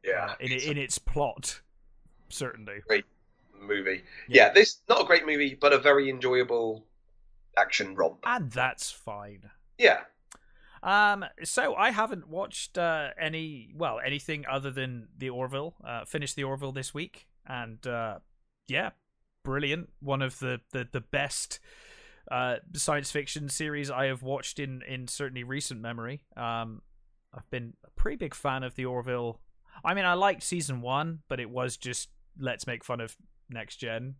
Yeah, 0.04 0.26
uh, 0.30 0.34
in 0.40 0.52
it's 0.52 0.66
in 0.66 0.76
its 0.76 0.98
plot, 0.98 1.60
certainly. 2.28 2.80
a 2.90 3.02
movie. 3.60 4.02
Yeah. 4.28 4.46
Yeah. 4.46 4.52
this 4.52 4.78
not 4.88 5.02
a 5.02 5.04
great 5.04 5.26
movie, 5.26 5.54
but 5.60 5.72
a 5.72 5.78
very 5.78 6.08
enjoyable 6.10 6.86
action 7.56 7.94
romp. 7.94 8.18
And 8.24 8.50
that's 8.50 8.90
fine. 8.90 9.50
Yeah, 9.78 10.00
Um, 10.82 11.24
so 11.42 11.74
I 11.74 11.90
haven't 11.90 12.28
watched 12.28 12.78
uh, 12.78 13.08
any, 13.20 13.72
well, 13.76 13.98
anything 14.04 14.44
other 14.50 14.70
than 14.70 15.08
the 15.16 15.30
Orville. 15.30 15.74
Uh, 15.84 16.04
finished 16.04 16.36
the 16.36 16.44
Orville 16.44 16.72
this 16.72 16.94
week, 16.94 17.26
and 17.46 17.84
uh, 17.86 18.18
yeah, 18.68 18.90
brilliant. 19.42 19.90
One 20.00 20.22
of 20.22 20.38
the 20.38 20.60
the 20.72 20.86
the 20.90 21.00
best 21.00 21.60
uh, 22.30 22.56
science 22.74 23.10
fiction 23.10 23.48
series 23.48 23.90
I 23.90 24.06
have 24.06 24.22
watched 24.22 24.58
in 24.58 24.82
in 24.82 25.08
certainly 25.08 25.44
recent 25.44 25.80
memory. 25.80 26.22
Um, 26.36 26.82
I've 27.34 27.48
been 27.50 27.74
a 27.84 27.90
pretty 27.90 28.16
big 28.16 28.34
fan 28.34 28.62
of 28.62 28.74
the 28.76 28.84
Orville. 28.86 29.40
I 29.84 29.92
mean, 29.94 30.04
I 30.04 30.14
liked 30.14 30.42
season 30.42 30.80
one, 30.80 31.20
but 31.28 31.40
it 31.40 31.50
was 31.50 31.76
just 31.76 32.08
let's 32.38 32.66
make 32.66 32.84
fun 32.84 33.00
of 33.00 33.16
next 33.50 33.76
gen 33.76 34.16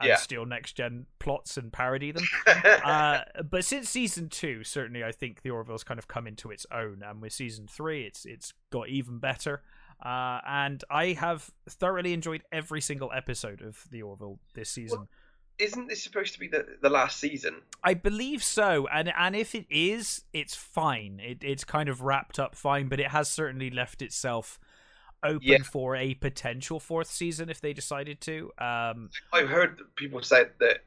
and 0.00 0.08
Yeah. 0.08 0.16
steal 0.16 0.44
next 0.44 0.72
gen 0.72 1.06
plots 1.18 1.56
and 1.56 1.72
parody 1.72 2.10
them 2.12 2.24
uh, 2.84 3.20
but 3.48 3.64
since 3.64 3.88
season 3.88 4.28
two, 4.28 4.64
certainly, 4.64 5.04
I 5.04 5.12
think 5.12 5.42
the 5.42 5.50
Orville's 5.50 5.84
kind 5.84 5.98
of 5.98 6.08
come 6.08 6.26
into 6.26 6.50
its 6.50 6.66
own, 6.72 7.02
and 7.04 7.22
with 7.22 7.32
season 7.32 7.66
three, 7.68 8.04
it's 8.04 8.24
it's 8.24 8.52
got 8.70 8.88
even 8.88 9.18
better. 9.18 9.62
Uh, 10.04 10.40
and 10.46 10.82
I 10.90 11.12
have 11.12 11.50
thoroughly 11.70 12.12
enjoyed 12.12 12.42
every 12.50 12.80
single 12.80 13.12
episode 13.14 13.62
of 13.62 13.84
the 13.92 14.02
Orville 14.02 14.40
this 14.54 14.68
season. 14.68 15.06
Isn't 15.56 15.86
this 15.86 16.02
supposed 16.02 16.32
to 16.34 16.40
be 16.40 16.48
the 16.48 16.66
the 16.82 16.90
last 16.90 17.18
season? 17.20 17.62
I 17.84 17.94
believe 17.94 18.42
so, 18.42 18.88
and 18.88 19.12
and 19.16 19.36
if 19.36 19.54
it 19.54 19.66
is, 19.70 20.22
it's 20.32 20.56
fine. 20.56 21.20
It 21.22 21.44
it's 21.44 21.62
kind 21.62 21.88
of 21.88 22.00
wrapped 22.02 22.40
up 22.40 22.56
fine, 22.56 22.88
but 22.88 22.98
it 22.98 23.12
has 23.12 23.30
certainly 23.30 23.70
left 23.70 24.02
itself 24.02 24.58
open 25.24 25.40
Yeah. 25.42 25.58
for 25.62 25.96
a 25.96 26.14
potential 26.14 26.78
fourth 26.80 27.08
season 27.10 27.48
if 27.48 27.60
they 27.60 27.72
decided 27.72 28.20
to. 28.22 28.52
Um, 28.58 29.10
I've 29.32 29.48
heard 29.48 29.80
people 29.96 30.22
say 30.22 30.46
that 30.60 30.82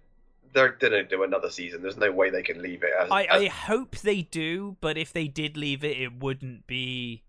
they're 0.54 0.70
gonna 0.70 1.04
do 1.04 1.24
another 1.24 1.50
season. 1.50 1.82
There's 1.82 1.98
no 1.98 2.12
way 2.12 2.30
they 2.30 2.44
can 2.44 2.62
leave 2.62 2.84
it 2.84 2.92
as. 2.98 3.12
I, 3.12 3.24
as- 3.24 3.42
I 3.44 3.46
hope 3.48 3.98
they 3.98 4.22
do, 4.22 4.78
but 4.82 4.98
if 4.98 5.12
they 5.14 5.28
did 5.28 5.58
leave 5.58 5.84
it, 5.84 5.98
it 5.98 6.14
wouldn't 6.14 6.68
be 6.68 7.24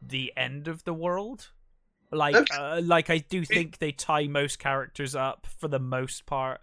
the 0.00 0.32
end 0.36 0.68
of 0.68 0.84
the 0.84 0.94
world. 0.94 1.50
Like, 2.10 2.36
Okay. 2.36 2.56
uh, 2.56 2.80
like 2.82 3.10
I 3.10 3.18
do 3.18 3.44
think 3.44 3.78
they 3.78 3.90
tie 3.92 4.26
most 4.28 4.58
characters 4.58 5.14
up 5.14 5.46
for 5.58 5.68
the 5.68 5.80
most 5.80 6.24
part. 6.24 6.60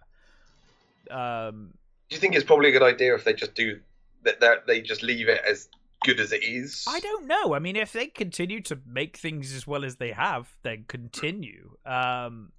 Um, 1.10 1.74
do 2.08 2.16
you 2.16 2.20
think 2.20 2.34
it's 2.34 2.44
probably 2.44 2.70
a 2.70 2.72
good 2.72 2.82
idea 2.82 3.14
if 3.14 3.24
they 3.24 3.34
just 3.34 3.54
do 3.54 3.80
that? 4.22 4.40
that 4.40 4.66
They 4.66 4.80
just 4.80 5.02
leave 5.02 5.28
it 5.28 5.42
as 5.48 5.68
good 6.04 6.20
as 6.20 6.32
it 6.32 6.44
is. 6.44 6.84
I 6.88 7.00
don't 7.00 7.26
know. 7.26 7.54
I 7.54 7.58
mean, 7.58 7.76
if 7.76 7.92
they 7.92 8.06
continue 8.06 8.60
to 8.62 8.78
make 8.86 9.16
things 9.16 9.52
as 9.54 9.66
well 9.66 9.84
as 9.84 9.96
they 9.96 10.12
have, 10.12 10.48
then 10.62 10.84
continue. 10.86 11.76
Um, 11.84 12.52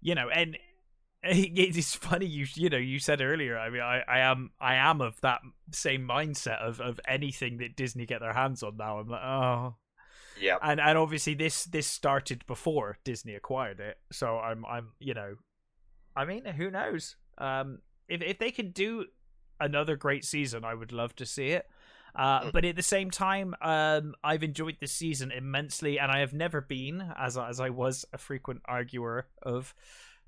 you 0.00 0.14
know, 0.14 0.28
and 0.28 0.58
it's 1.22 1.94
funny 1.94 2.26
you 2.26 2.46
you 2.54 2.68
know 2.68 2.76
you 2.76 2.98
said 2.98 3.22
earlier. 3.22 3.56
I 3.58 3.70
mean, 3.70 3.80
I, 3.80 4.02
I 4.06 4.18
am 4.18 4.50
I 4.60 4.74
am 4.74 5.00
of 5.00 5.18
that 5.22 5.40
same 5.72 6.06
mindset 6.06 6.58
of 6.60 6.80
of 6.80 7.00
anything 7.08 7.56
that 7.58 7.76
Disney 7.76 8.04
get 8.04 8.20
their 8.20 8.34
hands 8.34 8.62
on 8.62 8.76
now. 8.76 8.98
I'm 8.98 9.08
like, 9.08 9.22
oh, 9.22 9.76
Yeah. 10.38 10.58
and 10.60 10.80
and 10.80 10.98
obviously 10.98 11.32
this 11.34 11.64
this 11.64 11.86
started 11.86 12.44
before 12.46 12.98
Disney 13.04 13.34
acquired 13.34 13.80
it, 13.80 13.96
so 14.12 14.38
I'm 14.38 14.66
I'm 14.66 14.90
you 14.98 15.14
know, 15.14 15.36
I 16.14 16.26
mean 16.26 16.44
who 16.44 16.70
knows? 16.70 17.16
Um, 17.38 17.78
if 18.08 18.20
if 18.20 18.38
they 18.38 18.50
can 18.50 18.72
do 18.72 19.06
another 19.60 19.96
great 19.96 20.24
season, 20.26 20.64
I 20.64 20.74
would 20.74 20.92
love 20.92 21.16
to 21.16 21.24
see 21.24 21.48
it. 21.48 21.66
Uh, 22.14 22.42
Mm. 22.44 22.52
but 22.52 22.64
at 22.64 22.76
the 22.76 22.82
same 22.82 23.10
time, 23.10 23.54
um, 23.60 24.14
I've 24.22 24.42
enjoyed 24.44 24.76
this 24.80 24.92
season 24.92 25.32
immensely, 25.32 25.98
and 25.98 26.12
I 26.12 26.20
have 26.20 26.32
never 26.32 26.60
been, 26.60 27.12
as 27.18 27.36
as 27.36 27.58
I 27.60 27.70
was 27.70 28.04
a 28.12 28.18
frequent 28.18 28.62
arguer 28.66 29.26
of 29.42 29.74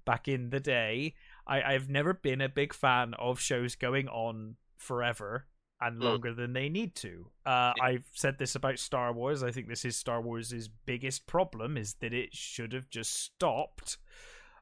back 0.05 0.29
in 0.29 0.51
the 0.51 0.61
day, 0.61 1.15
I, 1.47 1.63
I've 1.75 1.89
never 1.89 2.13
been 2.15 2.41
a 2.41 2.49
big 2.49 2.73
fan 2.75 3.15
of 3.15 3.41
shows 3.41 3.75
going 3.77 4.09
on 4.09 4.57
forever 4.77 5.47
and 5.81 6.01
Mm. 6.01 6.05
longer 6.05 6.33
than 6.35 6.53
they 6.55 6.69
need 6.69 6.95
to. 6.97 7.31
Uh, 7.45 7.73
I've 7.81 8.09
said 8.13 8.39
this 8.39 8.55
about 8.55 8.79
Star 8.79 9.13
Wars. 9.13 9.43
I 9.43 9.51
think 9.53 9.69
this 9.69 9.85
is 9.85 9.97
Star 9.97 10.21
Wars' 10.23 10.69
biggest 10.87 11.27
problem 11.27 11.77
is 11.77 11.95
that 11.95 12.15
it 12.15 12.35
should 12.35 12.73
have 12.73 12.89
just 12.89 13.13
stopped. 13.13 13.99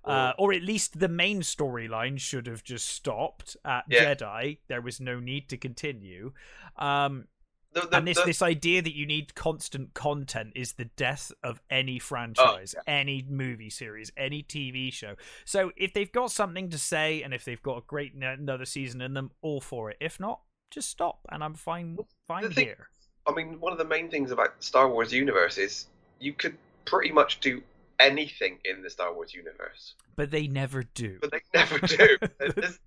Uh, 0.05 0.32
or 0.38 0.52
at 0.52 0.62
least 0.62 0.98
the 1.00 1.09
main 1.09 1.40
storyline 1.40 2.18
should 2.20 2.46
have 2.46 2.62
just 2.62 2.88
stopped 2.88 3.57
at 3.64 3.84
Yeah. 3.88 4.14
Jedi. 4.14 4.59
There 4.68 4.82
was 4.82 5.00
no 5.00 5.18
need 5.20 5.48
to 5.48 5.57
continue. 5.57 6.32
Um, 6.76 7.26
the, 7.72 7.80
the, 7.88 7.96
and 7.96 8.07
this 8.07 8.18
the- 8.18 8.24
this 8.26 8.42
idea 8.42 8.82
that 8.82 8.94
you 8.94 9.05
need 9.07 9.34
constant 9.34 9.94
content 9.94 10.52
is 10.55 10.74
the 10.74 10.84
death 10.84 11.32
of 11.42 11.61
any 11.70 11.98
franchise, 11.98 12.74
any 12.86 13.24
movie 13.28 13.70
series, 13.70 14.12
any 14.16 14.42
TV 14.44 14.92
show. 14.92 15.14
So 15.44 15.72
if 15.76 15.92
they've 15.92 16.12
got 16.12 16.30
something 16.30 16.70
to 16.70 16.78
say 16.78 17.22
and 17.22 17.34
if 17.34 17.44
they've 17.44 17.62
got 17.62 17.78
a 17.78 17.82
great 17.86 18.12
n- 18.14 18.22
another 18.22 18.64
season 18.64 19.00
in 19.00 19.14
them, 19.14 19.32
all 19.42 19.61
for 19.61 19.90
it. 19.90 19.96
If 20.00 20.20
not, 20.20 20.40
just 20.70 20.88
stop, 20.88 21.20
and 21.32 21.42
I'm 21.42 21.55
fine 21.55 21.98
fine 22.28 22.50
thing- 22.52 22.66
here. 22.66 22.88
I 23.26 23.32
mean, 23.32 23.59
one 23.59 23.72
of 23.72 23.78
the 23.78 23.84
main 23.86 24.11
things 24.11 24.30
about 24.30 24.62
Star 24.62 24.88
Wars 24.88 25.12
universe 25.12 25.57
is 25.57 25.86
you 26.20 26.32
could 26.34 26.57
pretty 26.84 27.11
much 27.11 27.40
do 27.40 27.62
anything 28.01 28.59
in 28.64 28.82
the 28.82 28.90
Star 28.90 29.14
Wars 29.14 29.34
universe, 29.34 29.95
But 30.16 30.30
they 30.30 30.47
never 30.47 30.82
do. 30.82 31.18
but 31.20 31.30
they 31.30 31.40
never 31.55 31.78
do. 31.78 32.18
there's, 32.38 32.78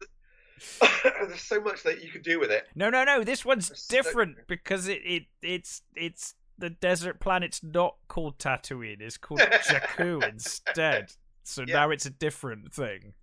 there's 1.03 1.41
so 1.41 1.61
much 1.61 1.83
that 1.83 2.03
you 2.03 2.09
could 2.11 2.23
do 2.23 2.39
with 2.39 2.51
it. 2.51 2.67
No, 2.75 2.89
no, 2.89 3.03
no. 3.03 3.23
This 3.23 3.45
one's 3.45 3.67
so 3.67 3.95
different 3.95 4.31
different. 4.37 4.47
because 4.47 4.87
it, 4.87 5.01
it 5.05 5.23
it's 5.41 5.81
it's 5.95 6.35
the 6.57 6.69
desert 6.71 7.19
planet's 7.19 7.61
not 7.63 7.95
called 8.07 8.39
Tatooine. 8.39 9.01
It's 9.01 9.17
called 9.17 9.39
Jakku 9.69 10.27
instead. 10.27 11.11
So 11.43 11.63
Yeah. 11.67 11.75
now 11.75 11.91
it's 11.91 12.05
a 12.07 12.09
different 12.09 12.73
thing. 12.73 13.13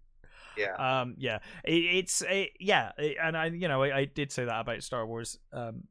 Yeah. 0.57 0.75
Um, 1.01 1.17
yeah, 1.19 1.39
it, 1.65 1.73
it's 1.75 2.23
a, 2.23 2.49
yeah, 2.61 2.93
it- 2.97 3.17
and 3.21 3.37
I, 3.37 3.47
you 3.47 3.67
know, 3.67 3.83
I, 3.83 3.97
I 3.99 4.05
did 4.05 4.31
say 4.31 4.45
that 4.45 4.61
about 4.61 4.85
Star 4.85 5.05
Wars 5.05 5.37
um, 5.53 5.83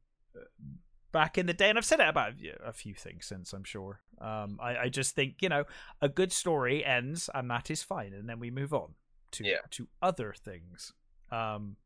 back 1.14 1.38
in 1.38 1.46
the 1.46 1.54
day, 1.54 1.70
and 1.70 1.78
I've 1.78 1.86
said 1.86 2.02
it 2.02 2.10
about 2.10 2.34
a 2.66 2.74
few 2.74 2.94
things 2.94 3.26
since. 3.26 3.54
I'm 3.54 3.64
sure. 3.64 4.02
Um, 4.20 4.60
I, 4.62 4.76
I 4.78 4.90
just 4.90 5.16
think 5.16 5.36
you 5.42 5.48
know 5.48 5.64
a 6.02 6.10
good 6.10 6.34
story 6.34 6.84
ends, 6.84 7.30
and 7.34 7.50
that 7.50 7.72
is 7.72 7.82
fine, 7.84 8.14
and 8.14 8.28
then 8.28 8.40
we 8.40 8.52
move 8.52 8.74
on 8.74 8.96
to 9.34 9.46
Yeah. 9.46 9.60
to 9.72 9.88
other 10.02 10.34
things. 10.38 10.92
Um, 11.32 11.78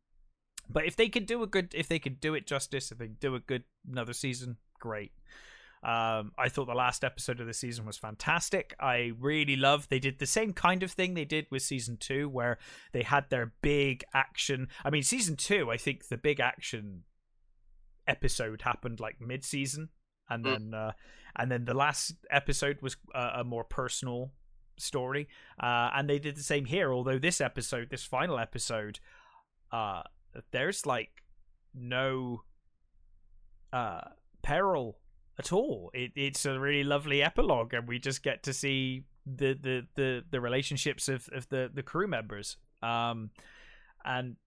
but 0.69 0.85
if 0.85 0.95
they 0.95 1.09
could 1.09 1.27
do 1.27 1.43
a 1.43 1.47
good, 1.47 1.73
if 1.75 1.87
they 1.87 1.99
could 1.99 2.19
do 2.19 2.33
it 2.33 2.47
justice, 2.47 2.91
if 2.91 2.97
they 2.97 3.07
do 3.07 3.35
a 3.35 3.39
good 3.39 3.63
another 3.89 4.13
season, 4.13 4.57
great. 4.79 5.11
Um, 5.83 6.31
I 6.37 6.49
thought 6.49 6.65
the 6.65 6.73
last 6.73 7.03
episode 7.03 7.39
of 7.39 7.45
the 7.45 7.53
season 7.53 7.85
was 7.85 7.97
fantastic. 7.97 8.75
I 8.79 9.11
really 9.19 9.55
loved. 9.55 9.89
They 9.89 9.99
did 9.99 10.17
the 10.17 10.25
same 10.25 10.51
kind 10.51 10.81
of 10.81 10.91
thing 10.91 11.13
they 11.13 11.23
did 11.23 11.45
with 11.51 11.61
season 11.61 11.97
two, 11.97 12.27
where 12.27 12.57
they 12.93 13.03
had 13.03 13.29
their 13.29 13.53
big 13.61 14.03
action. 14.13 14.69
I 14.83 14.89
mean, 14.89 15.03
season 15.03 15.35
two, 15.35 15.69
I 15.69 15.77
think 15.77 16.07
the 16.07 16.17
big 16.17 16.39
action 16.39 17.03
episode 18.07 18.61
happened 18.61 18.99
like 18.99 19.19
mid-season, 19.21 19.89
and 20.29 20.43
Mm. 20.45 20.51
then 20.51 20.73
uh, 20.73 20.91
and 21.35 21.51
then 21.51 21.65
the 21.65 21.73
last 21.73 22.15
episode 22.31 22.81
was 22.81 22.97
uh, 23.13 23.31
a 23.35 23.43
more 23.43 23.63
personal 23.63 24.31
story. 24.77 25.27
Uh, 25.61 25.89
and 25.93 26.09
they 26.09 26.19
did 26.19 26.35
the 26.35 26.43
same 26.43 26.65
here. 26.65 26.91
Although 26.93 27.19
this 27.19 27.41
episode, 27.41 27.89
this 27.89 28.03
final 28.03 28.39
episode, 28.39 28.99
uh, 29.71 30.03
there's 30.51 30.85
like 30.85 31.11
no 31.73 32.43
uh 33.73 34.01
peril 34.41 34.97
at 35.39 35.51
all. 35.51 35.91
It, 35.93 36.11
it's 36.15 36.45
a 36.45 36.59
really 36.59 36.83
lovely 36.83 37.21
epilogue, 37.21 37.73
and 37.73 37.87
we 37.87 37.99
just 37.99 38.23
get 38.23 38.43
to 38.43 38.53
see 38.53 39.03
the 39.25 39.53
the 39.53 39.87
the, 39.95 40.23
the 40.31 40.41
relationships 40.41 41.07
of, 41.09 41.27
of 41.33 41.47
the 41.49 41.69
the 41.73 41.83
crew 41.83 42.07
members. 42.07 42.57
Um, 42.81 43.31
and 44.05 44.37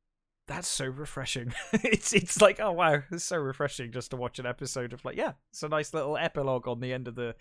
that's 0.51 0.69
so 0.69 0.85
refreshing. 0.87 1.55
it's 1.73 2.13
it's 2.13 2.41
like 2.43 2.61
oh 2.61 2.73
wow, 2.73 3.03
it's 3.11 3.25
so 3.25 3.37
refreshing 3.37 3.93
just 3.93 4.11
to 4.11 4.17
watch 4.17 4.39
an 4.39 4.47
episode 4.47 4.93
of 4.93 5.05
like 5.05 5.17
yeah, 5.17 5.33
it's 5.51 5.63
a 5.63 5.69
nice 5.69 5.95
little 5.95 6.17
epilogue 6.17 6.67
on 6.69 6.81
the 6.81 6.93
end 6.93 7.09
of 7.09 7.15
the 7.15 7.35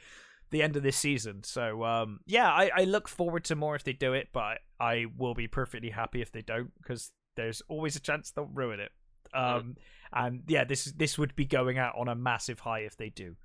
the 0.51 0.61
end 0.63 0.75
of 0.75 0.83
this 0.83 0.97
season. 0.97 1.43
So 1.43 1.83
um, 1.83 2.19
yeah, 2.25 2.49
I, 2.49 2.71
I 2.75 2.83
look 2.85 3.07
forward 3.07 3.43
to 3.45 3.55
more 3.55 3.75
if 3.75 3.83
they 3.83 3.93
do 3.93 4.13
it, 4.13 4.29
but 4.31 4.59
I 4.79 5.05
will 5.17 5.33
be 5.33 5.47
perfectly 5.47 5.89
happy 5.89 6.21
if 6.21 6.31
they 6.31 6.41
don't 6.41 6.71
because 6.81 7.11
there's 7.35 7.61
always 7.67 7.95
a 7.95 7.99
chance 7.99 8.31
they'll 8.31 8.45
ruin 8.45 8.79
it. 8.79 8.91
Um, 9.33 9.75
and 10.13 10.43
yeah, 10.47 10.63
this 10.63 10.85
this 10.85 11.17
would 11.17 11.35
be 11.35 11.45
going 11.45 11.77
out 11.77 11.95
on 11.97 12.07
a 12.07 12.15
massive 12.15 12.59
high 12.59 12.79
if 12.81 12.97
they 12.97 13.09
do. 13.09 13.35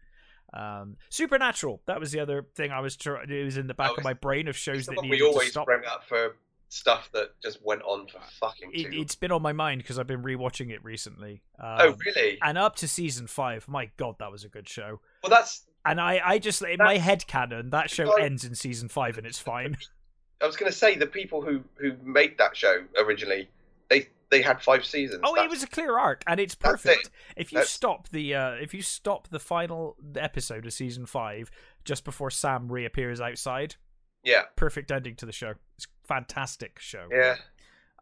Um, 0.53 0.97
Supernatural. 1.11 1.83
That 1.87 1.99
was 2.01 2.13
the 2.13 2.21
other 2.21 2.47
thing 2.55 2.71
I 2.71 2.81
was 2.81 2.97
trying. 2.97 3.29
It 3.31 3.45
was 3.45 3.57
in 3.57 3.67
the 3.67 3.75
back 3.75 3.91
Oh, 3.93 3.97
of 3.97 4.05
my 4.05 4.13
brain 4.15 4.47
of 4.49 4.57
shows 4.57 4.87
that 4.87 5.03
we 5.03 5.19
to 5.19 5.27
always 5.27 5.51
stop. 5.51 5.67
bring 5.67 5.85
up 5.85 6.05
for 6.05 6.37
stuff 6.75 7.09
that 7.13 7.31
just 7.43 7.65
went 7.65 7.83
on 7.83 8.07
for 8.09 8.19
fucking. 8.41 8.71
It, 8.73 8.93
it's 8.95 9.15
been 9.15 9.33
on 9.33 9.43
my 9.43 9.53
mind 9.53 9.83
because 9.83 9.99
I've 9.99 10.07
been 10.07 10.23
rewatching 10.23 10.71
it 10.71 10.83
recently. 10.85 11.43
Um, 11.59 11.77
oh 11.81 11.97
really? 12.05 12.39
And 12.43 12.59
up 12.59 12.77
to 12.77 12.89
season 12.89 13.27
five, 13.27 13.69
my 13.69 13.91
god, 13.97 14.17
that 14.19 14.31
was 14.31 14.45
a 14.45 14.49
good 14.49 14.69
show. 14.69 15.01
Well, 15.23 15.31
that's. 15.31 15.65
And 15.87 16.01
I, 16.01 16.21
I 16.25 16.39
just 16.39 16.63
in 16.63 16.79
my 16.79 16.97
head 16.97 17.27
canon, 17.27 17.71
that 17.71 17.91
show 17.91 18.13
ends 18.15 18.45
in 18.45 18.55
season 18.55 18.89
five 18.89 19.19
and 19.19 19.27
it's 19.27 19.39
fine. 19.39 19.77
I 20.41 20.47
was 20.47 20.57
going 20.57 20.71
to 20.71 20.77
say 20.77 20.97
the 20.97 21.07
people 21.07 21.43
who 21.43 21.63
who 21.77 21.93
made 22.03 22.39
that 22.39 22.57
show 22.57 22.85
originally, 22.99 23.49
they 23.89 24.09
they 24.31 24.43
had 24.43 24.61
five 24.61 24.85
seasons. 24.85 25.21
Oh, 25.23 25.35
it 25.37 25.49
was 25.49 25.63
a 25.63 25.67
clear 25.67 25.97
arc, 25.99 26.25
and 26.27 26.41
it's 26.41 26.55
perfect. 26.55 27.07
it. 27.07 27.11
If 27.37 27.53
you 27.53 27.59
That's- 27.59 27.71
stop 27.71 28.09
the, 28.09 28.35
uh, 28.35 28.51
if 28.53 28.75
you 28.75 28.83
stop 28.83 29.29
the 29.29 29.39
final 29.39 29.97
episode 30.17 30.67
of 30.67 30.73
season 30.73 31.07
five 31.07 31.51
just 31.85 32.05
before 32.05 32.31
Sam 32.31 32.71
reappears 32.73 33.21
outside, 33.21 33.77
Yeah, 34.25 34.43
perfect 34.57 34.91
ending 34.91 35.15
to 35.17 35.27
the 35.27 35.33
show. 35.33 35.55
It's 35.77 35.87
fantastic 36.07 36.79
show. 36.79 37.09
yeah. 37.11 37.37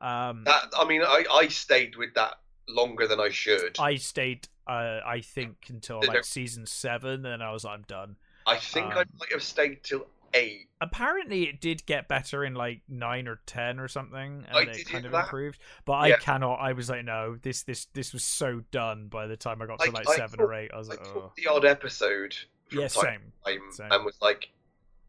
Um, 0.00 0.44
That 0.44 0.64
I 0.76 0.84
mean, 0.86 1.03
I 1.03 1.24
I 1.32 1.48
stayed 1.48 1.96
with 1.96 2.14
that 2.14 2.34
longer 2.68 3.07
than 3.07 3.20
I 3.20 3.28
should. 3.30 3.76
I, 3.78 3.90
I 3.90 3.96
stayed, 3.96 4.48
uh, 4.66 5.00
I 5.07 5.20
think, 5.20 5.66
until 5.68 6.00
like 6.07 6.24
season 6.24 6.66
seven, 6.66 7.24
and 7.26 7.42
I 7.42 7.53
was, 7.53 7.64
like, 7.64 7.74
I'm 7.74 7.84
done. 7.86 8.16
I 8.46 8.57
think 8.57 8.86
I 8.86 9.03
um, 9.03 9.09
might 9.20 9.32
have 9.32 9.42
stayed 9.42 9.84
till 9.84 10.07
eight. 10.34 10.68
Apparently, 10.80 11.44
it 11.44 11.61
did 11.61 11.86
get 11.86 12.09
better 12.09 12.44
in 12.44 12.55
like 12.55 12.80
nine 12.88 13.28
or 13.28 13.40
ten 13.46 13.78
or 13.78 13.86
something, 13.86 14.44
and 14.48 14.57
I 14.57 14.62
it 14.72 14.88
kind 14.88 15.07
of 15.07 15.12
that. 15.12 15.24
improved. 15.24 15.61
But 15.84 15.92
I 15.94 16.12
cannot. 16.16 16.57
I 16.57 16.72
was 16.72 16.90
like, 16.90 17.05
no, 17.05 17.36
this, 17.40 17.62
this, 17.62 17.86
this 17.92 18.12
was 18.12 18.24
so 18.24 18.62
done 18.72 19.07
by 19.09 19.26
the 19.28 19.36
time 19.36 19.62
I 19.62 19.66
got 19.66 19.78
to 19.80 19.90
like 19.90 20.09
I 20.09 20.16
seven 20.16 20.38
thought- 20.38 20.44
or 20.44 20.55
eight. 20.55 20.70
I 20.74 20.78
was 20.78 20.88
I 20.88 20.94
like, 20.94 21.07
oh, 21.14 21.32
the 21.36 21.46
odd 21.46 21.64
episode 21.64 22.34
yeah, 22.72 22.88
same. 22.88 23.32
time 23.44 23.61
same. 23.70 23.92
and 23.92 24.05
was 24.05 24.16
like, 24.20 24.48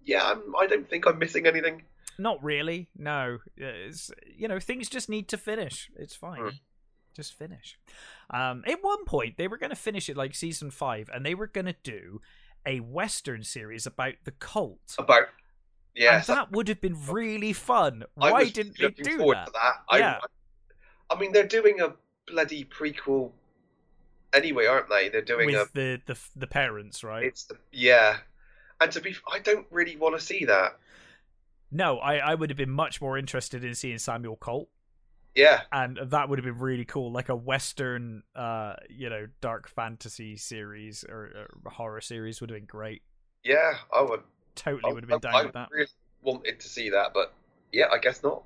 yeah, 0.05 0.23
I'm, 0.23 0.55
I 0.55 0.67
don't 0.67 0.87
think 0.87 1.07
I'm 1.07 1.17
missing 1.17 1.47
anything. 1.47 1.83
Not 2.17 2.43
really. 2.43 2.89
No, 2.97 3.39
it's 3.57 4.11
you 4.25 4.47
know 4.47 4.59
things 4.59 4.89
just 4.89 5.09
need 5.09 5.27
to 5.29 5.37
finish. 5.37 5.89
It's 5.95 6.15
fine. 6.15 6.41
Mm. 6.41 6.59
Just 7.15 7.33
finish. 7.33 7.77
Um, 8.29 8.63
at 8.65 8.83
one 8.83 9.05
point 9.05 9.37
they 9.37 9.47
were 9.47 9.57
going 9.57 9.69
to 9.69 9.75
finish 9.75 10.09
it 10.09 10.17
like 10.17 10.35
season 10.35 10.71
five, 10.71 11.09
and 11.13 11.25
they 11.25 11.35
were 11.35 11.47
going 11.47 11.65
to 11.65 11.75
do 11.83 12.21
a 12.65 12.79
western 12.79 13.43
series 13.43 13.85
about 13.85 14.13
the 14.23 14.31
cult. 14.31 14.95
About 14.97 15.23
yes, 15.95 16.29
and 16.29 16.37
that 16.37 16.51
would 16.51 16.67
have 16.67 16.81
been 16.81 16.97
really 17.07 17.53
fun. 17.53 18.03
I 18.19 18.31
Why 18.31 18.49
didn't 18.49 18.77
they 18.79 18.89
do 18.89 19.17
forward 19.17 19.37
that? 19.37 19.45
to 19.47 19.51
that. 19.53 19.73
I, 19.89 19.97
Yeah. 19.99 20.19
I 21.09 21.19
mean, 21.19 21.31
they're 21.31 21.45
doing 21.45 21.79
a 21.79 21.93
bloody 22.25 22.65
prequel 22.65 23.31
anyway, 24.33 24.65
aren't 24.65 24.89
they? 24.89 25.09
They're 25.09 25.21
doing 25.21 25.47
with 25.47 25.55
a. 25.55 25.69
the, 25.73 26.01
the 26.05 26.19
the 26.35 26.47
parents, 26.47 27.03
right? 27.03 27.23
It's 27.23 27.43
the 27.43 27.57
yeah, 27.71 28.17
and 28.81 28.91
to 28.91 29.01
be, 29.01 29.15
I 29.31 29.39
don't 29.39 29.67
really 29.71 29.95
want 29.95 30.17
to 30.17 30.25
see 30.25 30.45
that. 30.45 30.77
No, 31.73 31.97
I, 31.99 32.17
I 32.17 32.35
would 32.35 32.49
have 32.51 32.57
been 32.57 32.69
much 32.69 33.01
more 33.01 33.17
interested 33.17 33.63
in 33.63 33.73
seeing 33.75 33.97
Samuel 33.97 34.35
Colt, 34.37 34.69
Yeah, 35.35 35.61
and 35.71 35.97
that 36.03 36.29
would 36.29 36.37
have 36.39 36.45
been 36.45 36.59
really 36.59 36.85
cool, 36.85 37.11
like 37.11 37.29
a 37.29 37.35
western, 37.35 38.23
uh, 38.35 38.75
you 38.89 39.09
know, 39.09 39.27
dark 39.41 39.67
fantasy 39.67 40.37
series 40.37 41.03
or, 41.03 41.49
or 41.65 41.71
horror 41.71 42.01
series 42.01 42.39
would 42.41 42.49
have 42.51 42.57
been 42.59 42.67
great. 42.67 43.01
yeah, 43.43 43.73
I 43.91 44.01
would. 44.03 44.21
Totally 44.55 44.91
I, 44.91 44.93
would 44.93 45.03
have 45.03 45.09
been 45.09 45.17
I- 45.17 45.31
down 45.31 45.35
I 45.35 45.43
with 45.43 45.53
that. 45.53 45.69
really 45.71 45.87
wanted 46.21 46.59
to 46.59 46.69
see 46.69 46.89
that, 46.91 47.13
but 47.13 47.33
yeah, 47.71 47.87
I 47.91 47.97
guess 47.97 48.21
not. 48.23 48.43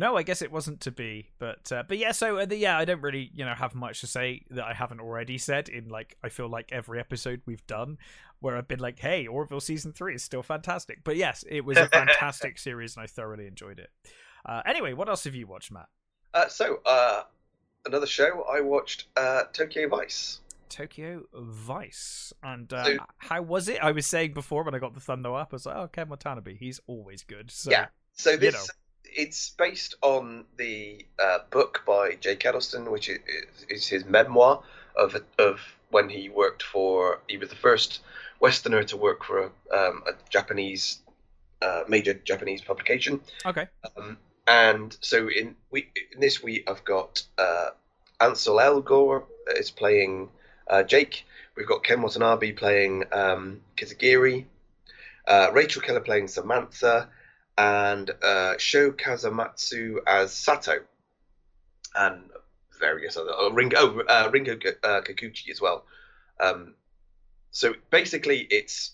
No, 0.00 0.16
I 0.16 0.22
guess 0.22 0.40
it 0.40 0.50
wasn't 0.50 0.80
to 0.80 0.90
be, 0.90 1.28
but 1.38 1.70
uh, 1.70 1.82
but 1.86 1.98
yeah. 1.98 2.12
So 2.12 2.38
uh, 2.38 2.46
the, 2.46 2.56
yeah, 2.56 2.78
I 2.78 2.86
don't 2.86 3.02
really 3.02 3.30
you 3.34 3.44
know 3.44 3.52
have 3.52 3.74
much 3.74 4.00
to 4.00 4.06
say 4.06 4.46
that 4.48 4.64
I 4.64 4.72
haven't 4.72 5.00
already 5.00 5.36
said 5.36 5.68
in 5.68 5.88
like 5.88 6.16
I 6.24 6.30
feel 6.30 6.48
like 6.48 6.72
every 6.72 6.98
episode 6.98 7.42
we've 7.44 7.66
done 7.66 7.98
where 8.40 8.56
I've 8.56 8.66
been 8.66 8.80
like, 8.80 8.98
hey, 8.98 9.26
Orville 9.26 9.60
season 9.60 9.92
three 9.92 10.14
is 10.14 10.22
still 10.24 10.42
fantastic. 10.42 11.04
But 11.04 11.16
yes, 11.16 11.44
it 11.50 11.66
was 11.66 11.76
a 11.76 11.86
fantastic 11.92 12.58
series 12.58 12.96
and 12.96 13.04
I 13.04 13.08
thoroughly 13.08 13.46
enjoyed 13.46 13.78
it. 13.78 13.90
Uh, 14.46 14.62
anyway, 14.64 14.94
what 14.94 15.10
else 15.10 15.24
have 15.24 15.34
you 15.34 15.46
watched, 15.46 15.70
Matt? 15.70 15.88
Uh, 16.32 16.48
so, 16.48 16.80
uh, 16.86 17.24
another 17.84 18.06
show 18.06 18.46
I 18.50 18.62
watched, 18.62 19.08
uh, 19.18 19.42
Tokyo 19.52 19.86
Vice. 19.88 20.40
Tokyo 20.70 21.24
Vice. 21.34 22.32
And 22.42 22.72
uh, 22.72 22.84
So- 22.84 22.96
how 23.18 23.42
was 23.42 23.68
it? 23.68 23.82
I 23.82 23.92
was 23.92 24.06
saying 24.06 24.32
before 24.32 24.62
when 24.62 24.74
I 24.74 24.78
got 24.78 24.94
the 24.94 25.00
thumbnail 25.00 25.34
up, 25.34 25.48
I 25.52 25.56
was 25.56 25.66
like, 25.66 25.76
oh, 25.76 25.88
Ken 25.88 26.08
Watanabe, 26.08 26.56
he's 26.56 26.80
always 26.86 27.22
good. 27.22 27.50
So, 27.50 27.70
Yeah. 27.70 27.88
So 28.14 28.38
this 28.38 28.54
know. 28.54 28.64
It's 29.14 29.50
based 29.50 29.94
on 30.02 30.44
the 30.56 31.04
uh, 31.22 31.38
book 31.50 31.82
by 31.86 32.16
Jake 32.20 32.40
Adelstein, 32.40 32.90
which 32.90 33.08
is, 33.08 33.18
is 33.68 33.86
his 33.86 34.04
memoir 34.04 34.62
of 34.96 35.16
of 35.38 35.60
when 35.90 36.08
he 36.08 36.28
worked 36.28 36.62
for. 36.62 37.20
He 37.28 37.36
was 37.36 37.48
the 37.48 37.56
first 37.56 38.00
Westerner 38.40 38.84
to 38.84 38.96
work 38.96 39.24
for 39.24 39.38
a, 39.40 39.76
um, 39.76 40.02
a 40.06 40.12
Japanese 40.30 41.00
uh, 41.62 41.82
major 41.88 42.14
Japanese 42.14 42.62
publication. 42.62 43.20
Okay. 43.44 43.68
Um, 43.96 44.16
and 44.46 44.96
so 45.00 45.28
in 45.28 45.56
we 45.70 45.88
in 46.12 46.20
this 46.20 46.42
we 46.42 46.64
have 46.66 46.84
got 46.84 47.22
uh, 47.38 47.70
Ansel 48.20 48.56
Elgort 48.56 49.24
is 49.56 49.70
playing 49.70 50.28
uh, 50.68 50.82
Jake. 50.82 51.24
We've 51.56 51.66
got 51.66 51.84
Ken 51.84 52.00
Watanabe 52.02 52.52
playing 52.52 53.04
um. 53.12 53.60
Uh, 55.26 55.50
Rachel 55.52 55.82
Keller 55.82 56.00
playing 56.00 56.28
Samantha, 56.28 57.08
and 57.60 58.10
uh, 58.22 58.56
Show 58.56 58.90
Kasamatsu 58.90 59.96
as 60.06 60.32
Sato, 60.32 60.78
and 61.94 62.22
various 62.78 63.18
other 63.18 63.32
oh, 63.36 63.50
Rinko 63.52 63.74
oh, 63.76 64.00
uh, 64.08 64.30
Rinko 64.30 64.74
uh, 64.82 65.02
Kikuchi 65.02 65.50
as 65.50 65.60
well. 65.60 65.84
Um, 66.40 66.74
so 67.50 67.74
basically, 67.90 68.38
it's 68.50 68.92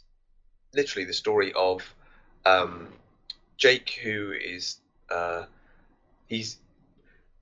literally 0.74 1.04
the 1.06 1.12
story 1.12 1.52
of 1.54 1.82
um, 2.44 2.88
Jake, 3.56 4.00
who 4.02 4.32
is 4.32 4.80
uh, 5.10 5.44
he's 6.26 6.58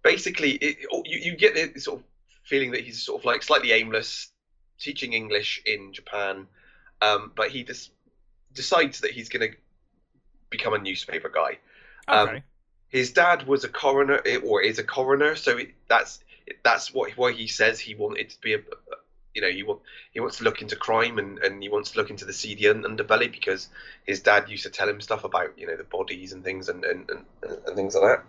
basically 0.02 0.50
it, 0.52 0.76
you, 1.06 1.30
you 1.30 1.36
get 1.38 1.54
the 1.54 1.80
sort 1.80 2.00
of 2.00 2.04
feeling 2.42 2.72
that 2.72 2.82
he's 2.82 3.02
sort 3.02 3.22
of 3.22 3.24
like 3.24 3.42
slightly 3.42 3.72
aimless, 3.72 4.28
teaching 4.78 5.14
English 5.14 5.62
in 5.64 5.94
Japan, 5.94 6.46
um, 7.00 7.32
but 7.34 7.48
he 7.48 7.64
just 7.64 7.92
decides 8.52 9.00
that 9.00 9.12
he's 9.12 9.30
going 9.30 9.50
to 9.50 9.56
become 10.56 10.74
a 10.74 10.78
newspaper 10.78 11.28
guy. 11.28 11.58
Um, 12.08 12.42
his 12.88 13.12
dad 13.12 13.46
was 13.46 13.64
a 13.64 13.68
coroner 13.68 14.22
or 14.44 14.62
is 14.62 14.78
a 14.78 14.84
coroner 14.84 15.34
so 15.34 15.56
it, 15.56 15.70
that's 15.88 16.20
that's 16.62 16.92
what 16.92 17.10
why 17.16 17.32
he 17.32 17.46
says 17.46 17.80
he 17.80 17.94
wanted 17.94 18.28
to 18.30 18.40
be 18.40 18.54
a 18.54 18.60
you 19.34 19.40
know 19.42 19.50
he 19.50 19.62
want, 19.62 19.80
he 20.12 20.20
wants 20.20 20.36
to 20.38 20.44
look 20.44 20.60
into 20.62 20.76
crime 20.76 21.18
and, 21.18 21.38
and 21.38 21.62
he 21.62 21.68
wants 21.68 21.92
to 21.92 21.98
look 21.98 22.10
into 22.10 22.24
the 22.24 22.32
seedy 22.32 22.68
un- 22.68 22.84
underbelly 22.84 23.32
because 23.32 23.68
his 24.06 24.20
dad 24.20 24.48
used 24.48 24.64
to 24.64 24.70
tell 24.70 24.88
him 24.88 25.00
stuff 25.00 25.24
about 25.24 25.58
you 25.58 25.66
know 25.66 25.76
the 25.76 25.84
bodies 25.84 26.32
and 26.32 26.44
things 26.44 26.68
and 26.68 26.84
and, 26.84 27.10
and, 27.10 27.24
and 27.66 27.74
things 27.74 27.94
like 27.96 28.04
that. 28.04 28.24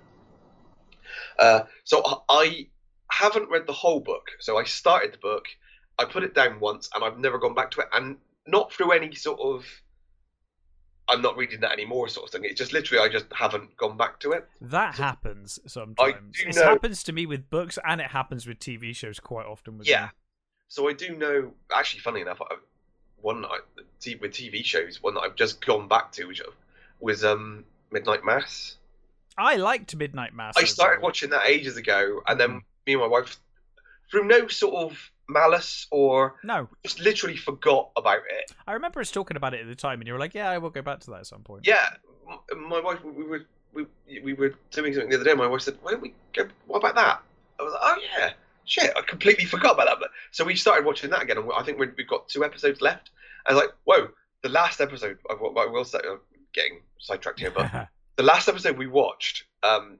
Uh, 1.37 1.65
so 1.83 2.23
I 2.29 2.67
haven't 3.11 3.49
read 3.49 3.67
the 3.67 3.73
whole 3.73 3.99
book. 3.99 4.29
So 4.39 4.57
I 4.57 4.63
started 4.63 5.13
the 5.13 5.17
book 5.17 5.45
I 5.97 6.05
put 6.05 6.23
it 6.23 6.35
down 6.35 6.59
once 6.59 6.89
and 6.93 7.03
I've 7.03 7.19
never 7.19 7.37
gone 7.37 7.53
back 7.53 7.71
to 7.71 7.81
it. 7.81 7.87
And 7.93 8.17
not 8.47 8.71
through 8.71 8.91
any 8.91 9.13
sort 9.15 9.39
of 9.39 9.65
I'm 11.07 11.21
not 11.21 11.37
reading 11.37 11.59
that 11.61 11.71
anymore 11.71 12.07
sort 12.09 12.25
of 12.27 12.31
thing. 12.31 12.45
It's 12.49 12.57
just 12.57 12.73
literally 12.73 13.03
I 13.07 13.09
just 13.11 13.25
haven't 13.33 13.75
gone 13.77 13.95
back 13.97 14.19
to 14.21 14.31
it. 14.31 14.47
That 14.61 14.95
happens 14.95 15.59
sometimes. 15.67 16.39
It 16.39 16.55
know- 16.55 16.63
happens 16.65 17.03
to 17.03 17.13
me 17.13 17.25
with 17.25 17.49
books, 17.49 17.77
and 17.87 18.01
it 18.01 18.07
happens 18.07 18.47
with 18.47 18.59
TV 18.59 18.95
shows 18.95 19.19
quite 19.19 19.45
often. 19.45 19.77
With 19.77 19.87
Yeah. 19.87 20.07
them. 20.07 20.11
So 20.67 20.89
I 20.89 20.93
do 20.93 21.15
know. 21.15 21.53
Actually, 21.73 21.99
funny 22.01 22.21
enough, 22.21 22.41
I, 22.41 22.55
one 23.21 23.41
that 23.43 23.49
I, 23.49 23.59
t- 23.99 24.15
with 24.15 24.31
TV 24.31 24.63
shows, 24.65 25.01
one 25.01 25.13
that 25.13 25.21
I've 25.21 25.35
just 25.35 25.63
gone 25.65 25.87
back 25.87 26.11
to, 26.13 26.25
which 26.25 26.41
was 26.99 27.23
um, 27.23 27.65
Midnight 27.91 28.25
Mass. 28.25 28.77
I 29.37 29.57
liked 29.57 29.95
Midnight 29.95 30.33
Mass. 30.33 30.55
I 30.57 30.63
started 30.63 31.03
watching 31.03 31.29
that 31.31 31.45
ages 31.45 31.77
ago, 31.77 32.21
and 32.27 32.39
then 32.39 32.61
me 32.87 32.93
and 32.93 33.01
my 33.01 33.07
wife, 33.07 33.37
through 34.09 34.25
no 34.25 34.47
sort 34.47 34.75
of 34.91 35.11
malice 35.27 35.87
or 35.91 36.35
No, 36.43 36.69
just 36.83 36.99
literally 36.99 37.37
forgot 37.37 37.91
about 37.97 38.19
it. 38.29 38.51
I 38.67 38.73
remember 38.73 38.99
us 38.99 39.11
talking 39.11 39.37
about 39.37 39.53
it 39.53 39.61
at 39.61 39.67
the 39.67 39.75
time, 39.75 39.99
and 40.01 40.07
you 40.07 40.13
were 40.13 40.19
like, 40.19 40.33
"Yeah, 40.33 40.49
I 40.49 40.57
will 40.57 40.69
go 40.69 40.81
back 40.81 40.99
to 41.01 41.11
that 41.11 41.19
at 41.21 41.27
some 41.27 41.41
point." 41.41 41.65
Yeah, 41.65 41.85
my 42.55 42.79
wife, 42.79 43.03
we 43.03 43.23
were 43.23 43.45
we, 43.73 43.85
we 44.23 44.33
were 44.33 44.53
doing 44.71 44.93
something 44.93 45.09
the 45.09 45.15
other 45.15 45.23
day. 45.25 45.31
and 45.31 45.39
My 45.39 45.47
wife 45.47 45.61
said, 45.61 45.77
"Why 45.81 45.91
don't 45.91 46.01
we 46.01 46.13
go? 46.33 46.47
What 46.67 46.77
about 46.77 46.95
that?" 46.95 47.21
I 47.59 47.63
was 47.63 47.73
like, 47.73 47.81
"Oh 47.83 47.97
yeah, 48.17 48.33
shit, 48.65 48.91
I 48.95 49.01
completely 49.01 49.45
forgot 49.45 49.73
about 49.73 49.87
that." 49.87 49.97
But 49.99 50.09
so 50.31 50.43
we 50.45 50.55
started 50.55 50.85
watching 50.85 51.09
that 51.11 51.21
again, 51.23 51.37
and 51.37 51.49
I 51.57 51.63
think 51.63 51.79
we 51.79 51.87
we've 51.97 52.07
got 52.07 52.27
two 52.27 52.43
episodes 52.43 52.81
left. 52.81 53.09
I 53.47 53.53
was 53.53 53.61
like, 53.63 53.73
"Whoa!" 53.85 54.09
The 54.43 54.49
last 54.49 54.79
episode, 54.79 55.17
I 55.29 55.33
will 55.33 55.57
I 55.57 55.65
will 55.65 55.85
say, 55.85 55.99
I'm 56.07 56.19
getting 56.53 56.81
sidetracked 56.99 57.39
here, 57.39 57.51
but 57.51 57.71
the 58.15 58.23
last 58.23 58.47
episode 58.47 58.77
we 58.77 58.85
watched, 58.87 59.43
um, 59.63 59.97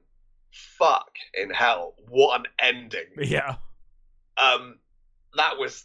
fuck 0.52 1.10
in 1.34 1.50
hell, 1.50 1.94
what 2.08 2.40
an 2.40 2.46
ending! 2.60 3.06
yeah, 3.18 3.56
Um, 4.36 4.78
that 5.36 5.58
was. 5.58 5.84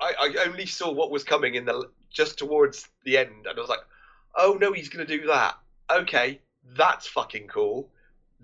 I, 0.00 0.12
I 0.20 0.48
only 0.48 0.66
saw 0.66 0.90
what 0.90 1.10
was 1.10 1.24
coming 1.24 1.54
in 1.54 1.64
the 1.64 1.90
just 2.10 2.38
towards 2.38 2.88
the 3.04 3.18
end, 3.18 3.46
and 3.46 3.56
I 3.56 3.60
was 3.60 3.68
like, 3.68 3.84
"Oh 4.36 4.56
no, 4.60 4.72
he's 4.72 4.88
gonna 4.88 5.06
do 5.06 5.26
that." 5.26 5.56
Okay, 5.90 6.40
that's 6.76 7.06
fucking 7.06 7.48
cool. 7.48 7.90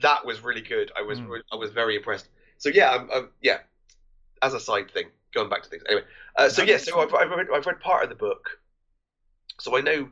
That 0.00 0.24
was 0.24 0.42
really 0.42 0.62
good. 0.62 0.92
I 0.96 1.02
was 1.02 1.20
re- 1.20 1.42
I 1.52 1.56
was 1.56 1.70
very 1.70 1.96
impressed. 1.96 2.28
So 2.58 2.68
yeah, 2.68 2.90
I'm, 2.90 3.10
I'm, 3.10 3.28
yeah. 3.40 3.58
As 4.42 4.54
a 4.54 4.60
side 4.60 4.90
thing, 4.90 5.06
going 5.34 5.50
back 5.50 5.62
to 5.62 5.68
things 5.68 5.82
anyway. 5.86 6.04
Uh, 6.36 6.48
so 6.48 6.62
yeah, 6.62 6.78
so 6.78 7.00
I've, 7.00 7.12
I've 7.14 7.30
read 7.30 7.48
I've 7.52 7.66
read 7.66 7.80
part 7.80 8.04
of 8.04 8.08
the 8.08 8.14
book, 8.14 8.58
so 9.58 9.76
I 9.76 9.80
know 9.80 10.08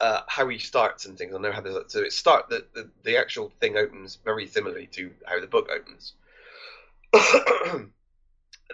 uh, 0.00 0.20
how 0.28 0.48
he 0.48 0.58
starts 0.58 1.06
and 1.06 1.18
things. 1.18 1.34
I 1.34 1.38
know 1.38 1.52
how 1.52 1.60
the 1.60 1.84
so 1.88 2.00
it 2.00 2.12
start 2.12 2.48
the, 2.48 2.64
the 2.74 2.90
the 3.04 3.16
actual 3.16 3.52
thing 3.60 3.76
opens 3.76 4.18
very 4.24 4.46
similarly 4.46 4.86
to 4.92 5.10
how 5.26 5.40
the 5.40 5.46
book 5.46 5.68
opens. 5.70 6.14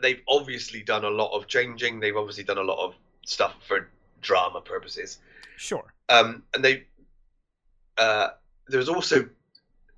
They've 0.03 0.21
obviously 0.29 0.83
done 0.83 1.05
a 1.05 1.11
lot 1.11 1.33
of 1.37 1.47
changing. 1.47 2.01
They've 2.01 2.17
obviously 2.17 2.45
done 2.45 2.59
a 2.59 2.63
lot 2.63 2.85
of 2.85 2.95
stuff 3.25 3.55
for 3.67 3.89
drama 4.23 4.61
purposes. 4.61 5.19
sure. 5.57 5.93
Um, 6.09 6.43
and 6.55 6.65
they 6.65 6.85
uh, 7.99 8.29
there's 8.69 8.89
also 8.89 9.29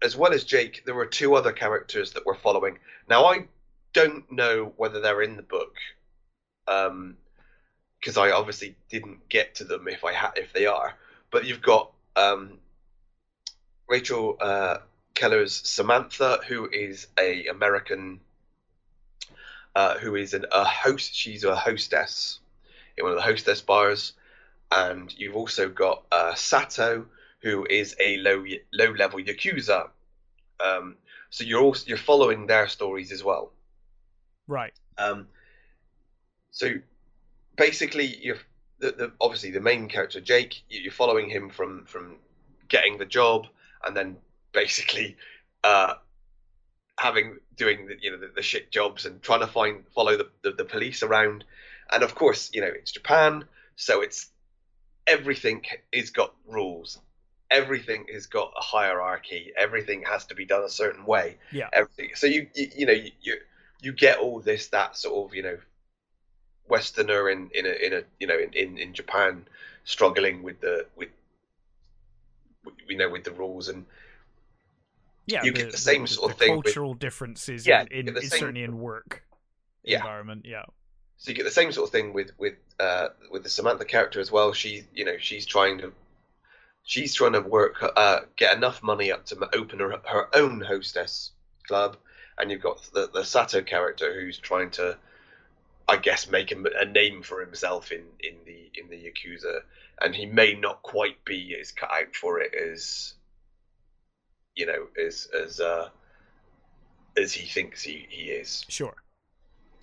as 0.02 0.16
well 0.16 0.32
as 0.32 0.44
Jake, 0.44 0.84
there 0.84 0.94
were 0.94 1.06
two 1.06 1.34
other 1.34 1.52
characters 1.52 2.12
that 2.12 2.24
we're 2.24 2.34
following. 2.34 2.78
Now 3.08 3.26
I 3.26 3.46
don't 3.92 4.30
know 4.30 4.72
whether 4.76 5.00
they're 5.00 5.22
in 5.22 5.36
the 5.36 5.42
book, 5.42 5.76
because 6.66 8.16
I 8.16 8.30
obviously 8.30 8.76
didn't 8.88 9.28
get 9.28 9.56
to 9.56 9.64
them 9.64 9.88
if 9.88 10.04
I 10.04 10.12
ha- 10.12 10.32
if 10.36 10.52
they 10.52 10.66
are. 10.66 10.94
But 11.30 11.46
you've 11.46 11.62
got 11.62 11.90
um, 12.16 12.58
Rachel 13.88 14.36
uh, 14.40 14.78
Keller's 15.14 15.54
Samantha, 15.54 16.40
who 16.46 16.68
is 16.70 17.08
a 17.18 17.46
American, 17.46 18.20
uh, 19.78 19.96
who 20.02 20.16
is 20.16 20.34
an, 20.34 20.44
a 20.50 20.64
host. 20.64 21.14
She's 21.14 21.44
a 21.44 21.54
hostess 21.54 22.40
in 22.96 23.04
one 23.04 23.12
of 23.12 23.16
the 23.16 23.22
hostess 23.30 23.60
bars, 23.60 24.12
and 24.72 25.14
you've 25.16 25.36
also 25.36 25.68
got 25.68 26.02
uh, 26.10 26.34
Sato, 26.34 27.06
who 27.42 27.64
is 27.70 27.94
a 28.00 28.16
low 28.18 28.44
low 28.72 28.90
level 28.92 29.20
yakuza. 29.20 29.88
Um, 30.66 30.96
so 31.30 31.44
you're 31.44 31.62
also 31.62 31.84
you're 31.86 31.96
following 32.12 32.46
their 32.48 32.66
stories 32.66 33.12
as 33.12 33.22
well. 33.22 33.52
Right. 34.48 34.72
Um, 34.96 35.28
so 36.50 36.66
basically, 37.56 38.06
you're 38.20 38.38
the, 38.80 38.90
the, 38.90 39.12
obviously 39.20 39.52
the 39.52 39.60
main 39.60 39.86
character 39.88 40.20
Jake. 40.20 40.62
you- 40.68 40.80
You're 40.80 40.92
following 40.92 41.30
him 41.30 41.50
from 41.50 41.84
from 41.84 42.16
getting 42.68 42.98
the 42.98 43.06
job, 43.06 43.46
and 43.84 43.96
then 43.96 44.16
basically 44.52 45.16
uh, 45.62 45.94
having 46.98 47.38
doing 47.56 47.86
the, 47.86 47.96
you 48.00 48.10
know 48.10 48.18
the, 48.18 48.30
the 48.34 48.42
shit 48.42 48.70
jobs 48.70 49.06
and 49.06 49.22
trying 49.22 49.40
to 49.40 49.46
find 49.46 49.84
follow 49.94 50.16
the, 50.16 50.28
the 50.42 50.52
the 50.52 50.64
police 50.64 51.02
around. 51.02 51.44
And 51.90 52.02
of 52.02 52.14
course, 52.14 52.50
you 52.52 52.60
know 52.60 52.66
it's 52.66 52.92
Japan, 52.92 53.44
so 53.76 54.02
it's 54.02 54.28
everything 55.06 55.62
is 55.92 56.10
got 56.10 56.34
rules. 56.46 56.98
Everything 57.50 58.04
has 58.12 58.26
got 58.26 58.52
a 58.58 58.62
hierarchy. 58.62 59.52
Everything 59.56 60.02
has 60.02 60.26
to 60.26 60.34
be 60.34 60.44
done 60.44 60.64
a 60.64 60.68
certain 60.68 61.06
way. 61.06 61.38
Yeah. 61.50 61.68
Everything. 61.72 62.10
So 62.14 62.26
you 62.26 62.48
you, 62.54 62.68
you 62.76 62.86
know 62.86 62.92
you, 62.92 63.10
you 63.22 63.36
you 63.80 63.92
get 63.92 64.18
all 64.18 64.40
this 64.40 64.68
that 64.68 64.96
sort 64.96 65.30
of 65.30 65.34
you 65.34 65.42
know 65.42 65.58
westerner 66.68 67.30
in 67.30 67.50
in 67.54 67.64
a 67.64 67.86
in 67.86 67.92
a 67.94 68.02
you 68.20 68.26
know 68.26 68.38
in, 68.38 68.52
in, 68.52 68.78
in 68.78 68.92
Japan 68.92 69.46
struggling 69.84 70.42
with 70.42 70.60
the 70.60 70.86
with 70.96 71.08
you 72.86 72.98
know 72.98 73.08
with 73.08 73.24
the 73.24 73.32
rules 73.32 73.68
and 73.68 73.86
Yeah, 75.28 75.44
You 75.44 75.52
get 75.52 75.70
the 75.70 75.76
same 75.76 76.06
sort 76.06 76.32
of 76.32 76.38
thing 76.38 76.56
with- 76.56 76.64
Cultural 76.64 76.94
differences 76.94 77.66
Yeah, 77.66 77.82
in, 77.90 78.08
in, 78.08 78.14
the 78.14 78.22
same- 78.22 78.40
certainly 78.40 78.62
in 78.62 78.78
work 78.78 79.24
Yeah. 79.84 79.98
environment. 79.98 80.46
Yeah. 80.46 80.64
so 81.18 81.30
you 81.30 81.34
get 81.36 81.44
the 81.44 81.50
same 81.50 81.70
sort 81.72 81.88
of 81.88 81.92
thing 81.92 82.12
with 82.12 82.30
with 82.38 82.54
uh, 82.80 83.08
with 83.30 83.42
the 83.42 83.50
Samantha 83.50 83.84
character 83.84 84.20
as 84.20 84.30
well. 84.32 84.52
She 84.52 84.84
you 84.94 85.04
know 85.04 85.18
she's 85.18 85.44
trying 85.46 85.78
to 85.78 85.92
she's 86.84 87.12
trying 87.14 87.32
to 87.34 87.40
work 87.40 87.74
uh, 87.96 88.20
get 88.36 88.56
enough 88.56 88.82
money 88.82 89.12
up 89.12 89.26
to 89.26 89.48
open 89.54 89.78
her 89.80 90.00
her 90.06 90.28
own 90.34 90.60
hostess 90.60 91.32
club, 91.66 91.96
and 92.38 92.50
you've 92.50 92.62
got 92.62 92.82
the 92.94 93.10
the 93.12 93.24
Sato 93.24 93.62
character 93.62 94.14
who's 94.18 94.38
trying 94.38 94.70
to 94.72 94.96
I 95.88 95.96
guess 95.96 96.28
make 96.30 96.50
him 96.52 96.66
a 96.66 96.84
name 96.84 97.22
for 97.22 97.40
himself 97.40 97.90
in 97.92 98.04
in 98.20 98.36
the 98.46 98.70
in 98.80 98.88
the 98.88 98.96
yakuza, 98.96 99.60
and 100.00 100.14
he 100.14 100.24
may 100.26 100.54
not 100.54 100.82
quite 100.82 101.24
be 101.24 101.56
as 101.60 101.72
cut 101.72 101.90
out 101.90 102.14
for 102.14 102.40
it 102.40 102.54
as 102.54 103.14
you 104.58 104.66
know 104.66 104.88
as 105.06 105.28
as 105.44 105.60
uh, 105.60 105.88
as 107.16 107.32
he 107.32 107.46
thinks 107.46 107.82
he, 107.82 108.06
he 108.10 108.24
is 108.30 108.64
Sure. 108.68 108.94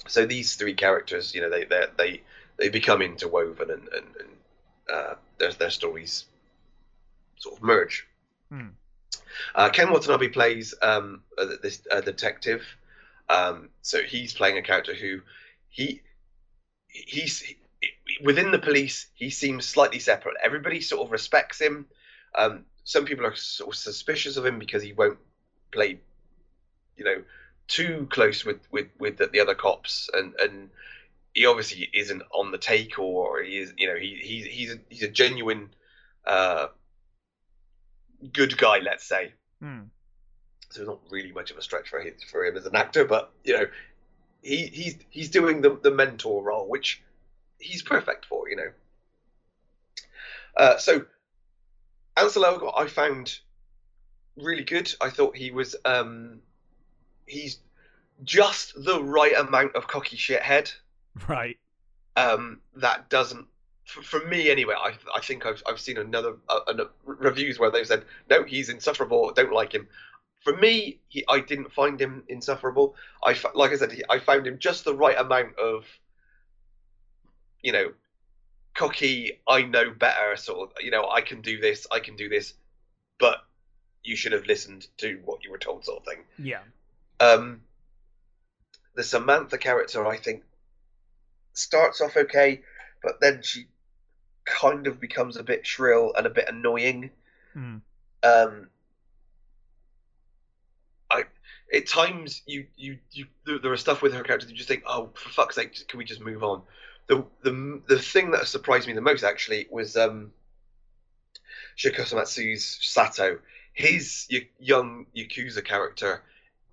so 0.08 0.26
these 0.26 0.56
three 0.56 0.74
characters, 0.74 1.34
you 1.34 1.42
know, 1.42 1.50
they 1.50 1.64
they 1.66 1.86
they, 1.98 2.22
they 2.58 2.70
become 2.70 3.02
interwoven 3.02 3.72
and 3.72 3.88
and, 3.98 4.08
and 4.20 4.30
uh, 4.94 5.16
their 5.40 5.52
their 5.54 5.70
stories 5.70 6.26
sort 7.38 7.56
of 7.58 7.64
merge. 7.64 8.06
Hmm. 8.52 8.68
Uh, 9.56 9.70
Ken 9.70 9.92
Watanabe 9.92 10.30
plays 10.30 10.74
um, 10.82 11.22
this 11.62 11.82
uh, 11.92 12.02
detective. 12.02 12.64
Um, 13.30 13.70
so 13.82 14.04
he's 14.04 14.34
playing 14.34 14.58
a 14.58 14.62
character 14.62 14.94
who 14.94 15.22
he 15.70 16.02
he's 16.88 17.40
he, 17.40 17.58
within 18.24 18.52
the 18.52 18.60
police. 18.60 19.08
He 19.16 19.30
seems 19.30 19.66
slightly 19.66 20.00
separate. 20.00 20.36
Everybody 20.44 20.82
sort 20.82 21.06
of 21.06 21.12
respects 21.12 21.60
him. 21.60 21.86
Um, 22.38 22.66
some 22.86 23.04
people 23.04 23.26
are 23.26 23.36
sort 23.36 23.76
of 23.76 23.78
suspicious 23.78 24.38
of 24.38 24.46
him 24.46 24.60
because 24.60 24.82
he 24.82 24.94
won't 24.94 25.18
play, 25.72 26.00
you 26.96 27.04
know, 27.04 27.24
too 27.68 28.08
close 28.10 28.46
with 28.46 28.60
with 28.72 28.88
with 28.98 29.18
the, 29.18 29.28
the 29.28 29.42
other 29.42 29.56
cops, 29.56 30.10
and 30.14 30.36
and 30.36 30.70
he 31.34 31.48
obviously 31.48 31.90
isn't 31.94 32.22
on 32.32 32.52
the 32.52 32.58
take, 32.60 32.98
or 32.98 33.42
he 33.42 33.58
is, 33.58 33.74
you 33.76 33.88
know, 33.88 33.96
he 34.00 34.20
he's 34.22 34.46
he's 34.46 34.74
a, 34.74 34.78
he's 34.88 35.04
a 35.04 35.10
genuine 35.10 35.70
uh, 36.26 36.68
good 38.32 38.56
guy, 38.58 38.78
let's 38.80 39.04
say. 39.04 39.34
Hmm. 39.60 39.82
So 40.70 40.82
it's 40.82 40.88
not 40.88 41.00
really 41.10 41.32
much 41.32 41.52
of 41.52 41.58
a 41.58 41.62
stretch 41.64 41.90
for 41.90 42.00
him 42.00 42.14
for 42.32 42.46
him 42.46 42.56
as 42.56 42.68
an 42.68 42.76
actor, 42.76 43.04
but 43.04 43.32
you 43.44 43.58
know, 43.58 43.66
he 44.44 44.68
he's 44.68 44.98
he's 45.10 45.30
doing 45.32 45.62
the 45.62 45.80
the 45.82 45.92
mentor 45.92 46.44
role, 46.44 46.70
which 46.70 47.02
he's 47.58 47.82
perfect 47.82 48.26
for, 48.26 48.48
you 48.48 48.58
know. 48.58 48.72
Uh, 50.56 50.78
so 50.78 51.06
Ansel 52.18 52.44
Elgort, 52.44 52.74
I 52.78 52.88
found 52.88 53.40
really 54.38 54.64
good. 54.64 54.94
I 55.02 55.10
thought 55.10 55.36
he 55.36 55.52
was 55.52 55.76
um, 55.86 56.40
he's 57.26 57.60
just 58.24 58.74
the 58.82 59.04
right 59.04 59.36
amount 59.38 59.76
of 59.76 59.88
cocky 59.88 60.18
shithead. 60.18 60.74
Right. 61.28 61.58
Um, 62.16 62.62
that 62.78 63.10
doesn't, 63.10 63.46
for, 63.86 64.02
for 64.02 64.26
me 64.28 64.50
anyway. 64.50 64.76
I 64.78 64.94
I 65.14 65.22
think 65.22 65.46
I've 65.46 65.62
I've 65.68 65.80
seen 65.80 65.98
another 65.98 66.36
uh, 66.48 66.60
uh, 66.68 66.86
reviews 67.06 67.60
where 67.60 67.72
they've 67.72 67.86
said 67.88 68.06
no, 68.30 68.44
he's 68.44 68.70
insufferable. 68.70 69.32
Don't 69.34 69.52
like 69.52 69.74
him. 69.74 69.88
For 70.42 70.56
me, 70.56 71.00
he, 71.08 71.26
I 71.28 71.40
didn't 71.40 71.72
find 71.72 72.00
him 72.00 72.24
insufferable. 72.30 72.96
I 73.24 73.36
like 73.54 73.72
I 73.72 73.76
said, 73.76 73.92
he, 73.92 74.04
I 74.10 74.20
found 74.20 74.48
him 74.48 74.60
just 74.60 74.86
the 74.86 74.94
right 74.94 75.18
amount 75.18 75.58
of, 75.58 75.86
you 77.62 77.72
know, 77.72 77.92
cocky. 78.76 79.42
I 79.48 79.64
know 79.64 79.92
better. 79.92 80.36
Sort 80.36 80.70
of, 80.70 80.84
you 80.84 80.92
know, 80.92 81.10
I 81.10 81.22
can 81.22 81.42
do 81.42 81.60
this. 81.60 81.88
I 81.92 82.00
can 82.00 82.16
do 82.16 82.30
this, 82.30 82.54
but 83.20 83.38
you 84.04 84.16
should 84.16 84.34
have 84.34 84.46
listened 84.46 84.88
to 84.98 85.20
what 85.26 85.44
you 85.44 85.52
were 85.52 85.58
told, 85.58 85.86
sort 85.86 86.00
of 86.00 86.06
thing. 86.06 86.24
Yeah. 86.38 86.60
Um, 87.20 87.62
the 88.96 89.04
Samantha 89.04 89.58
character, 89.58 90.06
I 90.06 90.18
think, 90.18 90.44
starts 91.54 92.02
off 92.02 92.16
okay, 92.16 92.62
but 93.02 93.20
then 93.20 93.42
she 93.42 93.66
kind 94.46 94.88
of 94.88 95.00
becomes 95.00 95.38
a 95.38 95.44
bit 95.44 95.66
shrill 95.66 96.14
and 96.16 96.26
a 96.26 96.30
bit 96.30 96.48
annoying. 96.48 97.10
Mm. 97.56 97.82
Um, 98.24 98.70
I 101.10 101.24
at 101.74 101.88
times 101.88 102.42
you 102.46 102.68
you 102.76 103.00
you 103.12 103.26
there 103.46 103.72
are 103.72 103.78
stuff 103.78 104.02
with 104.02 104.14
her 104.14 104.24
character 104.24 104.46
that 104.48 104.52
you 104.52 104.58
just 104.58 104.70
think, 104.70 104.84
oh, 104.86 105.10
for 105.16 105.30
fuck's 105.30 105.56
sake, 105.56 105.88
can 105.88 105.98
we 105.98 106.06
just 106.06 106.22
move 106.22 106.44
on? 106.44 106.62
The 107.08 107.26
the 107.44 107.82
the 107.88 108.00
thing 108.00 108.32
that 108.32 108.48
surprised 108.48 108.88
me 108.88 108.94
the 108.94 109.02
most 109.02 109.24
actually 109.24 109.68
was 109.70 109.96
um, 109.96 110.32
Sato. 112.82 113.40
His 113.74 114.28
y- 114.32 114.48
young 114.60 115.06
Yakuza 115.16 115.64
character 115.64 116.24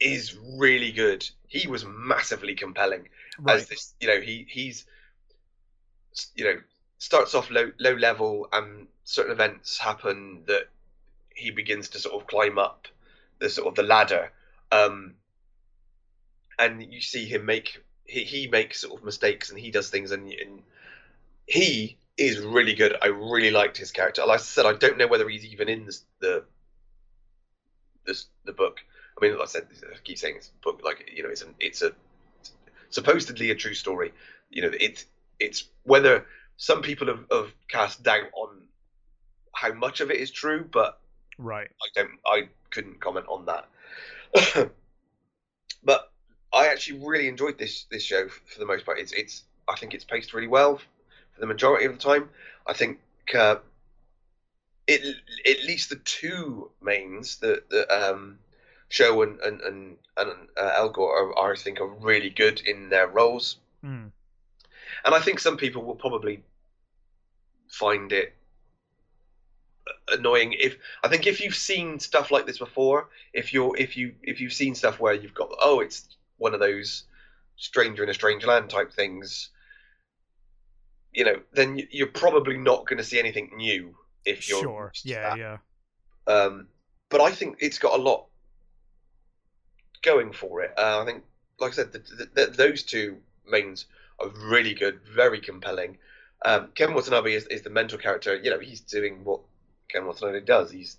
is 0.01 0.37
really 0.37 0.93
good. 0.93 1.29
He 1.49 1.67
was 1.69 1.85
massively 1.85 2.55
compelling 2.55 3.09
Right. 3.39 3.57
as 3.57 3.69
this. 3.69 3.95
You 4.01 4.09
know, 4.09 4.21
he 4.21 4.47
he's 4.49 4.87
you 6.35 6.45
know 6.45 6.61
starts 6.99 7.35
off 7.35 7.51
low 7.51 7.71
low 7.79 7.95
level, 7.95 8.49
and 8.53 8.87
certain 9.05 9.33
events 9.33 9.79
happen 9.79 10.45
that 10.47 10.69
he 11.35 11.51
begins 11.51 11.89
to 11.91 11.99
sort 11.99 12.21
of 12.21 12.27
climb 12.27 12.59
up 12.59 12.89
the 13.39 13.51
sort 13.51 13.69
of 13.69 13.75
the 13.75 13.83
ladder. 13.83 14.33
Um, 14.71 15.15
and 16.59 16.93
you 16.93 17.01
see 17.01 17.25
him 17.27 17.45
make 17.45 17.83
he, 18.12 18.24
he 18.24 18.47
makes 18.47 18.82
sort 18.82 18.98
of 18.98 19.05
mistakes 19.05 19.51
and 19.51 19.59
he 19.59 19.70
does 19.70 19.89
things 19.90 20.10
and, 20.10 20.30
and 20.32 20.62
he 21.47 21.97
is 22.18 22.39
really 22.40 22.74
good. 22.74 22.94
I 23.02 23.06
really 23.06 23.51
liked 23.51 23.76
his 23.76 23.90
character. 23.90 24.24
Like 24.26 24.40
I 24.40 24.43
said, 24.43 24.66
I 24.66 24.74
don't 24.74 24.98
know 24.98 25.09
whether 25.09 25.28
he's 25.28 25.47
even 25.47 25.68
in 25.68 25.86
this, 25.86 26.05
the 26.20 26.44
this 28.06 28.26
the 28.44 28.52
book. 28.52 28.80
I 29.16 29.24
mean, 29.24 29.39
like 29.39 29.48
I 29.48 29.51
said, 29.51 29.66
I 29.90 29.97
keep 30.05 30.18
saying 30.18 30.36
it's 30.36 30.48
a 30.48 30.62
book. 30.62 30.82
Like 30.84 31.10
you 31.14 31.22
know, 31.22 31.30
it's 31.30 31.43
a 31.43 31.47
it's 31.59 31.82
a 31.82 31.93
supposedly 32.90 33.51
a 33.51 33.55
true 33.55 33.74
story. 33.74 34.12
You 34.51 34.62
know, 34.62 34.70
it's 34.78 35.06
it's 35.40 35.64
whether 35.84 36.26
some 36.59 36.82
people 36.82 37.06
have, 37.09 37.24
have 37.30 37.52
cast 37.68 38.02
doubt 38.02 38.30
on 38.34 38.62
how 39.55 39.72
much 39.72 40.01
of 40.01 40.10
it 40.10 40.18
is 40.18 40.30
true, 40.30 40.68
but 40.70 41.01
Right. 41.39 41.70
I 41.82 41.86
don't 41.94 42.18
I 42.26 42.48
couldn't 42.70 43.01
comment 43.01 43.26
on 43.28 43.47
that. 43.47 44.70
but 45.82 46.11
I 46.53 46.69
actually 46.69 46.99
really 46.99 47.29
enjoyed 47.29 47.59
this 47.59 47.85
this 47.91 48.03
show 48.03 48.29
for 48.29 48.59
the 48.59 48.66
most 48.66 48.85
part. 48.85 48.99
It's 48.99 49.12
it's 49.12 49.45
I 49.69 49.77
think 49.77 49.95
it's 49.95 50.05
paced 50.05 50.35
really 50.35 50.49
well 50.49 50.77
for 50.77 51.41
the 51.41 51.47
majority 51.47 51.87
of 51.87 51.93
the 51.93 51.99
time. 51.99 52.29
I 52.66 52.74
think 52.74 52.99
uh, 53.35 53.57
it 54.87 55.16
at 55.47 55.65
least 55.65 55.89
the 55.91 55.97
two 55.97 56.70
mains, 56.83 57.37
the 57.37 57.62
the 57.70 57.89
um, 57.91 58.39
show 58.89 59.23
and 59.23 59.41
and 59.41 59.61
and, 59.62 59.97
and 60.16 60.31
uh, 60.57 60.89
are, 60.97 61.39
are 61.39 61.53
I 61.53 61.57
think 61.57 61.81
are 61.81 61.89
really 61.89 62.31
good 62.31 62.61
in 62.61 62.89
their 62.91 63.09
roles, 63.09 63.57
Mm. 63.85 64.12
and 65.05 65.15
I 65.15 65.20
think 65.20 65.41
some 65.41 65.57
people 65.57 65.83
will 65.83 65.97
probably 65.97 66.45
find 67.69 68.12
it 68.12 68.35
annoying 70.09 70.53
if 70.53 70.77
I 71.03 71.09
think 71.09 71.27
if 71.27 71.41
you've 71.41 71.55
seen 71.57 71.99
stuff 71.99 72.31
like 72.31 72.47
this 72.47 72.59
before, 72.59 73.09
if 73.33 73.53
you're 73.53 73.77
if 73.77 73.97
you 73.97 74.15
if 74.23 74.41
you've 74.41 74.53
seen 74.53 74.74
stuff 74.74 75.01
where 75.01 75.15
you've 75.15 75.35
got 75.35 75.51
oh 75.61 75.81
it's 75.81 76.09
one 76.43 76.55
of 76.55 76.60
those 76.60 77.05
stranger 77.56 78.02
in 78.02 78.09
a 78.09 78.14
strange 78.14 78.44
land 78.44 78.69
type 78.69 78.93
things, 78.93 79.51
you 81.12 81.24
know, 81.24 81.40
then 81.52 81.81
you're 81.90 82.09
probably 82.09 82.59
not 82.59 82.86
going 82.86 82.98
to 82.98 83.05
see 83.05 83.19
anything 83.19 83.51
new 83.56 83.94
if 84.24 84.48
you're 84.48 84.60
Sure. 84.60 84.93
Yeah. 85.05 85.36
that. 85.36 85.39
Yeah. 85.39 85.56
Um, 86.27 86.69
but 87.09 87.20
I 87.20 87.31
think 87.31 87.59
it's 87.60 87.78
got 87.78 87.98
a 87.98 88.02
lot 88.02 88.27
going 90.02 90.32
for 90.32 90.62
it. 90.62 90.73
Uh, 90.77 91.01
I 91.02 91.05
think, 91.05 91.23
like 91.60 91.73
I 91.73 91.74
said, 91.74 91.93
the, 91.93 91.98
the, 91.98 92.31
the, 92.35 92.47
those 92.51 92.82
two 92.82 93.19
mains 93.48 93.86
are 94.19 94.28
really 94.28 94.74
good, 94.74 95.01
very 95.14 95.40
compelling. 95.40 95.98
Um, 96.44 96.70
Ken 96.74 96.93
Watanabe 96.94 97.35
is, 97.35 97.47
is 97.47 97.62
the 97.62 97.70
mental 97.70 97.98
character. 97.98 98.36
You 98.36 98.51
know, 98.51 98.59
he's 98.59 98.81
doing 98.81 99.23
what 99.23 99.40
Kevin 99.89 100.09
Watanabe 100.09 100.44
does. 100.44 100.73
He's 100.73 100.97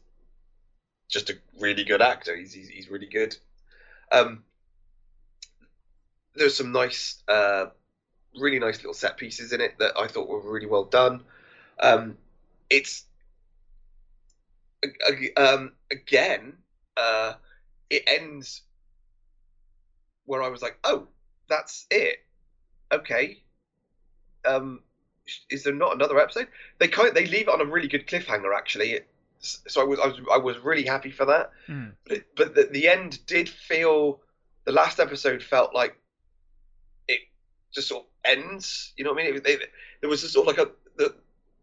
just 1.09 1.29
a 1.29 1.37
really 1.59 1.83
good 1.83 2.01
actor. 2.01 2.35
He's 2.35 2.53
he's, 2.53 2.69
he's 2.69 2.89
really 2.89 3.07
good. 3.07 3.35
Um, 4.11 4.43
there's 6.35 6.55
some 6.55 6.71
nice, 6.71 7.21
uh, 7.27 7.65
really 8.39 8.59
nice 8.59 8.77
little 8.77 8.93
set 8.93 9.17
pieces 9.17 9.53
in 9.53 9.61
it 9.61 9.75
that 9.79 9.93
I 9.97 10.07
thought 10.07 10.27
were 10.27 10.41
really 10.41 10.65
well 10.65 10.85
done. 10.85 11.21
Um, 11.79 12.17
it's 12.69 13.05
um, 15.37 15.73
again, 15.91 16.53
uh, 16.97 17.33
it 17.89 18.03
ends 18.07 18.61
where 20.25 20.41
I 20.41 20.49
was 20.49 20.61
like, 20.61 20.77
"Oh, 20.83 21.07
that's 21.47 21.85
it. 21.91 22.17
Okay. 22.91 23.43
Um, 24.45 24.81
is 25.49 25.63
there 25.63 25.73
not 25.73 25.95
another 25.95 26.19
episode?" 26.19 26.47
They 26.79 26.87
kind 26.87 27.13
they 27.13 27.25
leave 27.25 27.47
it 27.47 27.53
on 27.53 27.61
a 27.61 27.65
really 27.65 27.87
good 27.87 28.07
cliffhanger, 28.07 28.55
actually. 28.55 28.93
It's, 28.93 29.61
so 29.67 29.81
I 29.81 29.83
was 29.83 29.99
I 29.99 30.07
was 30.07 30.19
I 30.33 30.37
was 30.37 30.57
really 30.59 30.83
happy 30.83 31.11
for 31.11 31.25
that. 31.25 31.51
Mm. 31.67 31.93
But 32.03 32.17
it, 32.17 32.27
but 32.35 32.55
the, 32.55 32.63
the 32.71 32.87
end 32.87 33.25
did 33.25 33.49
feel 33.49 34.21
the 34.65 34.71
last 34.71 34.99
episode 34.99 35.43
felt 35.43 35.73
like 35.73 35.91
it 35.91 36.02
just 37.73 37.87
sort 37.87 38.03
of 38.03 38.09
ends. 38.23 38.93
You 38.97 39.03
know 39.03 39.11
what 39.11 39.21
I 39.21 39.25
mean? 39.25 39.35
It, 39.35 39.47
it, 39.47 39.69
there 40.01 40.09
was 40.09 40.31
sort 40.31 40.47
of 40.47 40.57
like 40.57 40.67
a 40.67 40.71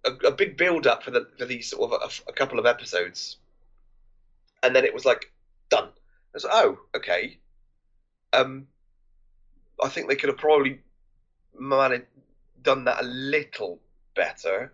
a, 0.05 0.11
a 0.27 0.31
big 0.31 0.57
build 0.57 0.87
up 0.87 1.03
for 1.03 1.11
the 1.11 1.29
for 1.39 1.45
these 1.45 1.69
sort 1.71 1.93
of 1.93 2.01
a, 2.03 2.31
a 2.31 2.33
couple 2.33 2.59
of 2.59 2.67
episodes, 2.67 3.37
and 4.63 4.75
then 4.75 4.85
it 4.85 4.95
was 4.95 5.05
like 5.05 5.33
done. 5.69 5.89
I 5.89 6.35
was 6.35 6.45
like, 6.45 6.55
oh, 6.55 6.79
okay. 6.97 7.39
Um, 8.33 8.67
I 9.83 9.89
think 9.89 10.09
they 10.09 10.17
could 10.17 10.29
have 10.29 10.39
probably 10.39 10.81
managed 11.59 12.07
done 12.63 12.85
that 12.85 13.03
a 13.03 13.07
little 13.07 13.81
better, 14.15 14.73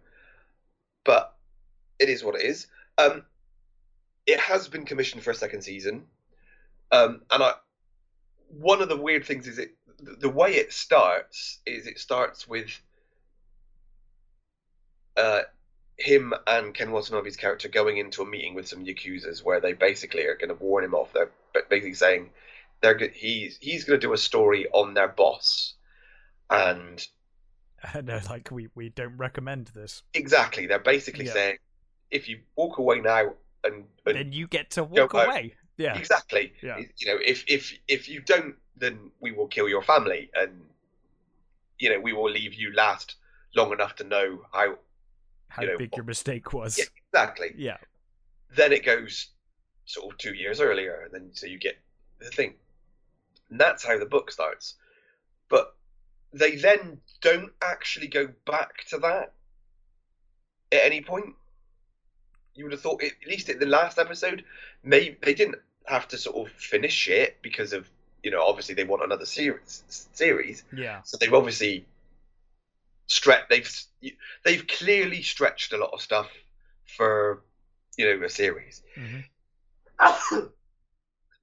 but 1.04 1.36
it 1.98 2.08
is 2.08 2.24
what 2.24 2.34
it 2.34 2.42
is. 2.44 2.66
Um, 2.98 3.24
it 4.26 4.40
has 4.40 4.68
been 4.68 4.84
commissioned 4.84 5.22
for 5.22 5.30
a 5.30 5.34
second 5.34 5.62
season, 5.62 6.04
um, 6.92 7.22
and 7.30 7.42
I. 7.42 7.52
One 8.48 8.80
of 8.80 8.88
the 8.88 8.96
weird 8.96 9.24
things 9.24 9.48
is 9.48 9.58
it 9.58 9.75
the 9.98 10.28
way 10.28 10.54
it 10.56 10.72
starts 10.72 11.60
is 11.66 11.86
it 11.86 11.98
starts 11.98 12.46
with 12.46 12.68
uh, 15.16 15.42
him 15.96 16.34
and 16.46 16.74
Ken 16.74 16.90
Watanabe's 16.90 17.36
character 17.36 17.68
going 17.68 17.96
into 17.96 18.22
a 18.22 18.26
meeting 18.26 18.54
with 18.54 18.68
some 18.68 18.84
yakuza's 18.84 19.42
where 19.42 19.60
they 19.60 19.72
basically 19.72 20.24
are 20.26 20.36
going 20.36 20.50
to 20.50 20.62
warn 20.62 20.84
him 20.84 20.94
off. 20.94 21.12
They're 21.12 21.30
basically 21.70 21.94
saying 21.94 22.30
they're 22.82 22.98
he's 23.14 23.56
he's 23.60 23.84
going 23.84 23.98
to 23.98 24.06
do 24.06 24.12
a 24.12 24.18
story 24.18 24.66
on 24.72 24.94
their 24.94 25.08
boss, 25.08 25.74
and 26.50 27.06
no, 28.04 28.20
like 28.28 28.50
we 28.50 28.68
we 28.74 28.90
don't 28.90 29.16
recommend 29.16 29.68
this. 29.68 30.02
exactly 30.14 30.66
they're 30.66 30.78
basically 30.78 31.26
Yeah. 31.26 31.32
saying 31.32 31.56
if 32.10 32.28
you 32.28 32.40
walk 32.56 32.78
away 32.78 33.00
now 33.00 33.32
and, 33.64 33.84
and 34.04 34.16
Then 34.16 34.32
you 34.32 34.46
get 34.46 34.70
to 34.72 34.84
walk 34.84 35.14
away. 35.14 35.54
Yeah. 35.78 35.96
exactly 35.98 36.52
Yeah. 36.62 36.78
you 36.96 37.06
know 37.08 37.18
if 37.24 37.44
if 37.48 37.72
if 37.86 38.08
you 38.08 38.20
don't 38.20 38.54
then 38.76 39.10
we 39.20 39.32
will 39.32 39.46
kill 39.46 39.68
your 39.68 39.82
family 39.82 40.30
and 40.34 40.52
you 41.78 41.90
know 41.90 42.00
we 42.00 42.12
will 42.12 42.30
leave 42.30 42.54
you 42.54 42.72
last 42.74 43.16
long 43.54 43.72
enough 43.72 43.94
to 43.96 44.04
know 44.04 44.42
how 44.52 44.78
How 45.48 45.62
you 45.62 45.68
know, 45.68 45.78
big 45.78 45.94
your 45.96 46.04
mistake 46.04 46.52
was. 46.52 46.78
yeah, 46.78 46.84
exactly 47.08 47.52
Yeah. 47.56 47.76
then 48.54 48.72
it 48.72 48.84
goes 48.84 49.28
sort 49.86 50.12
of 50.12 50.18
two 50.18 50.34
years 50.34 50.60
earlier, 50.60 51.02
and 51.04 51.14
then 51.14 51.30
so 51.32 51.46
you 51.46 51.58
get 51.58 51.76
the 52.18 52.28
thing. 52.30 52.54
And 53.50 53.60
that's 53.60 53.84
how 53.84 53.96
the 53.98 54.04
book 54.06 54.32
starts. 54.32 54.74
But 55.48 55.76
they 56.32 56.56
then 56.56 56.98
don't 57.20 57.52
actually 57.62 58.08
go 58.08 58.28
back 58.46 58.84
to 58.88 58.98
that 58.98 59.32
at 60.72 60.80
any 60.84 61.00
point. 61.02 61.34
You 62.54 62.64
would 62.64 62.72
have 62.72 62.80
thought, 62.80 63.02
at 63.02 63.12
least 63.28 63.48
in 63.48 63.58
the 63.60 63.66
last 63.66 63.98
episode, 63.98 64.44
maybe 64.82 65.16
they 65.22 65.34
didn't 65.34 65.56
have 65.86 66.08
to 66.08 66.18
sort 66.18 66.36
of 66.36 66.52
finish 66.56 67.08
it 67.08 67.36
because 67.42 67.72
of 67.72 67.88
you 68.22 68.32
know, 68.32 68.42
obviously 68.42 68.74
they 68.74 68.82
want 68.82 69.04
another 69.04 69.24
series. 69.26 69.84
Series, 70.12 70.64
Yeah. 70.72 71.00
so 71.04 71.16
they've 71.16 71.32
obviously 71.32 71.86
stretched. 73.06 73.48
They've 73.48 73.84
they've 74.44 74.66
clearly 74.66 75.22
stretched 75.22 75.72
a 75.72 75.76
lot 75.76 75.90
of 75.92 76.00
stuff 76.00 76.28
for 76.96 77.42
you 77.96 78.18
know 78.18 78.24
a 78.24 78.28
series. 78.28 78.82
hmm 78.96 79.20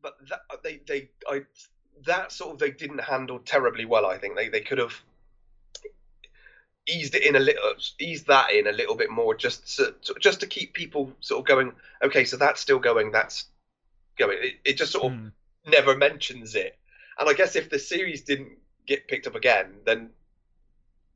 but 0.02 0.18
that, 0.30 0.41
they 0.61 0.82
they 0.86 1.10
I 1.28 1.44
that 2.06 2.32
sort 2.32 2.52
of 2.52 2.60
they 2.60 2.72
didn't 2.72 2.99
handle 2.99 3.40
terribly 3.40 3.86
well. 3.86 4.06
I 4.06 4.18
think 4.18 4.36
they 4.36 4.49
they 4.49 4.61
could 4.61 4.78
have 4.80 4.94
eased 6.86 7.15
it 7.15 7.24
in 7.24 7.36
a 7.36 7.40
little, 7.40 7.74
eased 7.99 8.28
that 8.28 8.52
in 8.52 8.68
a 8.68 8.72
little 8.72 8.95
bit 8.95 9.10
more, 9.10 9.34
just 9.34 9.78
to, 9.78 9.95
just 10.20 10.41
to 10.41 10.48
keep 10.48 10.74
people 10.74 11.14
sort 11.22 11.40
of 11.40 11.45
going. 11.45 11.72
Okay, 12.03 12.26
so 12.26 12.36
that's 12.36 12.60
still 12.60 12.80
going. 12.80 13.11
That's 13.11 13.45
going. 14.18 14.38
It, 14.41 14.53
it 14.65 14.77
just 14.77 14.91
sort 14.91 15.14
of 15.14 15.19
Mm. 15.19 15.31
never 15.65 15.95
mentions 15.95 16.56
it. 16.56 16.77
And 17.19 17.30
I 17.30 17.34
guess 17.34 17.56
if 17.56 17.69
the 17.69 17.80
series 17.80 18.22
didn't 18.22 18.57
get 18.85 19.07
picked 19.07 19.27
up 19.27 19.35
again, 19.35 19.73
then 19.85 20.10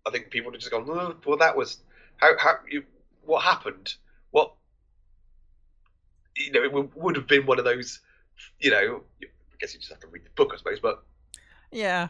I 0.06 0.12
think 0.12 0.30
people 0.30 0.52
would 0.52 0.56
have 0.56 0.62
just 0.62 0.72
gone, 0.72 0.86
oh, 0.90 1.16
well, 1.26 1.38
that 1.38 1.58
was 1.58 1.80
how 2.18 2.38
how 2.38 2.60
you 2.70 2.84
what 3.26 3.44
happened? 3.44 3.96
What 4.32 4.54
you 6.36 6.52
know, 6.52 6.64
it 6.64 6.72
would, 6.72 6.94
would 6.96 7.16
have 7.16 7.28
been 7.28 7.46
one 7.46 7.60
of 7.60 7.66
those, 7.66 8.00
you 8.60 8.72
know. 8.72 9.02
I 9.22 9.26
guess 9.60 9.74
you 9.74 9.80
just 9.80 9.92
have 9.92 10.00
to 10.02 10.08
read 10.08 10.24
the 10.24 10.30
book, 10.36 10.52
I 10.54 10.58
suppose. 10.58 10.80
But 10.80 11.04
Yeah. 11.72 12.10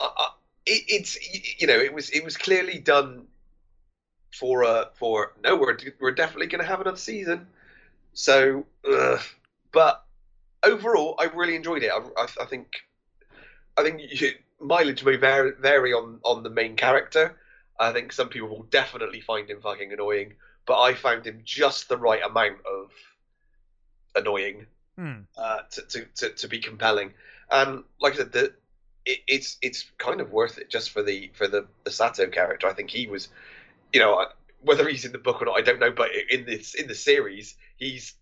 uh, 0.00 0.10
uh, 0.16 0.30
it, 0.66 0.84
it's 0.88 1.60
you 1.60 1.66
know, 1.66 1.78
it 1.78 1.92
was 1.92 2.10
it 2.10 2.24
was 2.24 2.36
clearly 2.36 2.78
done 2.78 3.26
for 4.32 4.64
uh 4.64 4.86
for 4.94 5.32
no, 5.42 5.56
we're 5.56 5.76
we're 6.00 6.12
definitely 6.12 6.46
going 6.46 6.62
to 6.62 6.68
have 6.68 6.80
another 6.80 6.96
season. 6.96 7.46
So, 8.12 8.66
ugh. 8.90 9.20
but 9.72 10.03
overall, 10.66 11.16
I 11.18 11.24
really 11.24 11.56
enjoyed 11.56 11.82
it. 11.82 11.90
I, 11.92 11.98
I, 12.20 12.26
I 12.42 12.44
think 12.46 12.68
I 13.76 13.82
think 13.82 14.00
you, 14.08 14.30
mileage 14.60 15.04
may 15.04 15.16
vary, 15.16 15.52
vary 15.60 15.92
on 15.92 16.20
on 16.24 16.42
the 16.42 16.50
main 16.50 16.76
character. 16.76 17.36
I 17.78 17.92
think 17.92 18.12
some 18.12 18.28
people 18.28 18.48
will 18.48 18.64
definitely 18.64 19.20
find 19.20 19.48
him 19.50 19.60
fucking 19.60 19.92
annoying, 19.92 20.34
but 20.66 20.80
I 20.80 20.94
found 20.94 21.26
him 21.26 21.42
just 21.44 21.88
the 21.88 21.96
right 21.96 22.22
amount 22.22 22.58
of 22.66 22.90
annoying 24.14 24.66
Mm. 24.98 25.24
uh, 25.36 25.62
to, 25.72 25.82
to, 25.82 26.04
to, 26.14 26.30
to 26.30 26.48
be 26.48 26.60
compelling. 26.60 27.14
And 27.50 27.82
like 28.00 28.12
I 28.12 28.18
said, 28.18 28.30
the, 28.30 28.54
it, 29.04 29.18
it's 29.26 29.58
it's 29.60 29.86
kind 29.98 30.20
of 30.20 30.30
worth 30.30 30.56
it 30.58 30.70
just 30.70 30.90
for 30.90 31.02
the 31.02 31.32
for 31.34 31.48
the, 31.48 31.66
the 31.82 31.90
Sato 31.90 32.28
character. 32.28 32.68
I 32.68 32.74
think 32.74 32.90
he 32.90 33.08
was, 33.08 33.28
you 33.92 33.98
know, 33.98 34.24
whether 34.62 34.88
he's 34.88 35.04
in 35.04 35.10
the 35.10 35.18
book 35.18 35.42
or 35.42 35.46
not, 35.46 35.58
I 35.58 35.62
don't 35.62 35.80
know. 35.80 35.90
But 35.90 36.10
in 36.30 36.46
this 36.46 36.74
in 36.74 36.86
the 36.86 36.94
series, 36.94 37.56
he's 37.76 38.14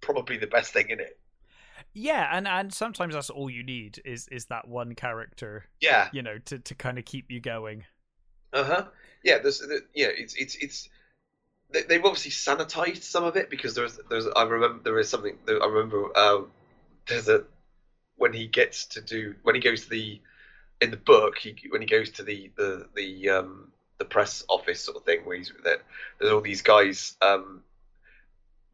probably 0.00 0.36
the 0.36 0.48
best 0.48 0.72
thing 0.72 0.90
in 0.90 0.98
it. 0.98 1.16
Yeah, 1.92 2.28
and 2.36 2.46
and 2.46 2.72
sometimes 2.72 3.14
that's 3.14 3.30
all 3.30 3.50
you 3.50 3.62
need 3.62 4.00
is 4.04 4.28
is 4.28 4.46
that 4.46 4.68
one 4.68 4.94
character, 4.94 5.66
Yeah, 5.80 6.10
you 6.10 6.22
know, 6.22 6.38
to 6.38 6.58
to 6.58 6.74
kind 6.74 6.98
of 6.98 7.04
keep 7.04 7.30
you 7.30 7.40
going. 7.40 7.84
uh 8.52 8.64
huh. 8.64 8.84
Yeah, 9.22 9.38
there's 9.38 9.58
the, 9.60 9.82
yeah, 9.94 10.08
it's 10.08 10.34
it's 10.34 10.54
it's. 10.56 10.88
They, 11.72 11.82
they've 11.82 12.04
obviously 12.04 12.32
sanitized 12.32 13.02
some 13.04 13.24
of 13.24 13.36
it 13.36 13.50
because 13.50 13.74
there's 13.74 13.98
there's 14.10 14.26
I 14.36 14.44
remember 14.44 14.82
there 14.84 14.98
is 14.98 15.08
something 15.10 15.38
that 15.46 15.62
I 15.62 15.66
remember 15.66 16.16
um, 16.18 16.52
there's 17.08 17.28
a 17.28 17.44
when 18.16 18.32
he 18.32 18.48
gets 18.48 18.86
to 18.88 19.02
do 19.02 19.36
when 19.42 19.54
he 19.56 19.60
goes 19.60 19.84
to 19.84 19.90
the 19.90 20.20
in 20.80 20.90
the 20.90 20.98
book 20.98 21.38
he 21.38 21.56
when 21.70 21.82
he 21.82 21.88
goes 21.88 22.10
to 22.12 22.24
the 22.24 22.50
the 22.56 22.88
the 22.96 23.30
um 23.30 23.72
the 23.98 24.04
press 24.06 24.44
office 24.48 24.80
sort 24.82 24.96
of 24.98 25.04
thing 25.04 25.20
where 25.24 25.36
he's 25.36 25.52
that 25.64 25.82
there's 26.20 26.32
all 26.32 26.40
these 26.42 26.62
guys 26.62 27.16
um 27.22 27.62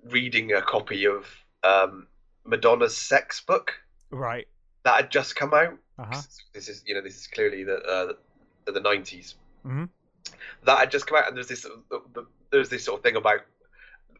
reading 0.04 0.52
a 0.52 0.62
copy 0.62 1.06
of 1.06 1.26
um 1.64 2.06
Madonna's 2.46 2.96
sex 2.96 3.40
book 3.40 3.72
Right. 4.10 4.46
that 4.84 4.96
had 4.96 5.10
just 5.10 5.36
come 5.36 5.52
out. 5.54 5.78
Uh-huh. 5.98 6.20
this 6.52 6.68
is 6.68 6.82
you 6.86 6.94
know 6.94 7.00
this 7.00 7.16
is 7.16 7.26
clearly 7.26 7.64
the 7.64 7.76
uh, 7.78 8.12
the, 8.66 8.72
the 8.72 8.80
90s 8.80 9.34
Mhm. 9.66 9.88
that 10.64 10.78
had 10.78 10.90
just 10.90 11.06
come 11.06 11.16
out 11.18 11.26
and 11.28 11.34
there's 11.36 11.48
this 11.48 11.64
uh, 11.64 11.70
the, 12.12 12.26
there's 12.50 12.68
this 12.68 12.84
sort 12.84 12.98
of 13.00 13.02
thing 13.02 13.16
about 13.16 13.40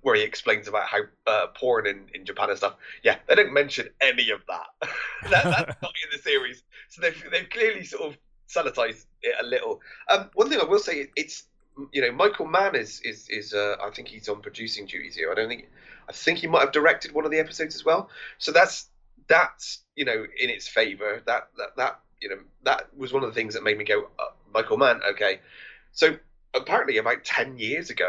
where 0.02 0.14
he 0.16 0.22
explains 0.22 0.68
about 0.68 0.86
how 0.88 1.00
uh, 1.26 1.48
porn 1.48 1.86
in, 1.86 2.06
in 2.14 2.24
Japan 2.24 2.48
and 2.48 2.56
stuff. 2.58 2.76
Yeah 3.02 3.16
they 3.28 3.34
don't 3.34 3.52
mention 3.52 3.88
any 4.00 4.30
of 4.30 4.40
that, 4.48 4.66
that 5.30 5.44
that's 5.44 5.82
not 5.82 5.92
in 6.04 6.10
the 6.16 6.18
series. 6.22 6.62
So 6.88 7.02
they've, 7.02 7.24
they've 7.30 7.50
clearly 7.50 7.84
sort 7.84 8.02
of 8.12 8.18
sanitized 8.48 9.04
it 9.22 9.34
a 9.40 9.44
little. 9.44 9.80
Um, 10.08 10.30
one 10.34 10.48
thing 10.48 10.60
I 10.60 10.64
will 10.64 10.78
say 10.78 11.08
it's 11.16 11.44
you 11.92 12.00
know 12.00 12.12
Michael 12.12 12.46
Mann 12.46 12.74
is 12.74 13.00
is 13.00 13.28
is 13.28 13.52
uh, 13.52 13.76
I 13.82 13.90
think 13.90 14.08
he's 14.08 14.28
on 14.30 14.40
producing 14.40 14.86
duties 14.86 15.14
here. 15.14 15.30
I 15.30 15.34
don't 15.34 15.48
think 15.48 15.68
I 16.08 16.12
think 16.12 16.38
he 16.38 16.46
might 16.46 16.60
have 16.60 16.72
directed 16.72 17.12
one 17.12 17.24
of 17.24 17.30
the 17.30 17.38
episodes 17.38 17.74
as 17.74 17.84
well. 17.84 18.10
So 18.38 18.52
that's 18.52 18.88
that's 19.28 19.80
you 19.94 20.04
know 20.04 20.24
in 20.38 20.50
its 20.50 20.68
favor. 20.68 21.22
That 21.26 21.48
that 21.58 21.76
that 21.76 22.00
you 22.20 22.28
know 22.28 22.38
that 22.64 22.88
was 22.96 23.12
one 23.12 23.22
of 23.22 23.28
the 23.28 23.34
things 23.34 23.54
that 23.54 23.62
made 23.62 23.78
me 23.78 23.84
go 23.84 24.08
uh, 24.18 24.32
Michael 24.52 24.76
Mann 24.76 25.00
okay. 25.10 25.40
So 25.92 26.16
apparently 26.54 26.98
about 26.98 27.24
10 27.24 27.58
years 27.58 27.90
ago 27.90 28.08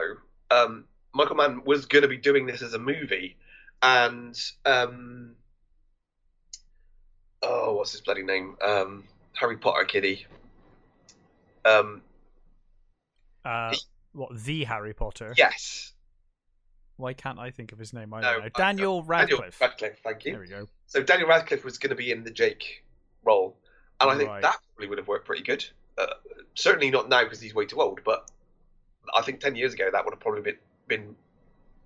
um, 0.51 0.85
Michael 1.13 1.35
Mann 1.35 1.63
was 1.65 1.85
going 1.85 2.03
to 2.03 2.07
be 2.07 2.17
doing 2.17 2.45
this 2.45 2.61
as 2.61 2.73
a 2.73 2.79
movie 2.79 3.35
and 3.81 4.39
um, 4.65 5.35
oh 7.43 7.75
what's 7.75 7.91
his 7.91 8.01
bloody 8.01 8.23
name? 8.23 8.55
Um, 8.65 9.03
Harry 9.33 9.57
Potter 9.57 9.85
kiddie. 9.85 10.25
Um, 11.65 12.01
Uh, 13.43 13.75
what 14.13 14.35
the 14.43 14.63
Harry 14.63 14.93
Potter? 14.93 15.33
yes 15.37 15.93
Why 16.97 17.13
can't 17.13 17.39
I 17.39 17.51
think 17.51 17.71
of 17.71 17.79
his 17.79 17.93
name? 17.93 18.13
I 18.13 18.21
No, 18.21 18.31
don't 18.33 18.39
know. 18.39 18.45
I- 18.45 18.49
Daniel 18.49 19.01
Daniel 19.01 19.03
Radcliffe. 19.03 19.61
Radcliffe 19.61 19.99
thank 20.03 20.25
you 20.25 20.31
There 20.33 20.41
we 20.41 20.47
go. 20.47 20.67
So 20.87 21.01
Daniel 21.03 21.29
Radcliffe 21.29 21.63
was 21.63 21.77
going 21.77 21.91
to 21.91 21.95
be 21.95 22.11
in 22.11 22.23
the 22.23 22.31
Jake 22.31 22.83
role, 23.23 23.55
and 24.01 24.09
I 24.09 24.17
think 24.17 24.29
Right. 24.29 24.41
that 24.41 24.57
probably 24.75 24.87
would 24.89 24.97
have 24.97 25.07
worked 25.07 25.25
pretty 25.25 25.43
good. 25.43 25.65
Uh, 25.97 26.07
certainly 26.55 26.89
not 26.91 27.09
now 27.09 27.23
because 27.23 27.39
he's 27.41 27.53
way 27.55 27.65
too 27.65 27.81
old, 27.81 28.01
but 28.03 28.29
I 29.15 29.21
think 29.21 29.39
ten 29.39 29.55
years 29.55 29.73
ago 29.73 29.89
that 29.91 30.03
would 30.05 30.13
have 30.13 30.19
probably 30.19 30.41
been 30.41 30.57
been 30.87 31.15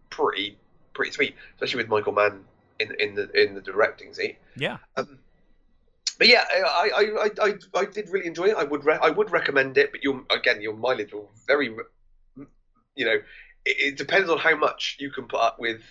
pretty 0.09 0.57
pretty 0.93 1.11
sweet, 1.11 1.35
especially 1.55 1.77
with 1.77 1.88
Michael 1.89 2.13
Mann 2.13 2.45
in 2.79 2.93
in 2.99 3.15
the 3.15 3.29
in 3.39 3.53
the 3.55 3.61
directing 3.61 4.13
seat. 4.13 4.38
Yeah. 4.55 4.77
Um, 4.97 5.19
but 6.17 6.27
yeah, 6.27 6.43
I, 6.51 6.91
I, 6.93 6.99
I, 6.99 7.29
I, 7.49 7.79
I 7.81 7.85
did 7.85 8.09
really 8.09 8.27
enjoy 8.27 8.45
it. 8.49 8.55
I 8.55 8.63
would 8.63 8.85
re- 8.85 8.99
I 9.01 9.09
would 9.09 9.31
recommend 9.31 9.77
it, 9.77 9.91
but 9.91 10.03
your 10.03 10.23
again 10.29 10.61
your 10.61 10.75
mileage 10.75 11.13
will 11.13 11.31
very, 11.47 11.73
you 12.95 13.05
know, 13.05 13.17
it, 13.65 13.77
it 13.93 13.97
depends 13.97 14.29
on 14.29 14.38
how 14.38 14.55
much 14.55 14.97
you 14.99 15.11
can 15.11 15.27
put 15.27 15.39
up 15.41 15.59
with 15.59 15.81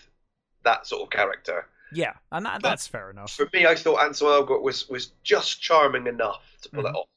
that 0.65 0.87
sort 0.87 1.03
of 1.03 1.11
character. 1.11 1.67
Yeah, 1.91 2.15
and 2.33 2.47
that, 2.47 2.63
that's 2.63 2.87
fair 2.87 3.11
enough. 3.11 3.37
For 3.37 3.49
me, 3.55 3.67
I 3.67 3.75
thought 3.77 4.05
Ansel 4.05 4.29
Elgort 4.29 4.63
was 4.63 4.89
was 4.89 5.13
just 5.23 5.61
charming 5.63 6.07
enough 6.07 6.45
to 6.63 6.69
pull 6.69 6.85
it 6.87 6.91
Mhm. 6.91 6.95
off. 6.95 7.09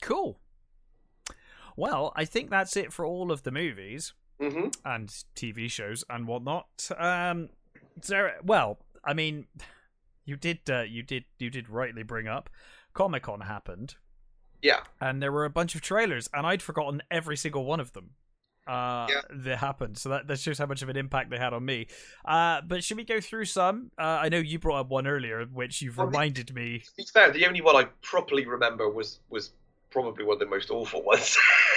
Cool. 0.00 0.38
Well, 1.76 2.12
I 2.16 2.24
think 2.24 2.50
that's 2.50 2.76
it 2.76 2.92
for 2.92 3.04
all 3.04 3.32
of 3.32 3.42
the 3.42 3.50
movies 3.50 4.12
hmm 4.40 4.68
and 4.84 5.08
TV 5.34 5.68
shows 5.68 6.04
and 6.10 6.26
whatnot. 6.28 6.90
Um, 6.98 7.50
Sarah, 8.02 8.36
well, 8.44 8.80
I 9.04 9.14
mean, 9.14 9.46
you 10.24 10.36
did, 10.36 10.60
uh, 10.70 10.82
you 10.82 11.02
did, 11.02 11.24
you 11.38 11.50
did 11.50 11.68
rightly 11.70 12.02
bring 12.04 12.28
up 12.28 12.50
Comic 12.94 13.24
Con 13.24 13.42
happened, 13.42 13.96
Yeah, 14.62 14.80
and 15.00 15.22
there 15.22 15.32
were 15.32 15.44
a 15.44 15.50
bunch 15.50 15.74
of 15.74 15.80
trailers, 15.80 16.28
and 16.32 16.46
I'd 16.46 16.62
forgotten 16.62 17.02
every 17.10 17.36
single 17.36 17.64
one 17.64 17.80
of 17.80 17.92
them. 17.92 18.14
Uh, 18.66 19.06
Yeah. 19.10 19.20
that 19.30 19.58
happened. 19.58 19.98
So 19.98 20.08
that, 20.10 20.26
that 20.28 20.38
shows 20.40 20.58
how 20.58 20.66
much 20.66 20.82
of 20.82 20.88
an 20.88 20.96
impact 20.96 21.30
they 21.30 21.38
had 21.38 21.52
on 21.52 21.64
me. 21.64 21.86
Uh, 22.24 22.60
but 22.66 22.82
should 22.84 22.96
we 22.96 23.04
go 23.04 23.20
through 23.20 23.44
some? 23.46 23.90
Uh, 23.98 24.02
I 24.22 24.28
know 24.28 24.38
you 24.38 24.58
brought 24.58 24.80
up 24.80 24.88
one 24.88 25.06
earlier, 25.06 25.44
which 25.44 25.82
you've 25.82 25.96
Well, 25.98 26.06
the- 26.06 26.12
reminded 26.12 26.54
me. 26.54 26.80
to 26.80 26.90
be 26.96 27.04
fair, 27.04 27.30
the 27.30 27.46
only 27.46 27.60
one 27.60 27.76
I 27.76 27.84
properly 28.02 28.46
remember 28.46 28.88
was 28.88 29.20
was 29.30 29.52
probably 29.90 30.24
one 30.24 30.34
of 30.34 30.40
the 30.40 30.46
most 30.46 30.70
awful 30.70 31.02
ones. 31.04 31.36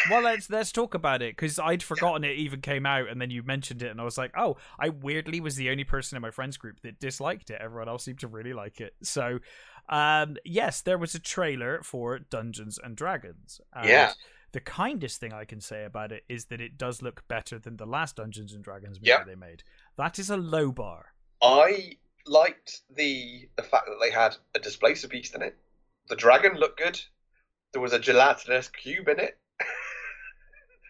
Well, 0.09 0.22
let's 0.23 0.49
let's 0.49 0.72
talk 0.72 0.93
about 0.95 1.22
it 1.22 1.35
because 1.35 1.59
I'd 1.59 1.84
forgotten 1.84 2.23
it 2.23 2.38
even 2.38 2.61
came 2.61 2.85
out, 2.85 3.09
and 3.09 3.22
then 3.22 3.30
you 3.30 3.43
mentioned 3.43 3.84
it, 3.84 3.91
and 3.91 3.99
I 4.01 4.03
was 4.05 4.18
like, 4.18 4.31
oh, 4.38 4.57
I 4.80 4.89
weirdly 4.89 5.39
was 5.39 5.55
the 5.55 5.69
only 5.69 5.84
person 5.84 6.15
in 6.15 6.22
my 6.22 6.31
friends 6.31 6.57
group 6.57 6.80
that 6.81 6.99
disliked 6.99 7.49
it. 7.51 7.59
Everyone 7.61 7.89
else 7.89 8.05
seemed 8.05 8.19
to 8.22 8.27
really 8.27 8.53
like 8.53 8.80
it. 8.81 8.95
So, 9.03 9.39
um, 9.89 10.38
yes, 10.45 10.81
there 10.81 10.97
was 10.97 11.14
a 11.15 11.19
trailer 11.19 11.81
for 11.84 12.18
Dungeons 12.19 12.80
and 12.84 12.95
Dragons. 12.95 13.61
And 13.73 13.88
Yeah. 13.89 14.14
The 14.53 14.59
kindest 14.61 15.19
thing 15.19 15.33
I 15.33 15.45
can 15.45 15.59
say 15.59 15.83
about 15.83 16.11
it 16.11 16.23
is 16.29 16.45
that 16.45 16.61
it 16.61 16.77
does 16.77 17.01
look 17.01 17.27
better 17.27 17.59
than 17.59 17.77
the 17.77 17.85
last 17.85 18.15
Dungeons 18.15 18.53
and 18.53 18.63
Dragons 18.63 18.99
movie 18.99 19.09
Yeah. 19.09 19.23
they 19.23 19.35
made. 19.35 19.63
That 19.97 20.19
is 20.19 20.29
a 20.29 20.37
low 20.37 20.71
bar. 20.71 21.13
I 21.41 21.97
liked 22.25 22.81
the 22.95 23.49
the 23.55 23.63
fact 23.63 23.85
that 23.87 23.97
they 24.01 24.11
had 24.11 24.35
a 24.55 24.59
displacer 24.59 25.07
beast 25.07 25.35
in 25.35 25.41
it. 25.41 25.57
The 26.09 26.15
dragon 26.15 26.55
looked 26.55 26.79
good. 26.79 26.99
There 27.73 27.81
was 27.81 27.93
a 27.93 27.99
gelatinous 27.99 28.69
cube 28.69 29.07
in 29.09 29.19
it. 29.19 29.37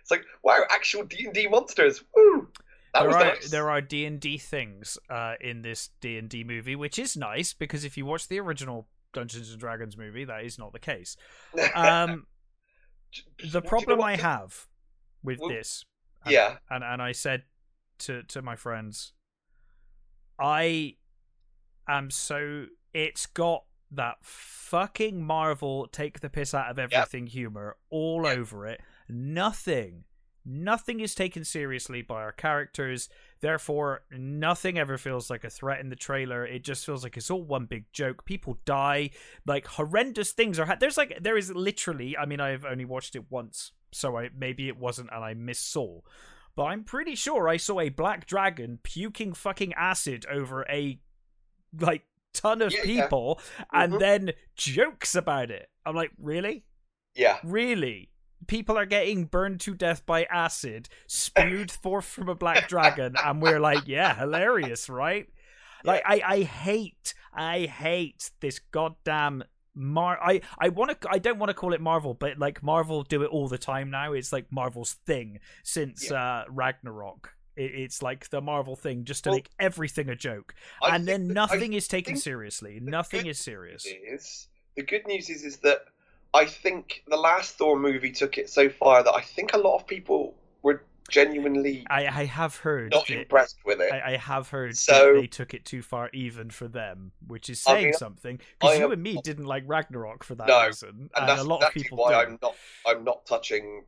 it's 0.01 0.11
like 0.11 0.23
wow, 0.43 0.59
actual 0.69 1.03
D 1.03 1.25
and 1.25 1.33
D 1.33 1.47
monsters. 1.47 2.03
Woo! 2.15 2.47
That 2.93 3.01
there 3.01 3.09
are 3.11 3.23
nice. 3.25 3.49
there 3.49 3.69
are 3.69 3.81
D 3.81 4.05
and 4.05 4.19
D 4.19 4.37
things 4.37 4.97
uh, 5.09 5.33
in 5.41 5.61
this 5.61 5.89
D 5.99 6.17
and 6.17 6.29
D 6.29 6.43
movie, 6.43 6.75
which 6.75 6.97
is 6.97 7.17
nice 7.17 7.53
because 7.53 7.83
if 7.83 7.97
you 7.97 8.05
watch 8.05 8.27
the 8.27 8.39
original 8.39 8.87
Dungeons 9.13 9.51
and 9.51 9.59
Dragons 9.59 9.97
movie, 9.97 10.25
that 10.25 10.43
is 10.45 10.57
not 10.57 10.73
the 10.73 10.79
case. 10.79 11.17
Um, 11.75 12.25
the 13.11 13.21
Do 13.37 13.47
you 13.47 13.51
know 13.53 13.61
problem 13.61 14.01
I 14.01 14.15
have 14.17 14.67
with 15.23 15.39
Well, 15.39 15.49
this, 15.49 15.85
and, 16.23 16.33
Yeah. 16.33 16.57
and 16.69 16.83
and 16.83 17.01
I 17.01 17.11
said 17.11 17.43
to 17.99 18.23
to 18.23 18.41
my 18.41 18.55
friends, 18.55 19.13
I 20.39 20.97
am 21.87 22.11
so 22.11 22.67
it's 22.93 23.25
got 23.25 23.65
that 23.91 24.17
fucking 24.21 25.23
Marvel 25.23 25.87
take 25.87 26.19
the 26.19 26.29
piss 26.29 26.53
out 26.53 26.69
of 26.69 26.77
everything 26.77 27.27
humor 27.27 27.77
all 27.89 28.23
Yep. 28.25 28.37
over 28.37 28.67
it. 28.67 28.81
Nothing, 29.07 30.03
nothing 30.43 30.99
is 30.99 31.15
taken 31.15 31.43
seriously 31.45 32.01
by 32.01 32.21
our 32.21 32.33
characters. 32.33 33.07
Therefore, 33.39 34.01
nothing 34.11 34.77
ever 34.77 34.97
feels 34.97 35.29
like 35.29 35.43
a 35.43 35.49
threat 35.49 35.79
in 35.79 35.89
the 35.89 35.95
trailer. 35.95 36.45
It 36.45 36.63
just 36.63 36.85
feels 36.85 37.03
like 37.03 37.17
it's 37.17 37.29
all 37.29 37.43
one 37.43 37.65
big 37.65 37.85
joke. 37.93 38.25
People 38.25 38.57
die, 38.65 39.11
like 39.45 39.67
horrendous 39.67 40.31
things 40.31 40.59
are. 40.59 40.65
Ha- 40.65 40.77
There's 40.79 40.97
like 40.97 41.19
there 41.21 41.37
is 41.37 41.51
literally. 41.51 42.17
I 42.17 42.25
mean, 42.25 42.39
I've 42.39 42.65
only 42.65 42.85
watched 42.85 43.15
it 43.15 43.25
once, 43.29 43.71
so 43.91 44.17
I 44.17 44.29
maybe 44.35 44.67
it 44.67 44.77
wasn't, 44.77 45.09
and 45.13 45.23
I 45.23 45.33
missaw. 45.33 46.01
But 46.55 46.65
I'm 46.65 46.83
pretty 46.83 47.13
sure 47.13 47.47
I 47.47 47.57
saw 47.57 47.79
a 47.79 47.89
black 47.89 48.25
dragon 48.25 48.79
puking 48.81 49.33
fucking 49.33 49.73
acid 49.75 50.25
over 50.31 50.65
a 50.69 50.99
like 51.79 52.03
ton 52.33 52.61
of 52.61 52.71
Yeah, 52.71 52.79
yeah. 52.83 53.01
people 53.03 53.39
and 53.71 53.93
mm-hmm. 53.93 53.99
then 53.99 54.31
jokes 54.55 55.13
about 55.15 55.51
it. 55.51 55.69
I'm 55.85 55.95
like, 55.95 56.11
really? 56.19 56.65
Yeah. 57.15 57.37
Really? 57.43 58.09
People 58.45 58.77
are 58.77 58.85
getting 58.85 59.25
burned 59.25 59.59
to 59.61 59.73
death 59.73 60.05
by 60.05 60.23
acid 60.25 60.89
spewed 61.07 61.71
forth 61.83 62.05
from 62.05 62.29
a 62.29 62.35
black 62.35 62.67
dragon, 62.69 63.15
and 63.23 63.41
we're 63.41 63.59
like, 63.59 63.87
yeah, 63.87 64.15
hilarious, 64.15 64.89
right? 64.89 65.27
Like, 65.83 66.03
I, 66.05 66.21
I 66.25 66.41
hate, 66.43 67.13
I 67.33 67.61
hate 67.61 68.29
this 68.39 68.59
goddamn 68.71 69.43
Mar. 69.75 70.17
I, 70.21 70.41
I 70.59 70.69
want 70.69 70.99
to, 71.01 71.07
I 71.09 71.19
don't 71.19 71.37
want 71.37 71.49
to 71.49 71.53
call 71.53 71.73
it 71.73 71.81
Marvel, 71.81 72.13
but 72.15 72.39
like 72.39 72.63
Marvel 72.63 73.03
do 73.03 73.21
it 73.21 73.27
all 73.27 73.47
the 73.47 73.59
time 73.59 73.91
now. 73.91 74.13
It's 74.13 74.33
like 74.33 74.51
Marvel's 74.51 74.93
thing 75.05 75.39
since 75.63 76.11
uh 76.11 76.45
Ragnarok. 76.49 77.29
It, 77.55 77.71
it's 77.75 78.01
like 78.01 78.27
the 78.29 78.41
Marvel 78.41 78.75
thing, 78.75 79.03
just 79.05 79.23
to 79.25 79.29
Well, 79.29 79.37
make 79.37 79.49
everything 79.59 80.09
a 80.09 80.15
joke, 80.15 80.55
I 80.81 80.95
and 80.95 81.07
then 81.07 81.27
nothing 81.27 81.73
is 81.73 81.87
taken 81.87 82.17
seriously. 82.17 82.79
the 82.79 82.89
Nothing 82.89 83.27
is 83.27 83.37
serious. 83.39 83.85
Is 83.85 84.47
the 84.75 84.81
good 84.83 85.05
news 85.05 85.29
is 85.29 85.43
is 85.43 85.57
that 85.57 85.81
I 86.37 86.45
think 86.45 87.03
the 87.07 87.17
last 87.17 87.57
Thor 87.57 87.77
movie 87.77 88.11
took 88.11 88.37
it 88.37 88.49
so 88.49 88.69
far 88.69 89.03
that 89.03 89.13
I 89.13 89.21
think 89.21 89.53
a 89.53 89.57
lot 89.57 89.75
of 89.75 89.87
people 89.87 90.35
were 90.61 90.83
genuinely 91.09 91.85
I, 91.89 92.07
I 92.07 92.25
have 92.25 92.57
heard 92.57 92.91
not 92.91 93.07
that 93.07 93.19
impressed 93.21 93.57
with 93.65 93.79
it. 93.81 93.91
I, 93.93 94.13
I 94.13 94.17
have 94.17 94.49
heard 94.49 94.77
So- 94.77 95.15
they 95.15 95.27
took 95.27 95.53
it 95.53 95.65
too 95.65 95.81
far 95.81 96.09
even 96.13 96.49
for 96.49 96.67
them, 96.67 97.11
which 97.25 97.49
is 97.49 97.63
I 97.65 97.71
saying 97.73 97.85
mean, 97.85 97.93
something. 97.93 98.39
Because 98.59 98.77
you 98.79 98.91
and 98.91 99.01
me 99.01 99.19
didn't 99.23 99.45
like 99.45 99.63
Ragnarok 99.65 100.23
for 100.23 100.35
that 100.35 100.47
No, 100.47 100.65
reason, 100.67 100.89
and, 100.89 101.09
and 101.15 101.29
that's 101.29 101.41
a 101.41 101.45
lot 101.45 101.63
of 101.63 101.73
people 101.73 101.97
why 101.97 102.11
don't. 102.11 102.25
I'm 102.33 102.39
not 102.41 102.55
I'm 102.85 103.03
not 103.03 103.25
touching 103.25 103.85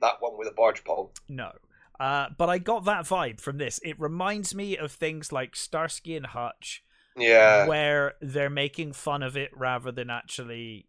that 0.00 0.14
one 0.20 0.38
with 0.38 0.48
a 0.48 0.52
barge 0.52 0.84
pole. 0.84 1.12
No. 1.28 1.52
Uh, 1.98 2.28
but 2.38 2.48
I 2.48 2.56
got 2.58 2.84
that 2.86 3.04
vibe 3.04 3.40
from 3.40 3.58
this. 3.58 3.78
It 3.84 4.00
reminds 4.00 4.54
me 4.54 4.76
of 4.78 4.90
things 4.92 5.32
like 5.32 5.54
Starsky 5.54 6.16
and 6.16 6.24
Hutch, 6.24 6.82
Yeah. 7.14 7.66
where 7.66 8.14
they're 8.22 8.48
making 8.48 8.94
fun 8.94 9.22
of 9.22 9.36
it 9.36 9.50
rather 9.54 9.92
than 9.92 10.08
actually, 10.08 10.86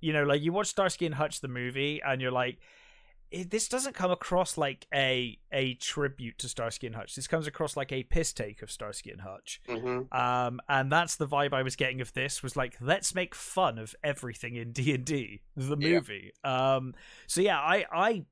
you 0.00 0.12
know, 0.12 0.24
like 0.24 0.42
you 0.42 0.52
watch 0.52 0.68
Starsky 0.68 1.06
and 1.06 1.14
Hutch 1.14 1.40
the 1.40 1.48
movie, 1.48 2.00
and 2.04 2.20
you're 2.20 2.30
like, 2.32 2.58
this 3.46 3.68
doesn't 3.68 3.94
come 3.94 4.10
across 4.10 4.56
like 4.56 4.86
a 4.94 5.38
a 5.52 5.74
tribute 5.74 6.38
to 6.38 6.48
Starsky 6.48 6.86
and 6.86 6.96
Hutch. 6.96 7.14
This 7.14 7.26
comes 7.26 7.46
across 7.46 7.76
like 7.76 7.92
a 7.92 8.02
piss 8.04 8.32
take 8.32 8.62
of 8.62 8.70
Starsky 8.70 9.10
and 9.10 9.20
Hutch. 9.20 9.60
hmm 9.68 10.02
Um, 10.12 10.60
and 10.68 10.90
that's 10.90 11.16
the 11.16 11.26
vibe 11.26 11.52
I 11.52 11.62
was 11.62 11.76
getting 11.76 12.00
of 12.00 12.12
this 12.14 12.42
was 12.42 12.56
like, 12.56 12.76
let's 12.80 13.14
make 13.14 13.34
fun 13.34 13.78
of 13.78 13.94
everything 14.02 14.54
in 14.56 14.72
D 14.72 14.94
and 14.94 15.04
D, 15.04 15.42
the 15.56 15.76
Yeah. 15.78 15.94
movie. 15.96 16.32
Um, 16.42 16.94
so 17.26 17.40
yeah, 17.42 17.58
I 17.58 17.84
I 17.92 18.24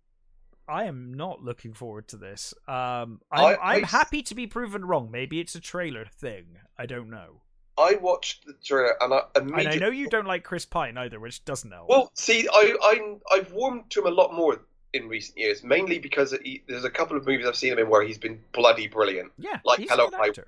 I 0.68 0.84
am 0.84 1.12
not 1.14 1.42
looking 1.42 1.74
forward 1.74 2.08
to 2.08 2.16
this. 2.16 2.54
Um, 2.66 3.20
I'm 3.30 3.56
I- 3.62 3.76
am 3.76 3.82
happy 3.84 4.22
to 4.22 4.34
be 4.34 4.46
proven 4.46 4.84
wrong. 4.84 5.10
Maybe 5.10 5.40
it's 5.40 5.54
a 5.54 5.60
trailer 5.60 6.06
thing. 6.06 6.56
I 6.78 6.86
don't 6.86 7.10
know. 7.10 7.42
I 7.78 7.96
watched 8.00 8.46
the 8.46 8.54
trailer 8.64 8.94
and 9.00 9.12
I 9.12 9.20
And 9.34 9.50
immediately 9.50 9.76
I 9.76 9.80
know 9.80 9.90
you 9.90 10.08
don't 10.08 10.26
like 10.26 10.44
Chris 10.44 10.64
Pine 10.64 10.96
either, 10.96 11.20
which 11.20 11.44
doesn't 11.44 11.70
help. 11.70 11.88
Well, 11.88 12.10
see, 12.14 12.48
I, 12.50 12.74
I'm 12.82 13.20
I've 13.30 13.52
warmed 13.52 13.90
to 13.90 14.00
him 14.00 14.06
a 14.06 14.10
lot 14.10 14.32
more 14.32 14.60
in 14.92 15.08
recent 15.08 15.36
years, 15.36 15.62
mainly 15.62 15.98
because 15.98 16.34
he, 16.42 16.62
there's 16.68 16.84
a 16.84 16.90
couple 16.90 17.16
of 17.16 17.26
movies 17.26 17.46
I've 17.46 17.56
seen 17.56 17.72
him 17.72 17.78
in 17.78 17.88
where 17.88 18.02
he's 18.02 18.18
been 18.18 18.40
bloody 18.52 18.88
brilliant, 18.88 19.30
yeah, 19.38 19.60
like 19.64 19.86
Hell 19.88 20.00
or 20.00 20.10
High. 20.10 20.28
Water. 20.28 20.46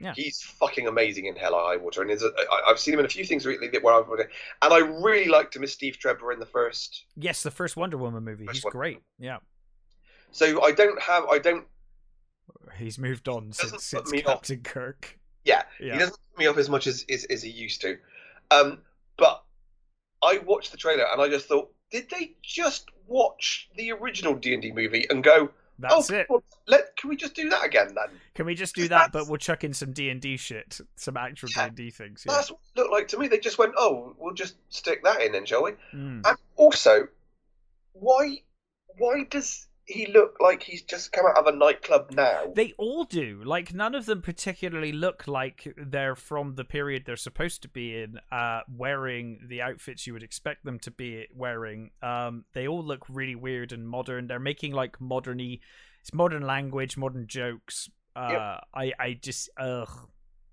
Yeah. 0.00 0.14
He's 0.14 0.40
fucking 0.40 0.86
amazing 0.86 1.26
in 1.26 1.34
Hell 1.34 1.54
or 1.54 1.66
High 1.66 1.76
Water, 1.76 2.02
and 2.02 2.10
I, 2.12 2.70
I've 2.70 2.78
seen 2.78 2.94
him 2.94 3.00
in 3.00 3.06
a 3.06 3.08
few 3.08 3.24
things 3.24 3.44
recently 3.44 3.68
that 3.68 3.82
where 3.82 3.94
I've 3.94 4.08
and 4.08 4.28
I 4.62 4.78
really 4.78 5.28
liked 5.28 5.56
him 5.56 5.64
as 5.64 5.72
Steve 5.72 5.98
Trevor 5.98 6.32
in 6.32 6.38
the 6.38 6.46
first. 6.46 7.04
Yes, 7.16 7.42
the 7.42 7.50
first 7.50 7.76
Wonder 7.76 7.98
Woman 7.98 8.24
movie. 8.24 8.46
He's 8.50 8.62
Wonder 8.62 8.78
great. 8.78 9.02
Yeah, 9.18 9.38
So 10.30 10.62
I 10.62 10.72
don't 10.72 11.00
have 11.02 11.24
I 11.24 11.38
don't 11.38 11.66
he's 12.76 12.98
moved 12.98 13.28
on 13.28 13.52
since, 13.52 13.84
since 13.84 14.10
me 14.10 14.22
off. 14.22 14.34
Captain 14.34 14.60
Kirk. 14.60 15.17
Yeah, 15.44 15.62
Yeah, 15.80 15.92
he 15.94 15.98
doesn't 15.98 16.18
put 16.30 16.38
me 16.38 16.46
off 16.46 16.58
as 16.58 16.68
much 16.68 16.86
as, 16.86 17.04
as 17.10 17.24
as 17.24 17.42
he 17.42 17.50
used 17.50 17.80
to, 17.82 17.98
um, 18.50 18.78
but 19.16 19.42
I 20.22 20.38
watched 20.38 20.72
the 20.72 20.78
trailer 20.78 21.04
and 21.10 21.20
I 21.20 21.28
just 21.28 21.46
thought, 21.46 21.72
did 21.90 22.10
they 22.10 22.34
just 22.42 22.88
watch 23.06 23.68
the 23.76 23.92
original 23.92 24.34
D 24.34 24.52
and 24.52 24.62
D 24.62 24.72
movie 24.72 25.06
and 25.10 25.22
go? 25.22 25.50
that's 25.78 26.10
oh, 26.10 26.14
it. 26.14 26.26
well, 26.28 26.42
let 26.66 26.96
can 26.96 27.08
we 27.08 27.16
just 27.16 27.34
do 27.34 27.48
that 27.50 27.64
again 27.64 27.94
then? 27.94 28.18
Can 28.34 28.46
we 28.46 28.54
just 28.54 28.74
do 28.74 28.88
that, 28.88 29.12
but 29.12 29.28
we'll 29.28 29.38
chuck 29.38 29.62
in 29.62 29.72
some 29.72 29.92
D 29.92 30.10
and 30.10 30.20
D 30.20 30.36
shit, 30.36 30.80
some 30.96 31.16
actual 31.16 31.48
D 31.48 31.60
and 31.60 31.76
D 31.76 31.90
things. 31.90 32.24
Yeah. 32.26 32.34
That's 32.34 32.50
what 32.50 32.60
it 32.74 32.80
looked 32.80 32.92
like 32.92 33.08
to 33.08 33.18
me. 33.18 33.28
They 33.28 33.38
just 33.38 33.58
went, 33.58 33.74
"Oh, 33.76 34.14
we'll 34.18 34.34
just 34.34 34.56
stick 34.70 35.04
that 35.04 35.22
in, 35.22 35.32
then, 35.32 35.46
shall 35.46 35.62
we?" 35.62 35.72
Mm. 35.94 36.26
And 36.26 36.36
also, 36.56 37.06
why, 37.92 38.38
why 38.98 39.24
does 39.30 39.67
he 39.88 40.06
look 40.06 40.36
like 40.38 40.62
he's 40.62 40.82
just 40.82 41.12
come 41.12 41.24
out 41.26 41.38
of 41.38 41.46
a 41.46 41.56
nightclub 41.56 42.10
now? 42.12 42.52
They 42.54 42.74
all 42.76 43.04
do. 43.04 43.40
Like 43.42 43.72
none 43.72 43.94
of 43.94 44.04
them 44.04 44.20
particularly 44.20 44.92
look 44.92 45.26
like 45.26 45.72
they're 45.78 46.14
from 46.14 46.56
the 46.56 46.64
period 46.64 47.04
they're 47.06 47.16
supposed 47.16 47.62
to 47.62 47.68
be 47.68 47.96
in, 48.02 48.20
uh, 48.30 48.60
wearing 48.70 49.40
the 49.48 49.62
outfits 49.62 50.06
you 50.06 50.12
would 50.12 50.22
expect 50.22 50.64
them 50.64 50.78
to 50.80 50.90
be 50.90 51.26
wearing. 51.34 51.90
Um, 52.02 52.44
they 52.52 52.68
all 52.68 52.84
look 52.84 53.06
really 53.08 53.34
weird 53.34 53.72
and 53.72 53.88
modern. 53.88 54.26
They're 54.26 54.38
making 54.38 54.72
like 54.72 54.98
moderny, 54.98 55.60
it's 56.02 56.12
modern 56.12 56.42
language, 56.42 56.96
modern 56.98 57.26
jokes. 57.26 57.88
Uh, 58.14 58.58
I, 58.74 58.92
I 58.98 59.18
just, 59.20 59.48
ugh. 59.58 59.88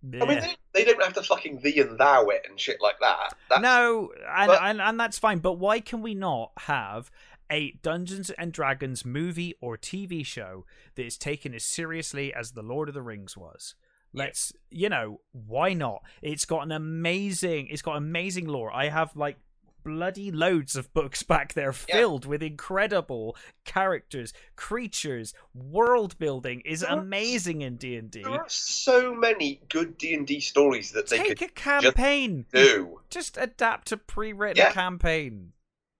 I 0.03 0.25
mean, 0.25 0.39
they, 0.39 0.55
they 0.73 0.83
don't 0.85 1.01
have 1.03 1.13
to 1.13 1.23
fucking 1.23 1.61
thee 1.61 1.79
and 1.79 1.97
thou 1.97 2.27
it 2.27 2.45
and 2.47 2.59
shit 2.59 2.77
like 2.79 2.99
that. 2.99 3.33
That's, 3.49 3.61
no, 3.61 4.11
and, 4.29 4.47
but- 4.47 4.61
and 4.61 4.79
and 4.79 4.99
that's 4.99 5.17
fine. 5.17 5.39
But 5.39 5.53
why 5.53 5.79
can 5.79 6.03
we 6.03 6.13
not 6.13 6.51
have 6.57 7.09
a 7.51 7.71
Dungeons 7.81 8.29
and 8.31 8.51
Dragons 8.51 9.05
movie 9.05 9.55
or 9.61 9.77
TV 9.77 10.25
show 10.25 10.65
that 10.95 11.05
is 11.05 11.17
taken 11.17 11.53
as 11.53 11.63
seriously 11.63 12.33
as 12.33 12.51
The 12.51 12.63
Lord 12.63 12.87
of 12.89 12.93
the 12.95 13.01
Rings 13.01 13.35
was? 13.37 13.75
Let's, 14.13 14.53
you 14.71 14.87
know, 14.89 15.19
why 15.33 15.73
not? 15.73 16.01
It's 16.21 16.45
got 16.45 16.63
an 16.63 16.71
amazing, 16.71 17.67
it's 17.69 17.81
got 17.81 17.97
amazing 17.97 18.47
lore. 18.47 18.71
I 18.73 18.87
have 18.89 19.15
like 19.15 19.37
bloody 19.83 20.31
loads 20.31 20.75
of 20.75 20.91
books 20.93 21.21
back 21.33 21.53
there 21.53 21.67
Yeah. 21.89 21.95
filled 21.97 22.25
with 22.25 22.41
incredible 22.41 23.35
characters, 23.65 24.33
creatures, 24.55 25.33
world 25.53 26.17
building 26.17 26.61
is 26.65 26.79
There 26.79 26.89
amazing 26.91 27.61
in 27.61 27.75
D 27.75 27.97
and 27.97 28.09
D. 28.09 28.23
There 28.23 28.31
are 28.31 28.45
so 28.49 29.13
many 29.13 29.61
good 29.69 29.97
D 29.97 30.13
and 30.13 30.25
D 30.25 30.39
stories 30.39 30.91
that 30.93 31.09
they 31.09 31.17
Take 31.17 31.39
could 31.39 31.49
a 31.49 31.51
campaign. 31.51 32.45
do. 32.53 33.01
just 33.09 33.37
adapt 33.37 33.91
a 33.91 33.97
pre-written 33.97 34.57
Yeah. 34.57 34.71
campaign. 34.71 35.51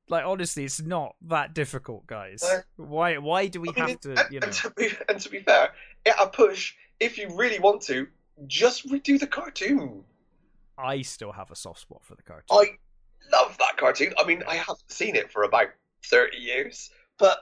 Like 0.08 0.26
honestly, 0.26 0.66
it's 0.66 0.82
not 0.82 1.16
that 1.28 1.54
difficult, 1.54 2.06
guys. 2.06 2.44
No. 2.44 2.86
Why? 2.86 3.18
Why 3.18 3.48
do 3.48 3.62
we 3.62 3.70
I 3.70 3.72
mean, 3.72 3.90
have 3.90 4.00
to? 4.02 4.10
and, 4.12 4.34
You 4.34 4.40
know, 4.40 4.48
and, 4.48 4.56
to 4.56 4.70
be, 4.72 4.90
and 5.10 5.20
to 5.20 5.30
be 5.30 5.40
fair, 5.40 5.70
at 6.06 6.16
a 6.22 6.28
push, 6.28 6.74
if 7.00 7.18
you 7.18 7.30
really 7.36 7.60
want 7.60 7.82
to, 7.84 8.08
just 8.48 8.88
redo 8.88 9.20
the 9.20 9.28
cartoon. 9.28 10.04
I 10.78 11.02
still 11.02 11.32
have 11.32 11.52
a 11.52 11.56
soft 11.56 11.80
spot 11.80 12.04
for 12.04 12.16
the 12.16 12.22
cartoon. 12.24 12.46
I 12.52 12.66
love 13.32 13.58
that 13.58 13.78
cartoon. 13.78 14.14
I 14.20 14.26
mean, 14.26 14.44
I 14.48 14.56
haven't 14.56 14.92
seen 14.92 15.16
it 15.16 15.32
for 15.32 15.44
about 15.44 15.70
thirty 16.04 16.38
years, 16.38 16.92
but 17.18 17.40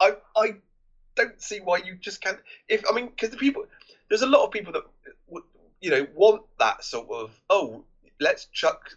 I 0.00 0.16
I 0.36 0.54
don't 1.16 1.40
see 1.40 1.58
why 1.58 1.78
you 1.78 1.96
just 1.96 2.20
can't. 2.20 2.38
If 2.68 2.84
I 2.88 2.94
mean, 2.94 3.08
because 3.08 3.30
the 3.30 3.36
people, 3.36 3.64
there's 4.08 4.22
a 4.22 4.26
lot 4.26 4.44
of 4.44 4.52
people 4.52 4.72
that 4.74 4.82
you 5.80 5.90
know 5.90 6.06
want 6.14 6.42
that 6.58 6.84
sort 6.84 7.08
of 7.10 7.32
oh, 7.50 7.84
let's 8.20 8.46
chuck 8.46 8.96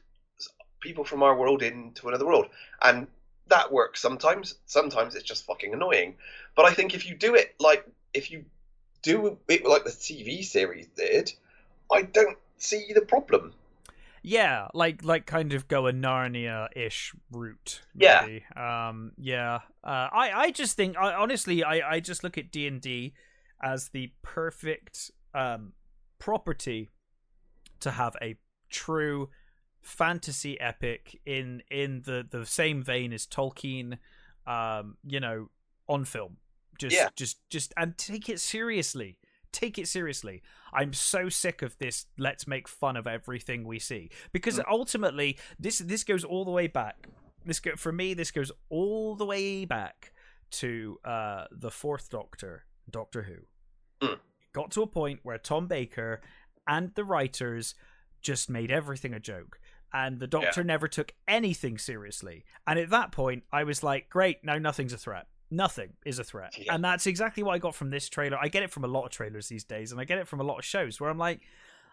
people 0.86 1.04
from 1.04 1.24
our 1.24 1.36
world 1.36 1.62
into 1.64 2.08
another 2.08 2.26
world, 2.26 2.48
and 2.82 3.08
that 3.48 3.72
works 3.72 4.00
sometimes. 4.02 4.56
Sometimes 4.66 5.16
it's 5.16 5.26
just 5.26 5.46
fucking 5.46 5.74
annoying. 5.74 6.16
But 6.56 6.66
I 6.66 6.74
think 6.74 6.94
if 6.94 7.06
you 7.08 7.16
do 7.16 7.36
it 7.36 7.56
like 7.60 7.86
if 8.14 8.32
you 8.32 8.46
do 9.02 9.38
it 9.50 9.66
like 9.66 9.84
the 9.84 9.92
TV 9.92 10.44
series 10.44 10.88
did, 10.96 11.34
I 11.92 12.04
don't 12.04 12.38
see 12.58 12.92
the 12.96 13.02
problem. 13.02 13.54
yeah, 14.24 14.68
like 14.74 15.04
like 15.04 15.26
kind 15.28 15.54
of 15.54 15.68
go 15.68 15.86
a 15.88 15.94
Narnia-ish 15.94 17.14
route. 17.32 17.82
Yeah. 17.94 18.26
Um. 18.56 19.12
Yeah. 19.18 19.60
Uh. 19.84 20.10
I 20.12 20.32
I 20.46 20.52
just 20.52 20.76
think 20.76 20.98
I 20.98 21.14
honestly 21.14 21.64
I 21.64 21.96
I 21.96 22.00
just 22.00 22.24
look 22.24 22.38
at 22.38 22.52
D 22.52 22.66
and 22.68 22.82
D 22.82 23.14
as 23.62 23.90
the 23.90 24.12
perfect 24.24 25.12
um 25.34 25.74
property 26.18 26.90
to 27.82 27.92
have 27.92 28.16
a 28.22 28.36
true 28.70 29.30
fantasy 29.86 30.60
epic 30.60 31.22
in 31.28 31.62
in 31.70 32.02
the 32.06 32.26
the 32.28 32.44
same 32.46 32.82
vein 32.84 33.14
as 33.14 33.28
Tolkien 33.28 34.00
um 34.48 34.98
you 35.06 35.20
know 35.20 35.50
on 35.88 36.04
film 36.06 36.38
just 36.80 36.96
Yeah. 36.96 37.10
just 37.16 37.48
just 37.52 37.72
and 37.78 37.96
take 37.98 38.28
it 38.28 38.40
seriously 38.40 39.20
take 39.52 39.78
it 39.80 39.88
seriously. 39.88 40.44
I'm 40.74 40.92
so 40.92 41.30
sick 41.30 41.62
of 41.62 41.78
this. 41.78 42.08
Let's 42.18 42.46
make 42.46 42.68
fun 42.68 42.98
of 42.98 43.08
everything 43.08 43.64
we 43.64 43.80
see 43.80 44.10
because 44.34 44.60
Mm. 44.60 44.66
ultimately, 44.70 45.38
this 45.58 45.78
this 45.78 46.04
goes 46.04 46.26
all 46.26 46.44
the 46.44 46.52
way 46.52 46.68
back. 46.68 47.08
This 47.46 47.62
go 47.62 47.78
for 47.78 47.94
me. 47.94 48.14
This 48.14 48.32
goes 48.32 48.52
all 48.70 49.16
the 49.16 49.26
way 49.26 49.64
back 49.64 50.12
to 50.60 51.00
uh, 51.06 51.46
the 51.52 51.72
Fourth 51.72 52.10
Doctor, 52.10 52.66
Doctor 52.90 53.22
Who. 53.24 54.06
Mm. 54.06 54.20
Got 54.52 54.72
to 54.72 54.82
a 54.82 54.88
point 54.88 55.22
where 55.24 55.38
Tom 55.38 55.68
Baker 55.68 56.20
and 56.68 56.94
the 56.96 57.06
writers 57.06 57.76
just 58.22 58.50
made 58.50 58.72
everything 58.72 59.14
a 59.14 59.22
joke. 59.22 59.58
And 59.96 60.20
the 60.20 60.28
Doctor 60.28 60.62
never 60.62 60.90
took 60.90 61.14
anything 61.26 61.78
seriously. 61.78 62.44
And 62.68 62.78
at 62.78 62.90
that 62.90 63.14
point, 63.14 63.44
I 63.50 63.64
was 63.64 63.82
like, 63.82 64.10
great, 64.10 64.44
now 64.44 64.58
nothing's 64.58 64.92
a 64.92 64.98
threat. 64.98 65.28
Nothing 65.50 65.94
is 66.06 66.20
a 66.20 66.24
threat. 66.26 66.54
Yeah. 66.58 66.76
And 66.76 66.84
that's 66.84 67.08
exactly 67.08 67.44
what 67.44 67.54
I 67.54 67.60
got 67.60 67.76
from 67.76 67.92
this 67.92 68.10
trailer. 68.10 68.38
I 68.38 68.50
get 68.50 68.62
it 68.62 68.72
from 68.72 68.84
a 68.84 68.90
lot 68.90 69.06
of 69.06 69.12
trailers 69.12 69.48
these 69.48 69.64
days, 69.64 69.94
and 69.94 70.02
I 70.02 70.04
get 70.04 70.18
it 70.18 70.28
from 70.28 70.42
a 70.42 70.44
lot 70.44 70.60
of 70.60 70.66
shows 70.66 71.00
where 71.00 71.10
I'm 71.10 71.18
like, 71.18 71.40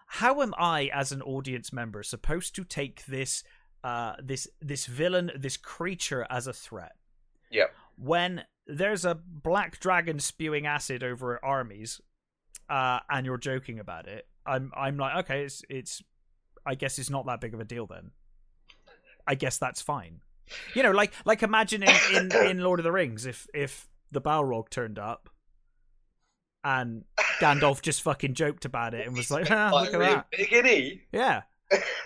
how 0.07 0.43
am 0.43 0.53
I, 0.59 0.91
as 0.93 1.12
an 1.12 1.23
audience 1.23 1.73
member, 1.73 2.03
supposed 2.03 2.57
to 2.57 2.65
take 2.65 3.07
this 3.07 3.45
uh 3.85 4.15
this 4.20 4.49
this 4.61 4.87
villain, 4.87 5.31
this 5.39 5.57
creature 5.57 6.27
as 6.29 6.49
a 6.49 6.53
threat? 6.53 6.97
Yeah. 7.53 7.66
When 7.97 8.43
there's 8.66 9.05
a 9.05 9.15
black 9.15 9.79
dragon 9.79 10.19
spewing 10.19 10.66
acid 10.66 11.05
over 11.05 11.39
armies, 11.45 12.01
uh, 12.69 12.99
and 13.09 13.24
you're 13.24 13.39
joking 13.39 13.79
about 13.79 14.09
it, 14.09 14.27
I'm 14.45 14.73
I'm 14.77 14.97
like, 14.97 15.24
okay, 15.24 15.45
it's 15.45 15.62
it's 15.69 16.03
I 16.64 16.74
guess 16.74 16.98
it's 16.98 17.10
not 17.10 17.26
that 17.26 17.40
big 17.40 17.55
of 17.55 17.60
a 17.60 17.64
deal 17.64 17.86
then. 17.86 18.10
I 19.26 19.34
guess 19.34 19.59
that's 19.59 19.82
fine. 19.82 20.20
You 20.74 20.82
know, 20.82 20.90
like 20.90 21.12
like 21.24 21.43
imagine 21.43 21.82
in, 21.82 21.94
in, 22.14 22.36
in 22.47 22.59
Lord 22.60 22.80
of 22.80 22.84
the 22.84 22.93
Rings 22.93 23.26
if 23.26 23.47
if 23.55 23.89
the 24.10 24.20
Balrog 24.20 24.68
turned 24.68 24.98
up 24.98 25.30
and 26.64 27.05
Gandalf 27.40 27.82
just 27.82 28.02
fucking 28.02 28.34
joked 28.34 28.64
about 28.64 28.94
it 28.94 29.06
and 29.06 29.16
was 29.16 29.30
like, 29.30 29.47
ah, 29.51 29.70
look 29.72 29.94
at 29.94 29.98
that. 29.98 30.26
Biggie. 30.32 31.01
Yeah. 31.12 31.43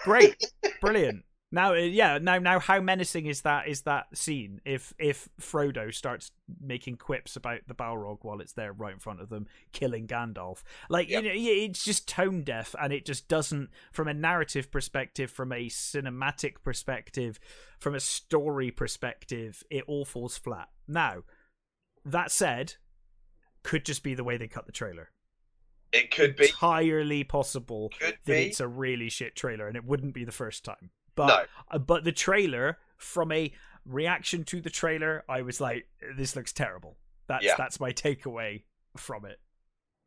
Great. 0.04 0.36
Brilliant. 0.80 1.24
Now 1.52 1.74
uh, 1.74 1.76
yeah, 1.76 2.18
now 2.18 2.38
now 2.38 2.58
how 2.58 2.80
menacing 2.80 3.26
is 3.26 3.42
that 3.42 3.68
is 3.68 3.82
that 3.82 4.06
scene 4.16 4.60
if 4.64 4.92
if 4.98 5.28
Frodo 5.40 5.94
starts 5.94 6.32
making 6.60 6.96
quips 6.96 7.36
about 7.36 7.60
the 7.68 7.74
Balrog 7.74 8.18
while 8.22 8.40
it's 8.40 8.52
there 8.54 8.72
right 8.72 8.92
in 8.92 8.98
front 8.98 9.20
of 9.20 9.28
them 9.28 9.46
killing 9.72 10.08
Gandalf. 10.08 10.62
Like 10.88 11.08
Yep. 11.08 11.22
you 11.22 11.28
know 11.28 11.34
it's 11.36 11.84
just 11.84 12.08
tone 12.08 12.42
deaf 12.42 12.74
and 12.80 12.92
it 12.92 13.06
just 13.06 13.28
doesn't 13.28 13.70
from 13.92 14.08
a 14.08 14.14
narrative 14.14 14.72
perspective, 14.72 15.30
from 15.30 15.52
a 15.52 15.66
cinematic 15.66 16.62
perspective, 16.64 17.38
from 17.78 17.94
a 17.94 18.00
story 18.00 18.72
perspective, 18.72 19.62
it 19.70 19.84
all 19.86 20.04
falls 20.04 20.36
flat. 20.36 20.68
Now, 20.88 21.22
that 22.04 22.32
said, 22.32 22.74
could 23.62 23.84
just 23.84 24.02
be 24.02 24.14
the 24.14 24.24
way 24.24 24.36
they 24.36 24.48
cut 24.48 24.66
the 24.66 24.72
trailer. 24.72 25.10
It 25.92 26.10
could 26.10 26.36
be. 26.36 26.46
Entirely 26.46 27.24
possible 27.24 27.90
Could 27.98 28.14
that 28.14 28.24
be. 28.24 28.46
it's 28.46 28.60
a 28.60 28.68
really 28.68 29.08
shit 29.08 29.34
trailer, 29.36 29.66
and 29.68 29.76
it 29.76 29.84
wouldn't 29.84 30.14
be 30.14 30.24
the 30.24 30.32
first 30.32 30.64
time. 30.64 30.90
But 31.16 31.26
no. 31.26 31.44
uh, 31.72 31.78
but 31.78 32.04
the 32.04 32.12
trailer, 32.12 32.78
from 32.96 33.32
a 33.32 33.52
reaction 33.84 34.44
to 34.44 34.60
the 34.60 34.70
trailer, 34.70 35.24
I 35.28 35.42
was 35.42 35.60
like, 35.60 35.88
"This 36.16 36.36
looks 36.36 36.52
terrible." 36.52 36.96
That's 37.26 37.44
Yeah. 37.44 37.54
that's 37.58 37.80
my 37.80 37.92
takeaway 37.92 38.62
from 38.96 39.24
it, 39.24 39.40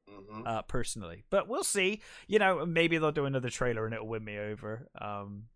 Mhm. 0.09 0.47
uh, 0.47 0.61
personally. 0.63 1.23
But 1.29 1.47
we'll 1.49 1.63
see. 1.65 2.01
You 2.27 2.39
know, 2.39 2.65
maybe 2.65 2.97
they'll 2.97 3.11
do 3.11 3.25
another 3.25 3.49
trailer 3.49 3.85
and 3.85 3.93
it'll 3.93 4.07
win 4.07 4.23
me 4.23 4.37
over. 4.37 4.87
Um, 4.99 5.49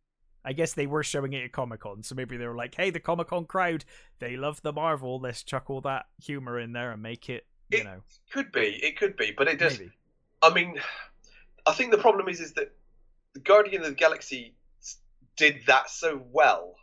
I 0.45 0.51
guess 0.51 0.73
they 0.73 0.87
were 0.87 1.03
showing 1.03 1.31
it 1.31 1.43
at 1.45 1.51
Comic 1.53 1.79
Con, 1.79 2.03
so 2.03 2.15
maybe 2.15 2.35
they 2.35 2.45
were 2.47 2.55
like, 2.55 2.75
"Hey, 2.75 2.89
the 2.89 2.99
Comic 2.99 3.27
Con 3.27 3.45
crowd, 3.45 3.85
they 4.19 4.35
love 4.35 4.61
the 4.61 4.73
Marvel. 4.73 5.19
Let's 5.19 5.41
chuck 5.43 5.69
all 5.69 5.79
that 5.81 6.07
humor 6.21 6.59
in 6.59 6.73
there 6.73 6.91
and 6.91 7.01
make 7.01 7.29
it." 7.29 7.47
You 7.69 7.79
It- 7.79 7.83
know, 7.85 8.03
Could 8.31 8.51
be. 8.51 8.83
It 8.83 8.97
could 8.97 9.15
be. 9.15 9.31
But 9.31 9.47
it 9.47 9.57
does. 9.57 9.79
Maybe. 9.79 9.91
I 10.41 10.53
mean, 10.53 10.81
I 11.65 11.71
think 11.73 11.91
the 11.91 11.97
problem 11.97 12.27
is 12.27 12.41
is 12.41 12.53
that 12.53 12.75
the 13.33 13.39
Guardian 13.39 13.83
of 13.83 13.87
the 13.87 13.95
Galaxy 13.95 14.55
did 15.37 15.61
that 15.67 15.89
so 15.89 16.21
well. 16.31 16.75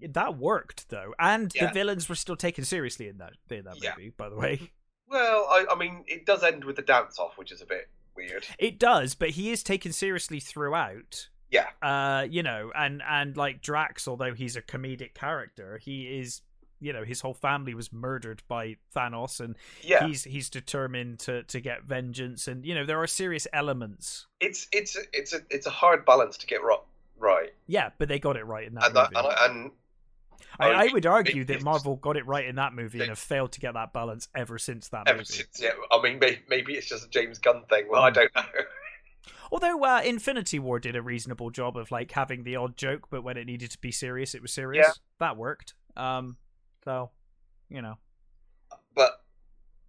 That 0.00 0.36
worked 0.36 0.90
though, 0.90 1.14
and 1.18 1.50
the 1.58 1.70
villains 1.72 2.08
were 2.08 2.14
still 2.14 2.36
taken 2.36 2.64
seriously 2.64 3.08
in 3.08 3.18
that 3.18 3.32
in 3.50 3.64
that 3.64 3.82
Yeah. 3.82 3.94
movie. 3.96 4.10
By 4.16 4.28
the 4.28 4.36
way, 4.36 4.70
Well, 5.08 5.46
I, 5.48 5.64
I 5.70 5.76
mean, 5.76 6.04
it 6.08 6.26
does 6.26 6.42
end 6.42 6.64
with 6.64 6.76
the 6.76 6.82
dance 6.82 7.18
off, 7.18 7.38
which 7.38 7.52
is 7.52 7.62
a 7.62 7.66
bit 7.66 7.88
weird. 8.16 8.44
It 8.58 8.78
does, 8.78 9.14
but 9.14 9.30
he 9.30 9.50
is 9.52 9.62
taken 9.62 9.92
seriously 9.92 10.40
throughout. 10.40 11.28
Yeah. 11.50 11.68
Uh, 11.80 12.26
you 12.28 12.42
know, 12.42 12.72
and 12.74 13.02
and 13.08 13.36
like 13.36 13.62
Drax, 13.62 14.06
although 14.08 14.34
he's 14.34 14.56
a 14.56 14.62
comedic 14.62 15.14
character, 15.14 15.78
he 15.82 16.18
is, 16.18 16.42
you 16.80 16.92
know, 16.92 17.04
his 17.04 17.20
whole 17.20 17.34
family 17.34 17.72
was 17.72 17.92
murdered 17.92 18.42
by 18.48 18.76
Thanos, 18.94 19.38
and 19.40 19.56
Yeah. 19.80 20.06
he's 20.08 20.24
he's 20.24 20.50
determined 20.50 21.20
to 21.20 21.44
to 21.44 21.60
get 21.60 21.84
vengeance, 21.84 22.48
and 22.48 22.66
you 22.66 22.74
know 22.74 22.84
there 22.84 23.00
are 23.00 23.06
serious 23.06 23.46
elements. 23.52 24.26
It's 24.40 24.66
it's 24.72 24.96
a- 24.96 25.06
it's 25.14 25.32
a 25.32 25.40
it's 25.48 25.66
a 25.66 25.70
hard 25.70 26.04
balance 26.04 26.36
to 26.38 26.46
get 26.46 26.62
ro- 26.64 26.84
right. 27.18 27.52
Yeah, 27.66 27.90
but 27.98 28.08
they 28.08 28.18
got 28.18 28.36
it 28.36 28.44
right 28.44 28.66
in 28.66 28.74
that 28.74 28.86
And, 28.86 28.96
that, 28.96 29.12
movie. 29.12 29.26
and, 29.26 29.26
I- 29.26 29.46
and 29.46 29.70
I, 30.58 30.66
I 30.70 30.84
I 30.86 30.92
would 30.92 31.06
argue 31.06 31.44
that 31.44 31.62
Marvel 31.62 31.96
got 31.96 32.16
it 32.16 32.26
right 32.26 32.46
in 32.46 32.56
that 32.56 32.72
movie 32.72 33.00
and 33.00 33.08
have 33.08 33.18
failed 33.18 33.52
to 33.52 33.60
get 33.60 33.74
that 33.74 33.92
balance 33.92 34.28
ever 34.34 34.58
since 34.58 34.88
that 34.88 35.06
ever 35.06 35.18
movie. 35.18 35.24
since, 35.32 35.60
yeah, 35.60 35.70
I 35.92 36.00
mean, 36.02 36.18
maybe, 36.18 36.38
maybe 36.48 36.74
it's 36.74 36.86
just 36.86 37.04
a 37.06 37.08
James 37.08 37.38
Gunn 37.38 37.62
thing. 37.68 37.86
Well, 37.90 38.02
I 38.02 38.10
don't 38.10 38.34
know. 38.34 38.42
Although 39.52 39.84
uh, 39.84 40.02
Infinity 40.04 40.58
War 40.58 40.78
did 40.80 40.96
a 40.96 41.02
reasonable 41.02 41.50
job 41.50 41.76
of 41.76 41.90
like 41.90 42.10
having 42.12 42.44
the 42.44 42.56
odd 42.56 42.76
joke, 42.76 43.08
but 43.10 43.22
when 43.22 43.36
it 43.36 43.44
needed 43.46 43.70
to 43.72 43.78
be 43.78 43.92
serious, 43.92 44.34
it 44.34 44.42
was 44.42 44.52
serious. 44.52 44.86
Yeah. 44.86 44.92
That 45.20 45.36
worked. 45.36 45.74
Um, 45.96 46.36
so 46.84 47.10
you 47.68 47.82
know, 47.82 47.94
but 48.94 49.12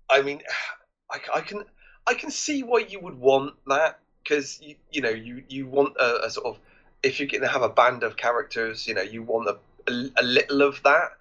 I 0.09 0.21
mean, 0.21 0.41
I, 1.11 1.19
I 1.35 1.41
can 1.41 1.63
I 2.05 2.13
can 2.13 2.29
see 2.31 2.63
why 2.63 2.79
you 2.87 2.99
would 2.99 3.15
want 3.17 3.53
that 3.67 3.99
because 4.23 4.59
you 4.61 4.75
you 4.91 5.01
know 5.01 5.09
you 5.09 5.43
you 5.47 5.67
want 5.67 5.95
a, 5.99 6.25
a 6.25 6.29
sort 6.29 6.47
of 6.47 6.59
if 7.07 7.19
you're 7.19 7.27
going 7.27 7.41
to 7.41 7.47
have 7.47 7.61
a 7.63 7.69
band 7.69 8.03
of 8.03 8.17
characters, 8.17 8.87
you 8.87 8.93
know, 8.93 9.01
you 9.01 9.23
want 9.23 9.47
a, 9.49 9.57
a, 9.91 10.09
a 10.17 10.23
little 10.23 10.61
of 10.61 10.81
that. 10.83 11.11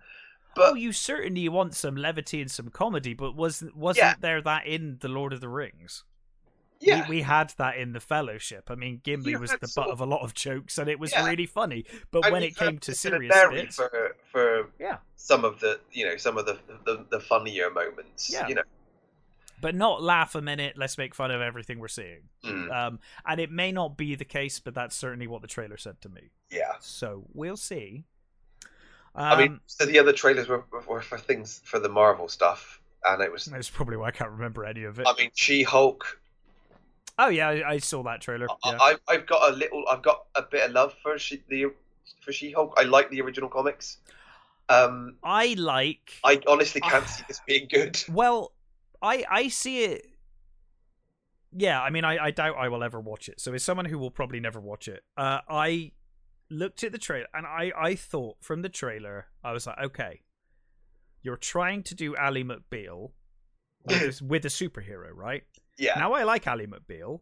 But 0.54 0.72
oh, 0.72 0.74
you 0.74 0.92
certainly 0.92 1.48
want 1.48 1.74
some 1.74 1.96
levity 1.96 2.40
and 2.40 2.50
some 2.50 2.68
comedy, 2.70 3.14
but 3.14 3.36
was 3.36 3.62
wasn't 3.74 4.04
Yeah. 4.04 4.14
there 4.20 4.40
that 4.42 4.66
in 4.66 4.98
the 5.00 5.08
Lord 5.08 5.32
of 5.32 5.40
the 5.40 5.48
Rings? 5.48 6.04
yeah, 6.78 7.08
we, 7.08 7.16
we 7.16 7.22
had 7.22 7.54
that 7.56 7.76
in 7.78 7.92
the 7.94 8.00
Fellowship. 8.00 8.70
I 8.70 8.74
mean, 8.74 9.00
Gimli 9.02 9.30
You 9.32 9.38
was 9.38 9.50
the 9.50 9.72
butt 9.74 9.86
of 9.86 9.92
of- 9.92 10.00
a 10.00 10.06
lot 10.06 10.20
of 10.22 10.34
jokes, 10.34 10.76
and 10.78 10.90
it 10.90 10.98
was 10.98 11.10
Yeah. 11.12 11.24
really 11.26 11.46
funny. 11.46 11.84
But 12.10 12.24
And 12.26 12.32
when 12.34 12.42
it 12.42 12.54
came 12.56 12.78
to 12.80 12.94
serious 12.94 13.34
bits, 13.50 13.76
for 13.76 14.16
for 14.32 14.70
yeah, 14.78 14.98
some 15.16 15.44
of 15.44 15.58
the 15.60 15.80
you 15.92 16.06
know 16.06 16.16
some 16.18 16.36
of 16.38 16.44
the 16.46 16.58
the, 16.84 17.04
the 17.10 17.20
funnier 17.20 17.70
moments. 17.70 18.30
Yeah. 18.30 18.46
you 18.48 18.54
know. 18.56 18.62
But 19.60 19.74
not 19.74 20.02
laugh 20.02 20.34
a 20.34 20.40
minute. 20.42 20.74
Let's 20.76 20.96
make 20.98 21.14
fun 21.14 21.30
of 21.30 21.40
everything 21.40 21.78
we're 21.78 21.88
seeing. 21.88 22.28
Mm, 22.44 22.70
Um, 22.74 22.98
and 23.26 23.40
it 23.40 23.50
may 23.50 23.72
not 23.72 23.96
be 23.96 24.14
the 24.14 24.24
case, 24.24 24.58
but 24.60 24.74
that's 24.74 24.94
certainly 24.96 25.26
what 25.26 25.42
the 25.42 25.48
trailer 25.48 25.76
said 25.76 26.00
to 26.02 26.08
me. 26.08 26.30
yeah. 26.50 26.72
So 26.80 27.24
we'll 27.34 27.56
see. 27.56 28.04
Um, 29.14 29.24
I 29.24 29.36
mean, 29.38 29.60
so 29.66 29.86
the 29.86 29.98
other 29.98 30.12
trailers 30.12 30.46
were, 30.48 30.64
were 30.86 31.00
for 31.00 31.16
things 31.18 31.62
for 31.64 31.78
the 31.78 31.88
Marvel 31.88 32.28
stuff, 32.28 32.80
and 33.04 33.22
it 33.22 33.32
was. 33.32 33.46
that's 33.46 33.70
probably 33.70 33.96
why 33.96 34.08
I 34.08 34.10
can't 34.10 34.30
remember 34.30 34.64
any 34.66 34.84
of 34.84 34.98
it. 35.00 35.06
I 35.08 35.14
mean, 35.16 35.30
She 35.34 35.62
Hulk. 35.62 36.20
oh 37.18 37.28
yeah, 37.28 37.48
I, 37.48 37.70
I 37.72 37.78
saw 37.78 38.02
that 38.02 38.20
trailer. 38.20 38.46
Yeah. 38.66 38.76
I, 38.78 38.96
I've 39.08 39.26
got 39.26 39.50
a 39.50 39.56
little. 39.56 39.84
I've 39.88 40.02
got 40.02 40.26
a 40.34 40.42
bit 40.42 40.64
of 40.66 40.72
love 40.72 40.94
for 41.02 41.18
she, 41.18 41.42
the 41.48 41.66
for 42.20 42.32
She 42.32 42.52
Hulk. 42.52 42.74
I 42.76 42.82
like 42.82 43.08
the 43.08 43.22
original 43.22 43.48
comics. 43.48 43.96
Um, 44.68 45.14
I 45.22 45.54
like. 45.56 46.12
I 46.22 46.40
honestly 46.46 46.82
can't 46.82 47.04
Ah. 47.04 47.06
see 47.06 47.24
this 47.26 47.40
being 47.46 47.68
good. 47.72 48.02
Well, 48.10 48.52
I 49.02 49.24
I 49.30 49.48
see 49.48 49.84
it. 49.84 50.06
Yeah, 51.52 51.80
I 51.80 51.90
mean, 51.90 52.04
I, 52.04 52.18
I 52.26 52.30
doubt 52.32 52.56
I 52.58 52.68
will 52.68 52.82
ever 52.82 53.00
watch 53.00 53.28
it. 53.28 53.40
So, 53.40 53.54
as 53.54 53.62
someone 53.62 53.86
who 53.86 53.98
will 53.98 54.10
probably 54.10 54.40
never 54.40 54.60
watch 54.60 54.88
it, 54.88 55.02
uh, 55.16 55.40
I 55.48 55.92
looked 56.50 56.84
at 56.84 56.92
the 56.92 56.98
trailer 56.98 57.26
and 57.34 57.46
I 57.46 57.72
I 57.76 57.94
thought 57.94 58.36
from 58.40 58.62
the 58.62 58.68
trailer 58.68 59.26
I 59.42 59.52
was 59.52 59.66
like, 59.66 59.78
okay, 59.78 60.20
you're 61.22 61.36
trying 61.36 61.82
to 61.84 61.94
do 61.94 62.14
Ally 62.16 62.42
McBeal 62.42 63.12
with, 63.84 64.20
a- 64.20 64.24
with 64.24 64.44
a 64.44 64.48
superhero, 64.48 65.10
right? 65.14 65.44
Yeah, 65.78 65.98
Now 65.98 66.12
I 66.12 66.22
like 66.24 66.46
Ally 66.46 66.66
McBeal. 66.66 67.20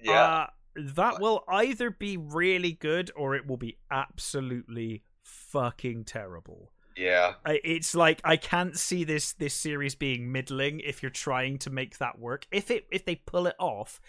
yeah, 0.00 0.22
Uh, 0.24 0.46
that 0.74 1.20
will 1.20 1.44
either 1.48 1.90
be 1.90 2.16
really 2.16 2.72
good 2.72 3.10
or 3.16 3.34
it 3.34 3.46
will 3.46 3.56
be 3.56 3.78
absolutely 3.90 5.02
fucking 5.22 6.04
terrible. 6.04 6.72
Yeah. 6.98 7.34
I- 7.44 7.60
It's 7.64 7.94
like 7.94 8.20
I 8.24 8.36
can't 8.36 8.76
see 8.76 9.04
this 9.04 9.32
this 9.34 9.54
series 9.54 9.94
being 9.94 10.32
middling 10.32 10.80
if 10.80 11.02
you're 11.02 11.10
trying 11.10 11.58
to 11.58 11.70
make 11.70 11.98
that 11.98 12.18
work. 12.18 12.46
If 12.50 12.70
it 12.70 12.86
if 12.90 13.04
they 13.04 13.16
pull 13.16 13.46
it 13.46 13.56
off, 13.58 14.00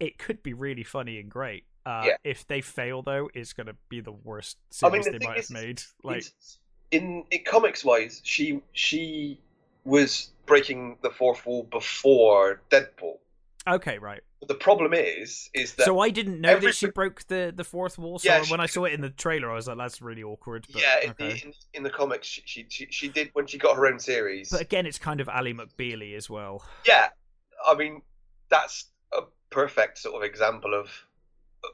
it 0.00 0.18
could 0.18 0.42
be 0.42 0.52
really 0.52 0.84
funny 0.84 1.18
and 1.18 1.30
great. 1.30 1.64
Uh, 1.86 2.04
Yeah. 2.06 2.16
If 2.24 2.46
they 2.46 2.60
fail 2.60 3.02
though, 3.02 3.30
it's 3.34 3.52
gonna 3.52 3.76
be 3.88 4.00
the 4.00 4.12
worst 4.12 4.58
I 4.82 4.90
series 4.90 5.06
mean, 5.06 5.12
the 5.12 5.18
they 5.18 5.26
might 5.26 5.38
is, 5.38 5.48
have 5.48 5.62
made. 5.62 5.82
Like, 6.02 6.24
in 6.90 7.24
in 7.30 7.44
comics 7.44 7.84
wise, 7.84 8.20
she 8.24 8.60
she 8.72 9.38
was 9.84 10.30
breaking 10.46 10.98
the 11.02 11.10
fourth 11.10 11.44
wall 11.46 11.64
before 11.64 12.60
Deadpool. 12.70 13.18
Okay, 13.66 13.98
right. 13.98 14.20
But 14.40 14.48
the 14.48 14.54
problem 14.54 14.92
is, 14.92 15.50
is 15.54 15.74
that 15.74 15.84
So 15.84 16.00
I 16.00 16.10
didn't 16.10 16.40
know 16.40 16.58
that 16.58 16.74
she 16.74 16.90
broke 16.90 17.26
the 17.28 17.52
the 17.54 17.64
fourth 17.64 17.98
wall. 17.98 18.18
So 18.18 18.28
Yeah, 18.28 18.42
she 18.42 18.50
when 18.50 18.60
I 18.60 18.66
saw 18.66 18.84
it 18.84 18.92
in 18.92 19.00
the 19.00 19.10
trailer, 19.10 19.50
I 19.50 19.54
was 19.54 19.68
like, 19.68 19.78
"That's 19.78 20.02
really 20.02 20.22
awkward." 20.22 20.66
But, 20.72 20.82
yeah, 20.82 21.00
in, 21.04 21.10
okay. 21.10 21.28
the, 21.28 21.46
in, 21.46 21.52
in 21.74 21.82
the 21.82 21.90
comics, 21.90 22.26
she, 22.26 22.42
she 22.44 22.66
she 22.68 22.86
she 22.90 23.08
did 23.08 23.30
when 23.34 23.46
she 23.46 23.58
got 23.58 23.76
her 23.76 23.86
own 23.86 23.98
series. 23.98 24.50
But 24.50 24.60
again, 24.60 24.86
it's 24.86 24.98
kind 24.98 25.20
of 25.20 25.28
Ally 25.28 25.52
McBealy 25.52 26.16
as 26.16 26.28
well. 26.28 26.64
yeah, 26.86 27.08
I 27.66 27.74
mean, 27.74 28.02
that's 28.48 28.86
a 29.12 29.22
perfect 29.50 29.98
sort 29.98 30.16
of 30.16 30.22
example 30.22 30.74
of 30.74 30.90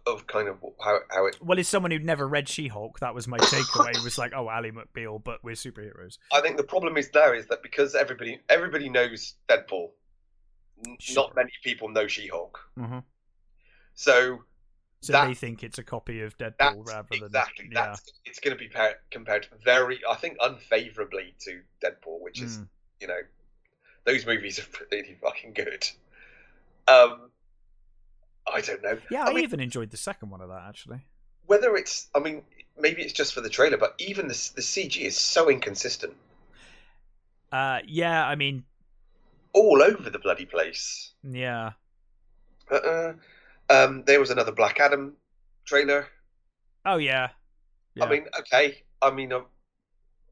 of 0.07 0.27
kind 0.27 0.49
of 0.49 0.57
how 0.83 0.99
how 1.11 1.27
it. 1.27 1.39
Well, 1.43 1.59
as 1.59 1.69
someone 1.69 1.91
who'd 1.91 2.05
never 2.05 2.29
read 2.29 2.49
She-Hulk, 2.49 3.01
that 3.01 3.15
was 3.15 3.27
my 3.27 3.39
takeaway. 3.39 3.97
it 3.97 4.05
was 4.05 4.19
like, 4.19 4.33
oh, 4.35 4.49
Ally 4.49 4.71
McBeal, 4.71 5.23
but 5.23 5.43
we're 5.43 5.55
superheroes. 5.55 6.19
I 6.33 6.41
think 6.41 6.57
the 6.57 6.63
problem 6.65 6.97
is 6.97 7.11
there 7.11 7.35
is 7.35 7.47
that 7.47 7.63
because 7.63 7.95
everybody 7.95 8.41
everybody 8.49 8.89
knows 8.89 9.35
Deadpool, 9.49 9.91
Sure. 11.01 11.25
not 11.25 11.35
many 11.37 11.53
people 11.63 11.89
know 11.89 12.07
She-Hulk. 12.07 12.59
Mhm. 12.79 13.05
So 13.95 14.45
So 15.01 15.13
That- 15.13 15.27
they 15.29 15.35
think 15.35 15.63
it's 15.63 15.79
a 15.79 15.85
copy 15.85 16.23
of 16.23 16.37
Deadpool 16.39 16.85
rather 16.89 17.09
than 17.11 17.25
exactly 17.27 17.69
yeah. 17.71 17.87
that's 17.87 18.13
it's 18.25 18.41
going 18.41 18.57
to 18.57 18.59
be 18.59 18.69
par- 18.69 18.99
compared 19.13 19.47
very, 19.63 20.01
I 20.05 20.17
think, 20.17 20.37
unfavorably 20.41 21.37
to 21.41 21.63
Deadpool, 21.81 22.21
which 22.21 22.41
is 22.43 22.59
Mm. 22.59 22.69
you 23.01 23.07
know 23.07 23.21
those 24.05 24.27
movies 24.27 24.59
are 24.59 24.67
pretty 24.67 25.15
fucking 25.15 25.53
good. 25.53 25.89
Um, 26.89 27.31
I 28.53 28.61
don't 28.63 28.83
know. 28.83 28.99
Yeah, 29.11 29.25
I 29.25 29.29
I, 29.31 29.35
mean- 29.35 29.45
even 29.45 29.61
enjoyed 29.61 29.91
the 29.91 29.97
second 29.99 30.31
one 30.31 30.41
of 30.41 30.49
that 30.49 30.63
actually. 30.69 31.01
whether 31.47 31.77
it's 31.77 32.09
i 32.15 32.19
mean 32.19 32.45
maybe 32.79 33.01
it's 33.03 33.13
just 33.15 33.33
for 33.33 33.41
the 33.41 33.49
trailer 33.49 33.79
but 33.79 33.95
even 33.99 34.29
the, 34.29 34.35
the 34.55 34.61
cg 34.61 35.01
is 35.01 35.17
so 35.19 35.49
inconsistent 35.49 36.15
Uh, 37.53 37.81
yeah, 37.87 38.27
I 38.27 38.35
mean, 38.35 38.65
all 39.53 39.83
over 39.83 40.11
the 40.11 40.19
bloody 40.19 40.47
place 40.47 41.13
yeah, 41.23 41.73
uh-uh. 42.71 43.13
um 43.71 44.05
there 44.07 44.21
was 44.21 44.31
another 44.31 44.53
black 44.53 44.79
adam 44.81 45.15
trailer 45.65 46.07
oh 46.87 46.97
yeah, 46.97 47.29
yeah. 47.95 48.05
i 48.05 48.09
mean 48.11 48.27
okay 48.39 48.83
i 49.03 49.11
mean 49.11 49.33
um, 49.33 49.47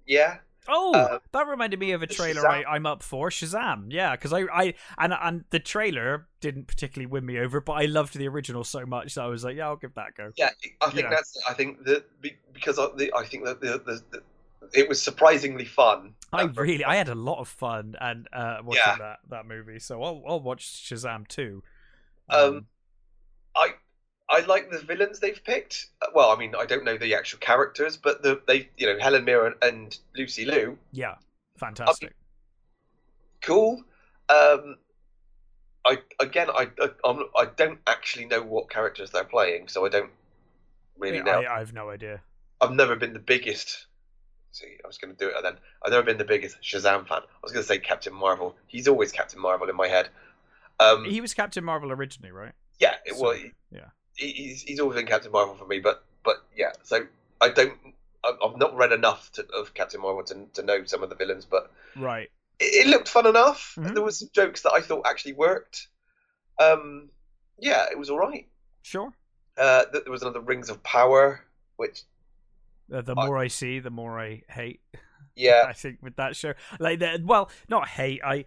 yeah 0.07 0.39
Oh, 0.69 0.95
Uh, 0.95 1.19
that 1.33 1.47
reminded 1.47 1.79
me 1.79 1.93
of 1.93 2.03
a 2.03 2.07
trailer 2.07 2.43
Shazam. 2.43 2.67
I, 2.67 2.75
I'm 2.75 2.87
up 2.87 3.03
for 3.03 3.31
Shazam. 3.31 3.87
Yeah, 3.91 4.17
because 4.17 4.33
I, 4.33 4.41
I 4.53 4.75
and 4.99 5.15
and 5.21 5.45
the 5.51 5.61
trailer 5.61 6.27
didn't 6.41 6.67
particularly 6.67 7.07
win 7.07 7.25
me 7.25 7.39
over, 7.39 7.61
but 7.61 7.75
I 7.75 7.85
loved 7.85 8.17
the 8.17 8.27
original 8.27 8.65
so 8.65 8.85
much 8.85 9.15
that 9.15 9.23
I 9.23 9.27
was 9.29 9.45
like, 9.45 9.57
yeah, 9.57 9.67
I'll 9.67 9.77
give 9.77 9.95
that 9.95 10.09
a 10.09 10.13
go. 10.13 10.33
yeah 10.37 10.51
i 10.81 10.91
think 10.91 11.09
that's 11.09 11.39
i 11.49 11.53
think 11.53 11.85
that 11.85 12.05
because 12.53 12.79
of 12.79 12.99
the, 12.99 13.13
i 13.15 13.25
think 13.25 13.45
that 13.45 13.61
the, 13.61 13.81
the, 13.87 14.03
the 14.11 14.23
it 14.75 14.89
was 14.89 15.03
surprisingly 15.03 15.65
fun 15.65 16.15
I 16.33 16.43
really. 16.43 16.85
I 16.85 16.97
had 16.97 17.09
a 17.09 17.15
lot 17.15 17.39
of 17.39 17.49
fun 17.49 17.95
and 18.01 18.29
uh, 18.33 18.59
watching 18.63 18.97
Yeah. 18.97 18.99
that 18.99 19.21
that 19.29 19.47
movie. 19.47 19.79
So 19.79 20.03
I'll 20.03 20.23
I'll 20.27 20.41
watch 20.41 20.65
Shazam 20.65 21.27
too. 21.29 21.63
Um, 22.31 22.67
I 23.57 23.75
I 24.31 24.41
like 24.41 24.71
the 24.71 24.81
villains 24.81 25.21
they've 25.21 25.43
picked. 25.45 25.91
Uh, 26.03 26.09
Well, 26.15 26.31
I 26.31 26.37
mean, 26.37 26.55
I 26.57 26.67
don't 26.67 26.85
know 26.85 26.99
the 26.99 27.15
actual 27.15 27.41
characters, 27.41 27.97
but 27.97 28.23
the 28.23 28.43
they 28.47 28.71
you 28.77 28.87
know 28.87 28.99
Helen 29.01 29.25
Mirren 29.25 29.57
and 29.63 29.99
Lucy 30.17 30.45
Liu, 30.47 30.79
yeah, 30.93 31.17
fantastic. 31.57 32.15
cool. 33.41 33.83
Um, 34.29 34.77
I 35.87 36.03
again, 36.21 36.51
I 36.51 36.71
I, 36.81 36.91
I'm, 37.05 37.25
I 37.37 37.47
don't 37.47 37.81
actually 37.87 38.27
know 38.27 38.43
what 38.43 38.69
characters 38.71 39.11
they're 39.11 39.25
playing, 39.25 39.69
so 39.69 39.87
I 39.87 39.89
don't 39.89 40.11
really 40.99 41.21
Yeah, 41.21 41.25
know. 41.25 41.45
I, 41.47 41.57
I 41.57 41.59
have 41.61 41.73
no 41.73 41.91
idea. 41.91 42.23
I've 42.61 42.73
never 42.73 42.97
been 42.97 43.15
the 43.15 43.19
biggest. 43.19 43.87
See, 44.57 44.79
I 44.83 44.87
was 44.87 44.97
going 44.97 45.15
to 45.15 45.19
do 45.19 45.29
it 45.29 45.37
And 45.37 45.45
then. 45.45 45.55
I've 45.85 45.91
never 45.91 46.03
been 46.03 46.17
the 46.17 46.25
biggest 46.25 46.57
Shazam 46.63 47.07
fan. 47.07 47.19
I 47.23 47.39
was 47.43 47.53
going 47.53 47.63
to 47.63 47.69
say 47.69 47.79
Captain 47.79 48.15
Marvel. 48.15 48.57
He's 48.67 48.89
always 48.89 49.13
Captain 49.13 49.39
Marvel 49.39 49.69
in 49.69 49.77
my 49.77 49.87
head. 49.89 50.09
Um, 50.81 51.05
He 51.05 51.21
was 51.21 51.35
Captain 51.35 51.63
Marvel 51.63 51.93
originally, 51.93 52.31
right? 52.33 52.53
Yeah, 52.79 52.95
it, 53.05 53.17
well, 53.21 53.33
So, 53.33 53.39
he- 53.39 53.53
yeah. 53.71 53.89
he, 54.15 54.31
he's 54.33 54.63
he's 54.63 54.81
always 54.81 54.97
been 54.97 55.07
Captain 55.07 55.31
Marvel 55.31 55.55
for 55.57 55.67
me, 55.67 55.79
but 55.81 56.05
but 56.25 56.37
yeah, 56.57 56.73
so 56.83 57.07
I 57.41 57.51
don't. 57.51 57.75
I've 58.25 58.57
not 58.57 58.75
read 58.75 58.93
enough 58.93 59.31
to, 59.33 59.47
of 59.55 59.73
Captain 59.75 60.01
Marvel 60.01 60.25
to, 60.25 60.47
to 60.55 60.63
know 60.63 60.85
some 60.85 61.03
of 61.03 61.11
the 61.11 61.15
villains, 61.17 61.45
but 61.45 61.71
Right. 61.95 62.29
it, 62.59 62.87
it 62.87 62.89
looked 62.89 63.09
fun 63.09 63.27
enough. 63.27 63.75
Mhm. 63.79 63.93
There 63.95 64.03
was 64.03 64.19
some 64.21 64.31
jokes 64.33 64.63
that 64.63 64.73
I 64.73 64.81
thought 64.81 65.07
actually 65.07 65.35
worked. 65.35 65.87
Um, 66.59 67.11
yeah, 67.59 67.87
it 67.91 67.99
was 67.99 68.11
all 68.11 68.19
right. 68.19 68.47
Sure. 68.83 69.13
Uh, 69.57 69.85
there 69.93 70.03
was 70.11 70.23
another 70.23 70.41
Rings 70.41 70.71
of 70.71 70.83
Power, 70.83 71.45
which 71.77 72.03
Uh, 72.93 73.03
the 73.03 73.15
more 73.15 73.37
I 73.39 73.49
see, 73.49 73.79
the 73.81 73.91
more 73.91 74.19
I 74.21 74.43
hate. 74.49 74.81
yeah, 75.35 75.65
I 75.69 75.73
think 75.73 75.99
with 76.03 76.17
that 76.17 76.37
show, 76.37 76.55
like 76.79 76.99
the 77.01 77.21
well, 77.25 77.51
not 77.69 77.89
hate. 77.89 78.21
I, 78.25 78.45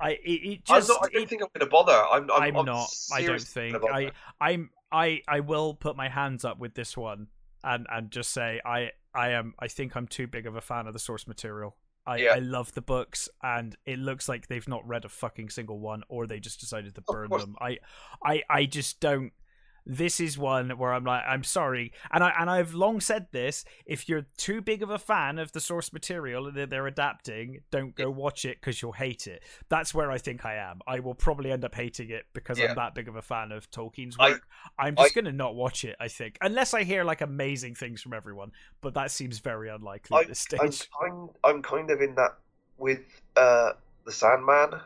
I 0.00 0.10
it, 0.12 0.20
it 0.24 0.64
just 0.64 0.88
not, 0.88 0.98
I 1.04 1.08
don't 1.12 1.22
it- 1.22 1.28
think 1.28 1.42
I'm 1.42 1.48
going 1.54 1.66
to 1.66 1.70
bother. 1.70 1.92
I'm, 1.92 2.30
I'm, 2.30 2.42
I'm, 2.42 2.56
I'm 2.56 2.66
not. 2.66 2.88
I 3.12 3.22
don't 3.22 3.40
think. 3.40 3.76
I. 3.92 4.10
I'm 4.40 4.70
I 4.90 5.22
I 5.28 5.40
will 5.40 5.74
put 5.74 5.96
my 5.96 6.08
hands 6.08 6.44
up 6.44 6.58
with 6.58 6.74
this 6.74 6.96
one 6.96 7.26
and 7.62 7.86
and 7.90 8.10
just 8.10 8.32
say 8.32 8.60
I 8.64 8.92
I 9.14 9.30
am 9.30 9.54
I 9.58 9.68
think 9.68 9.96
I'm 9.96 10.06
too 10.06 10.26
big 10.26 10.46
of 10.46 10.56
a 10.56 10.60
fan 10.60 10.86
of 10.86 10.92
the 10.92 10.98
source 10.98 11.26
material. 11.26 11.76
I, 12.06 12.16
Yeah. 12.16 12.30
I 12.30 12.38
love 12.38 12.72
the 12.72 12.80
books 12.80 13.28
and 13.42 13.76
it 13.84 13.98
looks 13.98 14.30
like 14.30 14.46
they've 14.46 14.66
not 14.66 14.86
read 14.88 15.04
a 15.04 15.10
fucking 15.10 15.50
single 15.50 15.78
one 15.78 16.04
or 16.08 16.26
they 16.26 16.40
just 16.40 16.58
decided 16.58 16.94
to 16.94 17.02
burn 17.02 17.28
them. 17.28 17.54
I 17.60 17.78
I 18.24 18.42
I 18.48 18.64
just 18.64 19.00
don't 19.00 19.32
this 19.88 20.20
is 20.20 20.36
one 20.36 20.70
where 20.70 20.92
I'm 20.92 21.04
like 21.04 21.24
I'm 21.26 21.42
sorry 21.42 21.92
and 22.12 22.22
I 22.22 22.32
and 22.38 22.50
I've 22.50 22.74
long 22.74 23.00
said 23.00 23.26
this 23.32 23.64
if 23.86 24.08
you're 24.08 24.26
too 24.36 24.60
big 24.60 24.82
of 24.82 24.90
a 24.90 24.98
fan 24.98 25.38
of 25.38 25.52
the 25.52 25.60
source 25.60 25.92
material 25.92 26.52
that 26.52 26.70
they're 26.70 26.86
adapting 26.86 27.62
don't 27.70 27.94
go 27.96 28.10
watch 28.10 28.44
it 28.44 28.60
cuz 28.60 28.82
you'll 28.82 28.92
hate 28.92 29.26
it 29.26 29.42
that's 29.68 29.94
where 29.94 30.10
I 30.10 30.18
think 30.18 30.44
I 30.44 30.56
am 30.56 30.80
I 30.86 31.00
will 31.00 31.14
probably 31.14 31.50
end 31.50 31.64
up 31.64 31.74
hating 31.74 32.10
it 32.10 32.26
because 32.34 32.58
Yeah. 32.58 32.70
I'm 32.70 32.76
that 32.76 32.94
big 32.94 33.08
of 33.08 33.16
a 33.16 33.22
fan 33.22 33.50
of 33.50 33.70
Tolkien's 33.70 34.18
work 34.18 34.46
I, 34.78 34.88
am 34.88 34.96
just 34.96 35.14
going 35.14 35.24
to 35.24 35.32
not 35.32 35.54
watch 35.54 35.84
it 35.84 35.96
I 35.98 36.08
think 36.08 36.38
unless 36.42 36.74
I 36.74 36.84
hear 36.84 37.02
like 37.02 37.22
amazing 37.22 37.74
things 37.74 38.02
from 38.02 38.12
everyone 38.12 38.52
but 38.80 38.94
that 38.94 39.10
seems 39.10 39.38
very 39.38 39.68
unlikely 39.68 40.18
at 40.18 40.28
this 40.28 40.40
stage. 40.40 40.60
I'm 40.60 41.10
kind, 41.10 41.30
I'm 41.44 41.62
kind 41.62 41.90
of 41.90 42.00
in 42.00 42.14
that 42.16 42.36
with 42.76 43.00
uh, 43.36 43.72
the 44.04 44.12
Sandman. 44.12 44.80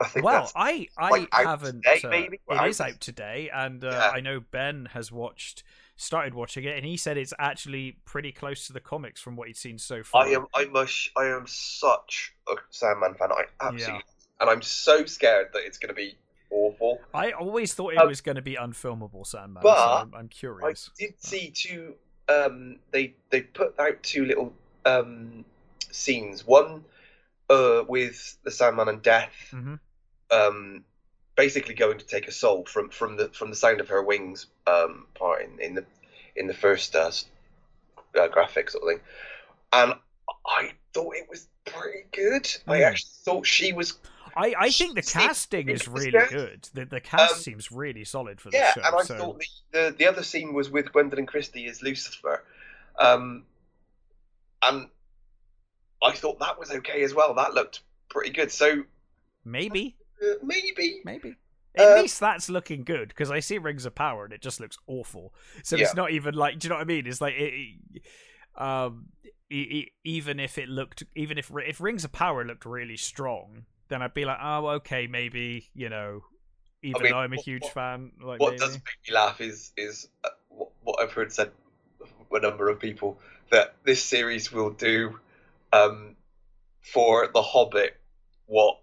I 0.00 0.20
well 0.20 0.50
I 0.54 0.88
I 0.96 1.10
like, 1.10 1.32
haven't 1.32 1.82
today, 1.84 2.00
uh, 2.04 2.08
maybe? 2.10 2.40
it 2.48 2.54
Out 2.58 2.68
is 2.68 2.80
out 2.80 3.00
today 3.00 3.50
and 3.52 3.84
uh, 3.84 3.88
Yeah. 3.90 4.10
I 4.10 4.20
know 4.20 4.40
Ben 4.40 4.86
has 4.92 5.10
watched 5.12 5.62
started 5.96 6.34
watching 6.34 6.64
it 6.64 6.76
and 6.76 6.86
he 6.86 6.96
said 6.96 7.16
it's 7.16 7.34
actually 7.38 7.98
pretty 8.04 8.30
close 8.32 8.66
to 8.68 8.72
the 8.72 8.80
comics 8.80 9.20
from 9.20 9.36
what 9.36 9.48
he'd 9.48 9.56
seen 9.56 9.78
so 9.78 10.02
far 10.04 10.24
I 10.24 10.28
am 10.30 10.46
I'm 10.54 10.74
a 10.76 10.86
I 11.16 11.26
am 11.26 11.46
such 11.46 12.34
a 12.48 12.54
Sandman 12.70 13.14
fan. 13.14 13.32
I 13.32 13.44
absolutely 13.60 14.04
and 14.40 14.48
I'm 14.50 14.62
so 14.62 15.04
scared 15.06 15.48
that 15.52 15.64
it's 15.64 15.78
going 15.78 15.88
to 15.88 15.94
be 15.94 16.16
awful. 16.50 17.00
I 17.14 17.32
always 17.32 17.74
thought 17.74 17.94
it 17.94 17.98
Um, 18.00 18.06
was 18.06 18.20
going 18.20 18.36
to 18.36 18.42
be 18.42 18.54
unfilmable, 18.54 19.26
Sandman. 19.26 19.62
but 19.62 19.76
so 19.76 19.90
I'm, 19.90 20.14
I'm 20.14 20.28
I 20.28 20.28
curious. 20.28 20.90
did 20.98 21.14
see 21.20 21.50
two. 21.50 21.94
Um, 22.28 22.78
they 22.90 23.14
they 23.30 23.42
put 23.42 23.78
out 23.80 24.02
two 24.02 24.24
little 24.26 24.52
um, 24.84 25.44
scenes. 25.90 26.46
One 26.46 26.84
uh, 27.50 27.84
with 27.88 28.36
the 28.44 28.50
Sandman 28.50 28.88
and 28.88 29.02
Death, 29.02 29.34
hmm 29.52 29.74
um, 30.30 30.84
basically 31.36 31.74
going 31.74 31.98
to 31.98 32.06
take 32.06 32.28
a 32.28 32.32
soul 32.32 32.64
from 32.66 32.90
from 32.90 33.16
the 33.16 33.28
from 33.30 33.50
the 33.50 33.56
sound 33.56 33.80
of 33.80 33.88
her 33.88 34.02
wings 34.02 34.46
um, 34.66 35.06
part 35.14 35.42
in, 35.42 35.60
in 35.60 35.74
the 35.74 35.84
in 36.36 36.46
the 36.46 36.54
first 36.54 36.94
uh, 36.96 37.10
uh, 38.18 38.28
graphic 38.28 38.70
sort 38.70 38.84
of 38.84 38.88
thing, 38.90 39.00
and 39.72 39.94
I 40.46 40.72
thought 40.94 41.16
it 41.16 41.28
was 41.28 41.48
pretty 41.66 42.06
good. 42.12 42.48
I 42.68 42.80
Mm. 42.80 42.82
actually 42.82 43.10
thought 43.24 43.46
she 43.46 43.72
was 43.72 43.98
I, 44.36 44.54
I 44.58 44.72
think 44.72 44.94
the 44.94 45.02
casting 45.02 45.68
is 45.68 45.88
really 45.88 46.22
good. 46.22 46.28
good. 46.28 46.68
The, 46.72 46.84
the 46.84 47.00
cast 47.00 47.36
Um, 47.36 47.42
seems 47.42 47.72
really 47.72 48.04
solid 48.04 48.40
for 48.40 48.50
the 48.50 48.60
yeah, 48.60 48.62
show. 48.62 48.86
and 48.86 48.96
I 48.96 49.04
so 49.04 49.14
thought 49.18 49.38
the, 49.38 49.46
the 49.72 49.96
the 49.98 50.06
other 50.06 50.22
scene 50.22 50.54
was 50.54 50.70
with 50.70 50.86
Gwendoline 50.92 51.26
Christie 51.26 51.66
as 51.66 51.82
Lucifer, 51.82 52.44
um, 52.98 53.44
and 54.62 54.88
I 56.02 56.12
thought 56.12 56.40
that 56.40 56.58
was 56.58 56.70
okay 56.72 57.02
as 57.04 57.14
well. 57.14 57.34
That 57.34 57.54
looked 57.54 57.82
pretty 58.08 58.30
good. 58.30 58.50
So 58.50 58.84
maybe, 59.44 59.96
uh, 60.22 60.34
maybe 60.42 61.00
maybe. 61.04 61.36
At 61.74 61.86
Uh, 61.98 62.00
least 62.02 62.18
that's 62.18 62.48
looking 62.48 62.82
good 62.82 63.08
because 63.08 63.30
I 63.30 63.40
see 63.40 63.58
Rings 63.58 63.84
of 63.84 63.94
Power 63.94 64.24
and 64.24 64.32
it 64.32 64.40
just 64.42 64.58
looks 64.58 64.76
awful. 64.86 65.32
So 65.62 65.76
Yeah. 65.76 65.84
it's 65.84 65.94
not 65.94 66.10
even 66.10 66.34
like, 66.34 66.58
do 66.58 66.66
you 66.66 66.70
know 66.70 66.76
what 66.76 66.82
I 66.82 66.84
mean? 66.86 67.06
It's 67.06 67.20
like, 67.20 67.34
it, 67.34 67.52
it- 67.94 68.02
um, 68.60 69.06
e- 69.50 69.86
even 70.04 70.40
if 70.40 70.58
it 70.58 70.68
looked, 70.68 71.04
even 71.14 71.38
if 71.38 71.50
if 71.66 71.80
Rings 71.80 72.04
of 72.04 72.10
Power 72.12 72.44
looked 72.44 72.64
really 72.64 72.96
strong, 72.96 73.66
then 73.88 74.02
I'd 74.02 74.14
be 74.14 74.24
like, 74.24 74.38
oh, 74.42 74.66
okay, 74.80 75.06
maybe 75.06 75.68
you 75.74 75.88
know. 75.88 76.24
Even 76.82 77.02
mean, 77.02 77.12
though 77.12 77.18
I'm 77.18 77.32
a 77.32 77.40
huge 77.42 77.62
what- 77.64 77.72
fan, 77.74 78.12
like 78.20 78.40
what 78.40 78.50
maybe. 78.50 78.60
does 78.60 78.72
make 78.74 78.98
me 79.08 79.14
laugh 79.14 79.40
is 79.40 79.72
is 79.76 80.08
uh, 80.24 80.30
what, 80.48 80.70
what 80.82 81.00
I've 81.00 81.12
heard 81.12 81.32
said 81.32 81.50
a 82.32 82.40
number 82.40 82.68
of 82.68 82.78
people 82.78 83.18
that 83.50 83.74
this 83.84 84.02
series 84.02 84.52
will 84.52 84.70
do 84.70 85.18
um, 85.72 86.14
for 86.82 87.28
The 87.32 87.42
Hobbit 87.42 87.96
what 88.46 88.78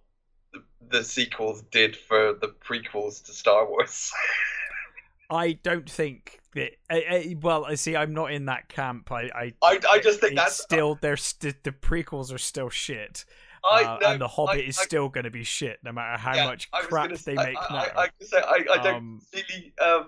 the, 0.89 1.03
sequels 1.03 1.61
did 1.71 1.95
for 1.95 2.33
the 2.33 2.47
prequels 2.47 3.23
to 3.25 3.31
Star 3.31 3.67
Wars. 3.67 4.11
I 5.29 5.53
don't 5.53 5.89
think 5.89 6.39
that. 6.53 6.73
I, 6.89 6.95
I, 6.95 7.35
well, 7.41 7.65
I 7.65 7.75
see. 7.75 7.95
I'm 7.95 8.13
not 8.13 8.31
in 8.31 8.45
that 8.45 8.69
camp. 8.69 9.11
I, 9.11 9.23
I, 9.35 9.53
I, 9.63 9.79
I 9.93 9.99
just 9.99 10.19
think 10.19 10.35
that's 10.35 10.61
still. 10.61 10.97
They're 11.01 11.17
st- 11.17 11.63
the 11.63 11.71
prequels 11.71 12.31
are 12.31 12.37
still 12.37 12.69
shit, 12.69 13.25
I 13.63 13.83
uh, 13.83 13.97
know, 13.99 14.07
and 14.11 14.21
the 14.21 14.27
Hobbit 14.27 14.57
I- 14.57 14.67
is 14.67 14.77
still 14.77 15.09
going 15.09 15.23
to 15.23 15.31
be 15.31 15.43
shit, 15.43 15.79
no 15.83 15.91
matter 15.91 16.17
how 16.19 16.35
yeah, 16.35 16.45
much 16.45 16.69
crap 16.71 17.05
gonna 17.09 17.15
they 17.15 17.17
say- 17.17 17.33
make 17.33 17.57
I, 17.57 17.73
now. 17.73 18.01
I, 18.01 18.09
say 18.21 18.37
I, 18.37 18.83
don't 18.83 18.95
Um, 18.95 19.21
really 19.33 19.73
um, 19.83 20.07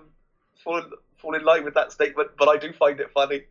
fall 0.62 0.78
in, 0.78 0.84
fall 1.16 1.34
in 1.34 1.44
line 1.44 1.64
with 1.64 1.74
that 1.74 1.90
statement, 1.90 2.30
but 2.38 2.48
I 2.48 2.56
do 2.56 2.72
find 2.72 3.00
it 3.00 3.10
funny. 3.10 3.42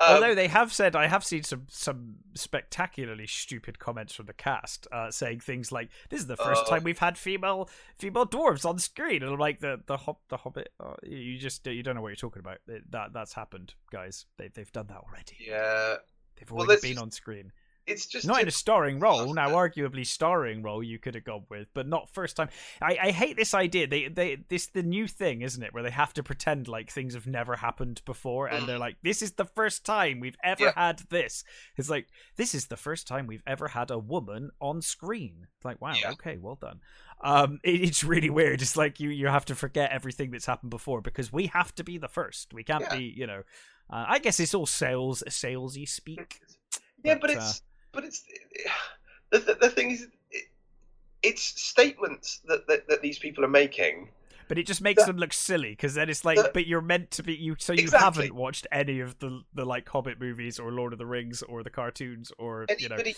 Um, 0.00 0.14
Although 0.14 0.34
they 0.34 0.48
have 0.48 0.72
said, 0.72 0.94
I 0.96 1.06
have 1.06 1.24
seen 1.24 1.42
some 1.42 1.66
some 1.68 2.16
spectacularly 2.34 3.26
stupid 3.26 3.78
comments 3.78 4.14
from 4.14 4.26
the 4.26 4.32
cast 4.32 4.86
uh, 4.92 5.10
saying 5.10 5.40
things 5.40 5.72
like, 5.72 5.90
"This 6.10 6.20
is 6.20 6.26
the 6.26 6.36
first 6.36 6.62
Oh. 6.66 6.70
time 6.70 6.84
we've 6.84 6.98
had 6.98 7.18
female 7.18 7.68
female 7.96 8.26
dwarves 8.26 8.64
on 8.64 8.78
screen," 8.78 9.22
and 9.22 9.32
I'm 9.32 9.38
like, 9.38 9.60
"The 9.60 9.80
the 9.86 9.96
hob 9.96 10.18
the 10.28 10.36
Hobbit, 10.36 10.72
uh, 10.80 10.94
you 11.02 11.38
just 11.38 11.66
you 11.66 11.82
don't 11.82 11.94
know 11.96 12.02
what 12.02 12.08
you're 12.08 12.16
talking 12.16 12.40
about. 12.40 12.58
It, 12.68 12.90
that 12.92 13.12
that's 13.12 13.32
happened, 13.32 13.74
guys. 13.90 14.26
They 14.36 14.48
they've 14.48 14.72
done 14.72 14.86
that 14.88 14.98
already. 14.98 15.36
yeah, 15.40 15.96
They've 16.36 16.50
already 16.52 16.68
that's 16.68 16.82
been 16.82 16.92
just- 16.92 17.02
on 17.02 17.10
screen." 17.10 17.52
It's 17.88 18.06
just 18.06 18.26
not 18.26 18.42
in 18.42 18.48
a 18.48 18.52
starring 18.52 19.00
role. 19.00 19.32
Now, 19.34 19.50
arguably, 19.50 20.06
starring 20.06 20.62
role 20.62 20.82
you 20.82 20.98
could 20.98 21.14
have 21.14 21.24
gone 21.24 21.44
with, 21.48 21.68
but 21.74 21.88
not 21.88 22.08
first 22.10 22.36
time. 22.36 22.48
I, 22.80 22.98
I 23.02 23.10
hate 23.10 23.36
this 23.36 23.54
idea. 23.54 23.86
They 23.86 24.08
they 24.08 24.36
this 24.48 24.66
the 24.66 24.82
new 24.82 25.08
thing, 25.08 25.42
isn't 25.42 25.62
it? 25.62 25.72
Where 25.74 25.82
they 25.82 25.90
have 25.90 26.12
to 26.14 26.22
pretend 26.22 26.68
like 26.68 26.90
things 26.90 27.14
have 27.14 27.26
never 27.26 27.56
happened 27.56 28.02
before, 28.04 28.46
and 28.46 28.68
they're 28.68 28.78
like, 28.78 28.96
"This 29.02 29.22
is 29.22 29.32
the 29.32 29.44
first 29.44 29.84
time 29.84 30.20
we've 30.20 30.36
ever 30.44 30.64
Yeah. 30.64 30.72
had 30.76 30.98
this." 31.10 31.44
It's 31.76 31.90
like 31.90 32.08
this 32.36 32.54
is 32.54 32.66
the 32.66 32.76
first 32.76 33.06
time 33.06 33.26
we've 33.26 33.42
ever 33.46 33.68
had 33.68 33.90
a 33.90 33.98
woman 33.98 34.50
on 34.60 34.82
screen. 34.82 35.46
It's 35.56 35.64
like, 35.64 35.80
wow, 35.80 35.94
Yeah. 35.94 36.12
okay, 36.12 36.36
well 36.36 36.58
done. 36.60 36.80
Um, 37.20 37.58
it, 37.64 37.80
it's 37.82 38.04
really 38.04 38.30
weird. 38.30 38.62
It's 38.62 38.76
like 38.76 39.00
you 39.00 39.10
you 39.10 39.26
have 39.26 39.44
to 39.46 39.54
forget 39.54 39.90
everything 39.90 40.30
that's 40.30 40.46
happened 40.46 40.70
before 40.70 41.00
because 41.00 41.32
we 41.32 41.46
have 41.48 41.74
to 41.76 41.84
be 41.84 41.98
the 41.98 42.08
first. 42.08 42.52
We 42.54 42.62
can't 42.64 42.84
Yeah. 42.84 42.96
be, 42.96 43.04
you 43.16 43.26
know. 43.26 43.42
Uh, 43.90 44.04
I 44.06 44.18
guess 44.18 44.38
it's 44.38 44.52
all 44.54 44.66
sales 44.66 45.22
salesy 45.28 45.88
speak. 45.88 46.40
Yeah, 47.02 47.14
But, 47.14 47.20
but, 47.22 47.30
uh, 47.30 47.32
it's 47.38 47.62
but 47.92 48.04
it's 48.04 48.24
the 49.30 49.38
the, 49.38 49.54
the 49.60 49.70
thing 49.70 49.90
is, 49.90 50.06
it, 50.30 50.44
it's 51.22 51.42
statements 51.42 52.40
that, 52.46 52.66
that 52.68 52.88
that 52.88 53.02
these 53.02 53.18
people 53.18 53.44
are 53.44 53.48
making. 53.48 54.10
But 54.48 54.56
it 54.56 54.66
just 54.66 54.80
makes 54.80 55.02
That- 55.02 55.08
them 55.08 55.18
look 55.18 55.34
silly 55.34 55.70
because 55.70 55.92
then 55.94 56.08
it's 56.08 56.24
like, 56.24 56.38
that- 56.38 56.54
but 56.54 56.66
you're 56.66 56.80
meant 56.80 57.10
to 57.12 57.22
be 57.22 57.34
you, 57.34 57.56
so 57.58 57.74
you 57.74 57.80
Exactly. 57.82 58.24
haven't 58.24 58.34
watched 58.34 58.66
any 58.72 59.00
of 59.00 59.18
the 59.18 59.42
the 59.54 59.64
like 59.66 59.86
Hobbit 59.88 60.18
movies 60.18 60.58
or 60.58 60.72
Lord 60.72 60.92
of 60.94 60.98
the 60.98 61.06
Rings 61.06 61.42
or 61.42 61.62
the 61.62 61.70
cartoons 61.70 62.32
or 62.38 62.64
you 62.78 62.88
know. 62.88 62.94
Anybody 62.94 63.16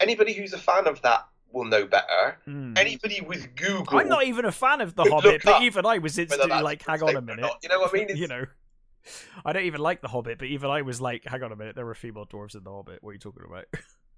anybody 0.00 0.32
who's 0.32 0.52
a 0.54 0.58
fan 0.58 0.86
of 0.86 1.02
that 1.02 1.26
will 1.52 1.64
know 1.66 1.86
better. 1.86 2.38
Mm. 2.48 2.76
Anybody 2.78 3.20
with 3.20 3.54
Google, 3.54 3.98
I'm 3.98 4.08
not 4.08 4.24
even 4.24 4.44
a 4.46 4.52
fan 4.52 4.80
of 4.80 4.94
the 4.94 5.04
Hobbit, 5.04 5.42
but 5.44 5.62
even 5.62 5.84
I 5.86 5.98
was 5.98 6.18
instantly 6.18 6.60
like, 6.62 6.82
hang 6.82 7.02
on 7.02 7.16
a 7.16 7.20
minute. 7.20 7.50
You 7.62 7.68
know 7.68 7.80
what 7.80 7.90
I 7.94 7.98
mean? 8.04 8.08
You 8.16 8.26
know. 8.28 8.46
I 9.44 9.52
don't 9.52 9.64
even 9.64 9.80
like 9.80 10.00
the 10.00 10.08
Hobbit, 10.08 10.38
but 10.38 10.48
even 10.48 10.70
I 10.70 10.82
was 10.82 11.00
like, 11.00 11.24
hang 11.24 11.42
on 11.42 11.52
a 11.52 11.56
minute, 11.56 11.76
there 11.76 11.86
were 11.86 11.94
female 11.94 12.26
dwarves 12.26 12.54
in 12.54 12.64
the 12.64 12.70
Hobbit. 12.70 13.02
What 13.02 13.10
are 13.10 13.14
you 13.14 13.18
talking 13.18 13.42
about? 13.46 13.66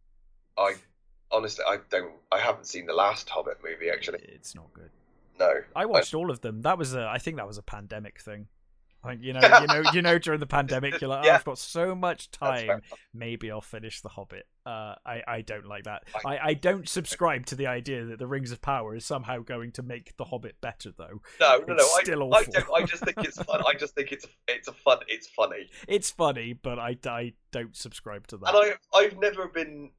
I 0.59 0.74
honestly, 1.31 1.65
I 1.69 1.78
don't. 1.90 2.12
I 2.32 2.39
haven't 2.39 2.66
seen 2.66 2.86
the 2.86 2.94
last 2.94 3.28
Hobbit 3.28 3.59
movie 3.62 3.90
actually. 3.90 4.20
it's 4.23 4.55
not 4.55 4.73
good. 4.73 4.90
No, 5.39 5.52
I 5.77 5.86
watched 5.86 6.15
all 6.15 6.31
of 6.31 6.40
them. 6.40 6.62
That 6.62 6.78
was 6.78 6.94
a, 6.94 7.06
I 7.06 7.19
think 7.19 7.36
that 7.36 7.47
was 7.47 7.59
a 7.59 7.62
pandemic 7.62 8.20
thing. 8.20 8.48
Like 9.05 9.23
you 9.23 9.33
know, 9.33 9.41
you 9.61 9.66
know, 9.69 9.91
you 9.95 10.03
know, 10.03 10.19
during 10.27 10.41
the 10.41 10.47
pandemic, 10.47 11.01
you're 11.01 11.09
like, 11.09 11.23
oh, 11.25 11.27
Yeah. 11.27 11.37
I've 11.37 11.45
got 11.45 11.57
so 11.59 11.95
much 11.95 12.31
time. 12.33 12.83
maybe 13.15 13.51
I'll 13.51 13.61
finish 13.61 14.01
The 14.01 14.09
Hobbit. 14.09 14.47
Uh, 14.66 14.97
I, 15.07 15.23
I 15.27 15.41
don't 15.43 15.66
like 15.66 15.85
that. 15.85 16.03
I- 16.27 16.29
I, 16.37 16.47
I 16.49 16.55
don't 16.55 16.89
subscribe 16.89 17.47
to 17.47 17.55
the 17.55 17.69
idea 17.69 18.05
that 18.07 18.19
the 18.19 18.27
Rings 18.27 18.51
of 18.51 18.61
Power 18.61 18.97
is 18.97 19.05
somehow 19.07 19.39
going 19.39 19.70
to 19.73 19.83
make 19.83 20.16
The 20.16 20.25
Hobbit 20.25 20.61
better, 20.61 20.91
though. 20.99 21.23
No, 21.41 21.59
no, 21.59 21.75
no. 21.75 21.75
It's 21.77 21.97
I, 21.99 22.03
still 22.03 22.23
I, 22.35 22.39
awful. 22.41 22.53
don't, 22.53 22.66
I 22.75 22.85
just 22.85 23.05
think 23.05 23.16
it's 23.19 23.41
fun. 23.43 23.62
I 23.66 23.75
just 23.79 23.95
think 23.95 24.11
it's 24.12 24.27
it's 24.49 24.66
a 24.69 24.73
fun. 24.73 24.99
It's 25.07 25.29
funny, 25.29 25.70
It's 25.89 26.11
funny, 26.11 26.53
but 26.55 26.79
I, 26.81 26.97
I 27.07 27.35
don't 27.53 27.77
subscribe 27.77 28.27
to 28.27 28.37
that. 28.39 28.55
and 28.55 28.75
I 28.95 28.99
I've 28.99 29.16
never 29.19 29.47
been 29.49 29.93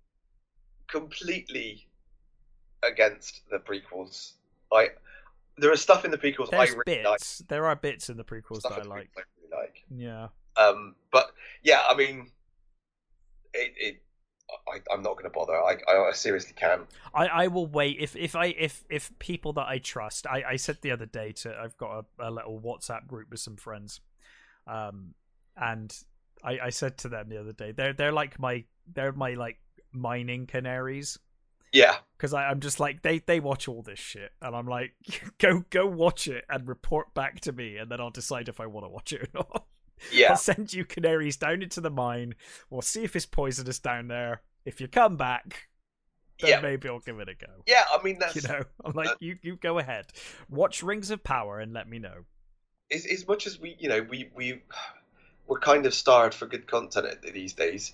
completely 0.87 1.87
against 2.83 3.41
the 3.49 3.57
prequels. 3.59 4.33
I 4.71 4.89
there 5.59 5.71
is 5.71 5.81
stuff 5.81 6.05
in 6.05 6.11
the 6.11 6.17
prequels 6.17 6.49
There's 6.49 6.71
I 6.71 6.75
really 6.85 7.03
like. 7.03 7.21
There 7.47 7.65
are 7.65 7.75
bits 7.75 8.09
in 8.09 8.17
the 8.17 8.23
prequels 8.23 8.59
Stuff 8.59 8.75
that 8.75 8.85
I 8.85 8.89
like. 8.89 9.09
I 9.17 9.21
really 9.37 9.63
like. 9.63 9.83
Yeah. 9.95 10.27
Um, 10.57 10.95
but 11.11 11.31
yeah, 11.63 11.81
I 11.87 11.95
mean, 11.95 12.31
it. 13.53 13.73
it 13.77 14.01
I, 14.67 14.79
I'm 14.91 15.03
not 15.03 15.13
going 15.13 15.25
to 15.25 15.29
bother. 15.29 15.53
I, 15.53 15.77
I 15.87 16.11
seriously 16.11 16.53
can. 16.55 16.87
I, 17.13 17.27
I 17.27 17.47
will 17.47 17.67
wait 17.67 17.97
if 17.99 18.15
if 18.15 18.35
I 18.35 18.47
if 18.47 18.83
if 18.89 19.11
people 19.19 19.53
that 19.53 19.67
I 19.67 19.77
trust 19.77 20.25
I, 20.25 20.43
I 20.49 20.55
said 20.55 20.79
the 20.81 20.89
other 20.89 21.05
day 21.05 21.33
to 21.33 21.55
I've 21.55 21.77
got 21.77 22.05
a, 22.19 22.29
a 22.29 22.31
little 22.31 22.59
WhatsApp 22.59 23.05
group 23.05 23.29
with 23.29 23.39
some 23.39 23.57
friends 23.57 24.01
um 24.65 25.13
and 25.55 25.95
I, 26.43 26.57
I 26.63 26.69
said 26.69 26.97
to 26.99 27.09
them 27.09 27.29
the 27.29 27.39
other 27.39 27.53
day 27.53 27.73
they're 27.73 27.93
they're 27.93 28.11
like 28.11 28.39
my 28.39 28.63
they're 28.91 29.11
my 29.11 29.35
like 29.35 29.59
mining 29.91 30.47
canaries 30.47 31.19
Yeah, 31.71 31.97
because 32.17 32.33
I'm 32.33 32.59
just 32.59 32.79
like 32.79 33.01
they 33.01 33.19
they 33.19 33.39
watch 33.39 33.67
all 33.67 33.81
this 33.81 33.99
shit 33.99 34.31
and 34.41 34.55
I'm 34.55 34.67
like 34.67 34.93
go 35.37 35.63
go 35.69 35.85
watch 35.85 36.27
it 36.27 36.45
and 36.49 36.67
report 36.67 37.13
back 37.13 37.39
to 37.41 37.51
me 37.51 37.77
and 37.77 37.91
then 37.91 38.01
I'll 38.01 38.09
decide 38.09 38.49
if 38.49 38.59
I 38.59 38.65
want 38.65 38.85
to 38.85 38.89
watch 38.89 39.13
it 39.13 39.21
or 39.21 39.27
not. 39.33 39.65
yeah, 40.11 40.31
I'll 40.31 40.37
send 40.37 40.73
you 40.73 40.85
canaries 40.85 41.37
down 41.37 41.61
into 41.61 41.81
the 41.81 41.89
mine. 41.91 42.35
We'll 42.69 42.81
see 42.81 43.03
if 43.03 43.15
it's 43.15 43.25
poisonous 43.25 43.79
down 43.79 44.07
there. 44.07 44.41
If 44.65 44.81
you 44.81 44.87
come 44.87 45.15
back, 45.17 45.69
then 46.39 46.49
yeah, 46.49 46.61
maybe 46.61 46.89
I'll 46.89 46.99
give 46.99 47.19
it 47.19 47.29
a 47.29 47.33
go. 47.35 47.51
yeah. 47.67 47.85
I 47.91 48.01
mean, 48.03 48.17
that's 48.19 48.35
You 48.35 48.41
know, 48.47 48.63
I'm 48.83 48.93
like, 48.93 49.09
uh, 49.09 49.15
you 49.19 49.37
you 49.41 49.55
go 49.55 49.77
ahead, 49.79 50.07
watch 50.49 50.81
Rings 50.83 51.11
of 51.11 51.23
Power 51.23 51.59
and 51.59 51.73
let 51.73 51.87
me 51.87 51.99
know. 51.99 52.25
as, 52.91 53.05
as 53.05 53.27
much 53.27 53.45
as 53.47 53.59
we, 53.59 53.75
you 53.79 53.89
know, 53.89 54.01
we 54.01 54.29
we 54.35 54.61
we're 55.47 55.59
kind 55.59 55.85
of 55.85 55.93
starved 55.93 56.33
for 56.33 56.45
good 56.45 56.67
content 56.67 57.07
these 57.33 57.53
days. 57.53 57.93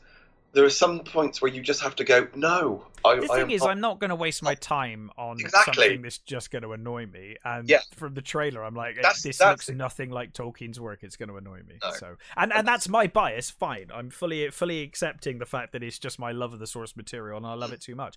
There 0.56 0.64
are 0.64 0.70
some 0.70 1.02
points 1.02 1.42
where 1.42 1.52
you 1.52 1.62
just 1.62 1.82
have 1.82 1.96
to 1.98 2.06
go. 2.06 2.28
No, 2.34 2.88
I. 3.04 3.18
The 3.20 3.28
thing 3.28 3.52
is, 3.52 3.62
not- 3.62 3.70
I'm 3.72 3.82
not 3.82 4.00
going 4.00 4.10
to 4.10 4.16
waste 4.16 4.42
my 4.42 4.56
time 4.56 5.12
on 5.18 5.38
Exactly. 5.40 5.74
something 5.84 6.02
that's 6.02 6.18
just 6.20 6.50
going 6.50 6.62
to 6.64 6.72
annoy 6.72 7.08
me. 7.08 7.36
And 7.44 7.68
Yeah. 7.70 7.82
from 7.94 8.14
the 8.14 8.22
trailer, 8.22 8.64
I'm 8.64 8.74
like, 8.74 8.96
That's- 8.96 9.22
this 9.22 9.38
that's 9.38 9.68
looks 9.68 9.78
nothing 9.78 10.12
like 10.12 10.32
Tolkien's 10.32 10.80
work. 10.80 11.04
It's 11.04 11.18
going 11.18 11.28
to 11.28 11.36
annoy 11.36 11.60
me. 11.68 11.78
No. 11.84 11.92
So, 11.92 12.16
and 12.38 12.54
and 12.54 12.66
that's 12.66 12.88
my 12.88 13.06
bias. 13.08 13.52
Fine, 13.52 13.92
I'm 13.94 14.10
fully 14.10 14.50
fully 14.50 14.82
accepting 14.82 15.40
the 15.40 15.46
fact 15.46 15.74
that 15.74 15.84
it's 15.84 16.00
just 16.00 16.20
my 16.20 16.32
love 16.32 16.54
of 16.54 16.60
the 16.60 16.68
source 16.68 16.96
material, 16.96 17.36
and 17.38 17.46
I 17.46 17.54
love 17.56 17.74
it 17.74 17.82
too 17.82 17.96
much. 17.96 18.16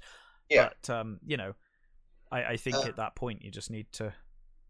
Yeah. 0.48 0.70
But 0.80 0.90
um, 0.94 1.18
you 1.26 1.36
know, 1.36 1.54
I 2.30 2.44
I 2.44 2.56
think 2.56 2.76
Uh, 2.76 2.82
at 2.84 2.96
that 2.96 3.16
point 3.16 3.42
you 3.42 3.50
just 3.50 3.68
need 3.70 3.90
to 3.94 4.14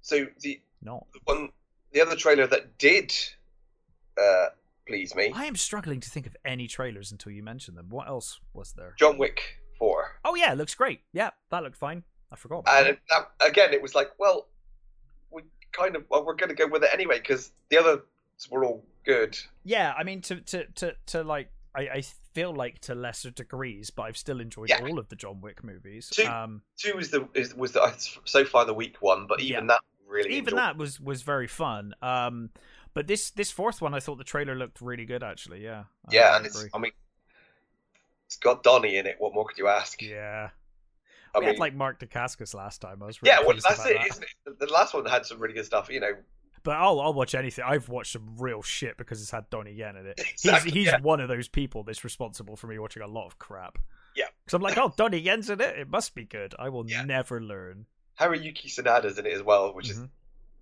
So 0.01 0.27
the 0.41 0.59
not. 0.81 1.07
the 1.13 1.21
one, 1.25 1.53
the 1.93 2.01
other 2.01 2.17
trailer 2.17 2.47
that 2.47 2.79
did 2.79 3.15
uh, 4.17 4.47
please 4.89 5.15
me, 5.15 5.33
I 5.35 5.45
am 5.45 5.55
struggling 5.57 6.01
to 6.01 6.11
think 6.11 6.27
of 6.27 6.37
any 6.45 6.67
trailers 6.67 7.13
until 7.13 7.31
you 7.33 7.43
mentioned 7.43 7.77
them. 7.77 7.89
What 7.91 8.09
else 8.09 8.41
was 8.53 8.73
there? 8.73 8.95
John 8.99 9.19
Wick 9.19 9.59
Four, 9.79 10.19
Oh 10.25 10.35
yeah, 10.35 10.53
it 10.53 10.59
looks 10.59 10.75
great. 10.75 11.03
Yeah, 11.13 11.31
that 11.51 11.63
looked 11.63 11.77
fine. 11.77 12.03
I 12.33 12.37
forgot. 12.37 12.61
About 12.61 12.87
and 12.87 12.99
that. 13.11 13.29
that, 13.39 13.47
again, 13.49 13.73
it 13.73 13.81
was 13.81 13.95
like, 13.95 14.11
well, 14.19 14.49
we 15.31 15.43
kind 15.73 15.95
of, 15.97 16.05
well, 16.11 16.25
we're 16.27 16.35
going 16.35 16.49
to 16.51 16.55
go 16.55 16.67
with 16.67 16.83
it 16.83 16.91
anyway 16.93 17.19
because 17.19 17.53
the 17.71 17.79
others 17.79 18.01
were 18.51 18.65
all 18.65 18.85
good. 19.05 19.39
Yeah, 19.65 19.95
I 19.97 20.03
mean 20.05 20.21
to 20.23 20.41
to 20.41 20.65
to 20.67 20.95
to 21.07 21.23
like 21.23 21.51
I, 21.75 21.81
I 21.83 22.03
feel 22.35 22.53
like 22.53 22.81
to 22.81 22.95
lesser 22.95 23.31
degrees, 23.31 23.91
but 23.91 24.03
I've 24.03 24.17
still 24.17 24.41
enjoyed 24.41 24.69
Yeah. 24.71 24.81
all 24.83 24.99
of 24.99 25.09
the 25.11 25.17
John 25.17 25.41
Wick 25.41 25.63
movies. 25.63 26.09
Two- 26.11 26.25
Um, 26.27 26.63
Two 26.77 26.99
is 26.99 27.11
the 27.11 27.29
is, 27.35 27.55
was 27.55 27.73
the, 27.73 27.95
so 28.25 28.45
far 28.45 28.65
the 28.65 28.75
weak 28.75 28.97
one, 29.01 29.27
but 29.29 29.41
even 29.41 29.65
Yeah. 29.65 29.67
that 29.69 29.81
really 30.09 30.31
even 30.31 30.55
enjoyed. 30.55 30.59
that 30.59 30.77
was 30.77 31.01
was 31.01 31.23
very 31.23 31.47
fun. 31.47 31.95
Um, 32.03 32.51
but 32.99 33.07
this 33.07 33.31
this 33.31 33.51
fourth 33.51 33.81
one, 33.81 33.95
I 33.95 34.01
thought 34.01 34.19
the 34.19 34.25
trailer 34.25 34.55
looked 34.55 34.81
really 34.81 35.05
good. 35.07 35.23
Actually, 35.23 35.63
yeah. 35.65 35.85
I- 36.09 36.13
Yeah, 36.15 36.37
and 36.37 36.45
it's. 36.47 36.67
I 36.75 36.79
mean, 36.79 36.93
it's 38.27 38.37
got 38.37 38.63
Donnie 38.63 38.97
in 38.97 39.07
it. 39.07 39.17
What 39.19 39.35
more 39.35 39.47
could 39.47 39.59
you 39.59 39.69
ask? 39.69 40.03
yeah. 40.03 40.51
I 41.35 41.39
we 41.41 41.45
mean, 41.45 41.55
had 41.55 41.61
like 41.61 41.75
Mark 41.75 42.01
Dacascos 42.01 42.55
last 42.55 42.81
time. 42.81 43.03
I 43.03 43.07
was 43.07 43.23
really 43.23 43.35
yeah, 43.37 43.47
well, 43.47 43.55
that's 43.57 43.85
it, 43.87 43.97
that. 43.99 44.25
it? 44.47 44.59
The 44.59 44.67
last 44.67 44.95
one 44.95 45.05
had 45.05 45.27
some 45.27 45.39
really 45.39 45.55
good 45.55 45.67
stuff. 45.67 45.89
You 45.91 46.01
know, 46.01 46.13
But 46.63 46.77
I'll 46.77 47.01
I'll 47.01 47.13
watch 47.15 47.35
anything. 47.35 47.65
I've 47.67 47.89
watched 47.89 48.13
some 48.13 48.35
real 48.39 48.63
shit 48.63 48.97
because 48.97 49.21
it's 49.23 49.31
had 49.31 49.49
Donnie 49.51 49.73
Yen 49.73 49.97
in 49.97 50.07
it. 50.07 50.21
Exactly, 50.33 50.71
he's 50.73 50.85
he's 50.85 50.87
yeah. 50.93 51.01
one 51.01 51.21
of 51.21 51.29
those 51.29 51.47
people 51.49 51.85
that's 51.85 52.03
responsible 52.03 52.57
for 52.57 52.67
me 52.67 52.79
watching 52.79 53.03
a 53.03 53.07
lot 53.07 53.27
of 53.27 53.39
crap. 53.39 53.79
Yeah. 54.17 54.25
Because 54.45 54.55
I'm 54.55 54.63
like, 54.63 54.79
oh, 54.79 54.93
Donnie 54.97 55.19
Yen's 55.19 55.49
in 55.51 55.61
it. 55.61 55.79
It 55.79 55.89
must 55.91 56.15
be 56.15 56.25
good. 56.25 56.55
I 56.59 56.71
will 56.71 56.89
Yeah. 56.89 57.05
never 57.05 57.41
learn. 57.43 57.87
Hiroyuki 58.19 58.67
Sanada's 58.67 59.19
in 59.19 59.27
it 59.27 59.33
as 59.33 59.43
well, 59.43 59.73
which 59.75 59.91
is 59.91 60.01
Mhm. 60.01 60.09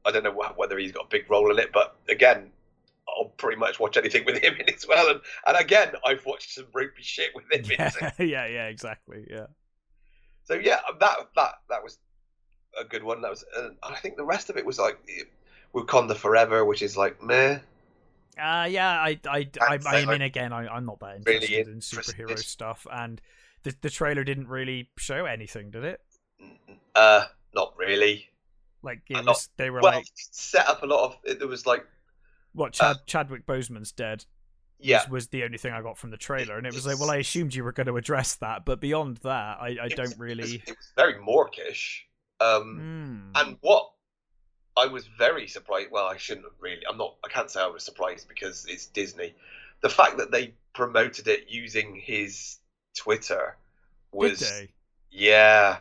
I 0.06 0.12
don't 0.12 0.22
know 0.22 0.42
whether 0.56 0.78
he's 0.78 0.92
got 0.92 1.06
a 1.06 1.08
big 1.08 1.28
role 1.30 1.50
in 1.50 1.58
it, 1.58 1.72
but 1.72 1.96
again, 2.08 2.50
I'll 3.08 3.26
pretty 3.36 3.58
much 3.58 3.80
watch 3.80 3.96
anything 3.96 4.24
with 4.24 4.38
him 4.38 4.54
in 4.60 4.74
as 4.74 4.86
well. 4.86 5.08
And, 5.10 5.20
and 5.46 5.56
again, 5.56 5.92
I've 6.04 6.24
watched 6.24 6.54
some 6.54 6.66
ropey 6.72 7.02
shit 7.02 7.30
with 7.34 7.44
him 7.50 7.64
in 7.70 7.78
yeah, 7.78 8.12
yeah, 8.18 8.46
yeah, 8.46 8.66
exactly. 8.66 9.26
Yeah. 9.28 9.46
So 10.44 10.54
yeah, 10.54 10.80
that 11.00 11.16
that 11.34 11.52
that 11.68 11.82
was 11.82 11.98
a 12.80 12.84
good 12.84 13.02
one. 13.02 13.22
That 13.22 13.30
was, 13.30 13.44
uh, 13.56 13.70
I 13.82 13.96
think 13.96 14.16
the 14.16 14.24
rest 14.24 14.50
of 14.50 14.56
it 14.56 14.64
was 14.64 14.78
like 14.78 14.98
Wakanda 15.74 16.16
Forever, 16.16 16.64
which 16.64 16.82
is 16.82 16.96
like 16.96 17.22
meh. 17.22 17.58
Uh 18.40 18.68
yeah, 18.70 18.90
I 18.90 19.18
I 19.28 19.48
I, 19.60 19.78
I 19.86 20.04
mean 20.04 20.22
again, 20.22 20.52
I, 20.52 20.68
I'm 20.68 20.84
not 20.84 21.00
that 21.00 21.20
Really 21.24 21.46
interested 21.56 21.66
in 21.68 21.74
interested. 21.74 22.16
superhero 22.16 22.38
stuff, 22.38 22.86
and 22.92 23.20
the 23.62 23.74
the 23.80 23.90
trailer 23.90 24.24
didn't 24.24 24.48
really 24.48 24.90
show 24.98 25.24
anything, 25.24 25.70
did 25.70 25.84
it? 25.84 26.00
Uh, 26.94 27.24
not 27.54 27.74
really. 27.78 28.28
Like 28.86 29.02
it 29.10 29.16
I'm 29.18 29.24
not- 29.26 29.32
was, 29.32 29.48
they 29.58 29.68
were 29.68 29.80
Well, 29.80 29.92
like, 29.96 30.06
set 30.14 30.66
up 30.66 30.82
a 30.82 30.86
lot 30.86 31.04
of. 31.04 31.16
It, 31.24 31.38
there 31.40 31.48
was 31.48 31.66
like 31.66 31.84
what 32.54 32.72
Chad 32.72 32.96
Chadwick 33.06 33.44
Boseman's 33.44 33.92
dead. 33.92 34.24
yeah, 34.78 35.02
was, 35.02 35.10
was 35.10 35.26
the 35.28 35.44
only 35.44 35.58
thing 35.58 35.72
I 35.74 35.82
got 35.82 35.98
from 35.98 36.10
the 36.10 36.16
trailer, 36.16 36.56
and 36.56 36.66
it 36.66 36.72
was 36.72 36.86
like, 36.86 36.98
well, 36.98 37.10
I 37.10 37.16
assumed 37.16 37.54
you 37.54 37.64
were 37.64 37.72
going 37.72 37.86
to 37.88 37.96
address 37.98 38.36
that, 38.36 38.64
but 38.64 38.80
beyond 38.80 39.18
that, 39.18 39.58
I, 39.60 39.76
I 39.82 39.88
don't 39.88 40.08
was, 40.08 40.18
really. 40.18 40.62
it 40.66 40.68
was 40.76 40.92
very 40.96 41.14
Morkish. 41.14 42.00
Um, 42.40 43.32
Hmm. 43.34 43.40
And 43.48 43.56
what 43.60 43.90
I 44.76 44.86
was 44.86 45.06
very 45.18 45.48
surprised. 45.48 45.88
Well, 45.90 46.06
I 46.06 46.16
shouldn't 46.16 46.46
have 46.46 46.52
really. 46.60 46.82
I'm 46.88 46.96
not. 46.98 47.16
I 47.24 47.28
can't 47.28 47.50
say 47.50 47.60
I 47.60 47.66
was 47.66 47.82
surprised 47.84 48.28
because 48.28 48.66
it's 48.68 48.86
Disney. 48.86 49.34
the 49.82 49.88
fact 49.88 50.18
that 50.18 50.30
they 50.30 50.54
promoted 50.74 51.28
it 51.28 51.46
using 51.48 51.94
his 51.96 52.58
Twitter 52.96 53.56
was 54.12 54.50
yeah. 55.10 55.78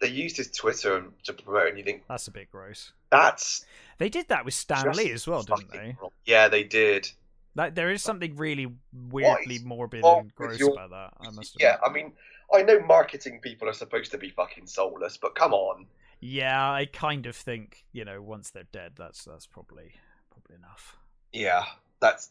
They 0.00 0.08
used 0.08 0.36
his 0.36 0.50
Twitter 0.50 1.04
to 1.24 1.32
promote, 1.32 1.68
and 1.68 1.78
you 1.78 1.84
think 1.84 2.02
That's 2.08 2.28
a 2.28 2.30
bit 2.30 2.50
gross. 2.50 2.92
that's 3.10 3.64
They 3.98 4.08
did 4.08 4.28
that 4.28 4.44
with 4.44 4.54
Stan 4.54 4.92
Lee 4.92 5.10
as 5.12 5.26
well, 5.26 5.42
didn't 5.42 5.72
they? 5.72 5.96
wrong. 6.00 6.10
Yeah, 6.24 6.48
they 6.48 6.64
did. 6.64 7.10
Like, 7.54 7.74
there 7.74 7.90
is 7.90 8.02
something 8.02 8.36
really 8.36 8.66
weirdly 8.92 9.60
morbid 9.64 10.04
and 10.04 10.34
gross 10.34 10.58
your- 10.58 10.72
about 10.72 10.90
that. 10.90 11.14
I 11.26 11.30
must 11.30 11.54
admit. 11.54 11.60
Yeah, 11.60 11.76
I 11.82 11.90
mean, 11.90 12.12
I 12.52 12.62
know 12.62 12.80
marketing 12.80 13.40
people 13.40 13.68
are 13.68 13.72
supposed 13.72 14.10
to 14.12 14.18
be 14.18 14.28
fucking 14.28 14.66
soulless, 14.66 15.16
but 15.16 15.34
come 15.34 15.54
on. 15.54 15.86
Yeah, 16.20 16.70
I 16.70 16.84
kind 16.86 17.26
of 17.26 17.34
think 17.36 17.84
you 17.92 18.04
know 18.04 18.20
once 18.22 18.50
they're 18.50 18.64
dead, 18.72 18.92
that's 18.96 19.24
that's 19.24 19.46
probably 19.46 19.92
probably 20.30 20.56
enough. 20.56 20.96
Yeah, 21.32 21.64
that's. 22.00 22.30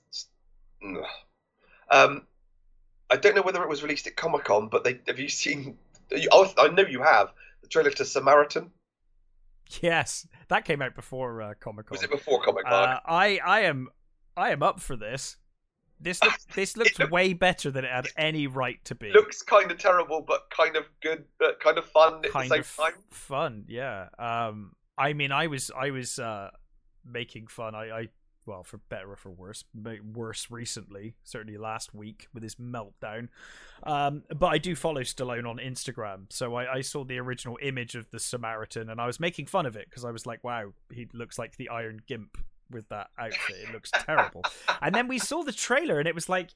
ugh. 0.83 1.03
Um, 1.91 2.27
I 3.11 3.17
don't 3.17 3.35
know 3.35 3.41
whether 3.43 3.61
it 3.61 3.69
was 3.69 3.83
released 3.83 4.07
at 4.07 4.15
Comic 4.15 4.45
Con, 4.45 4.69
but 4.69 4.83
they 4.83 4.99
have 5.07 5.19
you 5.19 5.29
seen? 5.29 5.77
I 6.11 6.67
know 6.69 6.83
you 6.87 7.01
have 7.01 7.31
the 7.65 7.69
trailer 7.69 7.91
to 7.91 8.05
Samaritan. 8.05 8.71
Yes, 9.81 10.27
that 10.49 10.63
came 10.65 10.81
out 10.81 10.95
before 10.95 11.41
uh, 11.41 11.53
Comic 11.59 11.87
Con. 11.87 11.95
Was 11.95 12.03
it 12.03 12.11
before 12.11 12.41
Comic 12.41 12.65
Con? 12.65 12.73
Uh, 12.89 12.99
I 13.05 13.39
I 13.43 13.59
am 13.61 13.89
I 14.37 14.51
am 14.51 14.61
up 14.61 14.79
for 14.79 14.95
this. 14.95 15.37
This 15.99 16.21
look, 16.23 16.33
this 16.55 16.77
looks 16.77 16.99
look- 16.99 17.11
way 17.11 17.33
better 17.33 17.71
than 17.71 17.83
it 17.85 17.91
had 17.91 18.07
any 18.17 18.47
right 18.47 18.83
to 18.85 18.95
be. 18.95 19.11
Looks 19.11 19.41
kind 19.41 19.71
of 19.71 19.79
terrible, 19.79 20.21
but 20.21 20.43
kind 20.55 20.75
of 20.75 20.85
good, 21.01 21.25
but 21.39 21.59
kind 21.59 21.77
of 21.77 21.85
fun 21.85 22.23
at 22.25 22.31
kind 22.31 22.51
the 22.51 22.55
same 22.55 22.61
of 22.61 22.75
time. 22.75 23.03
fun, 23.09 23.65
yeah. 23.67 24.07
Um, 24.19 24.73
I 24.97 25.13
mean, 25.13 25.31
I 25.31 25.47
was 25.47 25.71
I 25.75 25.89
was 25.89 26.19
uh 26.19 26.51
making 27.03 27.47
fun. 27.47 27.73
I, 27.73 27.89
I 27.89 28.07
well, 28.45 28.63
for 28.63 28.77
better 28.77 29.11
or 29.11 29.15
for 29.15 29.29
worse, 29.29 29.63
worse 29.73 30.47
recently, 30.49 31.15
certainly 31.23 31.57
last 31.57 31.93
week 31.93 32.27
with 32.33 32.43
his 32.43 32.55
meltdown. 32.55 33.29
Um, 33.83 34.23
but 34.35 34.47
I 34.47 34.57
do 34.57 34.75
follow 34.75 35.01
Stallone 35.01 35.47
on 35.47 35.57
Instagram, 35.57 36.25
so 36.29 36.55
I, 36.55 36.75
I 36.75 36.81
saw 36.81 37.03
the 37.03 37.19
original 37.19 37.57
image 37.61 37.95
of 37.95 38.09
the 38.11 38.19
Samaritan, 38.19 38.89
and 38.89 39.01
I 39.01 39.07
was 39.07 39.19
making 39.19 39.47
fun 39.47 39.65
of 39.65 39.75
it 39.75 39.87
because 39.89 40.05
I 40.05 40.11
was 40.11 40.25
like, 40.25 40.43
"Wow, 40.43 40.73
he 40.91 41.07
looks 41.13 41.37
like 41.39 41.57
the 41.57 41.69
Iron 41.69 42.01
Gimp 42.07 42.37
with 42.69 42.87
that 42.89 43.07
outfit. 43.17 43.57
It 43.67 43.73
looks 43.73 43.91
terrible." 43.91 44.43
and 44.81 44.93
then 44.93 45.07
we 45.07 45.19
saw 45.19 45.43
the 45.43 45.51
trailer, 45.51 45.99
and 45.99 46.07
it 46.07 46.15
was 46.15 46.29
like, 46.29 46.49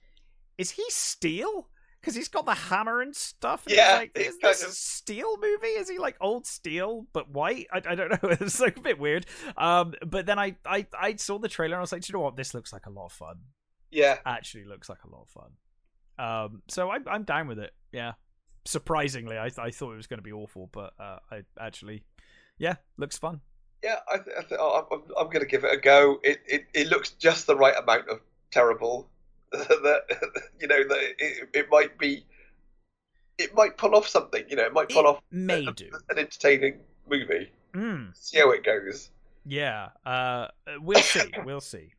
"Is 0.57 0.71
he 0.71 0.85
Steel?" 0.89 1.67
Because 2.01 2.15
he's 2.15 2.29
got 2.29 2.45
the 2.45 2.53
hammer 2.55 3.01
and 3.01 3.13
stuff. 3.15 3.65
And 3.67 3.75
Yeah, 3.75 3.95
like, 3.97 4.11
is 4.17 4.37
this 4.39 4.63
of- 4.63 4.69
a 4.69 4.71
Steel 4.71 5.35
movie? 5.37 5.67
Is 5.67 5.89
he 5.89 5.97
like 5.97 6.15
old 6.21 6.45
Steel 6.47 7.05
but 7.13 7.29
white? 7.29 7.67
I, 7.73 7.77
I 7.85 7.95
don't 7.95 8.09
know. 8.23 8.29
It's 8.29 8.59
like 8.59 8.77
a 8.77 8.81
bit 8.81 8.97
weird. 8.99 9.25
Um, 9.57 9.93
but 10.07 10.25
then 10.25 10.39
I, 10.39 10.55
I 10.65 10.85
I 10.97 11.15
saw 11.17 11.39
the 11.39 11.49
trailer 11.49 11.73
and 11.73 11.79
I 11.79 11.81
was 11.81 11.91
like, 11.91 12.01
Do 12.03 12.11
you 12.11 12.17
know 12.17 12.23
what? 12.23 12.35
This 12.37 12.53
looks 12.53 12.71
like 12.71 12.85
a 12.85 12.89
lot 12.89 13.07
of 13.07 13.11
fun. 13.11 13.35
Yeah, 13.91 14.17
Actually, 14.25 14.65
looks 14.65 14.87
like 14.87 15.03
a 15.03 15.09
lot 15.09 15.23
of 15.23 15.29
fun. 15.29 15.51
Um, 16.17 16.61
so 16.69 16.89
I'm 16.89 17.03
I'm 17.07 17.23
down 17.23 17.47
with 17.47 17.59
it. 17.59 17.73
Yeah. 17.91 18.13
Surprisingly, 18.65 19.37
I 19.37 19.49
I 19.57 19.71
thought 19.71 19.93
it 19.93 19.97
was 19.97 20.07
going 20.07 20.19
to 20.19 20.23
be 20.23 20.31
awful, 20.33 20.69
but 20.71 20.93
uh, 20.99 21.17
I 21.31 21.41
actually, 21.59 22.03
yeah, 22.59 22.75
looks 22.97 23.17
fun. 23.17 23.41
yeah. 23.83 23.95
I, 24.11 24.17
th- 24.17 24.35
I 24.37 24.41
th- 24.43 24.59
I'm, 24.61 24.83
I'm, 24.91 25.01
I'm 25.17 25.25
going 25.27 25.39
to 25.39 25.45
give 25.47 25.63
it 25.63 25.73
a 25.73 25.77
go. 25.77 26.19
It, 26.23 26.39
it 26.45 26.65
it 26.73 26.87
looks 26.87 27.11
just 27.11 27.47
the 27.47 27.55
right 27.55 27.73
amount 27.81 28.09
of 28.09 28.19
terrible. 28.51 29.09
that 29.51 30.01
you 30.59 30.67
know 30.67 30.83
that 30.87 30.99
it, 31.19 31.49
it 31.53 31.67
might 31.69 31.97
be. 31.97 32.25
It 33.37 33.55
might 33.55 33.77
pull 33.77 33.95
off 33.95 34.07
something. 34.07 34.43
You 34.49 34.57
know, 34.57 34.65
it 34.65 34.73
might 34.73 34.89
pull 34.89 35.01
It 35.05 35.07
off 35.07 35.21
may 35.31 35.65
do. 35.71 35.89
an 36.09 36.17
entertaining 36.19 36.79
movie. 37.09 37.51
Mm, 37.73 38.15
See 38.15 38.37
how 38.39 38.51
it 38.51 38.63
goes. 38.63 39.11
yeah. 39.45 39.89
Uh, 40.05 40.47
we'll 40.81 40.99
see. 41.01 41.31
We'll 41.45 41.61
see. 41.61 41.93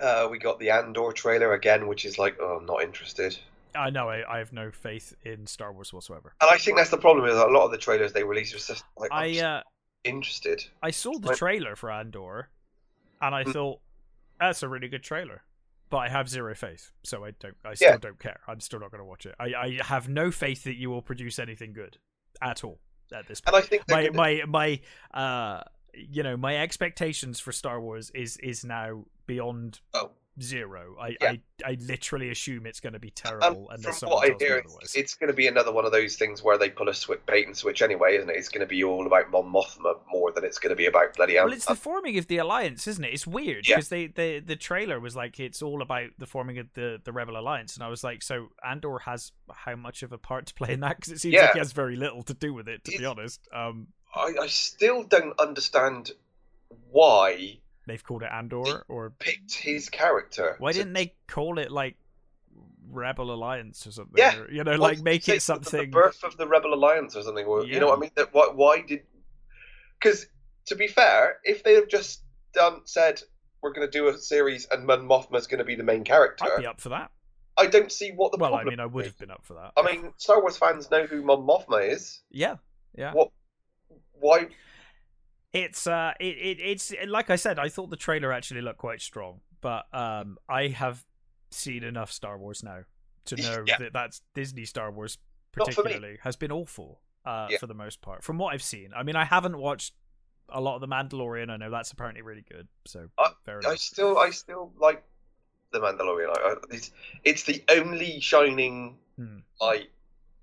Uh, 0.00 0.26
we 0.30 0.38
got 0.38 0.58
the 0.58 0.70
Andor 0.70 1.12
trailer 1.12 1.52
again, 1.52 1.86
which 1.86 2.04
is 2.06 2.18
like, 2.18 2.36
oh, 2.40 2.56
I'm 2.58 2.66
not 2.66 2.82
interested. 2.82 3.38
I 3.74 3.90
know 3.90 4.08
I, 4.08 4.36
I 4.36 4.38
have 4.38 4.52
no 4.52 4.70
faith 4.70 5.14
in 5.24 5.46
Star 5.46 5.72
Wars 5.72 5.92
whatsoever. 5.92 6.34
And 6.40 6.50
I 6.50 6.56
think 6.58 6.76
that's 6.78 6.90
the 6.90 6.96
problem 6.98 7.26
is 7.26 7.36
a 7.36 7.46
lot 7.46 7.66
of 7.66 7.70
the 7.70 7.78
trailers 7.78 8.12
they 8.12 8.24
release 8.24 8.52
are 8.54 8.58
just 8.58 8.82
like, 8.96 9.10
just 9.30 9.44
uh, 9.44 9.62
interested. 10.04 10.64
I 10.82 10.90
saw 10.90 11.18
the 11.18 11.34
trailer 11.34 11.76
for 11.76 11.90
Andor, 11.90 12.48
and 13.20 13.34
I 13.34 13.44
Mm. 13.44 13.52
thought 13.52 13.80
that's 14.40 14.62
a 14.62 14.68
really 14.68 14.88
good 14.88 15.02
trailer. 15.04 15.42
But 15.90 15.98
I 15.98 16.08
have 16.08 16.28
zero 16.28 16.54
faith, 16.54 16.92
so 17.02 17.24
I 17.24 17.32
don't. 17.40 17.56
I 17.64 17.74
still 17.74 17.90
Yeah. 17.90 17.96
don't 17.96 18.18
care. 18.20 18.38
I'm 18.46 18.60
still 18.60 18.78
not 18.80 18.90
going 18.92 19.00
to 19.00 19.04
watch 19.04 19.26
it. 19.26 19.34
I, 19.40 19.46
I 19.54 19.78
have 19.82 20.08
no 20.08 20.30
faith 20.30 20.62
that 20.64 20.76
you 20.76 20.88
will 20.88 21.02
produce 21.02 21.38
anything 21.40 21.72
good 21.72 21.98
at 22.40 22.62
all 22.62 22.78
at 23.12 23.26
this 23.26 23.40
point. 23.40 23.56
And 23.56 23.64
I 23.64 23.66
think 23.66 23.82
My 23.88 24.06
gonna- 24.06 24.16
my 24.16 24.42
my 25.12 25.18
uh, 25.20 25.62
you 25.92 26.22
know, 26.22 26.36
my 26.36 26.56
expectations 26.56 27.40
for 27.40 27.50
Star 27.50 27.80
Wars 27.80 28.10
is 28.14 28.36
is 28.36 28.64
now 28.64 29.04
beyond 29.26 29.80
Oh. 29.94 30.12
Zero. 30.42 30.96
I 31.00 31.16
Yeah. 31.20 31.32
I, 31.32 31.40
I 31.64 31.76
literally 31.80 32.30
assume 32.30 32.66
it's 32.66 32.80
going 32.80 32.92
to 32.94 32.98
be 32.98 33.08
and 33.08 33.16
terrible 33.16 33.68
unless 33.70 34.00
from 34.00 34.10
what 34.10 34.30
I 34.30 34.34
hear, 34.38 34.62
it's, 34.80 34.94
it's 34.96 35.14
going 35.14 35.28
to 35.28 35.34
be 35.34 35.46
another 35.46 35.72
one 35.72 35.84
of 35.84 35.92
those 35.92 36.16
things 36.16 36.42
where 36.42 36.56
they 36.58 36.70
pull 36.70 36.88
a 36.88 36.94
switch, 36.94 37.20
bait 37.26 37.46
and 37.46 37.56
switch 37.56 37.82
anyway, 37.82 38.16
isn't 38.16 38.30
it? 38.30 38.36
It's 38.36 38.48
going 38.48 38.60
to 38.60 38.66
be 38.66 38.82
all 38.82 39.06
about 39.06 39.30
Mon 39.30 39.44
Mothma 39.52 39.98
more 40.10 40.32
than 40.32 40.44
it's 40.44 40.58
going 40.58 40.70
to 40.70 40.76
be 40.76 40.86
about 40.86 41.14
bloody 41.16 41.34
Well, 41.34 41.52
it's 41.52 41.66
the 41.66 41.74
forming 41.74 42.18
of 42.18 42.26
the 42.26 42.38
alliance, 42.38 42.86
isn't 42.86 43.04
it? 43.04 43.12
It's 43.12 43.26
weird 43.26 43.68
Yeah. 43.68 43.76
because 43.76 43.88
they 43.90 44.06
the 44.06 44.40
the 44.40 44.56
trailer 44.56 44.98
was 45.00 45.14
like 45.14 45.38
it's 45.38 45.62
all 45.62 45.82
about 45.82 46.10
the 46.18 46.26
forming 46.26 46.58
of 46.58 46.68
the 46.74 47.00
the 47.04 47.12
Rebel 47.12 47.36
Alliance, 47.38 47.74
and 47.76 47.84
I 47.84 47.88
was 47.88 48.02
like, 48.02 48.22
so 48.22 48.48
Andor 48.64 48.98
has 49.00 49.32
how 49.52 49.76
much 49.76 50.02
of 50.02 50.12
a 50.12 50.18
part 50.18 50.46
to 50.46 50.54
play 50.54 50.72
in 50.72 50.80
that? 50.80 50.96
Because 50.96 51.12
it 51.12 51.20
seems 51.20 51.34
Yeah. 51.34 51.42
like 51.42 51.52
he 51.52 51.58
has 51.58 51.72
very 51.72 51.96
little 51.96 52.22
to 52.24 52.34
do 52.34 52.54
with 52.54 52.68
it, 52.68 52.84
to 52.84 52.98
be 52.98 53.04
honest. 53.04 53.46
Um, 53.54 53.88
I, 54.14 54.32
I 54.40 54.46
still 54.48 55.02
don't 55.04 55.38
understand 55.38 56.12
why 56.90 57.58
they've 57.90 58.02
called 58.04 58.22
it 58.22 58.30
Andor, 58.32 58.84
or 58.88 59.10
picked 59.18 59.54
his 59.54 59.88
character. 59.90 60.56
why 60.58 60.72
to- 60.72 60.78
didn't 60.78 60.92
they 60.94 61.14
call 61.26 61.58
it 61.58 61.70
like 61.70 61.96
Rebel 62.90 63.32
Alliance 63.32 63.86
or 63.86 63.92
something? 63.92 64.14
Yeah. 64.16 64.38
or, 64.38 64.50
you 64.50 64.64
know, 64.64 64.72
Well, 64.72 64.80
like 64.80 65.00
make 65.00 65.22
it 65.22 65.26
the- 65.26 65.32
The 65.34 65.40
something. 65.40 65.90
birth 65.90 66.24
of 66.24 66.36
the 66.36 66.46
Rebel 66.48 66.72
Alliance 66.74 67.14
or 67.16 67.22
something. 67.22 67.44
Or, 67.46 67.64
You 67.64 67.80
know 67.80 67.88
what 67.88 67.98
I 67.98 68.00
mean? 68.00 68.10
That 68.16 68.32
why, 68.32 68.48
why 68.54 68.80
did? 68.82 69.02
Because 70.00 70.26
to 70.66 70.76
be 70.76 70.86
fair, 70.88 71.38
if 71.44 71.62
they 71.62 71.74
have 71.74 71.88
just 71.88 72.22
done 72.54 72.80
said 72.84 73.20
we're 73.62 73.72
going 73.72 73.86
to 73.86 73.90
do 73.90 74.08
a 74.08 74.16
series 74.18 74.66
and 74.70 74.86
Mon 74.86 75.06
Mothma's 75.06 75.46
going 75.46 75.58
to 75.58 75.64
be 75.64 75.74
the 75.76 75.82
main 75.84 76.02
character, 76.04 76.44
I'd 76.56 76.60
be 76.60 76.66
up 76.66 76.80
for 76.80 76.88
that. 76.90 77.10
I 77.56 77.66
don't 77.66 77.92
see 77.92 78.10
what 78.12 78.32
the 78.32 78.38
Well, 78.38 78.54
I 78.54 78.64
mean, 78.64 78.80
I 78.80 78.86
would 78.86 79.04
have 79.04 79.18
been 79.18 79.30
up 79.30 79.44
for 79.44 79.54
that. 79.54 79.72
I 79.76 79.82
mean, 79.82 80.12
Star 80.16 80.40
Wars 80.40 80.56
fans 80.56 80.90
know 80.90 81.04
who 81.04 81.22
Mon 81.22 81.46
Mothma 81.46 81.86
is. 81.86 82.22
yeah, 82.30 82.56
yeah. 82.96 83.12
What? 83.12 83.30
Why? 84.18 84.48
It's 85.52 85.86
uh, 85.86 86.12
it, 86.20 86.36
it 86.38 86.60
it's 86.60 86.92
like 87.08 87.30
I 87.30 87.36
said. 87.36 87.58
I 87.58 87.68
thought 87.68 87.90
the 87.90 87.96
trailer 87.96 88.32
actually 88.32 88.60
looked 88.62 88.78
quite 88.78 89.00
strong, 89.00 89.40
but 89.60 89.86
um, 89.92 90.38
I 90.48 90.68
have 90.68 91.04
seen 91.50 91.82
enough 91.82 92.12
Star 92.12 92.38
Wars 92.38 92.62
now 92.62 92.80
to 93.26 93.36
know 93.42 93.64
Yeah. 93.66 93.78
that 93.78 93.92
that's 93.92 94.22
Disney 94.34 94.64
Star 94.64 94.90
Wars 94.92 95.18
Not 95.56 95.72
for 95.74 95.80
me. 95.80 95.84
particularly 95.84 96.18
has 96.22 96.36
been 96.36 96.52
awful 96.52 97.00
uh, 97.24 97.48
Yeah. 97.50 97.58
for 97.58 97.66
the 97.66 97.74
most 97.74 98.00
part, 98.00 98.22
from 98.22 98.38
what 98.38 98.54
I've 98.54 98.62
seen. 98.62 98.90
I 98.96 99.02
mean, 99.02 99.16
I 99.16 99.24
haven't 99.24 99.58
watched 99.58 99.94
a 100.48 100.60
lot 100.60 100.76
of 100.76 100.80
the 100.80 100.88
Mandalorian. 100.88 101.50
I 101.50 101.56
know 101.56 101.70
that's 101.70 101.90
apparently 101.90 102.22
really 102.22 102.44
good, 102.48 102.68
so 102.86 103.08
I- 103.18 103.32
I 103.66 103.74
still, 103.74 104.18
I 104.18 104.30
still 104.30 104.72
like 104.78 105.02
the 105.72 105.80
Mandalorian. 105.80 106.28
I, 106.36 106.50
I, 106.50 106.54
it's, 106.70 106.92
it's 107.24 107.42
the 107.44 107.62
only 107.70 108.20
shining 108.20 108.98
Hmm. 109.16 109.38
light 109.60 109.90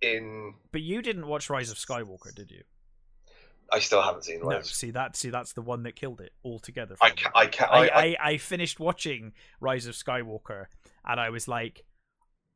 in. 0.02 0.54
But 0.74 0.82
you 0.82 1.02
didn't 1.02 1.28
watch 1.28 1.50
Rise 1.50 1.72
of 1.72 1.78
Skywalker, 1.78 2.36
did 2.36 2.52
you? 2.52 2.64
I 3.72 3.80
still 3.80 4.02
haven't 4.02 4.26
seen 4.26 4.42
No. 4.44 4.62
See 4.62 4.92
that? 4.92 5.16
See 5.16 5.30
that's 5.30 5.54
the 5.54 5.62
one 5.62 5.84
that 5.84 5.96
killed 5.96 6.22
it 6.22 6.34
altogether. 6.44 6.96
For 6.96 7.06
I 7.06 7.10
can, 7.12 7.32
I 7.36 7.46
can, 7.48 7.68
I, 7.70 7.78
I, 7.78 7.88
I, 7.88 8.18
I, 8.22 8.38
finished 8.38 8.80
watching 8.80 9.34
Rise 9.60 9.88
of 9.88 9.96
Skywalker 9.96 10.66
and 11.06 11.20
I 11.20 11.30
was 11.30 11.48
like, 11.48 11.84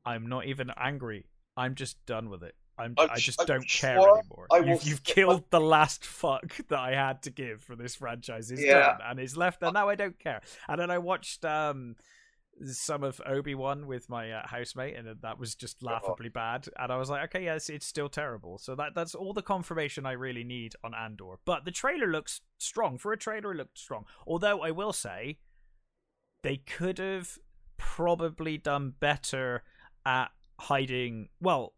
I'm 0.05 0.27
not 0.27 0.45
even 0.45 0.71
angry. 0.77 1.25
I'm 1.57 1.75
just 1.75 2.03
done 2.05 2.29
with 2.29 2.43
it. 2.43 2.55
I'm, 2.77 2.95
I'm 2.97 3.09
I 3.11 3.17
just 3.17 3.41
I'm 3.41 3.47
don't 3.47 3.67
care 3.67 3.97
anymore. 3.97 4.47
You've, 4.65 4.83
you've 4.83 5.03
killed 5.03 5.43
the 5.49 5.59
last 5.59 6.05
fuck 6.05 6.57
that 6.69 6.79
I 6.79 6.95
had 6.95 7.21
to 7.23 7.29
give 7.29 7.61
for 7.61 7.75
this 7.75 7.95
franchise. 7.95 8.49
It's 8.49 8.63
Yeah. 8.63 8.79
done 8.79 8.99
and 9.05 9.19
it's 9.19 9.38
left, 9.38 9.61
and 9.61 9.73
now 9.73 9.89
I 9.89 9.95
don't 9.95 10.17
care. 10.17 10.41
And 10.67 10.79
then 10.79 10.89
I 10.89 10.97
watched 10.97 11.45
um, 11.45 11.95
some 12.65 13.03
of 13.03 13.19
Obi 13.25 13.55
Wan 13.55 13.88
with 13.88 14.09
my 14.09 14.31
uh, 14.31 14.47
housemate, 14.47 14.95
and 14.95 15.07
that 15.21 15.39
was 15.39 15.55
just 15.55 15.81
laughably 15.81 16.29
bad. 16.29 16.67
And 16.77 16.91
I 16.91 16.97
was 16.97 17.09
like, 17.09 17.23
okay, 17.25 17.43
yes, 17.45 17.69
it's 17.69 17.85
still 17.85 18.09
terrible. 18.09 18.57
So 18.57 18.75
that 18.75 18.93
that's 18.95 19.15
all 19.15 19.33
the 19.33 19.41
confirmation 19.41 20.05
I 20.05 20.11
really 20.13 20.43
need 20.43 20.73
on 20.83 20.93
Andor. 20.93 21.35
But 21.45 21.65
the 21.65 21.71
trailer 21.71 22.07
looks 22.07 22.41
strong. 22.57 22.97
For 22.97 23.11
a 23.13 23.17
trailer, 23.17 23.51
it 23.53 23.57
looked 23.57 23.77
strong. 23.79 24.05
Although 24.27 24.61
I 24.61 24.71
will 24.71 24.93
say, 24.93 25.39
they 26.43 26.57
could 26.57 26.97
have 26.99 27.38
probably 27.77 28.57
done 28.57 28.93
better 28.99 29.63
at 30.05 30.31
hiding. 30.59 31.29
Well, 31.39 31.73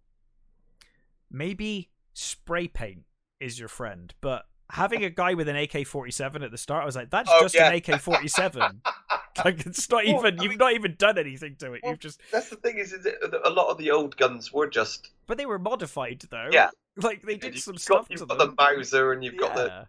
maybe 1.32 1.90
spray 2.14 2.68
paint 2.68 3.04
is 3.40 3.60
your 3.60 3.70
friend, 3.70 4.14
but 4.22 4.44
having 4.70 5.04
a 5.04 5.10
guy 5.10 5.34
with 5.34 5.48
an 5.48 5.56
AK 5.56 5.86
forty 5.88 6.12
seven 6.12 6.44
at 6.44 6.52
the 6.52 6.58
start, 6.58 6.84
I 6.84 6.86
was 6.86 6.96
like, 6.96 7.10
that's 7.10 7.30
Oh, 7.32 7.42
just 7.42 7.56
yeah. 7.56 7.70
an 7.70 7.76
AK 7.76 8.02
forty 8.02 8.28
seven. 8.28 8.82
Like 9.46 9.66
it's 9.66 9.90
not 9.90 10.06
Well, 10.06 10.20
even 10.20 10.40
I 10.40 10.44
you've 10.44 10.50
mean- 10.52 10.58
not 10.60 10.74
even 10.74 10.96
done 10.98 11.18
anything 11.18 11.56
to 11.58 11.74
it. 11.74 11.82
Well, 11.84 11.92
You've 11.94 12.00
just 12.00 12.22
That's 12.32 12.50
the 12.50 12.56
thing 12.58 12.78
is, 12.78 12.94
is 12.94 13.06
it, 13.06 13.16
a 13.44 13.50
lot 13.50 13.70
of 13.70 13.78
the 13.78 13.92
old 13.92 14.16
guns 14.18 14.54
were 14.54 14.68
just 14.68 15.10
but 15.28 15.38
they 15.38 15.46
were 15.46 15.58
modified 15.60 16.24
though. 16.30 16.50
Yeah. 16.52 16.70
Like 16.98 17.24
they 17.24 17.38
did 17.38 17.58
some 17.58 17.74
got, 17.74 17.82
stuff 17.82 18.08
You've 18.10 18.20
to 18.20 18.26
got 18.28 18.38
them. 18.38 18.56
the 18.56 18.62
Mauser 18.64 19.12
and 19.12 19.24
you've 19.24 19.38
got 19.38 19.56
the, 19.56 19.66
Yeah. 19.66 19.84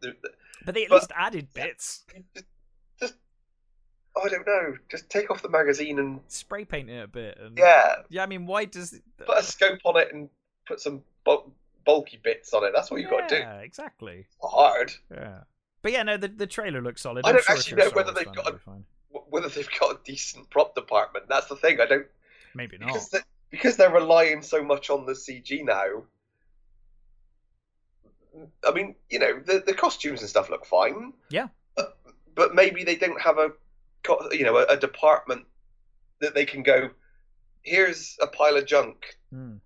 the, 0.00 0.08
the 0.22 0.30
But 0.64 0.74
they 0.74 0.84
at 0.84 0.88
but- 0.90 0.96
least 1.02 1.12
added 1.14 1.48
bits. 1.54 2.02
just, 2.34 2.46
just 3.00 3.14
I 4.16 4.28
don't 4.28 4.46
know. 4.46 4.74
Just 4.90 5.08
take 5.08 5.30
off 5.30 5.42
the 5.42 5.48
magazine 5.48 5.98
and 6.00 6.20
Spray 6.28 6.64
paint 6.64 6.90
it 6.90 7.02
a 7.04 7.06
bit. 7.06 7.38
And, 7.40 7.56
yeah, 7.56 7.94
Yeah, 8.10 8.24
I 8.24 8.26
mean, 8.26 8.46
why 8.46 8.64
does. 8.64 8.98
put 9.24 9.38
a 9.38 9.42
scope 9.42 9.78
on 9.84 9.96
it 9.98 10.08
and 10.12 10.28
put 10.66 10.80
some 10.80 11.02
bul- 11.24 11.52
bulky 11.86 12.18
bits 12.22 12.52
on 12.52 12.64
it. 12.64 12.72
That's 12.74 12.90
what 12.90 13.00
you've 13.00 13.10
got 13.10 13.28
to 13.28 13.38
do. 13.40 13.48
Exactly. 13.62 14.26
Hard. 14.42 14.92
Yeah. 15.10 15.40
But 15.82 15.92
yeah, 15.92 16.02
no, 16.04 16.16
the, 16.16 16.28
the 16.28 16.46
trailer 16.46 16.80
looks 16.80 17.02
solid. 17.02 17.26
I 17.26 17.32
don't 17.32 17.44
sure 17.44 17.56
actually 17.56 17.82
know 17.82 17.90
whether 17.90 18.12
they've 18.12 18.24
got 18.26 18.38
it'll 18.46 18.52
be 18.52 18.58
fine. 18.58 18.84
W- 19.12 19.26
Whether 19.30 19.48
they've 19.48 19.68
got 19.80 19.96
a 19.96 19.98
decent 20.04 20.48
prop 20.50 20.74
department, 20.74 21.28
that's 21.28 21.48
the 21.48 21.56
thing. 21.56 21.80
I 21.80 21.86
don't 21.86 22.06
Maybe 22.54 22.78
not. 22.78 22.86
because 22.88 23.08
they, 23.10 23.18
because 23.50 23.76
they're 23.76 23.92
relying 23.92 24.42
so 24.42 24.62
much 24.62 24.90
on 24.90 25.06
the 25.06 25.12
CG 25.12 25.64
now. 25.64 26.04
I 28.66 28.72
mean, 28.72 28.94
you 29.10 29.18
know, 29.18 29.40
the 29.44 29.62
the 29.66 29.74
costumes 29.74 30.20
and 30.20 30.28
stuff 30.30 30.48
look 30.48 30.64
fine. 30.64 31.12
Yeah. 31.30 31.48
But, 31.76 31.98
but 32.34 32.54
maybe 32.54 32.84
they 32.84 32.96
don't 32.96 33.20
have 33.20 33.38
a, 33.38 33.50
you 34.30 34.44
know, 34.44 34.56
a, 34.58 34.64
a 34.64 34.76
department 34.76 35.44
that 36.20 36.34
they 36.34 36.46
can 36.46 36.62
go. 36.62 36.90
Here's 37.62 38.16
a 38.22 38.26
pile 38.26 38.56
of 38.56 38.66
junk. 38.66 39.16
Hmm. 39.32 39.56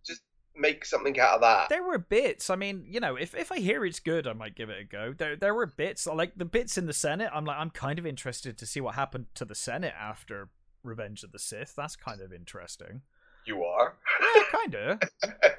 Make 0.59 0.85
something 0.87 1.19
out 1.21 1.35
of 1.37 1.41
that. 1.43 1.69
There 1.69 1.83
were 1.83 1.99
bits. 1.99 2.49
I 2.51 2.57
mean, 2.57 2.87
you 2.89 2.99
know, 3.01 3.17
if 3.17 3.35
if 3.35 3.53
I 3.53 3.59
hear 3.59 3.85
it's 3.85 4.01
good, 4.01 4.27
I 4.27 4.33
might 4.33 4.55
give 4.55 4.71
it 4.71 4.81
a 4.81 4.85
go. 4.85 5.13
There 5.17 5.37
there 5.37 5.55
were 5.55 5.67
bits 5.67 6.07
like 6.07 6.33
the 6.37 6.45
bits 6.47 6.79
in 6.79 6.87
the 6.87 6.93
Senate. 6.93 7.31
I'm 7.35 7.45
like 7.45 7.59
I'm 7.59 7.71
kind 7.71 7.99
of 7.99 8.07
interested 8.07 8.57
to 8.59 8.67
see 8.67 8.81
what 8.81 8.95
happened 8.95 9.27
to 9.35 9.45
the 9.45 9.55
Senate 9.55 9.93
after 10.01 10.49
Revenge 10.83 11.23
of 11.25 11.33
the 11.33 11.39
Sith. 11.39 11.75
That's 11.77 11.97
kind 11.97 12.21
of 12.21 12.33
interesting. 12.33 13.03
You 13.45 13.63
are. 13.65 13.95
Yeah, 14.35 14.43
kind 14.51 14.75
of. 14.75 15.01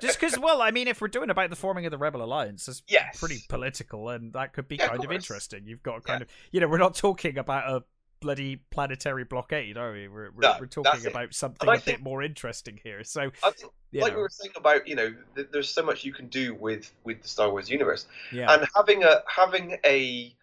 Just 0.02 0.20
because, 0.20 0.38
well, 0.38 0.62
I 0.62 0.72
mean, 0.72 0.90
if 0.90 1.00
we're 1.00 1.08
doing 1.08 1.30
about 1.30 1.50
the 1.50 1.56
forming 1.56 1.86
of 1.86 1.92
the 1.92 1.98
Rebel 1.98 2.22
Alliance, 2.22 2.68
it's 2.68 2.84
Yes. 2.90 3.18
pretty 3.18 3.38
political, 3.48 4.10
and 4.10 4.34
that 4.34 4.52
could 4.52 4.68
be 4.68 4.76
Yeah, 4.76 4.88
kind 4.90 5.00
of, 5.00 5.06
course. 5.06 5.16
interesting. 5.16 5.66
You've 5.68 5.84
got 5.84 6.04
kind 6.04 6.22
of, 6.22 6.28
you 6.52 6.60
know, 6.60 6.68
we're 6.68 6.80
not 6.80 6.96
talking 6.96 7.38
about 7.38 7.70
a 7.72 7.84
bloody 8.20 8.58
planetary 8.72 9.24
blockade, 9.24 9.78
are 9.78 9.92
we? 9.94 10.08
We're 10.08 10.32
we're, 10.32 10.42
No, 10.42 10.56
we're 10.60 10.66
talking 10.68 11.06
about 11.08 11.34
something 11.34 11.68
a 11.68 11.80
bit 11.80 12.02
more 12.02 12.22
interesting 12.24 12.80
here. 12.84 13.04
So, 13.04 13.30
think, 13.52 13.72
like 13.94 14.12
know, 14.12 14.18
we 14.18 14.22
were 14.24 14.30
saying 14.30 14.54
about, 14.56 14.88
you 14.88 14.96
know, 14.96 15.14
th- 15.36 15.48
there's 15.52 15.70
so 15.70 15.84
much 15.84 16.04
you 16.04 16.14
can 16.14 16.28
do 16.28 16.54
with 16.56 16.92
with 17.04 17.22
the 17.22 17.28
Star 17.28 17.50
Wars 17.50 17.70
universe. 17.70 18.08
yeah, 18.32 18.54
and 18.54 18.68
having 18.76 19.04
a 19.04 19.24
having 19.28 19.78
a 19.86 20.34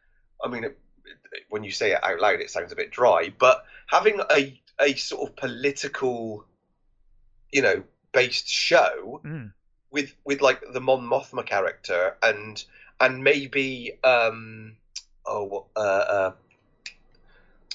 i 0.44 0.48
mean 0.48 0.64
it, 0.64 0.78
when 1.48 1.62
you 1.64 1.70
say 1.70 1.92
it 1.92 2.02
out 2.02 2.18
loud 2.20 2.40
it 2.40 2.50
sounds 2.50 2.72
a 2.72 2.76
bit 2.76 2.90
dry 2.90 3.32
but 3.38 3.64
having 3.86 4.20
a 4.30 4.60
a 4.80 4.94
sort 4.94 5.28
of 5.30 5.36
political 5.36 6.44
you 7.52 7.62
know 7.62 7.82
based 8.12 8.48
show 8.48 9.20
Mm. 9.24 9.52
with 9.90 10.14
with 10.24 10.40
like 10.40 10.60
the 10.72 10.80
mon 10.80 11.02
mothma 11.02 11.46
character 11.46 12.16
and 12.22 12.64
and 13.00 13.22
maybe 13.22 13.92
um 14.04 14.76
oh 15.26 15.66
uh, 15.76 15.78
uh 15.78 16.32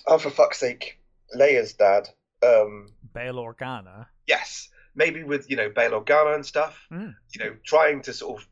oh 0.07 0.17
for 0.17 0.29
fuck's 0.29 0.59
sake 0.59 0.99
leia's 1.35 1.73
dad 1.73 2.09
um 2.43 2.87
Bail 3.13 3.35
Organa. 3.35 4.07
yes 4.27 4.69
maybe 4.95 5.23
with 5.23 5.49
you 5.49 5.55
know 5.55 5.69
bail 5.69 5.91
organa 5.91 6.35
and 6.35 6.45
stuff 6.45 6.87
Mm. 6.91 7.15
you 7.33 7.43
know 7.43 7.55
trying 7.63 8.01
to 8.03 8.13
sort 8.13 8.41
of 8.41 8.47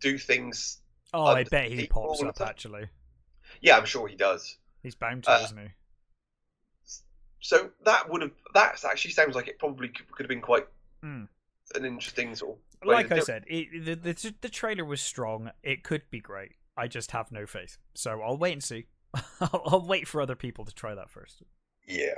do 0.00 0.18
things 0.18 0.78
Oh, 1.12 1.24
I 1.24 1.44
bet 1.44 1.70
he 1.72 1.86
pops 1.86 2.22
up 2.22 2.40
actually. 2.40 2.88
yeah 3.60 3.76
i'm 3.76 3.84
sure 3.84 4.06
he 4.08 4.16
does 4.16 4.56
He's 4.82 4.94
bound 4.94 5.24
to, 5.24 5.30
Uh, 5.32 5.40
isn't 5.44 5.58
he? 5.58 5.68
So 7.40 7.70
that 7.84 8.08
would 8.10 8.22
have 8.22 8.32
that 8.54 8.82
actually 8.84 9.12
sounds 9.12 9.34
like 9.34 9.48
it 9.48 9.58
probably 9.58 9.88
could, 9.88 10.10
could 10.12 10.24
have 10.24 10.28
been 10.28 10.40
quite 10.40 10.66
Mm. 11.02 11.28
an 11.74 11.84
interesting 11.86 12.34
sort 12.34 12.58
of 12.82 12.86
Like 12.88 13.10
I 13.10 13.20
said, 13.20 13.44
it, 13.46 13.84
the, 13.86 13.94
the 13.94 14.34
the 14.42 14.48
trailer 14.50 14.84
was 14.84 15.00
strong. 15.00 15.50
It 15.62 15.82
could 15.82 16.02
be 16.10 16.20
great. 16.20 16.52
I 16.76 16.88
just 16.88 17.10
have 17.12 17.32
no 17.32 17.46
faith. 17.46 17.78
So 17.94 18.20
I'll 18.22 18.36
wait 18.36 18.52
and 18.52 18.62
see. 18.62 18.86
I'll, 19.40 19.62
I'll 19.66 19.86
wait 19.86 20.06
for 20.08 20.20
other 20.20 20.36
people 20.36 20.64
to 20.64 20.74
try 20.74 20.94
that 20.94 21.10
first. 21.10 21.42
Yeah, 21.86 22.14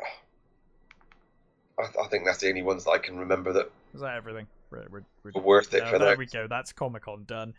I, 1.78 1.82
I 2.02 2.08
think 2.08 2.24
that's 2.24 2.38
the 2.38 2.48
only 2.48 2.62
ones 2.62 2.84
that 2.84 2.90
I 2.90 2.98
can 2.98 3.18
remember 3.18 3.52
that 3.54 3.70
Is 3.94 4.00
that 4.00 4.16
everything? 4.16 4.46
We're, 4.70 4.86
we're, 4.90 5.02
we're, 5.22 5.32
were 5.34 5.42
worth 5.42 5.74
it 5.74 5.82
no, 5.84 5.90
for 5.90 5.98
there 5.98 6.08
that. 6.10 6.18
we 6.18 6.26
go. 6.26 6.46
That's 6.46 6.72
Comic 6.72 7.04
Con 7.04 7.24
done. 7.24 7.54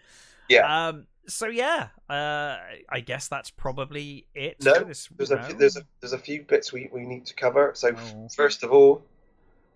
Yeah. 0.49 0.87
Um. 0.87 1.05
So 1.27 1.47
yeah. 1.47 1.89
Uh. 2.09 2.57
I 2.89 2.99
guess 3.01 3.27
that's 3.27 3.51
probably 3.51 4.25
it. 4.33 4.57
No, 4.63 4.83
this, 4.83 5.09
There's 5.15 5.31
a 5.31 5.41
few, 5.43 5.55
there's 5.55 5.77
a 5.77 5.83
there's 5.99 6.13
a 6.13 6.17
few 6.17 6.43
bits 6.43 6.73
we, 6.73 6.89
we 6.91 7.05
need 7.05 7.25
to 7.27 7.33
cover. 7.33 7.71
So 7.75 7.91
Oh. 7.95 8.27
first 8.35 8.63
of 8.63 8.71
all, 8.71 9.03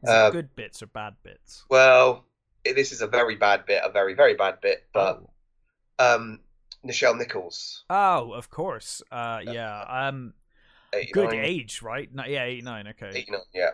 uh, 0.08 0.30
good 0.32 0.56
bits 0.56 0.82
or 0.82 0.88
bad 0.88 1.16
bits. 1.24 1.64
well, 1.70 2.26
this 2.66 2.92
is 2.92 3.02
a 3.02 3.08
very 3.08 3.36
bad 3.36 3.66
bit, 3.66 3.82
a 3.84 3.92
very 3.92 4.14
very 4.14 4.34
bad 4.34 4.60
bit, 4.62 4.86
but 4.94 5.22
oh. 6.00 6.16
um, 6.16 6.40
Nichelle 6.88 7.18
Nichols, 7.18 7.84
Oh, 7.90 8.32
of 8.34 8.50
course. 8.50 9.02
Uh. 9.12 9.42
Yeah. 9.44 9.82
Um. 9.82 10.34
89, 10.94 11.12
Good 11.14 11.34
age, 11.38 11.82
right? 11.82 12.14
No, 12.14 12.24
yeah, 12.26 12.46
eighty 12.46 12.62
nine. 12.62 12.88
Okay. 12.88 13.12
89, 13.14 13.42
yeah, 13.54 13.72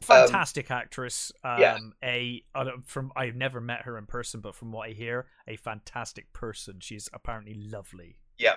fantastic 0.00 0.70
actress. 0.70 1.30
Um, 1.44 1.60
yeah. 1.60 1.78
a 2.02 2.42
I 2.54 2.64
don't- 2.64 2.86
from 2.86 3.12
I've 3.14 3.36
never 3.36 3.60
met 3.60 3.82
her 3.82 3.96
in 3.96 4.06
person, 4.06 4.40
but 4.40 4.54
from 4.54 4.72
what 4.72 4.88
I 4.88 4.92
hear, 4.92 5.26
a 5.46 5.56
fantastic 5.56 6.32
person. 6.32 6.80
She's 6.80 7.08
apparently 7.12 7.54
lovely. 7.54 8.16
yeah, 8.38 8.56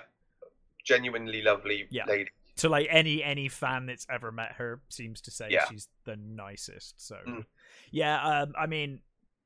genuinely 0.84 1.42
lovely 1.42 1.86
Yeah. 1.90 2.06
lady. 2.06 2.30
So 2.56 2.68
like 2.68 2.88
any 2.90 3.22
any 3.22 3.48
fan 3.48 3.86
that's 3.86 4.06
ever 4.10 4.32
met 4.32 4.52
her 4.52 4.80
seems 4.88 5.20
to 5.22 5.30
say 5.30 5.48
Yeah. 5.50 5.66
she's 5.68 5.88
the 6.04 6.16
nicest. 6.16 7.00
So 7.06 7.16
Mm. 7.26 7.44
yeah, 7.92 8.22
um, 8.42 8.54
I 8.58 8.66
mean, 8.66 9.00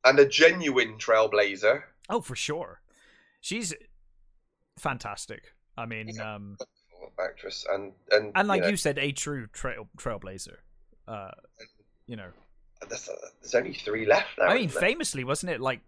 and 0.04 0.18
a 0.18 0.26
genuine 0.26 0.96
trailblazer. 0.96 1.82
oh 2.08 2.20
for 2.22 2.36
sure, 2.36 2.80
she's 3.40 3.74
fantastic. 4.80 5.52
I 5.76 5.86
mean, 5.86 6.18
um, 6.20 6.56
actress 7.22 7.66
and 7.70 7.92
and 8.10 8.32
and 8.34 8.48
like 8.48 8.58
you, 8.58 8.62
know, 8.62 8.68
you 8.70 8.76
said, 8.76 8.98
a 8.98 9.12
true 9.12 9.46
trail 9.52 9.88
trailblazer. 9.96 10.56
Uh, 11.06 11.30
you 12.06 12.16
know, 12.16 12.28
there's, 12.88 13.08
there's 13.40 13.54
only 13.54 13.74
three 13.74 14.06
left 14.06 14.28
now. 14.38 14.46
I 14.46 14.54
mean, 14.58 14.68
famously, 14.68 15.24
wasn't 15.24 15.52
it 15.52 15.60
like? 15.60 15.80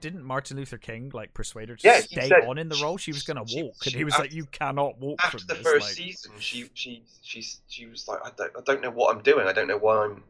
Didn't 0.00 0.24
Martin 0.24 0.56
Luther 0.56 0.78
King 0.78 1.12
like 1.14 1.32
persuade 1.32 1.68
her 1.68 1.76
to 1.76 1.86
Yeah, 1.86 2.00
stay 2.00 2.28
said 2.28 2.44
on 2.48 2.58
in 2.58 2.68
the 2.68 2.76
role? 2.82 2.96
She 2.96 3.12
was 3.12 3.22
gonna 3.22 3.44
walk, 3.44 3.74
she- 3.84 3.90
and 3.90 3.96
he 3.96 4.02
was 4.02 4.14
after- 4.14 4.24
like, 4.24 4.32
"You 4.32 4.44
cannot 4.46 4.98
walk 4.98 5.20
after 5.22 5.38
from 5.38 5.46
the 5.46 5.54
this." 5.54 5.62
first 5.62 5.86
like, 5.86 5.94
season, 5.94 6.32
she 6.40 6.68
she 6.74 7.04
she 7.22 7.44
she 7.68 7.86
was 7.86 8.08
like, 8.08 8.18
I 8.24 8.30
don't 8.36 8.50
I 8.56 8.60
don't 8.62 8.82
know 8.82 8.90
what 8.90 9.14
I'm 9.14 9.22
doing. 9.22 9.46
I 9.46 9.52
don't 9.52 9.68
know 9.68 9.78
why 9.78 10.04
I'm 10.04 10.24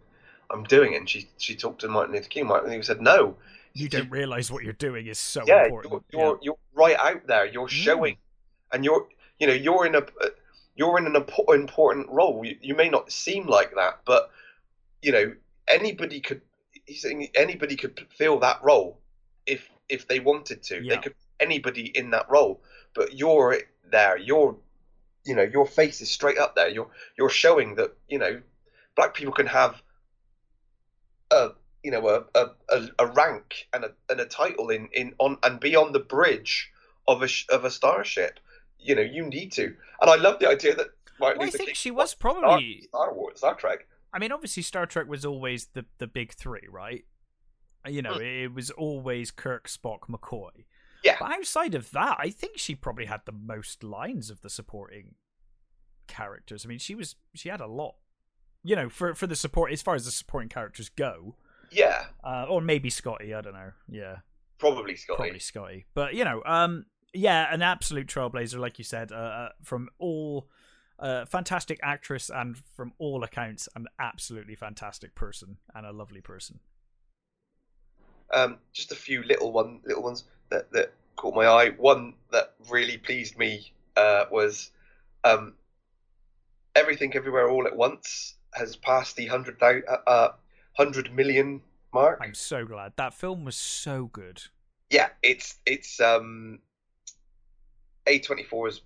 I'm 0.51 0.63
doing 0.65 0.93
it. 0.93 0.97
And 0.99 1.09
she 1.09 1.31
she 1.39 1.57
talked 1.57 1.81
to 1.81 1.89
Martin 1.89 2.15
Luther 2.15 2.29
King. 2.29 2.47
Martin 2.49 2.67
Luther 2.67 2.75
King 2.77 2.83
said, 2.83 3.01
No, 3.01 3.37
you 3.77 3.89
don't 3.89 4.11
realize 4.11 4.51
what 4.51 4.65
you're 4.65 4.73
doing 4.73 5.07
is 5.07 5.19
so 5.19 5.43
yeah, 5.47 5.65
important. 5.65 6.05
you're, 6.13 6.21
you're 6.21 6.39
you're 6.43 6.59
right 6.75 6.97
out 6.99 7.27
there. 7.27 7.47
You're 7.47 7.67
Mm. 7.69 7.71
showing, 7.71 8.17
and 8.73 8.85
you're 8.85 9.07
you 9.39 9.47
know 9.47 9.53
you're 9.53 9.87
in 9.87 9.95
a 9.95 10.03
you're 10.75 10.99
in 10.99 11.07
an 11.07 11.17
important 11.17 12.09
role. 12.11 12.45
You, 12.45 12.57
you 12.61 12.75
may 12.75 12.89
not 12.89 13.11
seem 13.11 13.47
like 13.47 13.75
that, 13.75 14.01
but 14.05 14.31
you 15.03 15.13
know 15.13 15.35
anybody 15.69 16.21
could. 16.21 16.41
He's 16.85 17.03
saying 17.03 17.29
anybody 17.35 17.77
could 17.77 18.07
fill 18.11 18.39
that 18.41 18.63
role 18.63 18.99
if 19.47 19.69
if 19.89 20.07
they 20.09 20.21
wanted 20.21 20.63
to. 20.65 20.83
Yeah. 20.83 20.97
They 20.97 21.01
could 21.03 21.15
anybody 21.41 21.87
in 21.97 22.11
that 22.11 22.29
role, 22.31 22.63
but 22.95 23.15
you're 23.15 23.59
there. 23.91 24.17
You're 24.19 24.57
you 25.25 25.35
know 25.35 25.43
your 25.43 25.67
face 25.67 26.01
is 26.01 26.11
straight 26.11 26.39
up 26.39 26.55
there. 26.55 26.69
You're 26.69 26.91
you're 27.19 27.31
showing 27.31 27.75
that 27.77 27.97
you 28.09 28.19
know 28.19 28.41
black 28.95 29.15
people 29.15 29.33
can 29.35 29.47
have 29.47 29.83
a 31.31 31.51
you 31.87 31.93
know 31.93 32.09
a 32.09 32.25
a, 32.75 32.89
a, 32.99 33.07
rank 33.07 33.69
and 33.73 33.85
a 33.85 33.91
and 34.11 34.19
a 34.19 34.27
title 34.27 34.71
in 34.71 34.89
in 34.93 35.15
on 35.19 35.39
and 35.45 35.61
be 35.61 35.77
on 35.77 35.93
the 35.93 36.01
bridge 36.01 36.73
of 37.07 37.23
a 37.23 37.29
of 37.51 37.65
a 37.65 37.71
starship. 37.71 38.41
You 38.81 38.97
know 38.97 39.03
you 39.03 39.25
need 39.25 39.53
to, 39.53 39.67
and 40.01 40.11
I 40.11 40.17
love 40.17 40.41
the 40.41 40.49
idea 40.49 40.75
that 40.75 40.89
Martin 41.21 41.39
Well, 41.39 41.49
I 41.49 41.51
think 41.53 41.69
King 41.69 41.75
she 41.75 41.93
was 41.93 42.15
probably. 42.15 42.83
Star, 42.89 43.07
Star 43.07 43.15
Wars, 43.15 43.39
Star 43.39 43.55
Trek. 43.55 43.87
I 44.13 44.19
mean, 44.19 44.33
obviously, 44.33 44.65
Star 44.65 44.85
Trek 44.87 45.07
was 45.07 45.25
always 45.25 45.67
the 45.75 45.85
the 45.99 46.09
big 46.09 46.33
three, 46.33 46.67
right? 46.69 47.05
You 47.87 48.03
know, 48.03 48.15
Mm. 48.15 48.45
it 48.45 48.49
was 48.53 48.73
always 48.73 49.31
Kirk, 49.31 49.69
Spock, 49.69 50.09
McCoy. 50.11 50.65
Yeah. 51.05 51.17
But 51.21 51.35
outside 51.35 51.77
of 51.77 51.93
that, 51.93 52.17
I 52.19 52.31
think 52.31 52.59
she 52.59 52.75
probably 52.75 53.07
had 53.07 53.21
the 53.27 53.33
most 53.33 53.85
lines 53.85 54.29
of 54.29 54.41
the 54.41 54.51
supporting 54.51 55.15
characters. 56.09 56.65
I 56.65 56.69
mean, 56.69 56.81
she 56.81 56.97
was 56.97 57.15
she 57.35 57.49
had 57.49 57.61
a 57.61 57.69
lot. 57.69 57.95
You 58.65 58.75
know, 58.75 58.89
for 58.89 59.15
for 59.15 59.29
the 59.29 59.37
support 59.37 59.71
as 59.73 59.83
far 59.83 59.95
as 59.95 60.05
the 60.05 60.11
supporting 60.11 60.49
characters 60.49 60.89
go, 60.89 61.37
Yeah, 61.71 62.05
uh, 62.25 62.47
or 62.49 62.61
maybe 62.61 62.91
Scotty. 62.91 63.35
I 63.35 63.41
don't 63.41 63.55
know. 63.55 63.73
Yeah, 63.89 64.17
probably 64.59 64.97
Scotty. 64.97 65.17
probably 65.17 65.39
Scotty. 65.39 65.87
But 65.95 66.15
you 66.15 66.25
know, 66.25 66.43
um, 66.45 66.87
yeah, 67.13 67.53
an 67.53 67.63
absolute 67.63 68.07
trailblazer, 68.07 68.59
like 68.59 68.79
you 68.79 68.85
said, 68.85 69.13
uh, 69.13 69.17
uh, 69.17 69.49
from 69.63 69.89
all. 69.99 70.49
Uh, 70.99 71.27
fantastic 71.27 71.79
actress 71.83 72.31
and 72.31 72.57
from 72.75 72.91
all 72.99 73.23
accounts 73.23 73.69
an 73.77 73.85
absolutely 73.99 74.55
fantastic 74.55 75.15
person 75.15 75.59
and 75.75 75.85
a 75.85 75.93
lovely 75.93 76.23
person 76.23 76.59
Um, 78.33 78.57
just 78.73 78.93
a 78.93 78.95
few 78.95 79.23
little 79.23 79.53
one 79.53 79.81
little 79.85 80.03
ones 80.03 80.25
that 80.49 80.73
that 80.73 80.95
caught 81.17 81.35
my 81.35 81.45
eye. 81.47 81.71
One 81.77 82.15
that 82.33 82.55
really 82.71 82.97
pleased 82.97 83.37
me 83.37 83.73
uh, 83.95 84.25
was 84.31 84.71
um, 85.23 85.53
everything 86.75 87.15
everywhere 87.15 87.51
all 87.51 87.67
at 87.67 87.77
once 87.77 88.35
has 88.55 88.77
passed 88.77 89.17
the 89.17 89.27
hundred 89.27 89.59
thou- 89.61 89.83
uh, 89.89 90.11
uh, 90.11 90.33
hundred 90.77 91.13
million 91.15 91.61
mark. 91.93 92.19
i'm 92.23 92.35
so 92.35 92.65
glad 92.65 92.93
that 92.97 93.15
film 93.15 93.45
was 93.45 93.57
so 93.57 94.07
good 94.13 94.43
Yeah, 94.91 95.09
it's 95.23 95.57
it's 95.67 96.01
um, 96.01 96.61
A24's 98.07 98.83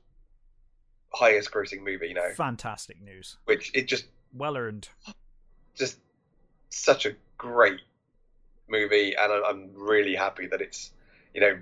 highest 1.13 1.51
grossing 1.51 1.83
movie 1.85 2.15
now, 2.15 2.31
Fantastic 2.37 3.03
news. 3.03 3.37
which 3.45 3.71
it 3.75 3.87
just 3.89 4.07
Well 4.33 4.57
earned. 4.57 4.89
just 5.75 5.99
such 6.71 7.05
a 7.07 7.17
great 7.37 7.81
movie, 8.69 9.15
and 9.19 9.33
I'm 9.33 9.71
really 9.75 10.15
happy 10.15 10.47
that 10.47 10.61
it's 10.61 10.93
you 11.35 11.41
know 11.41 11.59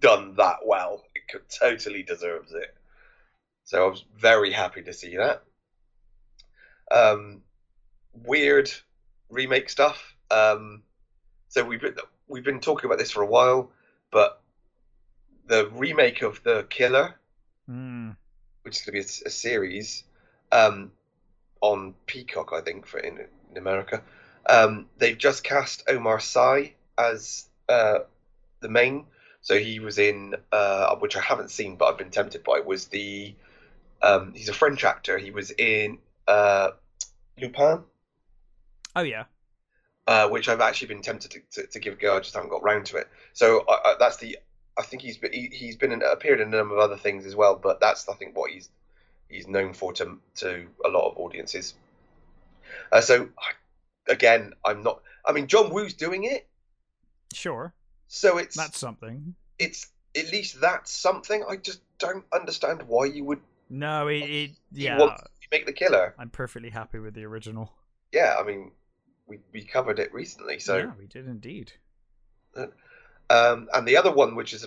done 0.00 0.34
that 0.36 0.58
well. 0.66 1.02
It 1.14 1.22
could, 1.30 1.48
totally 1.48 2.02
deserves 2.02 2.52
it. 2.52 2.74
So 3.64 3.86
I 3.86 3.88
was 3.90 4.04
very 4.16 4.50
happy 4.52 4.82
to 4.82 4.92
see 4.92 5.16
that. 5.16 5.44
Um, 6.90 7.42
weird 8.12 8.70
remake 9.32 9.68
stuff. 9.68 10.14
Um, 10.30 10.82
so 11.48 11.64
we've 11.64 11.80
been 11.80 11.96
we've 12.28 12.44
been 12.44 12.60
talking 12.60 12.86
about 12.86 12.98
this 12.98 13.10
for 13.10 13.22
a 13.22 13.26
while, 13.26 13.70
but 14.10 14.40
the 15.46 15.68
remake 15.70 16.22
of 16.22 16.42
The 16.44 16.66
Killer 16.70 17.16
Mm. 17.70 18.16
which 18.62 18.76
is 18.76 18.82
going 18.82 19.02
to 19.02 19.08
be 19.08 19.22
a 19.26 19.30
series 19.30 20.04
um, 20.50 20.90
on 21.60 21.94
Peacock, 22.06 22.50
I 22.52 22.60
think, 22.60 22.86
for 22.86 22.98
in, 22.98 23.18
in 23.50 23.56
America. 23.56 24.02
Um, 24.46 24.86
they've 24.98 25.16
just 25.16 25.44
cast 25.44 25.84
Omar 25.88 26.18
Sy 26.18 26.74
as 26.98 27.48
uh, 27.68 28.00
the 28.60 28.68
main. 28.68 29.06
So 29.42 29.58
he 29.58 29.78
was 29.78 29.98
in, 29.98 30.34
uh, 30.50 30.96
which 30.96 31.16
I 31.16 31.20
haven't 31.20 31.50
seen, 31.50 31.76
but 31.76 31.86
I've 31.86 31.98
been 31.98 32.10
tempted 32.10 32.44
by. 32.44 32.60
Was 32.60 32.86
the 32.86 33.34
um, 34.02 34.32
he's 34.34 34.48
a 34.48 34.52
French 34.52 34.84
actor. 34.84 35.18
He 35.18 35.30
was 35.30 35.52
in 35.52 35.98
uh, 36.26 36.70
Lupin, 37.40 37.84
Oh 38.94 39.02
yeah. 39.02 39.24
uh, 40.06 40.28
which 40.28 40.48
I've 40.48 40.60
actually 40.60 40.88
been 40.88 41.02
tempted 41.02 41.30
to, 41.32 41.40
to, 41.62 41.66
to 41.68 41.78
give 41.80 41.94
a 41.94 41.96
go. 41.96 42.16
I 42.16 42.20
just 42.20 42.34
haven't 42.34 42.50
got 42.50 42.62
round 42.62 42.86
to 42.86 42.96
it. 42.96 43.08
So 43.32 43.64
I, 43.68 43.72
I, 43.72 43.94
that's 43.98 44.16
the. 44.18 44.38
I 44.78 44.82
think 44.82 45.02
he's 45.02 45.18
been 45.18 45.32
he, 45.32 45.48
he's 45.52 45.76
been 45.76 45.92
in, 45.92 46.02
appeared 46.02 46.40
in 46.40 46.48
a 46.52 46.56
number 46.56 46.74
of 46.74 46.80
other 46.80 46.96
things 46.96 47.26
as 47.26 47.36
well, 47.36 47.56
but 47.56 47.80
that's 47.80 48.08
I 48.08 48.14
think 48.14 48.36
what 48.36 48.50
he's 48.50 48.68
he's 49.28 49.46
known 49.46 49.72
for 49.74 49.92
to 49.94 50.18
to 50.36 50.66
a 50.84 50.88
lot 50.88 51.10
of 51.10 51.18
audiences. 51.18 51.74
Uh, 52.90 53.00
so 53.00 53.28
I- 53.38 54.12
again, 54.12 54.52
I'm 54.64 54.82
not. 54.82 55.02
I 55.26 55.32
mean, 55.32 55.46
John 55.46 55.70
Woo's 55.72 55.94
doing 55.94 56.24
it, 56.24 56.48
Sure. 57.32 57.74
so 58.08 58.38
it's 58.38 58.56
That's 58.56 58.78
something. 58.78 59.34
it's 59.58 59.88
at 60.16 60.30
least 60.32 60.60
that's 60.60 60.90
something. 60.90 61.44
I 61.48 61.56
just 61.56 61.80
don't 61.98 62.24
understand 62.32 62.82
why 62.82 63.04
you 63.06 63.24
would 63.24 63.40
No, 63.70 64.08
it, 64.08 64.18
it 64.22 64.50
yeah. 64.72 65.16
make 65.50 65.66
the 65.66 65.72
killer. 65.72 66.14
I'm 66.18 66.30
perfectly 66.30 66.70
happy 66.70 66.98
with 66.98 67.14
the 67.14 67.24
original. 67.24 67.72
Yeah, 68.10 68.36
I 68.38 68.42
mean, 68.42 68.72
we 69.32 69.60
we 69.60 69.64
covered 69.64 69.98
it 69.98 70.12
recently, 70.12 70.58
so. 70.58 70.76
yeah, 70.76 70.92
we 70.98 71.06
did 71.06 71.26
indeed. 71.26 71.72
Um, 73.30 73.68
and 73.72 73.88
the 73.88 73.96
other 73.96 74.12
one, 74.12 74.34
which 74.34 74.52
is 74.52 74.66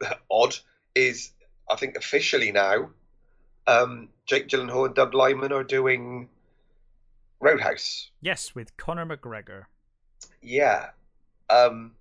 odd, 0.30 0.56
is 0.94 1.32
I 1.70 1.76
think 1.76 1.96
officially 1.96 2.52
now, 2.52 2.90
um, 3.66 4.08
Jake 4.24 4.48
Gyllenhaal 4.48 4.86
and 4.86 4.94
Doug 4.94 5.12
Liman 5.14 5.52
are 5.52 5.64
doing 5.64 6.28
Roadhouse. 7.40 8.10
Yes, 8.22 8.54
with 8.54 8.76
Conor 8.78 9.04
McGregor. 9.04 9.64
Yeah. 10.40 10.90
Um, 11.50 11.92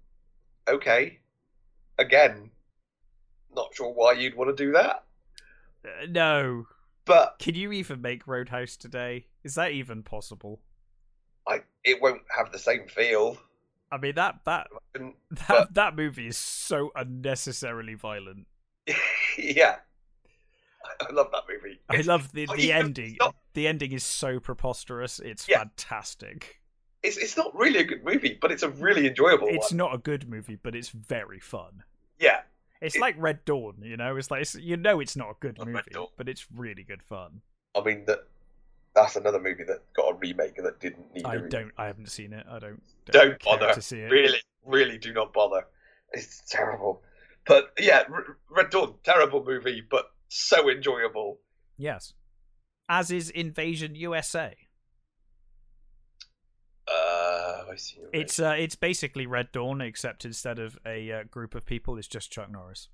okay. 0.68 1.20
Again, 1.98 2.52
not 3.54 3.74
sure 3.74 3.92
why 3.92 4.14
you'd 4.14 4.36
want 4.36 4.56
to 4.56 4.64
do 4.66 4.72
that, 4.74 5.04
Uh, 5.84 6.06
no. 6.10 6.68
but 7.06 7.36
Can 7.40 7.56
you 7.56 7.72
even 7.74 8.02
make 8.02 8.28
Roadhouse 8.28 8.76
today? 8.78 9.28
Is 9.44 9.56
that 9.56 9.72
even 9.72 10.04
possible? 10.04 10.62
I 11.48 11.62
it 11.84 12.02
won't 12.02 12.22
have 12.36 12.52
the 12.52 12.60
same 12.60 12.88
feel. 12.88 13.38
I 13.92 13.98
mean 13.98 14.16
that 14.16 14.40
that 14.46 14.68
that, 14.94 15.14
But- 15.48 15.74
that 15.74 15.96
movie 15.96 16.28
is 16.28 16.38
so 16.38 16.92
unnecessarily 16.96 17.94
violent. 17.94 18.48
yeah, 19.38 19.78
I, 21.02 21.12
love 21.12 21.28
that 21.32 21.44
movie. 21.50 21.80
I 21.90 22.02
love 22.02 22.32
the 22.32 22.48
the 22.56 22.72
ending. 22.72 23.18
not- 23.20 23.36
The 23.54 23.68
ending 23.68 23.92
is 23.92 24.04
so 24.04 24.40
preposterous. 24.40 25.20
It's 25.20 25.48
Yeah. 25.48 25.60
fantastic. 25.60 26.62
It's 27.04 27.18
it's 27.18 27.38
not 27.38 27.56
really 27.56 27.80
a 27.80 27.84
good 27.84 28.04
movie, 28.04 28.38
but 28.42 28.52
it's 28.52 28.64
a 28.64 28.70
really 28.70 29.08
enjoyable 29.08 29.48
It's 29.48 29.72
one. 29.72 29.78
not 29.78 29.94
a 29.94 29.98
good 30.00 30.28
movie, 30.30 30.56
but 30.56 30.76
it's 30.76 30.90
very 30.90 31.40
fun. 31.40 31.84
Yeah, 32.20 32.42
It's 32.82 32.96
It- 32.96 33.02
like 33.02 33.16
Red 33.18 33.46
Dawn, 33.46 33.76
you 33.82 33.96
know. 33.98 34.16
It's 34.18 34.30
like 34.32 34.42
it's, 34.42 34.56
you 34.56 34.78
know 34.78 35.00
it's 35.00 35.16
not 35.16 35.30
a 35.30 35.36
good 35.40 35.58
movie, 35.64 35.92
but 36.18 36.28
it's 36.28 36.46
really 36.56 36.84
good 36.84 37.04
fun. 37.04 37.42
I 37.76 37.82
mean 37.82 38.06
that 38.06 38.28
that's 38.96 39.16
another 39.16 39.40
movie 39.40 39.64
that 39.66 39.82
got 39.94 40.12
a 40.12 40.16
remake 40.16 40.56
that 40.56 40.80
didn't 40.80 41.14
need 41.14 41.26
I 41.26 41.34
a 41.34 41.38
remake. 41.38 41.52
don't. 41.52 41.72
I 41.78 41.86
haven't 41.86 42.10
seen 42.10 42.34
it. 42.34 42.46
I 42.50 42.60
don't. 42.60 42.82
Don't 43.12 43.40
care 43.40 43.58
bother. 43.58 43.74
to 43.74 43.82
see 43.82 44.00
it. 44.00 44.12
Really, 44.12 44.40
really 44.66 44.98
do 44.98 45.14
not 45.14 45.34
bother. 45.34 45.66
It's 46.14 46.44
terrible. 46.50 47.02
But 47.46 47.72
yeah, 47.80 48.04
Red 48.50 48.70
Dawn, 48.70 48.96
terrible 49.04 49.44
movie, 49.44 49.84
but 49.88 50.06
so 50.30 50.70
enjoyable. 50.70 51.40
Yes. 51.78 52.14
As 52.90 53.12
is 53.12 53.30
Invasion 53.30 53.96
USA. 53.96 54.56
Uh, 56.88 57.64
I 57.72 57.76
see. 57.76 57.98
It's 58.14 58.40
uh, 58.40 58.56
it's 58.58 58.76
basically 58.76 59.26
Red 59.26 59.52
Dawn, 59.52 59.82
except 59.82 60.24
instead 60.26 60.60
of 60.60 60.78
a 60.86 61.12
uh, 61.12 61.24
group 61.24 61.56
of 61.56 61.66
people, 61.66 61.98
it's 61.98 62.08
just 62.08 62.32
Chuck 62.32 62.52
Norris. 62.52 62.90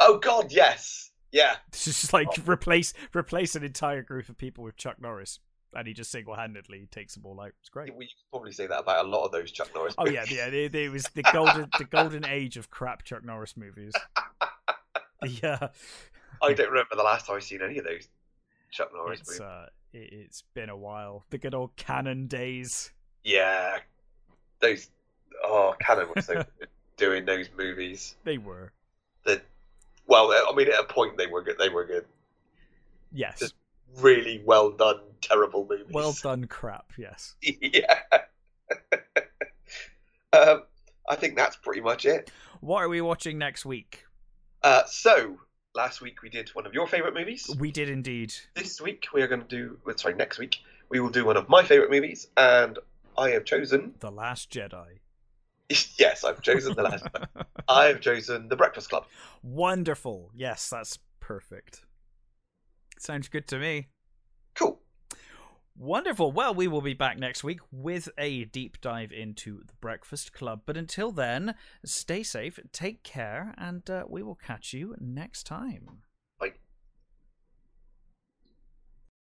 Oh 0.00 0.18
God, 0.18 0.50
yes, 0.50 1.10
yeah. 1.32 1.56
It's 1.68 1.84
just 1.84 2.12
like 2.12 2.28
replace 2.46 2.94
replace 3.14 3.54
an 3.54 3.64
entire 3.64 4.02
group 4.02 4.28
of 4.28 4.38
people 4.38 4.64
with 4.64 4.76
Chuck 4.76 5.00
Norris, 5.00 5.40
and 5.74 5.86
he 5.86 5.94
just 5.94 6.10
single 6.10 6.34
handedly 6.34 6.86
takes 6.90 7.14
them 7.14 7.26
all 7.26 7.40
out. 7.40 7.52
It's 7.60 7.68
great. 7.68 7.88
You 7.88 7.94
could 7.94 8.08
probably 8.30 8.52
say 8.52 8.66
that 8.66 8.80
about 8.80 9.04
a 9.04 9.08
lot 9.08 9.24
of 9.24 9.32
those 9.32 9.50
Chuck 9.50 9.70
Norris. 9.74 9.94
Oh 9.98 10.06
yeah, 10.06 10.24
yeah. 10.28 10.46
It, 10.46 10.92
was 10.92 11.04
the 11.14 11.22
golden 11.22 11.68
the 11.78 11.84
golden 11.90 12.24
age 12.24 12.56
of 12.56 12.70
crap 12.70 13.04
Chuck 13.04 13.24
Norris 13.24 13.56
movies. 13.56 13.92
Yeah, 15.42 15.70
I 16.40 16.52
don't 16.52 16.68
remember 16.68 16.94
the 16.94 17.02
last 17.02 17.26
time 17.26 17.34
I've 17.34 17.42
seen 17.42 17.60
any 17.60 17.78
of 17.78 17.84
those 17.84 18.06
Chuck 18.70 18.90
Norris 18.94 19.18
it's 19.18 19.30
movies. 19.30 19.40
uh, 19.40 19.66
it, 19.92 20.12
it's 20.12 20.44
been 20.54 20.68
a 20.68 20.76
while. 20.76 21.24
The 21.30 21.38
good 21.38 21.54
old 21.54 21.74
Cannon 21.74 22.28
days. 22.28 22.92
Yeah, 23.24 23.78
those. 24.60 24.90
Oh, 25.42 25.74
Cannon 25.80 26.06
was 26.14 26.26
so 26.26 26.44
doing 26.96 27.24
those 27.24 27.48
movies. 27.56 28.14
They 28.22 28.38
were. 28.38 28.72
That, 29.24 29.42
well, 30.08 30.32
I 30.32 30.52
mean, 30.56 30.68
at 30.68 30.80
a 30.80 30.84
point 30.84 31.16
they 31.16 31.26
were 31.26 31.42
good. 31.42 31.56
They 31.58 31.68
were 31.68 31.84
good. 31.84 32.06
Yes. 33.12 33.38
Just 33.38 33.54
really 34.00 34.42
well 34.44 34.70
done, 34.70 35.00
terrible 35.20 35.66
movies. 35.68 35.92
Well 35.92 36.14
done 36.22 36.46
crap, 36.46 36.92
yes. 36.98 37.36
yeah. 37.42 38.00
um, 40.32 40.62
I 41.08 41.16
think 41.16 41.36
that's 41.36 41.56
pretty 41.56 41.80
much 41.80 42.04
it. 42.04 42.30
What 42.60 42.82
are 42.82 42.88
we 42.88 43.00
watching 43.00 43.38
next 43.38 43.64
week? 43.64 44.04
Uh, 44.62 44.82
so 44.86 45.36
last 45.74 46.00
week 46.00 46.22
we 46.22 46.28
did 46.28 46.48
one 46.50 46.66
of 46.66 46.74
your 46.74 46.86
favorite 46.86 47.14
movies. 47.14 47.54
We 47.58 47.70
did 47.70 47.88
indeed. 47.88 48.34
This 48.54 48.80
week 48.80 49.06
we 49.12 49.22
are 49.22 49.28
going 49.28 49.42
to 49.42 49.46
do. 49.46 49.78
Sorry, 49.96 50.14
next 50.14 50.38
week 50.38 50.56
we 50.88 51.00
will 51.00 51.10
do 51.10 51.24
one 51.24 51.36
of 51.36 51.48
my 51.48 51.62
favorite 51.62 51.90
movies, 51.90 52.28
and 52.36 52.78
I 53.16 53.30
have 53.30 53.44
chosen. 53.44 53.94
The 54.00 54.10
Last 54.10 54.50
Jedi. 54.50 54.98
Yes, 55.98 56.24
I've 56.24 56.40
chosen 56.40 56.74
the 56.74 56.82
last. 56.82 57.04
one. 57.12 57.46
I 57.68 57.86
have 57.86 58.00
chosen 58.00 58.48
The 58.48 58.56
Breakfast 58.56 58.88
Club. 58.88 59.04
Wonderful. 59.42 60.30
Yes, 60.34 60.70
that's 60.70 60.98
perfect. 61.20 61.82
Sounds 62.98 63.28
good 63.28 63.46
to 63.48 63.58
me. 63.58 63.88
Cool. 64.54 64.80
Wonderful. 65.76 66.32
Well, 66.32 66.54
we 66.54 66.66
will 66.66 66.80
be 66.80 66.94
back 66.94 67.18
next 67.18 67.44
week 67.44 67.60
with 67.70 68.08
a 68.18 68.46
deep 68.46 68.80
dive 68.80 69.12
into 69.12 69.62
the 69.66 69.74
Breakfast 69.80 70.32
Club. 70.32 70.62
But 70.66 70.76
until 70.76 71.12
then, 71.12 71.54
stay 71.84 72.22
safe, 72.22 72.58
take 72.72 73.04
care, 73.04 73.54
and 73.58 73.88
uh, 73.88 74.04
we 74.08 74.22
will 74.22 74.34
catch 74.34 74.72
you 74.72 74.96
next 74.98 75.44
time. 75.44 76.02